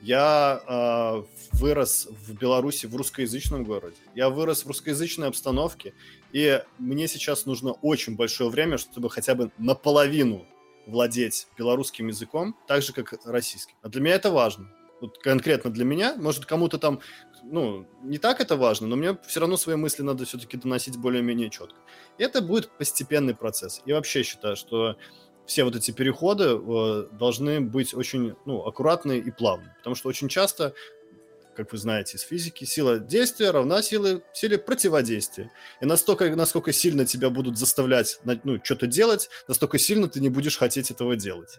Я 0.00 0.62
э, 0.66 1.56
вырос 1.56 2.06
в 2.10 2.34
Беларуси 2.34 2.86
в 2.86 2.94
русскоязычном 2.94 3.64
городе. 3.64 3.96
Я 4.14 4.30
вырос 4.30 4.64
в 4.64 4.68
русскоязычной 4.68 5.28
обстановке, 5.28 5.92
и 6.32 6.62
мне 6.78 7.08
сейчас 7.08 7.46
нужно 7.46 7.72
очень 7.72 8.14
большое 8.14 8.48
время, 8.48 8.78
чтобы 8.78 9.10
хотя 9.10 9.34
бы 9.34 9.50
наполовину 9.58 10.46
владеть 10.86 11.48
белорусским 11.58 12.08
языком, 12.08 12.56
так 12.66 12.82
же, 12.82 12.92
как 12.92 13.14
российским. 13.24 13.74
А 13.82 13.88
для 13.88 14.00
меня 14.00 14.14
это 14.14 14.30
важно. 14.30 14.72
Вот 15.00 15.18
конкретно 15.18 15.70
для 15.70 15.84
меня, 15.84 16.14
может, 16.16 16.44
кому-то 16.44 16.78
там, 16.78 17.00
ну, 17.44 17.86
не 18.02 18.18
так 18.18 18.40
это 18.40 18.56
важно, 18.56 18.86
но 18.86 18.96
мне 18.96 19.16
все 19.26 19.40
равно 19.40 19.56
свои 19.56 19.76
мысли 19.76 20.02
надо 20.02 20.24
все-таки 20.24 20.56
доносить 20.56 20.96
более-менее 20.96 21.50
четко. 21.50 21.76
И 22.18 22.22
это 22.22 22.40
будет 22.40 22.70
постепенный 22.78 23.34
процесс. 23.34 23.82
Я 23.86 23.94
вообще 23.94 24.22
считаю, 24.22 24.56
что 24.56 24.96
все 25.48 25.64
вот 25.64 25.74
эти 25.74 25.90
переходы 25.90 26.44
э, 26.44 27.08
должны 27.10 27.60
быть 27.60 27.94
очень 27.94 28.36
ну, 28.44 28.64
аккуратные 28.66 29.18
и 29.18 29.30
плавные. 29.30 29.74
Потому 29.78 29.96
что 29.96 30.10
очень 30.10 30.28
часто, 30.28 30.74
как 31.56 31.72
вы 31.72 31.78
знаете 31.78 32.18
из 32.18 32.20
физики, 32.20 32.64
сила 32.64 32.98
действия 32.98 33.50
равна 33.50 33.82
силе, 33.82 34.20
силе 34.34 34.58
противодействия. 34.58 35.50
И 35.80 35.86
настолько, 35.86 36.28
насколько 36.36 36.72
сильно 36.72 37.06
тебя 37.06 37.30
будут 37.30 37.58
заставлять 37.58 38.20
ну, 38.44 38.60
что-то 38.62 38.86
делать, 38.86 39.30
настолько 39.48 39.78
сильно 39.78 40.06
ты 40.06 40.20
не 40.20 40.28
будешь 40.28 40.58
хотеть 40.58 40.90
этого 40.90 41.16
делать. 41.16 41.58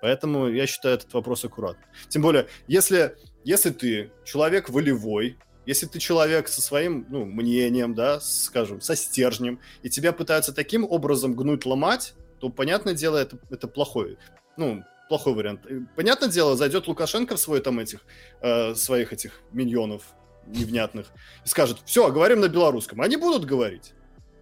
Поэтому 0.00 0.48
я 0.48 0.66
считаю 0.66 0.94
этот 0.94 1.12
вопрос 1.12 1.44
аккуратным. 1.44 1.84
Тем 2.08 2.22
более, 2.22 2.46
если, 2.68 3.16
если 3.42 3.70
ты 3.70 4.12
человек 4.24 4.70
волевой, 4.70 5.36
если 5.66 5.86
ты 5.86 5.98
человек 5.98 6.46
со 6.46 6.62
своим 6.62 7.04
ну, 7.08 7.24
мнением, 7.24 7.94
да, 7.94 8.20
скажем, 8.20 8.80
со 8.80 8.94
стержнем, 8.94 9.60
и 9.82 9.90
тебя 9.90 10.12
пытаются 10.12 10.52
таким 10.52 10.84
образом 10.84 11.34
гнуть, 11.34 11.66
ломать, 11.66 12.14
то, 12.38 12.48
понятное 12.48 12.94
дело, 12.94 13.16
это, 13.16 13.38
это 13.50 13.68
плохой, 13.68 14.18
ну, 14.56 14.84
плохой 15.08 15.34
вариант. 15.34 15.66
Понятное 15.96 16.28
дело, 16.28 16.56
зайдет 16.56 16.86
Лукашенко 16.88 17.36
в 17.36 17.40
свой 17.40 17.60
там 17.60 17.78
этих, 17.78 18.00
э, 18.40 18.74
своих 18.74 19.12
этих 19.12 19.40
миньонов 19.52 20.02
невнятных 20.46 21.06
и 21.44 21.48
скажет, 21.48 21.78
все, 21.84 22.10
говорим 22.10 22.40
на 22.40 22.48
белорусском. 22.48 23.00
Они 23.00 23.16
будут 23.16 23.44
говорить. 23.44 23.94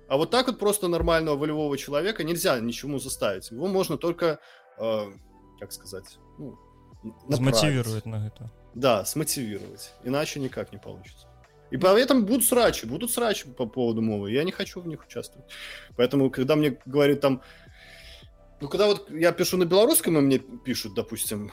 А 0.08 0.16
вот 0.16 0.30
так 0.30 0.46
вот 0.46 0.58
просто 0.58 0.88
нормального 0.88 1.36
волевого 1.36 1.78
человека 1.78 2.24
нельзя 2.24 2.58
ничему 2.60 2.98
заставить. 2.98 3.50
Его 3.50 3.66
можно 3.66 3.96
только, 3.96 4.38
э, 4.78 5.12
как 5.60 5.72
сказать, 5.72 6.18
ну, 6.38 6.58
направить. 7.28 7.36
змотивірует 7.36 8.06
на 8.06 8.18
гэта 8.18 8.50
Да, 8.74 9.04
смотивировать. 9.04 9.92
Иначе 10.04 10.40
никак 10.40 10.72
не 10.72 10.78
получится. 10.78 11.26
И 11.70 11.78
поэтому 11.78 12.22
будут 12.22 12.44
срачи, 12.44 12.86
будут 12.86 13.10
срачи 13.10 13.48
по 13.48 13.66
поводу 13.66 14.02
мовы. 14.02 14.30
Я 14.30 14.44
не 14.44 14.52
хочу 14.52 14.80
в 14.80 14.86
них 14.86 15.06
участвовать. 15.06 15.50
Поэтому, 15.96 16.30
когда 16.30 16.56
мне 16.56 16.76
говорят 16.86 17.20
там... 17.20 17.40
Ну, 18.62 18.68
когда 18.68 18.86
вот 18.86 19.10
я 19.10 19.32
пишу 19.32 19.56
на 19.56 19.64
белорусском, 19.64 20.16
и 20.16 20.20
мне 20.20 20.38
пишут, 20.38 20.94
допустим, 20.94 21.50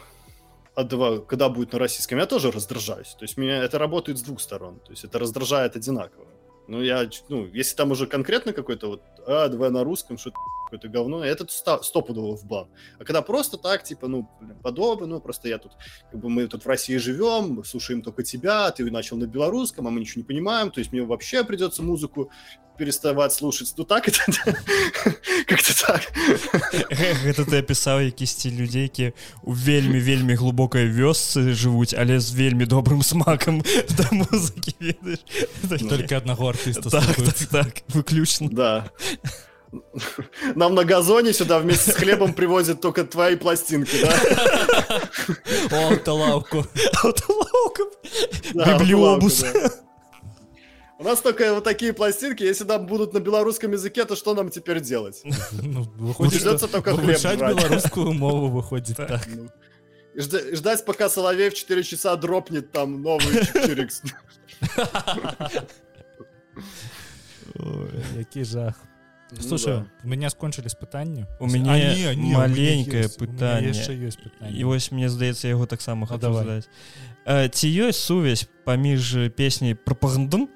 а 0.76 0.84
два, 0.84 1.18
когда 1.18 1.50
будет 1.50 1.74
на 1.74 1.80
российском, 1.80 2.20
я 2.20 2.28
тоже 2.28 2.52
раздражаюсь. 2.52 3.16
То 3.18 3.24
есть 3.24 3.36
меня 3.36 3.64
это 3.64 3.80
работает 3.80 4.20
с 4.20 4.22
двух 4.22 4.40
сторон. 4.40 4.80
То 4.82 4.92
есть 4.92 5.04
это 5.04 5.18
раздражает 5.18 5.76
одинаково. 5.76 6.28
Ну, 6.68 6.84
я, 6.84 7.10
ну, 7.30 7.48
если 7.48 7.76
там 7.76 7.90
уже 7.90 8.06
конкретно 8.06 8.54
какой-то 8.54 8.90
вот, 8.90 9.02
а, 9.26 9.48
давай 9.48 9.72
на 9.72 9.84
русском, 9.84 10.20
что-то 10.20 10.38
какое-то 10.69 10.89
говно, 10.89 11.25
это 11.25 11.47
ста- 11.49 11.83
стопудово 11.83 12.37
в 12.37 12.45
бан. 12.45 12.67
А 12.99 13.05
когда 13.05 13.23
просто 13.23 13.57
так, 13.57 13.83
типа, 13.85 14.09
ну, 14.09 14.29
блин, 14.41 14.57
подобно, 14.63 15.07
ну, 15.07 15.21
просто 15.21 15.49
я 15.49 15.59
тут, 15.59 15.73
как 16.11 16.21
бы 16.21 16.29
мы 16.29 16.47
тут 16.49 16.65
в 16.65 16.69
России 16.69 16.97
живем, 16.97 17.51
мы 17.59 17.65
слушаем 17.65 18.03
только 18.03 18.23
тебя, 18.23 18.71
ты 18.71 18.91
начал 18.91 19.17
на 19.17 19.27
белорусском, 19.27 19.87
а 19.87 19.91
мы 19.91 20.01
ничего 20.01 20.21
не 20.21 20.27
понимаем, 20.27 20.71
то 20.71 20.81
есть 20.81 20.93
мне 20.93 21.03
вообще 21.03 21.45
придется 21.45 21.83
музыку 21.83 22.31
переставать 22.79 23.33
слушать. 23.33 23.73
Ну, 23.77 23.85
так 23.85 24.09
это, 24.09 24.19
как-то 25.47 25.87
так. 25.87 26.03
гэта 27.23 27.45
ты 27.47 27.59
апісаў 27.63 28.01
якісьці 28.11 28.51
людзей 28.51 28.83
які 28.83 29.13
у 29.43 29.53
вельмі 29.53 30.01
вельмі 30.01 30.35
глубокай 30.35 30.91
вёсцы 30.91 31.55
жывуць 31.55 31.95
але 31.95 32.19
з 32.19 32.35
вельмі 32.35 32.67
добрым 32.67 33.03
смакам 33.03 33.63
да 33.97 34.09
музыкі 34.11 34.75
ведаеш 34.81 35.21
Такі- 35.71 35.87
Только 35.89 36.17
одного 36.19 36.49
артиста 36.49 36.91
так, 36.91 37.05
так, 37.05 37.15
слухают. 37.15 37.49
так, 37.51 37.83
выключна 37.95 38.49
Да. 38.51 38.91
Нам 40.56 40.76
на 40.76 40.84
газоне 40.84 41.34
сюда 41.34 41.60
вместе 41.60 41.92
с 41.92 41.96
хлебом 41.96 42.34
привозят 42.34 42.82
только 42.82 43.04
твои 43.04 43.36
пластинки, 43.36 44.02
да? 44.02 45.00
Аўталаўка. 45.88 46.66
Да, 48.54 48.78
Библиобус. 48.80 49.46
У 50.98 51.04
нас 51.04 51.22
только 51.22 51.54
вот 51.54 51.64
такие 51.64 51.94
пластинки, 51.94 52.44
если 52.44 52.66
там 52.66 52.86
будут 52.88 53.14
на 53.14 53.20
белорусском 53.20 53.72
языке, 53.72 54.06
то 54.06 54.16
что 54.16 54.34
нам 54.34 54.50
теперь 54.50 54.82
делать? 54.82 55.22
Ну, 55.52 55.84
выходит, 55.98 56.34
Придется 56.34 56.68
только 56.68 56.98
хлеб 56.98 57.22
брать. 57.22 57.40
белорусскую 57.40 58.14
мову 58.14 58.48
выходит 58.50 58.98
так. 58.98 59.22
Ну, 59.28 59.50
ждать, 60.16 60.84
пока 60.84 61.10
Соловей 61.10 61.50
в 61.52 61.54
4 61.54 61.84
часа 61.84 62.16
дропнет 62.16 62.72
там 62.72 63.02
новый 63.02 63.46
чирикс. 63.54 64.02
Ой, 67.60 68.04
Який 68.18 68.44
жах. 68.44 68.76
Ну 69.31 69.43
Слушай, 69.43 69.67
да. 69.75 69.87
у 70.05 70.09
меня 70.09 70.31
скончились 70.31 70.75
пытанні. 70.75 71.27
У 71.41 71.47
мяне 71.47 71.71
А, 71.71 71.79
не, 71.79 72.01
не, 72.01 72.13
у 72.13 72.17
меня 72.17 72.39
маленькае 72.39 73.03
есть, 73.05 73.21
у 73.21 73.25
меня 73.25 73.33
пытанне. 73.35 73.69
яшчэ 73.73 73.93
ёсць 74.07 74.19
пытанне. 74.23 74.59
і 74.61 74.65
вось 74.65 74.93
мне 74.93 75.09
здаецца 75.09 75.49
яго 75.49 75.67
таксама 75.67 76.01
Ну, 76.01 76.07
хочу 76.07 76.21
давай. 76.21 76.45
задаць 76.45 76.69
Э, 77.27 77.49
ці 77.49 77.69
ёсць 77.89 77.97
сувязь 78.05 78.47
паміж 78.65 79.17
песняй 79.37 79.75
прапагандун 79.75 80.49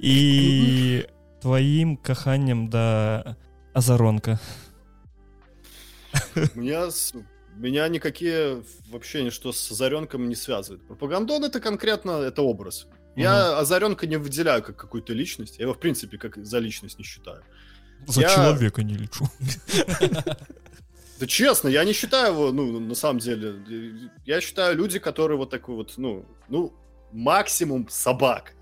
і 0.00 1.04
тваім 1.40 1.96
каханнем 1.96 2.68
да 2.68 3.36
азаронка 3.72 4.38
Меня, 6.54 6.90
с- 6.90 7.14
меня 7.56 7.88
никакие 7.88 8.62
вообще 8.90 9.22
ничто 9.22 9.52
с 9.52 9.70
Озаренком 9.72 10.28
не 10.28 10.34
связывает. 10.34 10.86
Пропагандон 10.86 11.44
это 11.44 11.60
конкретно 11.60 12.10
это 12.22 12.42
образ. 12.42 12.86
Я 13.16 13.58
Озаренка 13.58 14.06
не 14.06 14.16
выделяю 14.16 14.62
как 14.62 14.76
какую-то 14.76 15.12
личность. 15.12 15.58
Я 15.58 15.64
его, 15.64 15.74
в 15.74 15.80
принципе, 15.80 16.18
как 16.18 16.36
за 16.44 16.58
личность 16.60 16.98
не 16.98 17.04
считаю. 17.04 17.42
за 18.06 18.20
Я- 18.20 18.34
чалавека 18.34 18.82
не 18.82 18.94
лічу 18.94 19.28
Да 21.20 21.26
честно, 21.26 21.68
я 21.68 21.84
не 21.84 21.92
считаю 21.92 22.32
его, 22.32 22.52
ну, 22.52 22.78
на 22.80 22.94
самом 22.94 23.18
деле. 23.18 23.54
Я 24.24 24.40
считаю 24.40 24.76
люди, 24.76 25.00
которые 25.00 25.36
вот 25.36 25.50
такой 25.50 25.74
вот, 25.74 25.94
ну, 25.96 26.24
ну, 26.48 26.72
максимум 27.12 27.88
собак. 27.90 28.54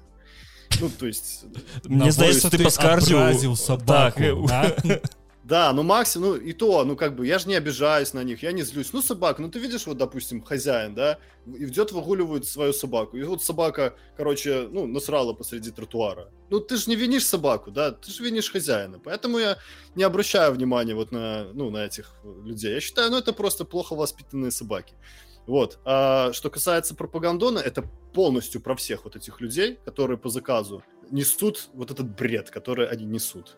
Ну, 0.80 0.88
то 0.88 1.06
есть, 1.06 1.44
Мне 1.84 2.10
здаецца 2.10 2.48
ты 2.48 2.56
Абразил 2.56 2.64
паскардзіў 2.64 3.56
собаку, 3.56 3.86
так, 3.86 4.20
э, 4.20 4.46
да? 4.48 5.00
Да, 5.51 5.73
ну 5.73 5.83
максимум, 5.83 6.29
ну 6.29 6.35
и 6.37 6.53
то, 6.53 6.85
ну 6.85 6.95
как 6.95 7.13
бы, 7.13 7.27
я 7.27 7.37
же 7.37 7.49
не 7.49 7.55
обижаюсь 7.55 8.13
на 8.13 8.23
них, 8.23 8.41
я 8.41 8.53
не 8.53 8.61
злюсь. 8.61 8.93
Ну 8.93 9.01
собака, 9.01 9.41
ну 9.41 9.51
ты 9.51 9.59
видишь, 9.59 9.85
вот, 9.85 9.97
допустим, 9.97 10.41
хозяин, 10.41 10.95
да, 10.95 11.19
идет 11.45 11.91
выгуливает 11.91 12.45
свою 12.45 12.71
собаку, 12.71 13.17
и 13.17 13.23
вот 13.23 13.43
собака, 13.43 13.97
короче, 14.15 14.69
ну, 14.71 14.87
насрала 14.87 15.33
посреди 15.33 15.71
тротуара. 15.71 16.31
Ну 16.49 16.61
ты 16.61 16.77
же 16.77 16.89
не 16.89 16.95
винишь 16.95 17.25
собаку, 17.25 17.69
да, 17.69 17.91
ты 17.91 18.11
же 18.11 18.23
винишь 18.23 18.49
хозяина. 18.49 18.97
Поэтому 18.99 19.39
я 19.39 19.57
не 19.93 20.03
обращаю 20.03 20.53
внимания 20.53 20.95
вот 20.95 21.11
на, 21.11 21.51
ну, 21.53 21.69
на 21.69 21.83
этих 21.83 22.15
людей. 22.23 22.75
Я 22.75 22.79
считаю, 22.79 23.11
ну 23.11 23.17
это 23.17 23.33
просто 23.33 23.65
плохо 23.65 23.93
воспитанные 23.93 24.51
собаки. 24.51 24.93
Вот. 25.47 25.79
А 25.83 26.31
что 26.31 26.49
касается 26.49 26.95
пропагандона, 26.95 27.59
это 27.59 27.83
полностью 28.13 28.61
про 28.61 28.77
всех 28.77 29.03
вот 29.03 29.17
этих 29.17 29.41
людей, 29.41 29.79
которые 29.83 30.17
по 30.17 30.29
заказу 30.29 30.81
несут 31.09 31.67
вот 31.73 31.91
этот 31.91 32.15
бред, 32.15 32.49
который 32.51 32.87
они 32.87 33.03
несут. 33.03 33.57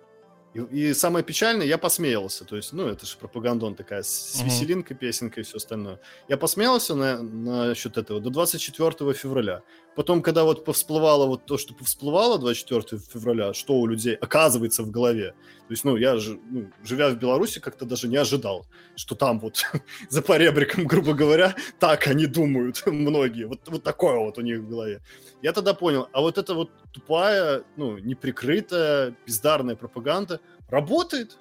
И, 0.54 0.60
и 0.60 0.94
самое 0.94 1.26
печальное, 1.26 1.66
я 1.66 1.78
посмеялся. 1.78 2.46
То 2.46 2.56
есть, 2.56 2.74
ну, 2.74 2.88
это 2.88 3.06
же 3.06 3.18
пропагандон 3.18 3.76
такая, 3.76 4.04
с, 4.04 4.10
с 4.10 4.42
веселинкой, 4.42 4.96
песенкой 4.96 5.42
и 5.42 5.46
все 5.46 5.58
остальное. 5.58 6.00
Я 6.28 6.38
посмеялся 6.38 6.96
на, 6.96 7.22
на 7.22 7.76
счет 7.76 7.98
этого 7.98 8.20
до 8.20 8.30
24 8.30 9.14
февраля. 9.14 9.64
Потом, 9.96 10.22
когда 10.22 10.44
вот 10.44 10.66
повсплывало 10.66 11.28
вот 11.28 11.46
то, 11.46 11.58
что 11.58 11.74
повсплывало 11.76 12.40
24 12.40 13.02
февраля, 13.14 13.54
что 13.54 13.74
у 13.74 13.88
людей 13.88 14.16
оказывается 14.16 14.84
в 14.84 14.90
голове. 14.92 15.32
То 15.68 15.74
есть, 15.74 15.86
ну, 15.86 15.98
я 15.98 16.18
же, 16.18 16.40
ну, 16.52 16.72
живя 16.84 17.10
в 17.10 17.16
Беларуси, 17.16 17.60
как-то 17.60 17.86
даже 17.86 18.08
не 18.08 18.18
ожидал, 18.18 18.66
что 18.96 19.16
там 19.16 19.40
вот 19.40 19.62
за 20.10 20.22
поребриком, 20.22 20.88
грубо 20.88 21.14
говоря, 21.14 21.56
так 21.80 22.08
они 22.08 22.26
думают 22.26 22.84
многие. 22.88 23.46
Вот, 23.46 23.60
вот 23.68 23.84
такое 23.84 24.18
вот 24.20 24.38
у 24.38 24.42
них 24.42 24.60
в 24.60 24.70
голове. 24.70 25.02
Я 25.42 25.52
тогда 25.54 25.74
понял, 25.74 26.08
а 26.12 26.22
вот 26.22 26.38
эта 26.38 26.54
вот 26.54 26.72
тупая, 26.92 27.64
ну, 27.78 27.98
неприкрытая, 28.00 29.16
бездарная 29.28 29.76
пропаганда 29.76 30.40
работает. 30.70 31.38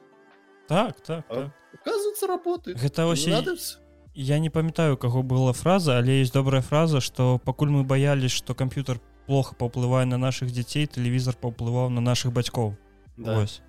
Так, 0.68 1.00
так, 1.00 1.24
А, 1.28 1.34
так. 1.34 1.50
Оказывается, 1.74 2.26
работает. 2.26 2.76
Гэта 2.78 3.03
і- 3.03 3.30
надо 3.30 3.57
Я 4.13 4.39
не 4.39 4.49
памятаю 4.49 4.97
каго 4.97 5.21
была 5.21 5.53
фраза 5.53 5.97
але 5.97 6.19
есть 6.19 6.34
добрая 6.34 6.61
фраза 6.61 7.01
что 7.01 7.39
пакуль 7.39 7.69
мы 7.69 7.84
боялись 7.84 8.32
что 8.32 8.55
компьютер 8.55 8.99
плохо 9.28 9.55
паўплывае 9.55 10.05
на 10.05 10.17
наших 10.17 10.51
дзяцей 10.51 10.88
тэлевізор 10.88 11.36
паўплываў 11.36 11.89
на 11.89 12.01
наших 12.01 12.32
бацькоў 12.34 12.78
Да. 13.17 13.39
Вось. 13.39 13.61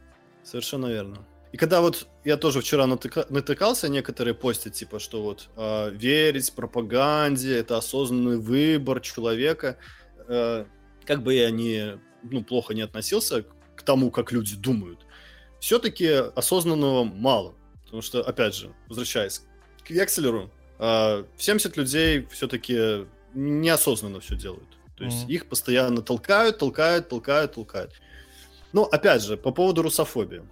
Совершенно 0.45 0.87
верно. 0.87 1.27
И 1.53 1.57
когда 1.57 1.81
вот 1.81 2.07
я 2.25 2.37
тоже 2.37 2.61
вчера 2.61 2.85
натыка- 2.87 3.27
натыкался, 3.31 3.89
некоторые 3.89 4.35
постят, 4.35 4.75
типа, 4.75 4.99
что 4.99 5.23
вот 5.23 5.49
а, 5.57 5.89
верить 5.89 6.53
пропаганде 6.53 7.57
это 7.57 7.79
осознанный 7.79 8.39
выбор 8.39 9.01
человека. 9.01 9.79
Э, 10.29 10.67
как 11.07 11.23
бы 11.23 11.35
я 11.35 11.51
ни 11.51 11.99
ну, 12.23 12.45
плохо 12.45 12.75
не 12.75 12.83
относился 12.83 13.45
к 13.75 13.83
тому, 13.83 14.11
как 14.11 14.33
люди 14.33 14.57
думают, 14.57 15.07
все-таки 15.59 16.07
осознанного 16.09 17.05
мало. 17.05 17.55
Потому 17.85 18.03
что, 18.03 18.23
опять 18.23 18.55
же, 18.55 18.75
возвращаясь 18.89 19.43
к 19.86 19.90
Векселеру, 19.90 20.50
а, 20.80 21.26
70 21.38 21.78
людей 21.78 22.28
все-таки 22.32 23.06
неосознанно 23.34 24.20
все 24.20 24.36
делают. 24.36 24.68
То 24.98 25.04
есть 25.06 25.24
Мгм. 25.24 25.32
их 25.32 25.46
постоянно 25.48 26.02
толкают, 26.02 26.58
толкают, 26.60 27.10
толкают, 27.10 27.54
толкают. 27.54 27.92
Ну, 28.74 28.84
опять 28.84 29.24
же, 29.24 29.38
по 29.38 29.52
поводу 29.52 29.82
русофобии. 29.82 30.44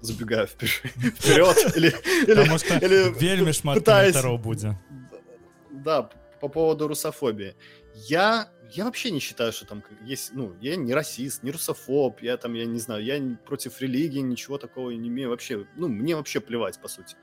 Забегая 0.00 0.46
вперед. 0.46 1.56
Или, 1.76 1.90
Потому 2.26 2.58
что 2.58 2.74
или 2.78 3.12
шмат 3.52 3.78
пытаясь- 3.78 4.14
будзе 4.38 4.78
Да, 5.70 6.08
по 6.40 6.48
поводу 6.48 6.88
русофобии. 6.88 7.54
Я, 7.94 8.48
я 8.72 8.84
вообще 8.84 9.10
не 9.10 9.18
считаю, 9.20 9.52
что 9.52 9.66
там 9.66 9.82
есть... 10.04 10.30
Ну, 10.32 10.54
я 10.60 10.76
не 10.76 10.94
расист, 10.94 11.42
не 11.42 11.50
русофоб, 11.50 12.22
я 12.22 12.36
там, 12.38 12.54
я 12.54 12.64
не 12.64 12.78
знаю, 12.78 13.04
я 13.04 13.20
против 13.44 13.80
религии 13.82 14.20
ничего 14.20 14.56
такого 14.56 14.90
не 14.90 15.08
имею 15.08 15.28
вообще. 15.30 15.66
Ну, 15.76 15.88
мне 15.88 16.16
вообще 16.16 16.40
плевать, 16.40 16.80
по 16.80 16.88
сути. 16.88 17.16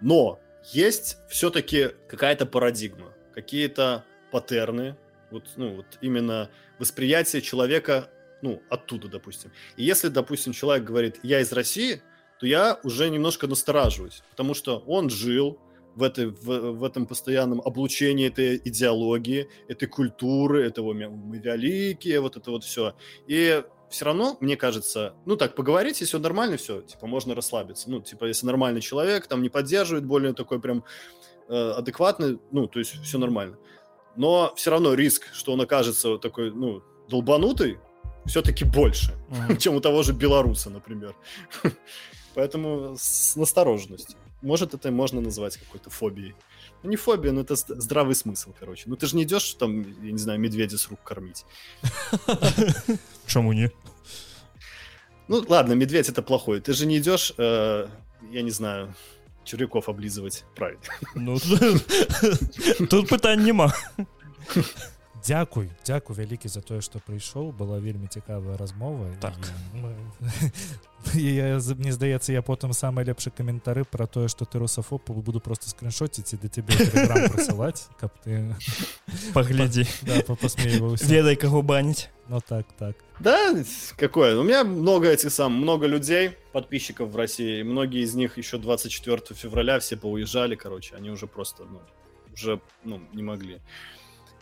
Но 0.00 0.38
есть 0.64 1.18
все-таки 1.28 1.90
какая-то 2.08 2.46
парадигма, 2.46 3.12
какие-то 3.34 4.04
паттерны, 4.30 4.96
вот, 5.30 5.44
ну, 5.56 5.76
вот 5.76 5.86
именно 6.00 6.50
восприятие 6.78 7.42
человека, 7.42 8.10
ну, 8.42 8.62
оттуда, 8.68 9.08
допустим. 9.08 9.52
И 9.76 9.84
если, 9.84 10.08
допустим, 10.08 10.52
человек 10.52 10.84
говорит, 10.84 11.20
я 11.22 11.40
из 11.40 11.52
России, 11.52 12.02
то 12.38 12.46
я 12.46 12.80
уже 12.82 13.10
немножко 13.10 13.46
настораживаюсь, 13.46 14.22
потому 14.30 14.54
что 14.54 14.78
он 14.86 15.10
жил 15.10 15.58
в, 15.94 16.02
этой, 16.02 16.26
в, 16.26 16.72
в 16.72 16.84
этом 16.84 17.06
постоянном 17.06 17.60
облучении 17.60 18.28
этой 18.28 18.56
идеологии, 18.56 19.48
этой 19.68 19.86
культуры, 19.88 20.66
этого 20.66 20.92
мы 20.92 21.38
великие, 21.38 22.20
вот 22.20 22.36
это 22.36 22.50
вот 22.50 22.64
все. 22.64 22.94
И 23.26 23.62
все 23.90 24.04
равно, 24.04 24.36
мне 24.40 24.56
кажется, 24.56 25.14
ну 25.26 25.36
так, 25.36 25.54
поговорить, 25.54 26.00
если 26.00 26.06
все 26.06 26.18
нормально, 26.18 26.56
все, 26.56 26.80
типа, 26.80 27.06
можно 27.06 27.34
расслабиться. 27.34 27.90
Ну, 27.90 28.00
типа, 28.00 28.24
если 28.26 28.46
нормальный 28.46 28.80
человек, 28.80 29.26
там, 29.26 29.42
не 29.42 29.48
поддерживает 29.48 30.06
более 30.06 30.32
такой 30.32 30.60
прям 30.60 30.84
э, 31.48 31.70
адекватный, 31.76 32.38
ну, 32.52 32.66
то 32.68 32.78
есть 32.78 32.92
все 33.02 33.18
нормально. 33.18 33.58
Но 34.16 34.52
все 34.56 34.70
равно 34.70 34.94
риск, 34.94 35.28
что 35.32 35.52
он 35.52 35.60
окажется 35.60 36.10
вот 36.10 36.20
такой, 36.22 36.50
ну, 36.52 36.82
долбанутый, 37.08 37.78
все-таки 38.26 38.64
больше, 38.64 39.12
Мгм. 39.28 39.56
чем 39.58 39.74
у 39.74 39.80
того 39.80 40.02
же 40.02 40.12
белоруса, 40.12 40.70
например. 40.70 41.16
Поэтому 42.34 42.94
с 42.96 43.34
настороженностью. 43.36 44.16
Может, 44.42 44.74
это 44.74 44.90
можно 44.90 45.20
назвать 45.20 45.56
какой-то 45.56 45.90
фобией. 45.90 46.34
Ну, 46.82 46.90
не 46.90 46.96
фобия, 46.96 47.32
но 47.32 47.42
это 47.42 47.56
здравый 47.56 48.14
смысл, 48.14 48.52
короче. 48.58 48.84
Ну, 48.86 48.96
ты 48.96 49.06
же 49.06 49.16
не 49.16 49.24
идешь 49.24 49.54
там, 49.54 49.82
я 50.02 50.12
не 50.12 50.18
знаю, 50.18 50.40
медведя 50.40 50.78
с 50.78 50.88
рук 50.88 51.02
кормить. 51.02 51.44
Чаму 53.26 53.52
не 53.52 53.70
Ну, 55.28 55.44
ладно, 55.46 55.74
медведь 55.74 56.08
это 56.08 56.22
плохой. 56.22 56.60
Ты 56.60 56.72
же 56.72 56.86
не 56.86 56.98
идешь, 56.98 57.34
э, 57.36 57.86
я 58.30 58.42
не 58.42 58.50
знаю, 58.50 58.94
червяков 59.44 59.88
облизывать. 59.88 60.44
Правильно. 60.54 60.82
ну, 61.14 61.38
тут 62.88 63.08
пытань 63.08 63.42
няма 63.42 63.74
Дзякуй 65.25 65.69
дзякуй 65.85 66.15
вялікі 66.15 66.47
за 66.51 66.61
тое 66.61 66.81
што 66.81 66.99
прыйшоў 66.99 67.55
была 67.55 67.79
вельмі 67.79 68.07
цікавая 68.07 68.57
размова 68.57 69.07
Так. 69.21 69.33
І 69.73 69.77
мы- 69.81 70.51
і 71.15 71.33
я, 71.35 71.59
з- 71.59 71.73
мне 71.75 71.91
здаецца 71.91 72.33
я 72.33 72.41
потым 72.41 72.73
самы 72.73 73.03
лепшы 73.05 73.31
каментары 73.31 73.85
про 73.85 74.07
тое 74.07 74.27
што 74.27 74.45
ты 74.45 74.59
русафоб 74.59 75.01
буду 75.07 75.39
просто 75.39 75.69
скриншоціць 75.69 76.33
і 76.33 76.37
да 76.41 76.47
тебе 76.47 76.73
прысылаць 77.31 77.87
каб 77.99 78.11
ты 78.25 78.53
паглядзі 79.33 79.87
да, 80.03 80.21
па- 80.21 80.35
пасмейваўся 80.35 81.05
ведай 81.07 81.35
каго 81.35 81.61
баніць 81.61 82.09
ну 82.29 82.41
так 82.41 82.65
так 82.77 82.95
Да, 83.19 83.55
какое? 83.97 84.35
У 84.35 84.43
меня 84.43 84.63
много 84.65 85.07
этих 85.07 85.31
сам, 85.31 85.53
много 85.53 85.87
людей, 85.87 86.31
подписчиков 86.51 87.09
в 87.11 87.15
России. 87.15 87.59
и 87.61 87.63
Многие 87.63 88.01
из 88.03 88.13
них 88.15 88.37
еще 88.37 88.57
24 88.57 89.21
февраля 89.33 89.79
все 89.79 89.95
поуезжали, 89.95 90.55
короче. 90.55 90.95
Они 90.97 91.09
уже 91.11 91.25
просто, 91.25 91.63
ну, 91.63 91.79
уже, 92.33 92.59
ну, 92.83 92.99
не 93.13 93.23
могли. 93.23 93.61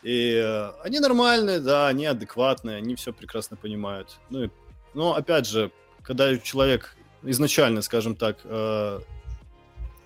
И 0.03 0.35
э, 0.35 0.71
они 0.85 1.01
нормальные, 1.01 1.61
да, 1.61 1.89
они 1.89 2.07
адекватные, 2.07 2.77
они 2.77 2.95
все 2.95 3.13
прекрасно 3.13 3.57
понимают. 3.57 4.19
Ну, 4.31 4.45
и, 4.45 4.51
но 4.95 5.15
опять 5.15 5.47
же, 5.47 5.71
когда 6.03 6.37
человек 6.39 6.97
изначально, 7.23 7.83
скажем 7.83 8.15
так, 8.15 8.39
э, 8.45 9.01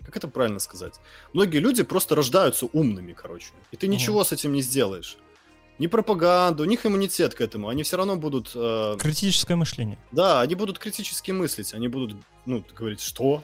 как 0.05 0.17
это 0.17 0.29
правильно 0.29 0.59
сказать? 0.59 0.95
Многие 1.33 1.59
люди 1.59 1.83
просто 1.83 2.15
рождаются 2.15 2.67
умными, 2.73 3.13
короче. 3.13 3.49
И 3.71 3.77
ты 3.77 3.87
Мгм. 3.87 3.97
ничего 3.97 4.25
с 4.25 4.33
этим 4.33 4.53
не 4.53 4.63
сделаешь. 4.63 5.17
Ни 5.79 5.87
пропаганду, 5.87 6.63
у 6.63 6.67
них 6.67 6.85
иммунитет 6.85 7.35
к 7.35 7.41
этому. 7.41 7.69
Они 7.69 7.83
все 7.83 7.97
равно 7.97 8.17
будут... 8.17 8.53
э, 8.55 8.97
крытическое 8.99 9.57
мышление 9.57 9.99
да, 10.13 10.41
они 10.41 10.55
будут 10.55 10.79
критически 10.79 11.31
мыслить, 11.33 11.75
они 11.75 11.89
будут, 11.89 12.17
ну, 12.47 12.65
говорить, 12.77 13.01
что? 13.01 13.43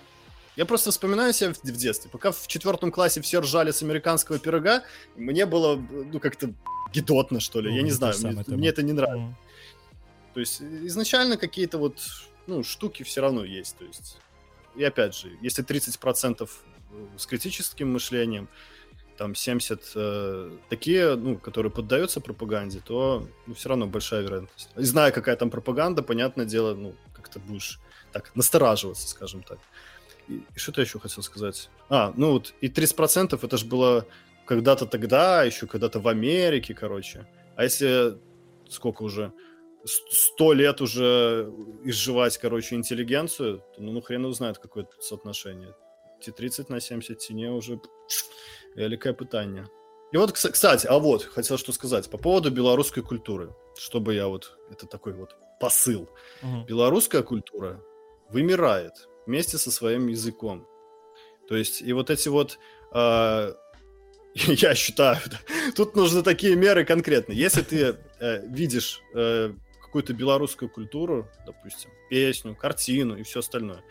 Я 0.59 0.67
просто 0.67 0.91
вспоминаю 0.91 1.33
себя 1.33 1.53
в, 1.53 1.63
в 1.63 1.77
детстве. 1.77 2.11
Пока 2.11 2.33
в 2.33 2.49
четвертом 2.49 2.91
классе 2.91 3.21
все 3.21 3.41
ржали 3.41 3.71
с 3.71 3.81
американского 3.81 4.41
пирога, 4.41 4.83
мне 5.15 5.47
было, 5.47 5.77
ну, 5.77 6.19
как-то 6.19 6.53
гидотно, 6.93 7.39
что 7.39 7.61
ли. 7.61 7.71
Ну, 7.71 7.77
Я 7.77 7.83
не 7.83 7.93
знаю, 7.93 8.15
мне, 8.21 8.45
мне 8.49 8.69
это 8.69 8.83
не 8.83 8.93
нравится. 8.93 9.19
Мгм. 9.19 9.37
То 10.35 10.41
есть 10.41 10.61
э, 10.61 10.87
изначально 10.87 11.37
какие-то 11.37 11.79
вот, 11.79 12.01
ну, 12.49 12.65
штуки 12.65 13.05
все 13.05 13.21
равно 13.21 13.45
есть. 13.45 13.79
То 13.79 13.85
есть, 13.85 14.19
и 14.75 14.83
опять 14.83 15.15
же, 15.15 15.31
если 15.43 15.65
30% 15.65 16.51
с 17.17 17.27
критическим 17.27 17.93
мышлением, 17.93 18.49
там 19.17 19.37
70 19.37 19.93
э, 19.95 20.51
такие, 20.69 21.15
ну, 21.15 21.39
которые 21.39 21.71
поддаются 21.71 22.21
пропаганде, 22.21 22.81
то 22.81 23.29
ну, 23.47 23.55
все 23.55 23.69
равно 23.69 23.87
большая 23.87 24.23
вероятность. 24.23 24.71
И 24.77 24.83
зная, 24.83 25.13
какая 25.13 25.37
там 25.37 25.51
пропаганда, 25.51 26.03
понятное 26.03 26.47
дело, 26.47 26.75
ну, 26.75 26.97
как 27.13 27.29
ты 27.29 27.39
будешь 27.39 27.79
так 28.11 28.35
настораживаться, 28.35 29.07
скажем 29.07 29.45
так. 29.45 29.61
И, 30.30 30.34
и 30.56 30.60
что-то 30.60 30.82
еще 30.82 31.00
хотел 31.00 31.24
сказать. 31.24 31.70
А, 31.90 32.14
ну 32.18 32.32
вот, 32.32 32.54
и 32.62 32.68
30% 32.70 33.40
это 33.46 33.58
же 33.58 33.66
было 33.66 34.06
когда-то 34.46 34.86
тогда, 34.86 35.44
еще 35.44 35.68
когда-то 35.68 36.00
в 36.00 36.08
Америке, 36.08 36.74
короче. 36.74 37.26
А 37.56 37.64
если 37.64 38.18
сколько 38.70 39.04
уже, 39.04 39.32
с- 39.86 40.02
сто 40.28 40.54
лет 40.54 40.82
уже 40.82 41.50
изживать, 41.86 42.38
короче, 42.38 42.76
интеллигенцию, 42.76 43.58
то, 43.76 43.82
ну, 43.82 43.92
ну 43.92 44.02
хрен 44.02 44.22
его 44.24 44.34
знает, 44.34 44.58
какое 44.58 44.84
тут 44.84 45.04
соотношение. 45.04 45.74
Ті 46.22 46.32
30 46.32 46.70
на 46.70 46.80
70 46.80 47.22
ціні 47.22 47.50
уже 47.50 47.78
великое 48.76 49.14
пытание. 49.14 49.66
И 50.14 50.18
вот, 50.18 50.30
кс- 50.32 50.52
кстати, 50.52 50.88
а 50.88 50.98
вот, 51.00 51.24
хотел 51.24 51.58
что 51.58 51.72
сказать 51.74 52.10
по 52.10 52.18
поводу 52.18 52.52
белорусской 52.52 53.04
культуры, 53.04 53.50
чтобы 53.78 54.14
я 54.14 54.28
вот, 54.28 54.58
это 54.72 54.86
такой 54.88 55.14
вот 55.14 55.36
посыл. 55.60 56.08
Мгм. 56.44 56.66
Белорусская 56.66 57.24
культура 57.24 57.80
вымирает. 58.30 59.10
вместе 59.29 59.59
со 59.59 59.71
своим 59.71 60.09
языком. 60.09 60.67
То 61.49 61.57
есть, 61.57 61.83
и 61.83 61.93
вот 61.93 62.11
эти 62.11 62.29
вот, 62.29 62.59
э, 62.93 63.55
я 64.35 64.75
считаю, 64.75 65.19
тут 65.77 65.95
нужны 65.95 66.23
такие 66.23 66.57
меры 66.57 66.85
конкретные. 66.85 67.39
Если 67.39 67.63
ты 67.63 67.97
э, 68.21 68.47
видишь 68.49 69.03
э, 69.15 69.53
какую-то 69.83 70.15
белорусскую 70.15 70.71
культуру, 70.71 71.29
допустим, 71.47 71.91
песню, 72.11 72.57
картину 72.57 73.17
и 73.17 73.23
все 73.23 73.41
остальное, 73.41 73.85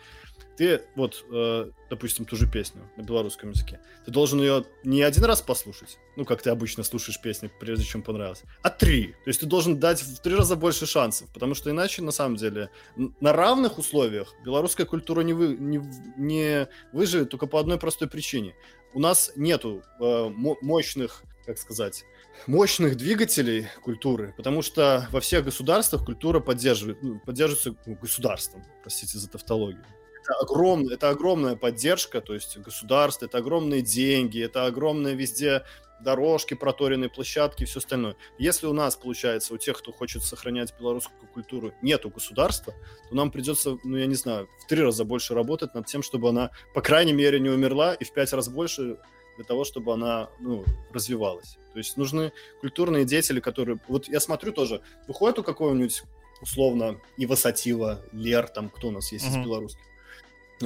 ты 0.58 0.82
вот, 0.96 1.24
э, 1.30 1.70
допустим, 1.88 2.24
ту 2.24 2.34
же 2.34 2.50
песню 2.50 2.82
на 2.96 3.02
белорусском 3.02 3.50
языке, 3.50 3.80
ты 4.04 4.10
должен 4.10 4.40
ее 4.40 4.64
не 4.82 5.02
один 5.02 5.24
раз 5.24 5.40
послушать, 5.40 5.98
ну, 6.16 6.24
как 6.24 6.42
ты 6.42 6.50
обычно 6.50 6.82
слушаешь 6.82 7.20
песни, 7.20 7.48
прежде 7.60 7.84
чем 7.84 8.02
понравилось, 8.02 8.42
а 8.62 8.70
три. 8.70 9.12
То 9.24 9.28
есть 9.28 9.38
ты 9.38 9.46
должен 9.46 9.78
дать 9.78 10.02
в 10.02 10.18
три 10.18 10.34
раза 10.34 10.56
больше 10.56 10.84
шансов, 10.84 11.32
потому 11.32 11.54
что 11.54 11.70
иначе, 11.70 12.02
на 12.02 12.10
самом 12.10 12.36
деле, 12.36 12.70
на 12.96 13.32
равных 13.32 13.78
условиях 13.78 14.34
белорусская 14.44 14.84
культура 14.84 15.20
не, 15.20 15.32
вы, 15.32 15.56
не, 15.56 15.80
не 16.16 16.68
выживет 16.92 17.30
только 17.30 17.46
по 17.46 17.60
одной 17.60 17.78
простой 17.78 18.08
причине. 18.08 18.56
У 18.94 18.98
нас 18.98 19.30
нету 19.36 19.84
э, 20.00 20.28
мощных, 20.60 21.22
как 21.46 21.58
сказать, 21.58 22.04
мощных 22.48 22.96
двигателей 22.96 23.68
культуры, 23.84 24.34
потому 24.36 24.62
что 24.62 25.06
во 25.12 25.20
всех 25.20 25.44
государствах 25.44 26.04
культура 26.04 26.40
поддерживает, 26.40 27.00
ну, 27.00 27.20
поддерживается 27.20 27.76
государством, 27.86 28.64
простите 28.82 29.18
за 29.18 29.28
тавтологию 29.28 29.84
это, 30.28 30.38
огромная, 30.40 30.94
это 30.94 31.10
огромная 31.10 31.56
поддержка, 31.56 32.20
то 32.20 32.34
есть 32.34 32.58
государство, 32.58 33.24
это 33.24 33.38
огромные 33.38 33.82
деньги, 33.82 34.42
это 34.42 34.66
огромные 34.66 35.14
везде 35.14 35.64
дорожки, 36.00 36.54
проторенные 36.54 37.10
площадки 37.10 37.62
и 37.64 37.66
все 37.66 37.80
остальное. 37.80 38.14
Если 38.38 38.66
у 38.66 38.72
нас, 38.72 38.94
получается, 38.94 39.54
у 39.54 39.56
тех, 39.56 39.78
кто 39.78 39.90
хочет 39.90 40.22
сохранять 40.22 40.72
белорусскую 40.78 41.28
культуру, 41.32 41.72
нету 41.82 42.08
государства, 42.10 42.72
то 43.08 43.16
нам 43.16 43.32
придется, 43.32 43.78
ну, 43.82 43.96
я 43.96 44.06
не 44.06 44.14
знаю, 44.14 44.48
в 44.64 44.66
три 44.68 44.82
раза 44.82 45.04
больше 45.04 45.34
работать 45.34 45.74
над 45.74 45.86
тем, 45.86 46.02
чтобы 46.02 46.28
она, 46.28 46.50
по 46.72 46.82
крайней 46.82 47.12
мере, 47.12 47.40
не 47.40 47.48
умерла, 47.48 47.94
и 47.94 48.04
в 48.04 48.12
пять 48.12 48.32
раз 48.32 48.48
больше 48.48 48.98
для 49.36 49.44
того, 49.44 49.64
чтобы 49.64 49.92
она 49.92 50.28
ну, 50.40 50.64
развивалась. 50.92 51.58
То 51.72 51.78
есть 51.78 51.96
нужны 51.96 52.32
культурные 52.60 53.04
деятели, 53.04 53.40
которые... 53.40 53.80
Вот 53.88 54.08
я 54.08 54.20
смотрю 54.20 54.52
тоже, 54.52 54.82
выходит 55.08 55.40
у 55.40 55.42
какого-нибудь 55.42 56.02
условно 56.40 57.00
Ивасатива, 57.16 58.00
Лер, 58.12 58.48
там 58.48 58.68
кто 58.68 58.88
у 58.88 58.90
нас 58.90 59.10
есть 59.12 59.24
mm-hmm. 59.24 59.40
из 59.40 59.44
белорусских, 59.44 59.87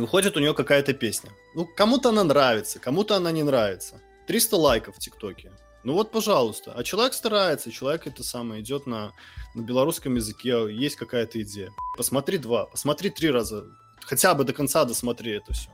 выходит 0.01 0.36
у 0.36 0.40
нее 0.40 0.55
какая-то 0.55 0.94
песня. 0.94 1.31
Ну, 1.55 1.66
кому-то 1.66 2.09
она 2.09 2.24
нравится, 2.24 2.78
кому-то 2.78 3.16
она 3.16 3.31
не 3.32 3.43
нравится. 3.43 4.01
300 4.27 4.56
лайков 4.56 4.97
в 4.97 4.98
ТикТоке. 4.98 5.52
Ну 5.85 5.94
вот, 5.94 6.12
пожалуйста. 6.12 6.73
А 6.74 6.85
человек 6.85 7.12
старается, 7.12 7.73
человек 7.73 8.06
это 8.06 8.23
самое 8.23 8.62
идет 8.62 8.86
на, 8.86 9.12
на 9.55 9.62
белорусском 9.62 10.14
языке, 10.14 10.69
есть 10.70 10.97
какая-то 10.97 11.43
идея. 11.43 11.70
Посмотри 11.97 12.39
два, 12.39 12.66
посмотри 12.66 13.10
три 13.10 13.31
раза, 13.31 13.66
хотя 14.01 14.35
бы 14.35 14.44
до 14.44 14.52
конца 14.52 14.85
досмотри 14.85 15.32
это 15.32 15.52
все 15.52 15.70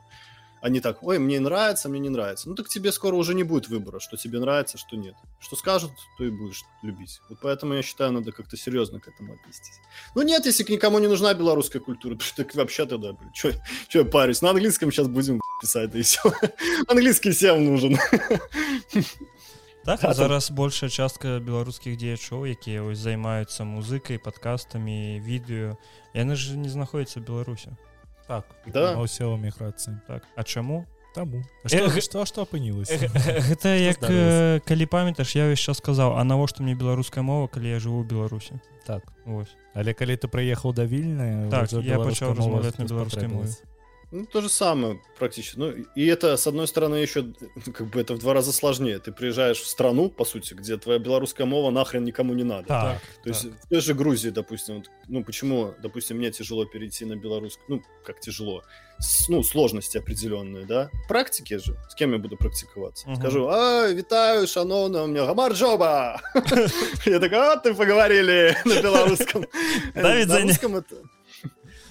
Они 0.64 0.80
так, 0.80 1.04
ой, 1.04 1.20
мне 1.20 1.42
нравится, 1.42 1.90
мне 1.90 2.00
не 2.00 2.08
нравится. 2.08 2.48
Ну 2.48 2.56
так 2.56 2.70
тебе 2.70 2.94
скоро 2.94 3.16
уже 3.16 3.34
не 3.34 3.44
будет 3.44 3.68
выбора, 3.68 4.00
что 4.00 4.16
тебе 4.16 4.40
нравится, 4.40 4.78
что 4.78 4.96
нет. 4.96 5.14
Что 5.42 5.58
скажут, 5.58 5.92
то 6.18 6.24
и 6.24 6.30
будешь 6.30 6.64
любить. 6.82 7.20
Вот 7.28 7.40
поэтому 7.42 7.74
я 7.74 7.82
считаю, 7.82 8.14
надо 8.14 8.32
как-то 8.32 8.56
серьезно 8.56 9.02
к 9.02 9.10
этому 9.10 9.34
отнестись. 9.34 9.82
Ну 10.16 10.22
нет, 10.22 10.46
если 10.46 10.64
никому 10.72 11.00
не 11.00 11.08
нужна 11.08 11.34
белорусская 11.34 11.80
культура, 11.82 12.16
то 12.16 12.24
так 12.38 12.56
вообще 12.56 12.86
тогда, 12.86 13.12
блин, 13.12 13.32
что 13.34 13.52
я 13.92 14.06
парюсь? 14.06 14.42
На 14.42 14.52
английском 14.52 14.90
сейчас 14.90 15.10
будем 15.10 15.42
писать, 15.62 15.92
да 15.92 16.00
и 16.00 16.02
все. 16.02 16.22
Английский 16.88 17.32
всем 17.32 17.66
нужен. 17.66 17.98
Так, 19.86 20.00
а 20.04 20.14
зараз 20.14 20.50
большая 20.52 20.90
частка 20.90 21.44
беларускіх 21.44 22.00
дзеячоў 22.00 22.48
якія 22.48 22.88
вось 22.88 23.04
займаюцца 23.04 23.68
музыкай 23.68 24.16
падкастамі 24.16 25.20
відэо 25.20 25.76
яны 26.16 26.40
ж 26.40 26.56
не 26.56 26.72
знаходзяцца 26.72 27.20
беларусе 27.20 27.76
Так 28.29 28.45
да? 28.69 28.95
ўсе 29.01 29.25
ў 29.25 29.41
міграцыі 29.41 29.99
так. 30.07 30.23
А 30.37 30.45
чаму 30.45 30.85
таму 31.17 31.43
что, 31.65 31.89
э, 31.89 32.01
что, 32.01 32.25
что 32.29 32.45
апынілася 32.45 33.09
гэта 33.49 33.75
як 33.81 33.99
э, 34.05 34.61
калі 34.69 34.85
памятаеш 34.87 35.35
я 35.35 35.49
яшчэ 35.49 35.75
сказаў 35.75 36.21
А 36.21 36.25
навошта 36.25 36.63
мне 36.63 36.77
беларуская 36.77 37.25
мова 37.25 37.49
калі 37.49 37.73
я 37.73 37.81
жыву 37.81 38.05
ў 38.05 38.07
беларусі 38.07 38.61
так. 38.85 39.03
Вось 39.25 39.57
але 39.75 39.97
калі 39.97 40.21
ты 40.21 40.29
прыехаў 40.29 40.77
да 40.77 40.85
вільны 40.85 41.49
так 41.51 41.73
я 41.81 41.97
пачаў 41.99 42.37
размаўляць 42.37 42.79
на 42.79 42.85
беларускай 42.85 43.29
мове 43.33 43.57
Ну, 44.11 44.25
то 44.25 44.41
же 44.41 44.49
самое 44.49 45.01
практически. 45.19 45.59
Ну, 45.59 45.71
и 45.71 46.07
это, 46.07 46.37
с 46.37 46.47
одной 46.47 46.67
стороны, 46.67 46.97
еще 46.97 47.27
как 47.75 47.89
бы 47.89 48.01
это 48.01 48.15
в 48.15 48.19
два 48.19 48.33
раза 48.33 48.53
сложнее. 48.53 48.99
Ты 48.99 49.13
приезжаешь 49.13 49.61
в 49.61 49.67
страну, 49.67 50.09
по 50.09 50.25
сути, 50.25 50.55
где 50.55 50.79
твоя 50.79 50.99
белорусская 50.99 51.45
мова 51.45 51.71
нахрен 51.71 52.05
никому 52.05 52.33
не 52.33 52.45
надо. 52.45 52.67
Так, 52.69 53.01
то 53.01 53.17
так. 53.17 53.27
есть 53.27 53.45
в 53.45 53.69
той 53.69 53.81
же 53.81 53.95
Грузии, 53.95 54.31
допустим, 54.31 54.77
вот, 54.77 54.91
ну, 55.09 55.25
почему, 55.25 55.75
допустим, 55.83 56.17
мне 56.17 56.31
тяжело 56.31 56.65
перейти 56.65 57.05
на 57.05 57.17
белорусскую, 57.17 57.65
ну, 57.69 57.83
как 58.05 58.21
тяжело, 58.21 58.63
с, 58.99 59.29
ну, 59.29 59.43
сложности 59.43 59.99
определенные, 59.99 60.65
да? 60.65 60.91
Практики 61.07 61.59
же. 61.59 61.77
С 61.91 61.95
кем 61.95 62.13
я 62.13 62.19
буду 62.19 62.37
практиковаться? 62.37 63.09
Угу. 63.09 63.17
Скажу, 63.17 63.49
а, 63.51 63.89
витаю, 63.89 64.47
шановна, 64.47 65.05
у 65.05 65.07
меня 65.07 65.27
гамарджоба! 65.27 66.21
Я 67.05 67.21
такой, 67.21 67.39
а, 67.39 67.57
ты 67.57 67.75
поговорили 67.75 68.57
на 68.65 68.81
белорусском. 68.81 69.47
На 69.95 70.41
русском 70.41 70.77
это 70.77 70.97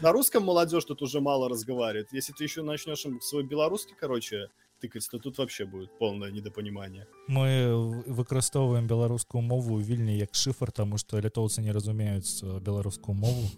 на 0.01 0.11
русском 0.11 0.43
молодежь 0.43 0.85
тут 0.85 1.01
уже 1.01 1.21
мало 1.21 1.49
разговаривает. 1.49 2.11
Если 2.11 2.33
ты 2.33 2.43
еще 2.43 2.61
начнешь 2.61 3.05
свой 3.21 3.43
белорусский, 3.43 3.95
короче, 3.99 4.49
тыкаць 4.81 5.07
то 5.09 5.19
тут 5.19 5.37
вообще 5.37 5.65
будет 5.65 5.89
полное 5.99 6.31
недопонимание. 6.31 7.07
Мы 7.27 8.03
выкарыстоўваем 8.07 8.87
беларускую 8.87 9.41
мову 9.41 9.79
вільні 9.79 10.17
як 10.17 10.35
шифр 10.35 10.71
тому 10.71 10.97
что 10.97 11.19
літоўцы 11.19 11.61
не 11.61 11.71
разумеюць 11.71 12.43
беларускую 12.61 13.15
мову. 13.15 13.49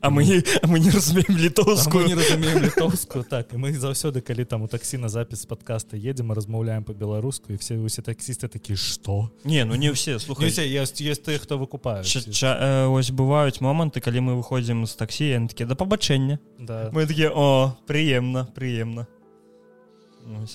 А 0.00 0.10
мы 0.10 0.24
не 0.24 0.42
а 0.62 0.66
мы 0.66 0.78
не 0.78 0.90
разумеем 0.90 1.36
літоўскую 1.36 2.06
не 2.06 2.14
разумеем 2.14 2.62
літоўскую 2.62 3.24
так 3.24 3.52
і 3.52 3.56
мы 3.56 3.72
заўсёды 3.72 4.20
калі 4.20 4.44
там 4.44 4.62
у 4.62 4.68
таксі 4.68 4.98
на 4.98 5.08
запіс 5.08 5.46
подкаста 5.46 5.96
едем 5.96 6.32
размаўляем 6.32 6.84
по-беларуску 6.84 7.52
і 7.52 7.56
все 7.56 7.78
усе 7.78 8.02
таксісты 8.02 8.48
такі 8.48 8.76
что? 8.76 9.30
Не 9.44 9.64
ну 9.64 9.74
не 9.74 9.92
все 9.92 10.18
слухайся 10.18 10.62
есть 10.62 11.00
есть 11.00 11.24
ты 11.24 11.38
хто 11.38 11.58
выкупаюць 11.58 12.16
э, 12.42 12.86
ось 12.86 13.10
бываюць 13.10 13.60
моманты 13.60 14.00
калі 14.00 14.20
мы 14.20 14.42
выходзім 14.42 14.86
з 14.86 14.94
таксі 14.94 15.46
такі 15.48 15.64
да 15.64 15.74
пабачэння 15.74 16.38
да. 16.58 16.90
Мы 16.92 17.06
такі 17.06 17.30
о 17.34 17.76
прыемна 17.86 18.46
прыемна 18.54 19.06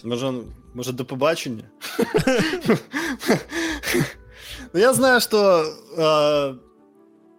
Може, 0.04 0.34
може 0.74 0.91
до 0.91 1.06
побачення? 1.06 1.64
Ну, 4.74 4.80
я 4.80 4.94
знаю, 4.94 5.22
что 5.22 5.66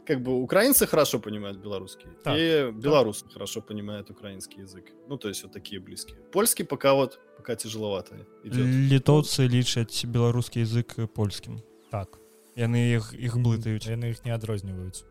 как 0.06 0.22
бы 0.22 0.32
украинцы 0.42 0.86
хорошо 0.86 1.20
понимают 1.20 1.58
белорусский, 1.58 2.06
так, 2.22 2.38
и 2.38 2.70
белорусы 2.70 3.24
так. 3.24 3.32
хорошо 3.32 3.62
понимают 3.62 4.10
украинский 4.10 4.62
язык. 4.62 4.92
Ну, 5.08 5.16
то 5.16 5.28
есть 5.28 5.42
вот 5.42 5.52
такие 5.52 5.80
близкие. 5.80 6.16
Польский 6.32 6.64
пока 6.64 6.92
вот, 6.94 7.18
пока 7.36 7.56
тяжеловато 7.56 8.14
идет. 8.44 8.66
Литовцы 8.90 9.46
лічаць 9.46 10.04
белорусский 10.04 10.62
язык 10.62 10.94
польским. 11.14 11.62
Так. 11.90 12.18
Яны 12.56 12.94
их, 12.94 13.14
их 13.14 13.36
блытаюць. 13.36 13.86
Яны 13.88 14.10
их 14.10 14.24
не 14.24 14.30
адрозніваюць. 14.34 15.04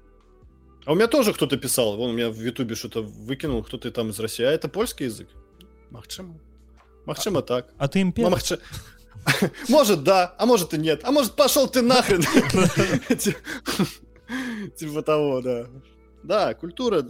А 0.85 0.91
у 0.91 0.95
меня 0.95 1.07
тоже 1.07 1.33
кто-то 1.33 1.57
писал, 1.57 1.97
вон 1.97 2.09
у 2.11 2.13
меня 2.13 2.29
в 2.29 2.39
Ютубе 2.39 2.75
что-то 2.75 3.01
выкинул, 3.01 3.63
кто-то 3.63 3.91
там 3.91 4.09
из 4.09 4.19
России. 4.19 4.45
А 4.45 4.51
это 4.51 4.69
польский 4.69 5.05
язык? 5.05 5.27
Махчему. 5.89 6.39
Магчыма 7.05 7.41
так. 7.41 7.73
а 7.77 7.87
ты 7.87 8.01
імпер 8.01 8.29
Магч... 8.29 8.53
может 9.69 10.03
да 10.03 10.35
а 10.37 10.45
может 10.45 10.73
и 10.73 10.77
нет. 10.77 11.01
А 11.03 11.11
может 11.11 11.35
пошел 11.35 11.67
ты 11.67 11.81
нахрен? 11.81 12.23
Типа 14.75 15.01
того 15.01 15.41
да. 15.41 15.67
Да 16.23 16.53
культура 16.53 17.05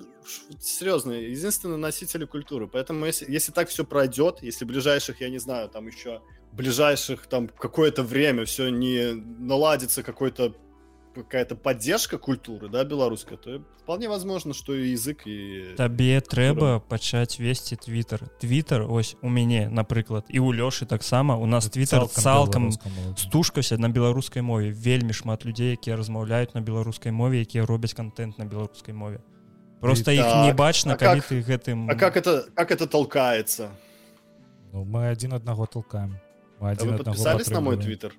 серьезно 0.60 1.12
единственный 1.12 1.78
носитель 1.78 2.26
культуры. 2.26 2.68
Поэтому 2.68 3.06
если 3.06 3.32
если 3.32 3.52
так 3.52 3.70
все 3.70 3.84
пройдет 3.84 4.40
если 4.42 4.66
ближайших 4.66 5.22
я 5.22 5.30
не 5.30 5.40
знаю 5.40 5.70
там 5.70 5.88
еще 5.88 6.22
ближайших 6.52 7.28
там 7.28 7.48
какое-то 7.48 8.04
время 8.04 8.46
все 8.46 8.70
не 8.70 9.14
наладится 9.14 10.04
какой-то 10.04 10.56
какая-то 11.16 11.56
поддержка 11.56 12.18
культуры 12.18 12.70
да 12.70 12.84
беларускай 12.84 13.38
то 13.38 13.62
вполне 13.80 14.10
возможно 14.10 14.54
что 14.54 14.74
и 14.74 14.92
язык 14.92 15.24
і 15.26 15.76
табе 15.78 16.20
трэба 16.22 16.80
пачаць 16.80 17.40
весці 17.40 17.76
твиттер. 17.76 18.28
Твиттер 18.40 18.90
ось 18.90 19.16
у 19.22 19.30
мяне 19.30 19.70
напрыклад 19.70 20.26
і 20.30 20.40
у 20.40 20.52
лёшы 20.54 20.86
таксама 20.86 21.38
у 21.38 21.46
нас 21.46 21.70
твиттер 21.70 22.08
цалкам 22.08 22.72
стужкася 23.18 23.78
на 23.78 23.90
беларускай 23.90 24.42
мове. 24.42 24.72
Вельмі 24.72 25.14
шмат 25.14 25.46
людзей 25.46 25.78
якія 25.78 25.96
размаўляюць 25.96 26.54
на 26.54 26.62
беларускай 26.62 27.12
мове 27.12 27.42
якія 27.42 27.66
робяць 27.66 27.94
контент 27.94 28.38
на 28.40 28.46
беларускай 28.46 28.94
мове. 28.94 29.20
Просто 29.80 30.12
іх 30.12 30.24
так. 30.24 30.46
не 30.46 30.54
бачна 30.54 30.96
калі 30.96 31.20
как, 31.20 31.30
ты 31.30 31.42
гэтым 31.44 31.90
а 31.92 31.96
как 31.96 32.18
это 32.18 32.46
как 32.56 32.72
это 32.72 32.88
толкается? 32.88 33.70
Ну, 34.72 34.86
мы 34.86 35.08
один 35.08 35.34
аднаго 35.34 35.66
толкаем. 35.68 36.18
Один 36.60 36.96
а 36.96 36.98
подписались 36.98 37.50
на 37.50 37.62
мой 37.62 37.78
твиттер 37.78 38.16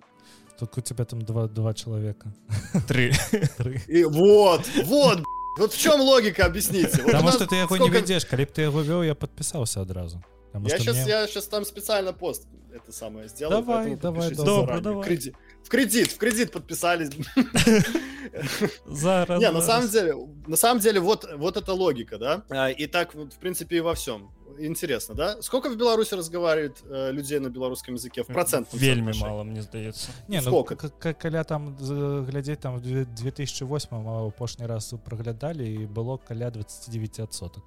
Только 0.58 0.78
у 0.78 0.82
тебя 0.82 1.04
там 1.04 1.22
два, 1.22 1.48
два 1.48 1.74
человека. 1.74 2.32
Три. 2.88 3.12
Три. 3.58 3.80
И 3.88 4.04
вот, 4.04 4.62
вот, 4.84 5.20
вот 5.58 5.72
в 5.72 5.78
чем 5.78 6.00
логика, 6.00 6.46
объясните. 6.46 7.02
Вот 7.02 7.06
Потому 7.06 7.32
что 7.32 7.46
ты 7.46 7.56
его 7.56 7.66
сколько... 7.66 7.84
не 7.84 7.90
ведешь. 7.90 8.24
Коли 8.24 8.44
бы 8.44 8.50
ты 8.52 8.62
его 8.62 8.80
вел, 8.80 9.02
я 9.02 9.14
подписался 9.14 9.80
одразу. 9.80 10.22
я, 10.52 10.78
сейчас, 10.78 10.96
мне... 10.96 11.08
я 11.08 11.26
сейчас 11.26 11.46
там 11.46 11.64
специально 11.64 12.12
пост 12.12 12.46
это 12.74 12.92
самое 12.92 13.28
сделал. 13.28 13.62
Давай, 13.62 13.94
давай, 13.96 14.34
Добро, 14.34 14.80
давай. 14.80 15.02
В 15.02 15.68
кредит, 15.68 16.10
в 16.10 16.18
кредит 16.18 16.52
подписались. 16.52 17.10
Зараз. 18.86 19.40
Не, 19.40 19.50
на 19.50 19.62
самом 19.62 19.88
деле, 19.88 20.14
на 20.46 20.56
самом 20.56 20.80
деле, 20.80 21.00
вот, 21.00 21.26
вот 21.36 21.56
эта 21.56 21.72
логика, 21.72 22.18
да? 22.18 22.44
А, 22.50 22.70
и 22.70 22.86
так, 22.86 23.14
в 23.14 23.38
принципе, 23.38 23.76
и 23.76 23.80
во 23.80 23.94
всем 23.94 24.30
интересно, 24.59 25.15
да? 25.15 25.41
Сколько 25.41 25.69
в 25.69 25.75
Беларуси 25.77 26.15
разговаривает 26.15 26.83
э, 26.91 27.11
людей 27.11 27.39
на 27.39 27.49
белорусском 27.49 27.95
языке 27.95 28.21
в 28.23 28.27
процентном 28.27 28.81
Вельмі 28.81 29.13
соотношении? 29.13 29.29
мало 29.29 29.43
мне 29.43 29.61
здаецца 29.61 30.09
Не, 30.27 30.37
ну, 30.41 30.41
Сколько? 30.41 30.75
к- 30.75 30.89
к- 30.99 31.13
каля 31.13 31.43
там 31.43 31.75
з- 31.79 32.25
глядзець 32.31 32.59
там 32.59 32.81
2008 32.81 34.07
апошні 34.27 34.65
раз 34.65 34.93
праглядалі 35.05 35.73
і 35.73 35.87
было 35.87 36.17
каля 36.27 36.49
29 36.51 37.33
соток 37.33 37.63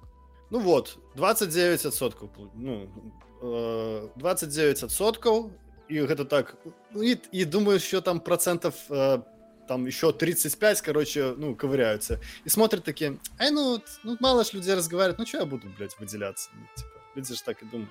Ну 0.51 0.59
вот, 0.59 0.97
29 1.15 1.85
отсотков. 1.85 2.29
Ну, 2.55 2.87
э, 3.41 4.07
29 4.17 4.83
отсотков. 4.83 5.49
И 5.91 5.95
это 6.01 6.25
так. 6.25 6.55
Ну, 6.93 7.01
и, 7.03 7.17
и 7.31 7.45
думаю, 7.45 7.75
еще 7.77 8.01
там 8.01 8.19
процентов, 8.19 8.75
э, 8.91 9.19
там 9.68 9.86
еще 9.86 10.12
35, 10.12 10.80
короче, 10.80 11.34
ну, 11.36 11.54
ковыряются. 11.54 12.20
И 12.44 12.48
смотрят 12.48 12.84
такие, 12.84 13.18
ай, 13.38 13.50
ну, 13.50 13.82
ну 14.02 14.16
мало 14.20 14.44
ж 14.44 14.54
людей 14.54 14.74
разговаривают, 14.74 15.18
ну, 15.18 15.26
что 15.26 15.38
я 15.38 15.44
буду, 15.44 15.68
блядь, 15.78 15.98
выделяться? 15.98 16.50
Ну, 16.54 16.66
типа, 16.74 16.90
люди 17.14 17.34
же 17.34 17.42
так 17.42 17.62
и 17.62 17.66
думают. 17.66 17.90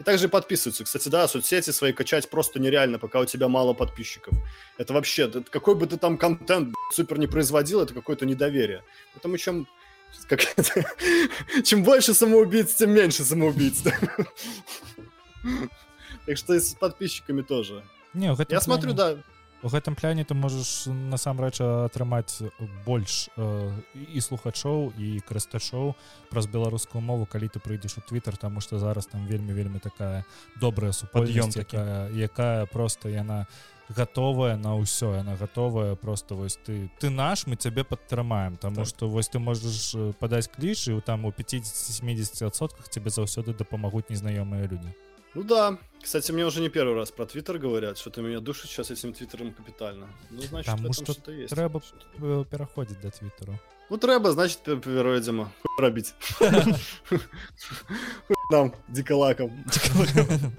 И 0.00 0.02
также 0.02 0.28
подписываются. 0.30 0.84
Кстати, 0.84 1.10
да, 1.10 1.28
соцсети 1.28 1.70
свои 1.70 1.92
качать 1.92 2.30
просто 2.30 2.58
нереально, 2.58 2.98
пока 2.98 3.20
у 3.20 3.26
тебя 3.26 3.48
мало 3.48 3.74
подписчиков. 3.74 4.34
Это 4.78 4.94
вообще, 4.94 5.24
это 5.24 5.42
какой 5.42 5.74
бы 5.74 5.86
ты 5.86 5.98
там 5.98 6.16
контент 6.16 6.68
блядь, 6.68 6.94
супер 6.94 7.18
не 7.18 7.26
производил, 7.26 7.82
это 7.82 7.92
какое-то 7.92 8.24
недоверие. 8.24 8.82
Потому 9.12 9.36
чем 9.36 9.66
как 10.26 10.40
это, 10.56 10.86
чем 11.64 11.84
больше 11.84 12.14
самоубийц, 12.14 12.74
тем 12.74 12.90
меньше 12.90 13.24
самоубийц. 13.24 13.82
Так 16.26 16.36
что 16.36 16.54
и 16.54 16.60
с 16.60 16.74
подписчиками 16.74 17.40
тоже. 17.40 17.82
не 18.12 18.26
Я 18.50 18.60
смотрю, 18.60 18.92
да, 18.92 19.16
у 19.62 19.68
гэтым 19.68 19.94
пляне 19.94 20.24
ты 20.24 20.34
можаш 20.34 20.86
насамрэч 20.88 21.60
атрымаць 21.60 22.42
больш 22.86 23.28
э, 23.36 23.72
і 23.94 24.20
слухачоў 24.20 24.92
і 24.96 25.20
карыстачоў 25.28 25.94
праз 26.30 26.46
беларускую 26.46 27.02
мову 27.04 27.26
калі 27.26 27.48
ты 27.48 27.60
прыйдзеш 27.60 27.98
у 27.98 28.00
твиттер 28.00 28.36
тому 28.36 28.60
что 28.60 28.78
зараз 28.78 29.06
там 29.06 29.26
вельмі 29.26 29.52
вельмі 29.52 29.78
такая 29.78 30.24
добрая 30.60 30.92
такі. 30.92 31.76
якая, 31.76 32.10
якая 32.10 32.66
просто 32.66 33.08
яна 33.08 33.46
готовая 33.88 34.56
на 34.56 34.78
ўсё 34.78 35.16
яна 35.16 35.36
готовая 35.36 35.94
просто 35.94 36.34
вось 36.34 36.56
ты 36.56 36.90
ты 36.98 37.10
наш 37.10 37.46
мы 37.46 37.56
цябе 37.56 37.84
падтрымаем 37.84 38.56
тому 38.56 38.76
Так. 38.76 38.86
что 38.86 39.08
вось 39.08 39.28
ты 39.28 39.38
можаш 39.38 39.94
э, 39.94 40.12
падаць 40.18 40.48
кліш 40.48 40.88
і 40.88 41.00
там 41.00 41.24
у 41.24 41.30
50-70сотках 41.30 42.88
тебе 42.88 43.10
заўсёды 43.10 43.52
дапамагуць 43.56 44.08
незнаёмыя 44.08 44.68
люди 44.70 44.94
ну 45.34 45.42
да. 45.42 45.78
Кстати, 46.02 46.32
мне 46.32 46.44
уже 46.46 46.60
не 46.60 46.68
первый 46.70 46.94
раз 46.94 47.10
про 47.10 47.26
Твиттер 47.26 47.58
говорят, 47.58 47.98
что-то 47.98 48.22
меня 48.22 48.40
душит 48.40 48.70
сейчас 48.70 48.90
этим 48.90 49.12
Твиттером 49.12 49.52
капитально. 49.52 50.06
Ну, 50.30 50.40
значит, 50.42 50.74
этом 50.74 50.92
что 50.92 51.04
что-то 51.12 51.32
есть. 51.32 51.54
трэба 51.54 51.80
Что-то- 51.80 52.06
э, 52.26 52.44
пераходзіць 52.44 52.98
до 53.02 53.10
твиттеру 53.10 53.58
Ну, 53.90 53.98
треба, 53.98 54.32
значит, 54.32 54.58
пе- 54.62 54.76
перейдем. 54.76 55.44
Хуй 55.44 55.76
пробить. 55.76 56.14
Хуй 57.08 57.18
Нам, 58.50 58.72
диколаком. 58.88 59.64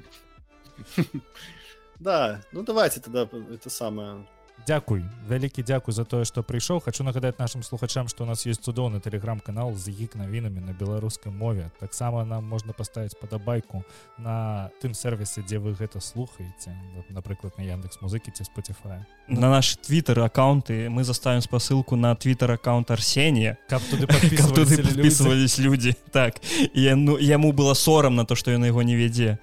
Да, 1.99 2.41
ну 2.51 2.63
давайте 2.63 2.99
тогда 2.99 3.27
это 3.53 3.69
самое. 3.69 4.25
Дякуй 4.67 5.03
вялікі 5.29 5.63
дзякуй 5.63 5.93
за 5.93 6.05
тое 6.05 6.25
што 6.25 6.43
прыйшоў. 6.43 6.81
Хочу 6.81 7.03
нагадаць 7.03 7.39
нашим 7.39 7.63
слухачам 7.63 8.07
што 8.07 8.23
у 8.23 8.27
нас 8.27 8.45
есть 8.45 8.63
цудоўны 8.63 8.99
телеграм-канал 9.01 9.73
з 9.73 9.89
гік 9.89 10.15
навінамі 10.15 10.61
на 10.61 10.73
беларускай 10.73 11.31
мове. 11.31 11.71
Таксама 11.79 12.25
нам 12.25 12.45
можна 12.45 12.73
паставіць 12.73 13.17
падабайку 13.19 13.83
на 14.17 14.69
тым 14.81 14.93
сервісе 14.93 15.41
дзе 15.41 15.57
вы 15.57 15.73
гэта 15.73 16.01
слухаеце 16.01 16.75
напрыклад 17.09 17.57
на 17.57 17.63
яндекс 17.63 18.01
музыкі 18.01 18.31
ці 18.31 18.43
Spotify 18.43 19.01
на 19.27 19.49
наши 19.49 19.77
твиттер 19.77 20.19
аккаунты 20.19 20.89
мы 20.89 21.03
заставим 21.03 21.41
спасылку 21.41 21.95
на 21.95 22.15
твиттер 22.15 22.51
аккаунт 22.51 22.91
арсения. 22.91 23.57
Каб 23.69 23.81
туды 23.83 24.07
подписывались 24.07 25.57
люди. 25.57 25.95
так 26.11 26.41
і 26.73 26.93
ну 26.95 27.17
яму 27.17 27.51
было 27.51 27.73
сорам 27.73 28.15
на 28.15 28.25
то 28.25 28.35
что 28.35 28.51
ён 28.51 28.65
яго 28.65 28.83
не 28.83 28.95
вядзе 28.95 29.37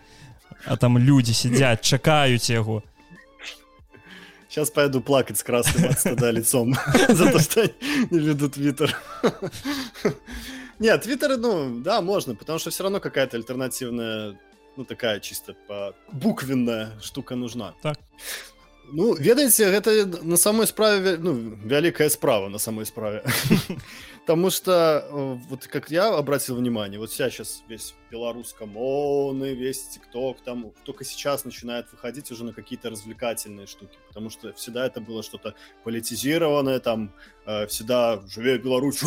а 0.66 0.76
там 0.76 0.98
люди 0.98 1.32
сидят 1.32 1.82
чакаюць 1.82 2.50
яго 2.50 2.82
Сейчас 4.48 4.70
поеду 4.70 5.00
плакать 5.02 5.38
с 5.38 5.42
красным 5.42 5.90
от 5.90 5.98
стыда 6.00 6.30
лицом 6.30 6.74
за 7.08 7.30
то, 7.30 7.38
что 7.38 7.70
не 8.10 8.18
веду 8.18 8.48
Твиттер. 8.48 8.96
Нет, 10.78 11.02
Твиттер, 11.02 11.36
ну, 11.36 11.80
да, 11.80 12.00
можно, 12.00 12.34
потому 12.34 12.58
что 12.58 12.70
все 12.70 12.84
равно 12.84 13.00
какая-то 13.00 13.36
альтернативная, 13.36 14.38
ну, 14.76 14.84
такая 14.84 15.20
чисто 15.20 15.54
по 15.66 15.94
буквенная 16.12 16.98
штука 17.02 17.34
нужна. 17.34 17.74
Так. 17.82 17.98
Ну, 18.92 19.14
ведаеце, 19.14 19.70
гэта 19.70 20.06
на 20.22 20.36
самой 20.36 20.66
справе 20.66 21.00
ве- 21.00 21.18
ну, 21.18 21.32
вялікая 21.64 22.08
справа 22.10 22.48
на 22.48 22.58
самой 22.58 22.86
справе. 22.86 23.22
Потому 24.26 24.50
что, 24.50 25.06
э, 25.10 25.38
вот 25.48 25.66
как 25.66 25.90
я 25.90 26.08
обратил 26.14 26.56
внимание, 26.56 26.98
вот 26.98 27.10
вся 27.10 27.30
сейчас 27.30 27.62
весь 27.68 27.94
белорусскомовный, 28.10 29.54
весь 29.54 29.88
ТикТок, 29.88 30.42
там 30.44 30.72
только 30.84 31.04
сейчас 31.04 31.44
начинает 31.44 31.90
выходить 31.92 32.30
уже 32.30 32.44
на 32.44 32.52
какие-то 32.52 32.90
развлекательные 32.90 33.66
штуки. 33.66 33.96
Потому 34.08 34.30
что 34.30 34.52
всегда 34.52 34.86
это 34.86 35.00
было 35.00 35.22
что-то 35.22 35.54
политизированное, 35.84 36.78
там 36.78 37.10
э, 37.46 37.66
всегда 37.68 38.20
«Живее 38.28 38.58
Беларусь!» 38.58 38.98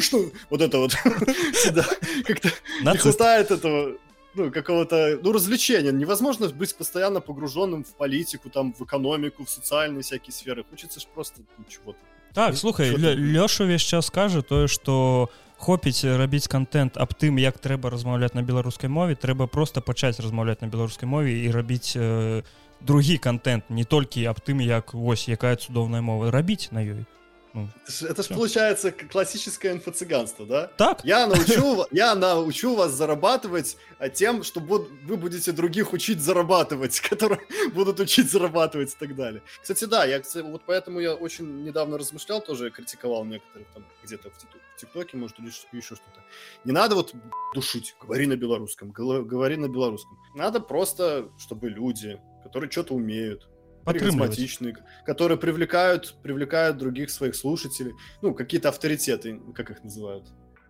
что? 0.00 0.30
Вот 0.48 0.62
это 0.62 0.78
вот. 0.78 0.92
Всегда 1.52 1.84
как-то 2.24 2.48
не 2.82 2.96
хватает 2.96 3.50
этого 3.50 3.98
ну, 4.35 4.51
какого-то, 4.51 5.19
ну, 5.23 5.31
развлечения. 5.31 5.91
Невозможно 5.91 6.47
быть 6.49 6.75
постоянно 6.77 7.21
погруженным 7.21 7.83
в 7.83 7.93
политику, 7.95 8.49
там, 8.49 8.73
в 8.73 8.81
экономику, 8.83 9.43
в 9.45 9.49
социальные 9.49 10.01
всякие 10.01 10.33
сферы. 10.33 10.63
Хочется 10.69 10.99
ж 10.99 11.07
просто 11.13 11.41
ну, 11.57 11.65
чего-то. 11.69 11.99
так 12.33 12.49
Ну, 12.51 12.57
слухай 12.57 12.87
що 12.89 12.97
Лё- 12.97 13.15
ти? 13.15 13.21
лёша 13.39 13.63
увесь 13.63 13.81
час 13.81 14.09
кажа 14.09 14.41
тое 14.41 14.67
что 14.67 15.29
хопіць 15.57 16.03
рабіць 16.03 16.47
контент 16.47 16.97
аб 16.97 17.13
тым 17.13 17.39
як 17.39 17.57
трэба 17.57 17.89
размаўляць 17.89 18.35
на 18.35 18.41
беларускай 18.41 18.89
мове 18.89 19.15
трэба 19.15 19.47
просто 19.47 19.81
пачаць 19.81 20.19
размаўляць 20.19 20.61
на 20.61 20.67
беларускай 20.67 21.07
мове 21.09 21.31
і 21.31 21.51
рабіць 21.51 21.95
э, 21.95 22.43
другі 22.81 23.17
контент 23.17 23.63
не 23.69 23.83
толькі 23.85 24.25
аб 24.25 24.39
тым 24.45 24.59
як 24.61 24.93
вось 24.93 25.29
якая 25.29 25.55
цудоўная 25.55 26.01
мова 26.01 26.29
рабіць 26.31 26.67
на 26.71 26.79
ёй 26.83 27.05
это 27.52 27.92
ж, 27.92 28.02
это 28.02 28.22
ж 28.22 28.26
Всё. 28.26 28.34
получается 28.34 28.92
классическое 28.92 29.72
инфо-цыганство, 29.72 30.46
да? 30.46 30.66
так 30.76 31.04
Я 31.04 31.26
научу, 31.26 31.86
я 31.90 32.14
научу 32.14 32.74
вас 32.76 32.92
зарабатывать 32.92 33.76
а, 33.98 34.08
тем, 34.08 34.42
что 34.44 34.60
буд- 34.60 34.88
вы 35.04 35.16
будете 35.16 35.52
других 35.52 35.92
учить 35.92 36.20
зарабатывать, 36.20 37.00
которые 37.10 37.40
будут 37.74 37.98
учить 38.00 38.30
зарабатывать 38.30 38.94
и 38.94 38.96
так 38.98 39.16
далее. 39.16 39.42
Кстати, 39.62 39.84
да, 39.84 40.04
я 40.04 40.22
вот 40.42 40.62
поэтому 40.66 41.00
я 41.00 41.14
очень 41.14 41.64
недавно 41.64 41.98
размышлял, 41.98 42.40
тоже 42.40 42.70
критиковал 42.70 43.24
некоторых 43.24 43.68
там 43.74 43.84
где-то 44.04 44.30
в, 44.30 44.34
Тик- 44.38 44.60
в 44.76 44.80
ТикТоке, 44.80 45.16
может, 45.16 45.38
или 45.40 45.48
еще 45.72 45.96
что-то. 45.96 46.20
Не 46.64 46.72
надо 46.72 46.94
вот 46.94 47.14
душить, 47.54 47.94
говори 48.00 48.26
на 48.26 48.36
белорусском, 48.36 48.90
говори 48.92 49.56
на 49.56 49.68
белорусском. 49.68 50.18
Надо 50.34 50.60
просто, 50.60 51.28
чтобы 51.38 51.68
люди, 51.68 52.20
которые 52.44 52.70
что-то 52.70 52.94
умеют. 52.94 53.48
Харизматичные, 53.84 54.76
которые 55.04 55.38
привлекают, 55.38 56.16
привлекают 56.22 56.78
других 56.78 57.10
своих 57.10 57.34
слушателей, 57.34 57.92
ну, 58.22 58.34
какие-то 58.34 58.68
авторитеты, 58.68 59.40
как 59.54 59.70
их 59.70 59.84
называют? 59.84 60.26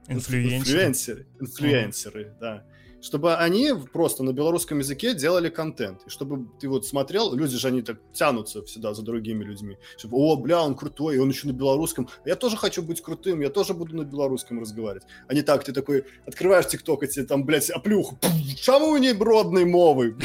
інфлюенсер 0.09 0.59
Инфлюенсеры. 0.59 1.27
Инфлюенсеры, 1.41 2.37
да. 2.41 2.65
Чтобы 3.03 3.35
они 3.35 3.73
просто 3.93 4.23
на 4.23 4.33
белорусском 4.33 4.79
языке 4.79 5.15
делали 5.15 5.49
контент. 5.49 6.03
И 6.07 6.11
чтобы 6.11 6.47
ты 6.59 6.69
вот 6.69 6.87
смотрел, 6.87 7.35
люди 7.35 7.57
же 7.57 7.69
они 7.69 7.83
так 7.83 7.99
тянутся 8.13 8.63
всегда 8.65 8.95
за 8.95 9.03
другими 9.03 9.45
людьми. 9.45 9.79
Чтобы, 9.97 10.17
о, 10.19 10.37
бля, 10.37 10.63
он 10.63 10.75
крутой, 10.75 11.17
и 11.17 11.19
он 11.19 11.31
еще 11.31 11.49
на 11.49 11.53
белорусском. 11.53 12.09
Я 12.25 12.37
тоже 12.37 12.57
хочу 12.57 12.83
быть 12.83 13.01
крутым, 13.01 13.41
я 13.41 13.51
тоже 13.51 13.75
буду 13.75 13.97
на 13.97 14.05
белорусском 14.05 14.61
разговаривать. 14.61 15.05
А 15.29 15.35
не 15.35 15.43
так, 15.43 15.65
ты 15.65 15.73
такой, 15.73 16.05
открываешь 16.27 16.67
ТикТок, 16.67 17.03
и 17.03 17.09
тебе 17.09 17.25
там, 17.25 17.45
блядь, 17.45 17.71
оплюху. 17.71 18.19
Чему 18.57 18.97
не 18.99 19.13
бродной 19.15 19.65
мовы? 19.65 20.17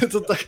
Это 0.00 0.20
так, 0.20 0.38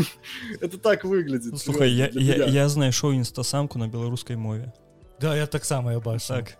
это 0.60 0.78
так 0.78 1.04
выглядит. 1.04 1.58
слухай 1.58 1.90
я, 1.90 2.06
серьезно, 2.06 2.20
для 2.20 2.34
я, 2.34 2.46
меня. 2.46 2.62
я 2.62 2.68
знайшоў 2.68 3.12
інстасамку 3.14 3.78
на 3.78 3.88
беларускай 3.88 4.36
мове 4.36 4.72
да 5.20 5.36
я 5.36 5.46
таксама 5.46 5.92
я 5.92 6.00
бачу 6.00 6.28
так 6.28 6.58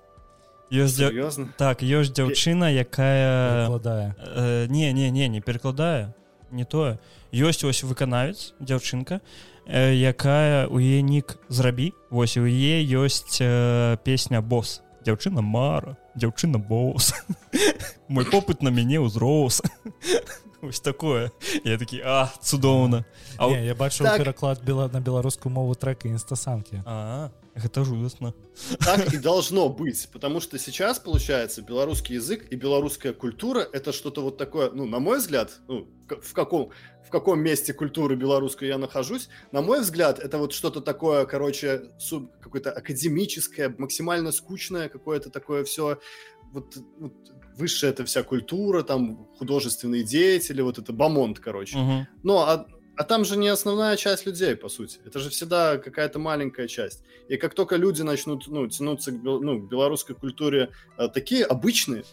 ёсць 0.71 0.97
дзя... 0.99 1.11
Так 1.57 1.83
ёсць 1.83 2.13
дзяўчына 2.13 2.71
якая 2.71 3.67
вкладае 3.67 4.15
э, 4.19 4.67
не 4.69 4.93
не 4.93 5.11
не 5.11 5.29
не 5.29 5.41
перакладае 5.41 6.15
не 6.51 6.65
тое 6.65 6.99
ёсць 7.33 7.63
вось 7.63 7.83
выканавец 7.83 8.55
дзяўчынка 8.61 9.21
э, 9.67 9.95
якая 9.95 10.67
у 10.67 10.79
яе 10.79 11.03
нік 11.03 11.39
зрабі 11.49 11.93
вось 12.11 12.37
у 12.37 12.47
яе 12.47 12.83
ёсць 12.83 13.39
э, 13.41 13.97
песня 14.05 14.43
босс 14.43 14.83
дзяўчына 15.07 15.43
мара 15.43 15.97
дзяўчына 16.17 16.59
босс. 16.59 17.15
Мой 18.09 18.25
попыт 18.25 18.63
на 18.63 18.73
мяне 18.73 18.99
ўзрос 18.99 19.63
ось 20.67 20.81
такое. 20.81 21.31
Я 21.65 21.79
такі 21.79 22.01
а 22.05 22.33
цудоўна 22.41 23.05
а, 23.39 23.51
Не, 23.51 23.67
я 23.67 23.75
бачу 23.75 24.05
Так. 24.05 24.19
пераклад 24.19 24.65
бела 24.65 24.89
на 24.89 25.01
беларускую 25.01 25.53
мову 25.53 25.75
трека 25.75 26.09
інстасамкі 26.09 26.83
а 26.87 27.31
гэта 27.57 27.85
жудасна 27.85 28.35
Так 28.85 29.13
и 29.13 29.19
должно 29.31 29.69
быть, 29.69 30.09
потому 30.13 30.41
что 30.41 30.59
сейчас, 30.59 30.99
получается, 30.99 31.63
белорусский 31.63 32.17
язык 32.17 32.47
и 32.51 32.57
белорусская 32.57 33.13
культура— 33.13 33.67
это 33.73 33.93
что-то 33.93 34.23
вот 34.23 34.37
такое, 34.37 34.71
ну, 34.71 34.85
на 34.85 34.99
мой 34.99 35.19
взгляд, 35.19 35.59
ну, 35.69 35.89
в 36.09 36.33
каком, 36.33 36.71
в 37.07 37.11
каком 37.11 37.41
месте 37.41 37.73
культуры 37.73 38.17
белорусской 38.17 38.69
я 38.69 38.79
нахожусь, 38.79 39.29
на 39.53 39.63
мой 39.63 39.81
взгляд, 39.81 40.19
это 40.19 40.39
вот 40.39 40.53
что-то 40.53 40.81
такое, 40.81 41.25
короче, 41.25 41.91
какое-то 42.41 42.71
академическое, 42.73 43.75
максимально 43.79 44.33
скучное, 44.33 44.89
какое-то 44.89 45.31
такое 45.31 45.65
все 45.65 45.99
вот, 46.53 46.77
вот 46.99 47.15
высшая 47.57 47.91
это 47.91 48.05
вся 48.05 48.23
культура, 48.23 48.83
там 48.83 49.27
художественные 49.39 50.05
деятели, 50.05 50.61
вот 50.61 50.79
это 50.79 50.93
бомонд, 50.93 51.41
короче. 51.41 51.79
Мгм. 51.79 52.09
Но 52.23 52.43
а, 52.47 52.67
а 52.97 53.05
там 53.05 53.25
же 53.25 53.37
не 53.37 53.49
основная 53.49 53.97
часть 53.97 54.27
людей, 54.27 54.57
по 54.57 54.69
сути. 54.69 54.99
Это 55.05 55.19
же 55.19 55.29
всегда 55.29 55.77
какая-то 55.77 56.19
маленькая 56.19 56.67
часть. 56.67 57.03
И 57.29 57.37
как 57.37 57.55
только 57.55 57.77
люди 57.77 58.03
начнут 58.03 58.47
ну, 58.49 58.67
тянуться 58.69 59.13
к, 59.13 59.23
ну, 59.23 59.61
к 59.61 59.69
белорусской 59.69 60.17
культуре, 60.17 60.71
а, 60.97 61.09
такие 61.09 61.45
обычные, 61.45 62.05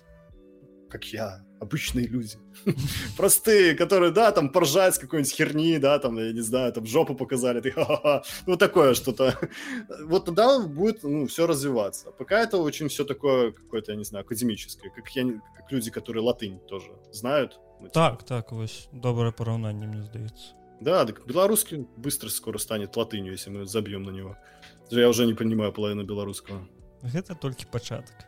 как 0.89 1.05
я, 1.05 1.45
обычные 1.61 2.05
люди, 2.05 2.37
простые, 3.17 3.75
которые, 3.75 4.11
да, 4.11 4.31
там 4.31 4.49
поржать 4.49 4.95
с 4.95 4.99
какой-нибудь 4.99 5.33
херни, 5.33 5.77
да, 5.77 5.97
там, 5.99 6.17
я 6.17 6.33
не 6.33 6.41
знаю, 6.41 6.73
там 6.73 6.85
жопу 6.85 7.15
показали, 7.15 7.61
ты 7.61 7.71
ха-ха-ха, 7.71 8.23
ну 8.45 8.57
такое 8.57 8.93
что-то. 8.93 9.39
Вот 10.05 10.25
тогда 10.25 10.59
будет, 10.59 11.03
ну, 11.03 11.27
все 11.27 11.47
развиваться. 11.47 12.11
Пока 12.11 12.41
это 12.41 12.57
очень 12.57 12.89
все 12.89 13.05
такое 13.05 13.51
какое-то, 13.51 13.93
я 13.93 13.97
не 13.97 14.03
знаю, 14.03 14.25
академическое, 14.25 14.91
как, 14.91 15.09
я, 15.15 15.23
как 15.57 15.71
люди, 15.71 15.89
которые 15.91 16.23
латынь 16.23 16.59
тоже 16.67 16.91
знают. 17.11 17.59
Ну, 17.79 17.87
типа, 17.87 17.93
Так, 17.93 18.23
так, 18.23 18.51
вось 18.51 18.89
добрае 18.91 19.31
параўнанне 19.31 19.87
мне 19.87 20.03
здаецца 20.03 20.62
Да, 20.83 21.05
так 21.05 21.25
белорусский 21.25 21.87
быстро 21.97 22.29
скоро 22.29 22.57
станет 22.57 22.95
латынью, 22.97 23.31
если 23.31 23.49
мы 23.49 23.65
забьем 23.65 24.03
на 24.03 24.11
него. 24.11 24.35
Я 24.89 25.09
уже 25.09 25.25
не 25.25 25.33
понимаю 25.33 25.71
половину 25.71 26.03
белорусского. 26.03 26.67
гэта 27.03 27.35
толькі 27.35 27.65
пачатак. 27.71 28.27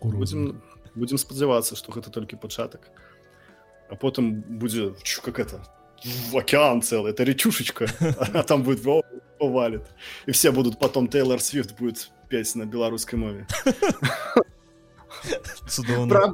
Будем, 0.00 0.62
будем 0.94 1.18
сподзяваться, 1.18 1.76
что 1.76 1.92
это 1.98 2.10
только 2.10 2.36
початок. 2.36 2.90
А 3.90 3.94
потом 3.94 4.40
будет, 4.40 5.02
чу, 5.02 5.22
как 5.22 5.38
это, 5.38 5.62
в 6.30 6.36
океан 6.36 6.82
целый, 6.82 7.12
это 7.12 7.22
речушечка, 7.24 7.86
а 8.34 8.42
там 8.42 8.62
будет 8.62 8.86
о, 8.86 9.02
повалит. 9.38 9.82
И 10.26 10.32
все 10.32 10.50
будут 10.50 10.78
потом, 10.78 11.08
Тейлор 11.08 11.40
Свифт 11.40 11.78
будет 11.78 12.10
петь 12.28 12.54
на 12.56 12.64
белорусской 12.64 13.18
мове. 13.18 13.46
цудоўна 15.68 16.32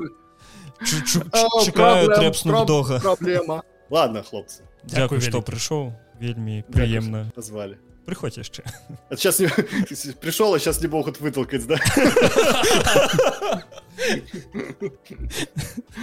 чекаю 1.65 2.07
проблем, 2.07 2.20
трэпснув 2.20 2.55
проб- 2.55 2.66
дога 2.66 3.01
Проблема. 3.01 3.62
Ладно, 3.89 4.23
хлопцы, 4.23 4.64
Дзякуй 4.84 5.19
што 5.22 5.38
вялікі. 5.39 5.51
прыйшоў 5.51 5.93
вельмі 6.19 6.61
Дякую, 6.61 6.73
прыемна 6.73 7.23
что 7.26 7.34
позвали. 7.35 7.77
прыходзь 8.05 8.38
яшчэ 8.38 8.64
А 9.10 9.15
сейчас 9.15 9.39
не... 9.39 9.47
пришел, 10.22 10.53
а 10.53 10.60
сейчас 10.60 10.81
не 10.81 10.88
могут 10.88 11.19
вытолкать, 11.22 11.65
да? 11.68 11.77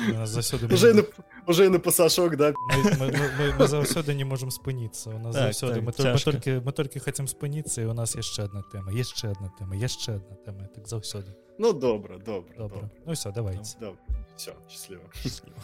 У 0.08 0.12
нас 0.14 0.30
заўсёды 0.30 0.72
Уже 0.72 0.90
и 0.90 0.92
на, 0.94 1.02
уже 1.46 1.66
и 1.66 1.68
на 1.68 1.78
пасашок, 1.78 2.36
да? 2.36 2.52
мы, 2.68 2.82
мы, 2.98 3.06
мы, 3.12 3.30
мы, 3.38 3.52
мы 3.58 3.66
заўсёды 3.66 4.14
не 4.14 4.24
можем 4.24 4.50
спыніцца 4.50 5.10
у 5.10 5.18
нас 5.18 5.34
Так, 5.34 5.52
заўсёды 5.52 5.74
так, 5.74 5.82
мы, 5.84 5.92
только, 5.92 6.12
мы 6.12 6.18
цяжка. 6.18 6.30
толькі 6.32 6.50
мы 6.64 6.72
толькі 6.72 6.98
хотим 7.00 7.26
спыніцца 7.26 7.82
і 7.82 7.86
у 7.86 7.92
нас 7.94 8.14
яшчэ 8.16 8.44
одна 8.44 8.62
тэма 8.72 8.92
яшчэ 8.92 9.30
одна 9.32 9.48
тэма 9.58 9.74
яшчэ 9.76 10.16
одна 10.16 10.36
тэма 10.46 10.68
так 10.74 10.86
заўсёды 10.88 11.34
Ну, 11.58 11.72
добро, 11.72 12.18
добро, 12.18 12.48
добра 12.56 12.80
добро. 12.80 12.90
ну 13.06 13.12
все 13.12 13.30
давайте 13.32 13.76
Добро. 13.80 13.98
Все, 14.36 14.52
счастливо. 14.68 15.02
Счастліва. 15.22 15.56